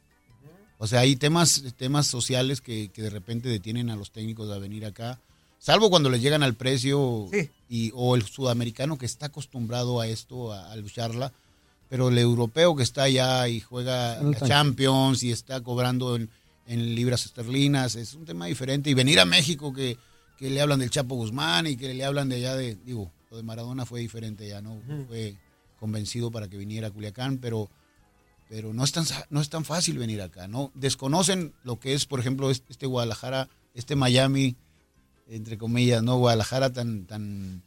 O 0.79 0.87
sea, 0.87 1.01
hay 1.01 1.17
temas, 1.17 1.63
temas 1.77 2.07
sociales 2.07 2.61
que, 2.61 2.89
que 2.89 3.03
de 3.03 3.11
repente 3.11 3.49
detienen 3.49 3.91
a 3.91 3.97
los 3.97 4.11
técnicos 4.13 4.49
de 4.49 4.59
venir 4.61 4.87
acá, 4.87 5.19
salvo 5.59 5.91
cuando 5.91 6.09
les 6.09 6.23
llegan 6.23 6.43
al 6.45 6.55
precio 6.55 7.27
Sí. 7.33 7.51
y, 7.69 7.91
o 7.95 8.15
el 8.15 8.23
sudamericano 8.23 8.97
que 8.97 9.07
está 9.07 9.27
acostumbrado 9.27 10.01
a 10.01 10.07
esto, 10.07 10.53
a, 10.53 10.71
a 10.71 10.77
lucharla, 10.77 11.33
pero 11.89 12.11
el 12.11 12.19
europeo 12.19 12.77
que 12.77 12.83
está 12.85 13.05
allá 13.05 13.49
y 13.49 13.61
juega 13.61 14.21
No 14.23 14.35
Champions 14.35 15.23
y 15.23 15.33
está 15.33 15.61
cobrando 15.63 16.15
en, 16.17 16.29
en 16.67 16.95
libras 16.95 17.25
esterlinas, 17.27 17.97
es 17.97 18.15
un 18.15 18.25
tema 18.25 18.47
diferente. 18.47 18.91
Y 18.91 18.95
venir 18.95 19.19
a 19.21 19.25
México 19.25 19.73
que, 19.73 19.97
que 20.39 20.51
le 20.51 20.61
hablan 20.61 20.79
del 20.81 20.91
Chapo 20.91 21.15
Guzmán 21.17 21.67
y 21.67 21.77
que 21.77 21.93
le 21.95 22.05
hablan 22.05 22.29
de 22.29 22.37
allá 22.37 22.55
de, 22.55 22.77
digo, 22.85 23.11
lo 23.31 23.37
de 23.39 23.43
Maradona 23.43 23.85
fue 23.87 24.01
diferente 24.01 24.47
ya, 24.47 24.61
¿no? 24.61 24.79
Fue 25.09 25.35
convencido 25.81 26.31
para 26.31 26.47
que 26.49 26.57
viniera 26.57 26.89
a 26.89 26.91
Culiacán, 26.91 27.39
pero, 27.39 27.69
pero 28.49 28.73
no, 28.73 28.83
es 28.85 28.93
tan, 28.93 29.05
no 29.31 29.41
es 29.41 29.51
tan 29.51 29.65
fácil 29.65 29.99
venir 29.99 30.23
acá, 30.23 30.49
¿no? 30.49 30.73
Desconocen 30.75 31.53
lo 31.65 31.79
que 31.79 31.93
es, 31.93 32.07
por 32.07 32.19
ejemplo, 32.21 32.51
este, 32.51 32.73
este 32.73 32.87
Guadalajara, 32.87 33.49
este 33.75 33.95
Miami, 33.95 34.57
entre 35.29 35.59
comillas, 35.59 36.03
¿no? 36.03 36.17
Guadalajara 36.17 36.73
tan, 36.73 37.05
tan, 37.05 37.63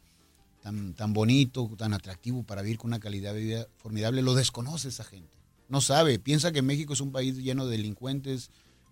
tan, 0.62 0.94
tan 0.94 1.12
bonito, 1.12 1.70
tan 1.78 1.94
atractivo 1.94 2.42
para 2.42 2.62
vivir 2.62 2.78
con 2.78 2.90
una 2.90 3.00
calidad 3.00 3.32
de 3.34 3.40
vida 3.40 3.66
formidable, 3.76 4.22
lo 4.22 4.34
desconoce 4.34 4.88
esa 4.88 5.04
gente. 5.04 5.36
No 5.68 5.80
sabe, 5.80 6.18
piensa 6.18 6.52
que 6.52 6.62
México 6.62 6.92
es 6.92 7.00
un 7.00 7.12
país 7.12 7.36
lleno 7.36 7.66
de 7.66 7.76
delincuentes 7.76 8.50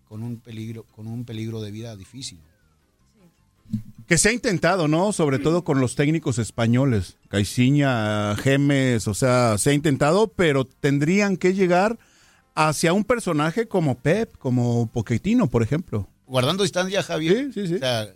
con 0.08 0.22
un 0.22 0.38
peligro, 0.38 0.84
con 0.84 1.06
un 1.06 1.24
peligro 1.24 1.60
de 1.60 1.70
vida 1.70 1.96
difícil. 1.96 2.40
Que 4.10 4.18
se 4.18 4.28
ha 4.28 4.32
intentado, 4.32 4.88
¿no? 4.88 5.12
Sobre 5.12 5.38
todo 5.38 5.62
con 5.62 5.78
los 5.80 5.94
técnicos 5.94 6.38
españoles. 6.40 7.16
Caiciña, 7.28 8.34
Gemes, 8.34 9.06
o 9.06 9.14
sea, 9.14 9.56
se 9.56 9.70
ha 9.70 9.72
intentado, 9.72 10.26
pero 10.26 10.64
tendrían 10.64 11.36
que 11.36 11.54
llegar 11.54 11.96
hacia 12.56 12.92
un 12.92 13.04
personaje 13.04 13.68
como 13.68 13.94
Pep, 13.98 14.36
como 14.38 14.88
Pochettino, 14.88 15.46
por 15.48 15.62
ejemplo. 15.62 16.08
Guardando 16.26 16.64
distancia, 16.64 17.04
Javier. 17.04 17.52
Sí, 17.54 17.60
sí, 17.62 17.66
sí. 17.68 17.74
O 17.74 17.78
sea, 17.78 18.08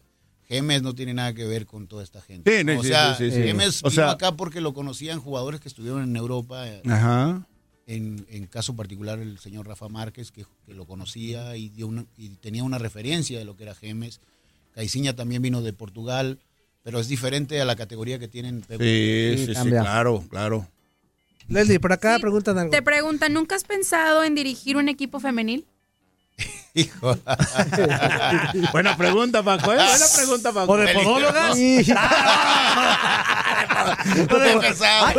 Gemes 0.49 0.83
no 0.83 0.97
tiene 0.97 1.15
nada 1.15 1.33
que 1.33 1.45
ver 1.45 1.65
con 1.65 1.87
toda 1.87 2.03
esta 2.03 2.21
gente. 2.21 2.59
Sí, 2.59 2.65
¿no? 2.65 2.73
sí, 2.73 2.79
o 2.79 2.83
sí, 2.83 2.89
sea, 2.89 3.15
sí. 3.17 3.31
Gemes 3.31 3.85
O 3.85 3.89
vino 3.89 4.03
sea- 4.03 4.11
acá 4.11 4.33
porque 4.37 4.61
lo 4.61 4.75
conocían 4.75 5.21
jugadores 5.21 5.61
que 5.61 5.69
estuvieron 5.69 6.03
en 6.03 6.17
Europa. 6.17 6.69
eh, 6.69 6.83
Ajá. 6.87 7.47
En, 7.87 8.27
en 8.31 8.47
caso 8.49 8.75
particular 8.75 9.21
el 9.21 9.39
señor 9.39 9.69
Rafa 9.69 9.89
Márquez, 9.89 10.33
que, 10.33 10.45
que 10.67 10.75
lo 10.75 10.87
conocía 10.87 11.55
y, 11.57 11.69
dio 11.69 11.87
una- 11.87 12.07
y 12.19 12.31
tenía 12.31 12.65
una 12.65 12.79
referencia 12.79 13.39
de 13.39 13.45
lo 13.45 13.57
que 13.57 13.63
era 13.63 13.77
Gemes. 13.77 14.21
Caiciña 14.75 15.15
también 15.15 15.41
vino 15.41 15.63
de 15.63 15.73
Portugal, 15.73 16.41
pero 16.83 16.99
es 16.99 17.09
diferente 17.09 17.61
a 17.61 17.65
la 17.65 17.77
categoría 17.77 18.19
que 18.19 18.29
tienen. 18.29 18.65
Sí, 18.69 19.47
sí, 19.47 19.55
sí, 19.55 19.71
claro, 19.71 20.25
claro. 20.29 20.69
Leslie, 21.49 21.79
por 21.79 21.93
acá 21.93 22.19
preguntan 22.19 22.59
algo. 22.59 22.71
Te 22.71 22.83
preguntan, 22.83 23.33
¿nunca 23.33 23.55
has 23.55 23.65
pensado 23.65 24.25
en 24.25 24.35
dirigir 24.35 24.77
un 24.77 24.89
equipo 24.89 25.21
femenil? 25.21 25.67
Hijo. 26.75 27.15
Buena 28.73 28.97
pregunta, 28.97 29.43
Paco, 29.43 29.73
¿eh? 29.73 29.77
Buena 29.77 30.07
pregunta, 30.17 30.53
Paco. 30.53 30.73
¿O 30.73 30.77
de 30.77 30.93
podólogas? 30.93 31.57
Ay, 31.57 31.87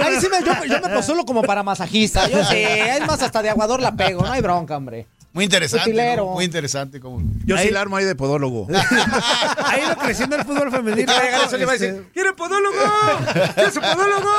ahí 0.04 0.20
sí 0.20 0.28
me, 0.30 0.46
yo, 0.46 0.66
yo 0.66 0.82
me 0.82 0.90
postulo 0.90 1.26
como 1.26 1.44
para 1.44 1.64
masajista. 1.64 2.28
Yo 2.28 2.44
sí, 2.44 2.58
es 2.58 3.08
más, 3.08 3.22
hasta 3.22 3.42
de 3.42 3.50
aguador 3.50 3.82
la 3.82 3.96
pego, 3.96 4.22
no 4.22 4.32
hay 4.32 4.42
bronca, 4.42 4.78
hombre. 4.78 5.08
Muy 5.36 5.44
interesante. 5.44 5.94
Muy 6.24 6.46
interesante. 6.46 7.00
Como... 7.02 7.22
Yo 7.46 7.58
sí 7.58 7.70
la 7.70 7.82
armo 7.82 7.98
ahí 7.98 8.06
de 8.06 8.16
podólogo. 8.16 8.68
Ha 8.74 9.78
ido 9.80 9.96
creciendo 9.98 10.36
el 10.38 10.46
fútbol 10.46 10.72
femenino. 10.72 11.12
Eso 11.46 11.58
le 11.58 11.64
iba 11.64 11.74
a 11.74 11.78
decir, 11.78 12.06
¿quiere 12.14 12.32
podólogo? 12.34 12.78
¿Quiere 13.54 13.72
su 13.72 13.82
podólogo? 13.82 14.30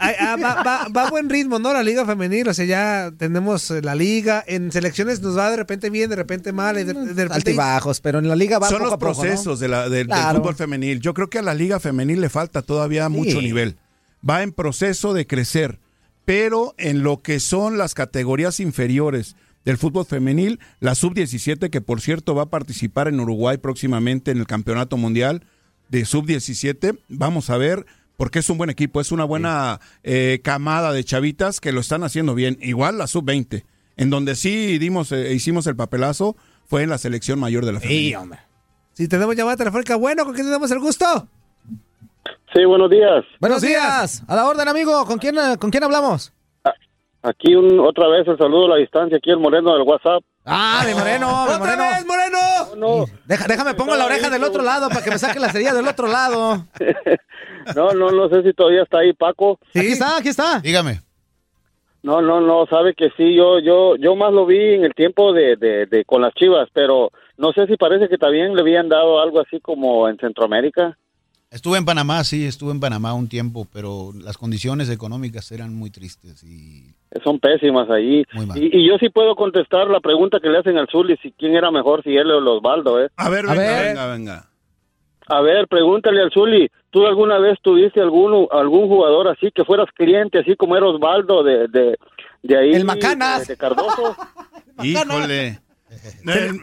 ay, 0.00 0.14
ah, 0.20 0.36
va, 0.42 0.62
va- 0.62 0.88
va 0.88 1.06
a 1.06 1.10
buen 1.10 1.28
ritmo, 1.28 1.58
¿no? 1.60 1.72
La 1.72 1.82
liga 1.82 2.04
femenil, 2.06 2.48
o 2.48 2.54
sea, 2.54 2.64
ya 2.64 3.10
tenemos 3.16 3.70
eh, 3.70 3.80
la 3.82 3.94
liga. 3.94 4.42
En 4.46 4.72
selecciones 4.72 5.20
nos 5.20 5.36
va 5.38 5.50
de 5.50 5.56
repente 5.56 5.88
bien, 5.90 6.10
de 6.10 6.16
repente 6.16 6.52
mal. 6.52 6.78
y 6.78 6.84
de, 6.84 6.94
de 6.94 7.00
repente... 7.04 7.34
Altibajos, 7.34 8.00
pero 8.00 8.18
en 8.18 8.28
la 8.28 8.34
liga 8.36 8.58
va 8.58 8.68
Son 8.68 8.78
poco 8.78 8.84
los 8.86 8.94
a 8.94 8.98
poco, 8.98 9.12
¿no? 9.12 9.20
procesos 9.22 9.60
de 9.60 9.68
la- 9.68 9.88
del- 9.88 10.08
fútbol 10.08 10.56
femenil. 10.56 11.00
Yo 11.00 11.14
creo 11.14 11.28
que 11.30 11.38
a 11.38 11.42
la 11.42 11.54
liga 11.54 11.78
femenil 11.78 12.20
le 12.20 12.28
falta 12.28 12.62
todavía 12.62 13.08
mucho 13.08 13.40
nivel. 13.40 13.76
Va 14.28 14.42
en 14.42 14.50
proceso 14.52 15.14
de 15.14 15.28
crecer, 15.28 15.78
pero 16.24 16.74
en 16.76 17.02
lo 17.04 17.22
que 17.22 17.38
son 17.40 17.78
las 17.78 17.94
categorías 17.94 18.58
inferiores 18.60 19.36
del 19.68 19.76
fútbol 19.76 20.06
femenil, 20.06 20.60
la 20.80 20.94
sub-17, 20.94 21.68
que 21.68 21.82
por 21.82 22.00
cierto 22.00 22.34
va 22.34 22.44
a 22.44 22.48
participar 22.48 23.06
en 23.06 23.20
Uruguay 23.20 23.58
próximamente 23.58 24.30
en 24.30 24.38
el 24.38 24.46
Campeonato 24.46 24.96
Mundial 24.96 25.42
de 25.90 26.06
sub-17, 26.06 26.98
vamos 27.08 27.50
a 27.50 27.58
ver, 27.58 27.84
porque 28.16 28.38
es 28.38 28.48
un 28.48 28.56
buen 28.56 28.70
equipo, 28.70 28.98
es 28.98 29.12
una 29.12 29.24
buena 29.24 29.78
eh, 30.04 30.40
camada 30.42 30.90
de 30.90 31.04
chavitas 31.04 31.60
que 31.60 31.72
lo 31.72 31.80
están 31.80 32.02
haciendo 32.02 32.34
bien. 32.34 32.56
Igual 32.62 32.96
la 32.96 33.06
sub-20, 33.06 33.66
en 33.98 34.08
donde 34.08 34.36
sí 34.36 34.78
dimos, 34.78 35.12
eh, 35.12 35.34
hicimos 35.34 35.66
el 35.66 35.76
papelazo, 35.76 36.34
fue 36.64 36.82
en 36.82 36.88
la 36.88 36.96
selección 36.96 37.38
mayor 37.38 37.66
de 37.66 37.72
la 37.74 37.80
femenil. 37.80 38.16
Si 38.94 39.06
tenemos 39.06 39.36
llamada 39.36 39.58
telefónica, 39.58 39.96
bueno, 39.96 40.24
¿con 40.24 40.32
quién 40.32 40.46
tenemos 40.46 40.70
el 40.70 40.78
gusto? 40.78 41.28
Sí, 42.54 42.64
buenos 42.64 42.88
días. 42.88 43.22
Buenos 43.38 43.60
días. 43.60 44.22
A 44.28 44.34
la 44.34 44.46
orden, 44.46 44.66
amigo. 44.66 45.04
¿Con 45.04 45.18
quién, 45.18 45.36
¿con 45.58 45.70
quién 45.70 45.84
hablamos? 45.84 46.32
Aquí 47.22 47.54
un, 47.54 47.80
otra 47.80 48.06
vez 48.08 48.26
el 48.28 48.38
saludo 48.38 48.66
a 48.66 48.68
la 48.70 48.76
distancia, 48.76 49.16
aquí 49.18 49.30
el 49.30 49.38
Moreno 49.38 49.72
del 49.74 49.82
WhatsApp. 49.82 50.22
Ah, 50.44 50.82
mi 50.86 50.94
moreno, 50.94 51.26
mi 51.26 51.52
¡Otra 51.52 51.58
moreno. 51.58 51.82
vez, 51.82 52.06
Moreno! 52.06 52.38
No, 52.76 53.04
Deja- 53.26 53.46
déjame 53.46 53.74
pongo 53.74 53.94
la 53.96 54.06
oreja 54.06 54.30
del 54.30 54.42
otro 54.44 54.62
lado 54.62 54.88
para 54.88 55.02
que 55.02 55.10
me 55.10 55.18
saque 55.18 55.38
la 55.40 55.50
cerilla 55.52 55.74
del 55.74 55.86
otro 55.86 56.06
lado. 56.06 56.64
no, 57.76 57.92
no, 57.92 58.10
no 58.12 58.28
sé 58.30 58.42
si 58.44 58.52
todavía 58.54 58.82
está 58.82 59.00
ahí 59.00 59.12
Paco. 59.12 59.58
Aquí 59.74 59.88
está, 59.88 60.16
aquí 60.16 60.28
está. 60.28 60.60
Dígame. 60.60 61.00
No, 62.02 62.22
no, 62.22 62.40
no, 62.40 62.64
sabe 62.66 62.94
que 62.94 63.10
sí, 63.16 63.34
yo, 63.34 63.58
yo, 63.58 63.96
yo 63.96 64.14
más 64.16 64.32
lo 64.32 64.46
vi 64.46 64.74
en 64.74 64.84
el 64.84 64.94
tiempo 64.94 65.32
de, 65.32 65.56
de, 65.56 65.86
de 65.86 66.04
con 66.04 66.22
las 66.22 66.32
Chivas, 66.34 66.68
pero 66.72 67.10
no 67.36 67.52
sé 67.52 67.66
si 67.66 67.76
parece 67.76 68.08
que 68.08 68.16
también 68.16 68.54
le 68.54 68.62
habían 68.62 68.88
dado 68.88 69.20
algo 69.20 69.40
así 69.40 69.60
como 69.60 70.08
en 70.08 70.16
Centroamérica. 70.18 70.96
Estuve 71.50 71.76
en 71.78 71.84
Panamá, 71.84 72.22
sí, 72.24 72.46
estuve 72.46 72.70
en 72.70 72.80
Panamá 72.80 73.12
un 73.14 73.28
tiempo, 73.28 73.66
pero 73.72 74.12
las 74.14 74.38
condiciones 74.38 74.88
económicas 74.88 75.50
eran 75.50 75.74
muy 75.74 75.90
tristes 75.90 76.42
y 76.44 76.94
Son 77.24 77.38
pésimas 77.40 77.88
mal. 77.88 78.00
Y, 78.02 78.24
y 78.54 78.86
yo 78.86 78.98
sí 78.98 79.08
puedo 79.08 79.34
contestar 79.34 79.88
la 79.88 80.00
pregunta 80.00 80.40
que 80.40 80.48
le 80.48 80.58
hacen 80.58 80.76
al 80.76 80.88
Zuli, 80.88 81.16
si 81.22 81.32
quién 81.32 81.54
era 81.56 81.70
mejor, 81.70 82.02
si 82.02 82.14
él 82.16 82.30
o 82.30 82.40
los 82.40 82.58
Osvaldo, 82.58 83.02
¿eh? 83.02 83.08
A 83.16 83.28
ver, 83.30 83.46
A 83.46 83.54
venga, 83.54 83.62
ver. 83.62 83.86
venga, 83.88 84.06
venga. 84.06 84.44
A 85.30 85.40
ver, 85.40 85.68
pregúntale 85.68 86.22
al 86.22 86.30
Zuli, 86.32 86.70
¿tú 86.90 87.06
alguna 87.06 87.38
vez 87.38 87.58
tuviste 87.62 88.00
algún, 88.00 88.46
algún 88.50 88.88
jugador 88.88 89.28
así 89.28 89.50
que 89.54 89.64
fueras 89.64 89.88
cliente, 89.94 90.38
así 90.38 90.56
como 90.56 90.76
era 90.76 90.86
Osvaldo 90.86 91.42
de, 91.42 91.68
de, 91.68 91.98
de 92.42 92.56
ahí? 92.58 92.72
El 92.74 92.84
Macanas. 92.84 93.46
De, 93.46 93.54
de 93.54 93.58
Cardoso. 93.58 94.16
Híjole. 94.82 95.60
No, 96.22 96.34
no, 96.34 96.62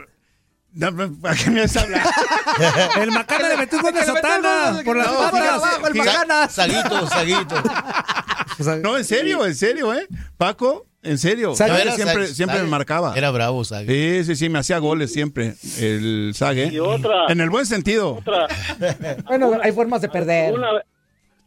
¿Para 1.22 1.35
qué 1.35 1.49
me 1.52 1.61
vas 1.61 1.77
a 1.77 1.81
hablar? 1.81 2.06
El 3.02 3.11
Macana 3.11 3.49
le 3.49 3.57
metió 3.57 3.80
un 3.80 3.93
de 3.93 4.03
sotana 4.06 4.81
por 4.84 4.97
las 4.97 5.07
No, 5.07 5.22
abajo, 5.22 5.88
el 5.88 5.93
Sí. 5.93 5.99
Macanas. 5.99 6.52
Saguito, 6.52 7.07
Saguito. 7.07 7.56
No, 8.81 8.97
en 8.97 9.03
serio, 9.06 9.45
en 9.45 9.56
serio, 9.56 9.93
¿eh? 9.93 10.07
Paco, 10.38 10.85
en 11.03 11.18
serio. 11.18 11.56
Sague. 11.56 11.73
Siempre, 11.73 11.95
siempre, 11.95 12.23
Sague. 12.26 12.35
siempre 12.35 12.61
me 12.61 12.68
marcaba. 12.68 13.14
Era 13.15 13.31
bravo, 13.31 13.64
Sague. 13.64 14.23
Sí, 14.23 14.26
sí, 14.26 14.35
sí, 14.35 14.49
me 14.49 14.60
hacía 14.60 14.77
goles 14.80 15.11
siempre. 15.14 15.56
El 15.80 16.34
Sague. 16.35 16.68
Y 16.68 16.80
otra. 16.80 17.26
En 17.30 17.41
el 17.41 17.49
buen 17.49 17.65
sentido. 17.65 18.15
Otra, 18.15 18.47
Bueno, 19.26 19.57
hay 19.61 19.72
formas 19.72 20.02
de 20.02 20.10
perder. 20.10 20.47
¿alguna, 20.47 20.68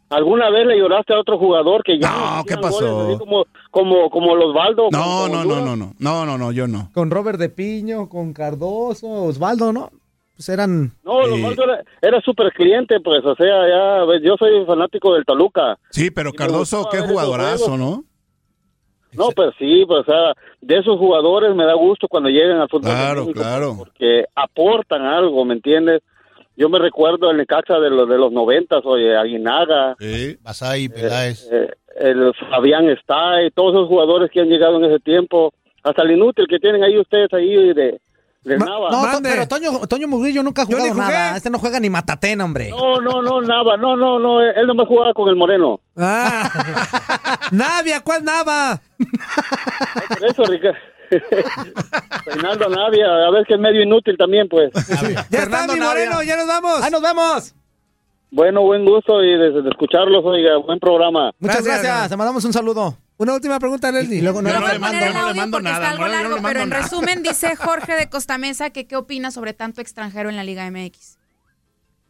¿Alguna 0.09 0.49
vez 0.49 0.65
le 0.65 0.77
lloraste 0.77 1.13
a 1.13 1.19
otro 1.19 1.37
jugador 1.37 1.83
que 1.83 1.99
ya 1.99 2.09
No, 2.09 2.43
¿qué 2.45 2.57
pasó? 2.57 3.17
como, 3.19 3.45
como, 3.69 4.09
como 4.09 4.35
los 4.35 4.49
Osvaldo? 4.49 4.87
No, 4.91 4.99
como 4.99 5.27
no, 5.27 5.45
no, 5.45 5.65
no, 5.65 5.75
no. 5.75 5.93
No, 5.99 6.25
no, 6.25 6.37
no, 6.37 6.51
yo 6.51 6.67
no. 6.67 6.89
Con 6.93 7.11
Robert 7.11 7.39
de 7.39 7.49
Piño, 7.49 8.09
con 8.09 8.33
Cardoso, 8.33 9.07
Osvaldo, 9.07 9.71
¿no? 9.71 9.91
Pues 10.35 10.49
eran. 10.49 10.93
No. 11.03 11.17
Osvaldo 11.17 11.63
era, 11.63 11.83
era 12.01 12.21
súper 12.21 12.51
cliente, 12.53 12.99
pues, 13.01 13.23
o 13.23 13.35
sea, 13.35 13.45
ya, 13.45 14.05
yo 14.23 14.35
soy 14.37 14.65
fanático 14.65 15.13
del 15.13 15.25
Toluca. 15.25 15.77
Sí, 15.91 16.09
pero 16.09 16.33
Cardoso, 16.33 16.87
qué 16.91 16.99
jugadorazo. 17.01 17.77
¿no? 17.77 18.03
No, 19.13 19.29
pues 19.35 19.53
sí, 19.57 19.83
pues, 19.87 20.01
o 20.01 20.03
sea, 20.03 20.33
de 20.61 20.77
esos 20.77 20.97
jugadores 20.97 21.55
me 21.55 21.65
da 21.65 21.73
gusto 21.73 22.07
cuando 22.07 22.29
llegan 22.29 22.61
al 22.61 22.69
fútbol. 22.69 22.91
Claro, 22.91 23.27
claro. 23.27 23.75
Porque 23.77 24.25
aportan 24.35 25.01
algo, 25.01 25.43
¿me 25.45 25.55
entiendes? 25.55 26.01
Yo 26.59 26.67
me 26.67 26.77
recuerdo 26.77 27.31
el 27.31 27.37
Necaxa 27.37 27.79
de 27.79 27.89
los 27.89 28.07
de 28.09 28.17
los 28.17 28.31
noventas, 28.33 28.81
oye, 28.83 29.15
Aguinaga, 29.17 29.95
Sí. 29.97 30.37
Basay, 30.41 30.89
Peláez. 30.89 31.47
eh, 31.51 31.69
el 32.01 32.33
Fabián 32.51 32.89
está 32.89 33.41
y 33.41 33.49
todos 33.51 33.73
esos 33.75 33.87
jugadores 33.87 34.29
que 34.29 34.41
han 34.41 34.49
llegado 34.49 34.75
en 34.77 34.91
ese 34.91 34.99
tiempo, 34.99 35.53
hasta 35.83 36.03
el 36.03 36.11
inútil 36.11 36.45
que 36.49 36.59
tienen 36.59 36.83
ahí 36.83 36.99
ustedes 36.99 37.33
ahí 37.33 37.73
de, 37.73 38.01
de 38.43 38.57
Ma- 38.57 38.65
Nava. 38.65 38.89
No, 38.91 39.01
to- 39.09 39.19
pero 39.23 39.47
Toño, 39.47 39.87
Toño 39.87 40.07
Murillo 40.09 40.43
nunca 40.43 40.63
ha 40.63 40.65
jugado 40.65 40.93
nada. 40.95 41.37
Este 41.37 41.49
no 41.49 41.59
juega 41.59 41.79
ni 41.79 41.89
matatena, 41.89 42.43
hombre. 42.43 42.69
No, 42.71 42.99
no, 42.99 43.21
no, 43.21 43.41
Nava, 43.41 43.77
no, 43.77 43.95
no, 43.95 44.19
no, 44.19 44.41
él 44.41 44.67
nomás 44.67 44.87
jugaba 44.87 45.13
con 45.13 45.29
el 45.29 45.37
Moreno. 45.37 45.79
Ah. 45.97 46.49
Navia, 47.53 48.01
¿cuál 48.01 48.25
Nava? 48.25 48.81
Por 50.09 50.25
eso, 50.29 50.43
Ricardo. 50.43 50.77
Reinaldo 52.25 52.69
Navia, 52.69 53.05
a 53.27 53.31
ver 53.31 53.45
que 53.45 53.53
es 53.55 53.59
medio 53.59 53.81
inútil 53.83 54.15
también, 54.17 54.47
pues. 54.49 54.71
Ya 55.29 55.39
Fernando 55.39 55.73
está, 55.73 55.73
mi 55.73 55.79
Navia. 55.79 56.05
Moreno, 56.05 56.23
ya 56.23 56.35
nos 56.37 56.47
vamos. 56.47 56.81
¡Ahí 56.83 56.91
nos 56.91 57.01
vemos! 57.01 57.55
Bueno, 58.31 58.61
buen 58.61 58.85
gusto 58.85 59.23
y 59.23 59.37
de, 59.37 59.61
de 59.63 59.69
escucharlos, 59.69 60.23
oiga, 60.23 60.57
buen 60.57 60.79
programa. 60.79 61.31
Muchas 61.39 61.63
Gracias. 61.63 61.83
gracias. 61.83 62.09
Te 62.09 62.17
mandamos 62.17 62.45
un 62.45 62.53
saludo. 62.53 62.95
Una 63.17 63.33
última 63.33 63.59
pregunta, 63.59 63.91
Leslie. 63.91 64.19
Y 64.19 64.21
luego 64.21 64.41
no, 64.41 64.49
No, 64.53 64.67
le 64.67 64.79
mando- 64.79 64.99
no 64.99 65.05
le 65.59 65.69
nada, 65.69 65.89
algo 65.89 66.03
no 66.03 66.09
le- 66.09 66.15
no 66.15 66.23
le 66.23 66.29
largo, 66.29 66.47
pero 66.47 66.61
en 66.61 66.69
nada. 66.69 66.83
resumen 66.83 67.23
dice 67.23 67.55
Jorge 67.57 67.93
de 67.95 68.07
Costa 68.09 68.37
Mesa 68.37 68.69
que 68.69 68.85
qué 68.85 68.95
opina 68.95 69.31
sobre 69.31 69.53
tanto 69.53 69.81
extranjero 69.81 70.29
en 70.29 70.35
la 70.35 70.43
Liga 70.43 70.69
MX. 70.69 71.17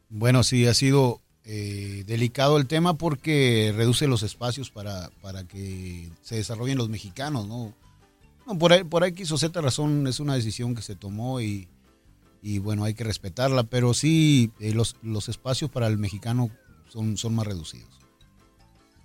Bueno, 0.10 0.44
sí, 0.44 0.68
ha 0.68 0.74
sido 0.74 1.22
eh, 1.46 2.04
delicado 2.06 2.58
el 2.58 2.68
tema 2.68 2.96
porque 2.96 3.74
reduce 3.76 4.08
los 4.08 4.22
espacios 4.24 4.70
para, 4.72 5.10
para 5.22 5.46
que 5.46 6.10
se 6.22 6.36
desarrollen 6.36 6.78
los 6.78 6.90
mexicanos, 6.90 7.48
¿no? 7.48 7.74
No, 8.50 8.58
por, 8.58 8.74
ahí- 8.74 8.84
por 8.84 9.04
X 9.04 9.32
o 9.32 9.38
Z 9.38 9.62
razón 9.62 10.08
es 10.08 10.20
una 10.20 10.34
decisión 10.36 10.74
que 10.76 10.82
se 10.82 10.96
tomó 10.96 11.40
y, 11.40 11.68
y 12.42 12.60
bueno, 12.60 12.84
hay 12.84 12.94
que 12.96 13.04
respetarla, 13.04 13.64
pero 13.64 13.94
sí 13.94 14.52
eh, 14.60 14.74
los, 14.74 14.96
los 15.04 15.30
espacios 15.30 15.70
para 15.70 15.88
el 15.88 15.98
mexicano 15.98 16.50
son, 16.90 17.18
son 17.18 17.36
más 17.36 17.46
reducidos, 17.46 17.90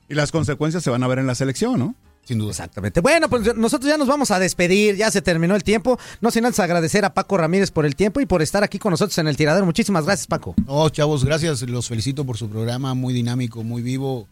Y 0.08 0.14
las 0.14 0.32
consecuencias 0.32 0.82
se 0.82 0.90
van 0.90 1.02
a 1.02 1.06
ver 1.08 1.18
en 1.18 1.26
la 1.26 1.34
selección, 1.34 1.78
¿no? 1.78 1.94
sin 2.26 2.38
duda. 2.38 2.52
Exactamente. 2.52 3.02
Bueno, 3.02 3.28
pues 3.28 3.54
nosotros 3.54 3.86
ya 3.90 3.98
nos 3.98 4.08
vamos 4.08 4.30
a 4.30 4.38
despedir, 4.38 4.96
ya 4.96 5.10
se 5.10 5.20
terminó 5.20 5.54
el 5.56 5.62
tiempo. 5.62 5.98
No 6.22 6.30
sin 6.30 6.46
antes 6.46 6.58
agradecer 6.58 7.04
a 7.04 7.12
Paco 7.12 7.36
Ramírez 7.36 7.70
por 7.70 7.84
el 7.84 7.96
tiempo 7.96 8.18
y 8.18 8.24
por 8.24 8.40
estar 8.40 8.64
aquí 8.64 8.78
con 8.78 8.92
nosotros 8.92 9.18
en 9.18 9.28
el 9.28 9.36
tiradero. 9.36 9.66
Muchísimas 9.66 10.06
gracias, 10.06 10.26
Paco. 10.26 10.54
No, 10.66 10.88
chavos, 10.88 11.22
gracias, 11.22 11.60
los 11.68 11.86
felicito 11.86 12.24
por 12.24 12.38
su 12.38 12.48
programa, 12.48 12.94
muy 12.94 13.12
dinámico, 13.12 13.62
muy 13.62 13.82
vivo, 13.82 14.26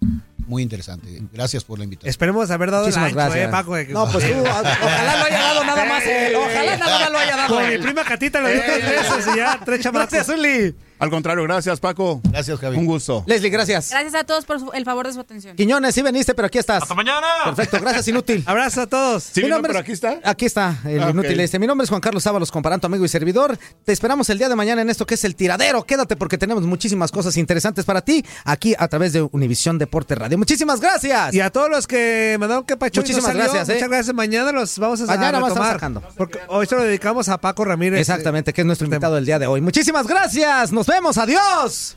muy 0.47 0.63
interesante. 0.63 1.23
Gracias 1.33 1.65
por 1.65 1.79
la 1.79 1.85
invitación. 1.85 2.11
Esperemos 2.11 2.51
haber 2.51 2.71
dado 2.71 2.85
el 2.87 2.91
Muchísimas 2.91 3.07
ancho, 3.09 3.17
gracias. 3.17 3.49
eh, 3.49 3.51
Paco. 3.51 3.75
de 3.75 3.87
que- 3.87 3.93
No, 3.93 4.11
pues 4.11 4.27
tú, 4.27 4.39
o- 4.39 4.43
ojalá 4.43 5.17
lo 5.19 5.25
haya 5.25 5.41
dado 5.41 5.65
nada 5.65 5.85
más 5.85 6.03
él. 6.07 6.35
Ojalá 6.37 6.77
nada 6.77 6.99
más 7.01 7.11
lo 7.13 7.19
haya 7.19 7.37
dado 7.37 7.55
Con 7.55 7.69
mi 7.69 7.79
prima 7.79 8.05
Catita 8.05 8.41
lo 8.41 8.49
dio 8.49 8.61
tres 8.63 8.85
veces 8.85 9.27
y 9.35 9.37
ya, 9.37 9.61
tres 9.65 9.81
chamacos. 9.83 10.11
Gracias, 10.11 10.37
Uli. 10.37 10.75
Al 10.99 11.11
contrario, 11.11 11.43
gracias, 11.43 11.81
Paco. 11.81 12.21
Gracias, 12.23 12.61
Javi. 12.61 12.77
Un 12.77 12.87
gusto. 12.87 13.25
Leslie, 13.27 13.51
gracias. 13.51 13.91
Gracias 13.91 14.15
a 14.15 14.23
todos 14.23 14.45
por 14.45 14.61
su- 14.61 14.71
el 14.73 14.85
favor 14.85 15.05
de 15.09 15.13
su 15.13 15.19
atención. 15.19 15.57
Quiñones, 15.57 15.93
sí 15.97 16.01
veniste, 16.01 16.33
pero 16.33 16.47
aquí 16.47 16.59
estás. 16.59 16.81
¡Hasta 16.83 16.95
mañana! 16.95 17.27
Perfecto, 17.45 17.81
gracias, 17.81 18.07
inútil. 18.07 18.45
Abrazo 18.47 18.83
a 18.83 18.87
todos. 18.87 19.25
¿Sí 19.25 19.41
Mi 19.41 19.45
vino, 19.47 19.57
nombre 19.57 19.71
pero 19.71 19.81
es- 19.81 19.83
aquí 19.83 19.93
está? 19.93 20.21
Aquí 20.23 20.45
está, 20.47 20.79
el 20.85 21.03
Ah, 21.03 21.11
inútil 21.11 21.41
este. 21.41 21.59
Mi 21.59 21.67
nombre 21.67 21.83
es 21.85 21.89
Juan 21.89 22.01
Carlos 22.01 22.25
Ábalos, 22.29 22.53
comparando 22.53 22.87
amigo 22.87 23.05
y 23.05 23.09
servidor. 23.09 23.59
Te 23.85 23.91
esperamos 23.93 24.31
el 24.31 24.39
día 24.39 24.49
de 24.49 24.55
mañana 24.55 24.81
en 24.83 24.91
esto 24.91 25.05
que 25.05 25.15
es 25.15 25.25
el 25.25 25.35
tiradero. 25.35 25.83
Quédate 25.83 26.15
porque 26.15 26.39
tenemos 26.39 26.63
muchísimas 26.63 27.11
cosas 27.11 27.37
interesantes 27.37 27.85
para 27.85 28.03
ti 28.03 28.25
aquí 28.45 28.77
a 28.79 28.87
través 28.87 29.13
de 29.13 29.23
Univisión 29.33 29.79
Deporte 29.79 30.15
Radio. 30.15 30.32
Muchísimas 30.37 30.81
gracias. 30.81 31.35
Y 31.35 31.41
a 31.41 31.51
todos 31.51 31.71
los 31.71 31.87
que 31.87 32.37
mandaron 32.39 32.65
que 32.65 32.77
Pacho 32.77 33.01
Muchísimas 33.01 33.35
gracias, 33.35 33.69
¿eh? 33.69 33.75
Muchas 33.75 33.89
gracias. 33.89 34.15
Mañana 34.15 34.53
los 34.53 34.79
vamos 34.79 35.01
a, 35.03 35.07
Mañana 35.07 35.39
a 35.39 35.41
vamos 35.41 35.51
a 35.51 35.53
estar 35.55 35.75
retomar. 35.75 36.01
sacando. 36.01 36.03
Porque 36.17 36.41
hoy 36.49 36.67
se 36.67 36.75
lo 36.75 36.83
dedicamos 36.83 37.29
a 37.29 37.39
Paco 37.39 37.65
Ramírez. 37.65 38.01
Exactamente, 38.01 38.53
que 38.53 38.61
es 38.63 38.67
nuestro 38.67 38.87
invitado 38.87 39.15
del 39.15 39.25
día 39.27 39.39
de 39.39 39.47
hoy. 39.47 39.61
Muchísimas 39.61 40.07
gracias. 40.07 40.73
Nos 40.73 40.87
vemos. 40.87 41.19
Adiós. 41.19 41.97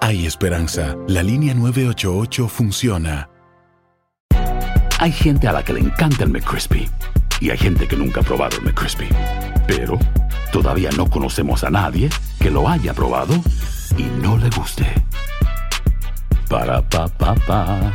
Hay 0.00 0.26
esperanza. 0.26 0.96
La 1.08 1.22
línea 1.22 1.54
988 1.54 2.48
funciona. 2.48 3.28
Hay 4.98 5.12
gente 5.12 5.48
a 5.48 5.52
la 5.52 5.64
que 5.64 5.72
le 5.72 5.80
encanta 5.80 6.24
el 6.24 6.30
McCrispy 6.30 6.88
y 7.40 7.50
hay 7.50 7.58
gente 7.58 7.86
que 7.86 7.96
nunca 7.96 8.20
ha 8.20 8.24
probado 8.24 8.56
el 8.58 8.64
McCrispy. 8.64 9.08
Pero 9.66 9.98
todavía 10.52 10.90
no 10.96 11.08
conocemos 11.08 11.64
a 11.64 11.70
nadie 11.70 12.08
que 12.38 12.50
lo 12.50 12.68
haya 12.68 12.94
probado 12.94 13.34
y 13.96 14.04
no 14.22 14.36
le 14.38 14.50
guste. 14.50 14.86
Para 16.48 16.82
pa 16.82 17.08
pa 17.08 17.34
pa. 17.34 17.92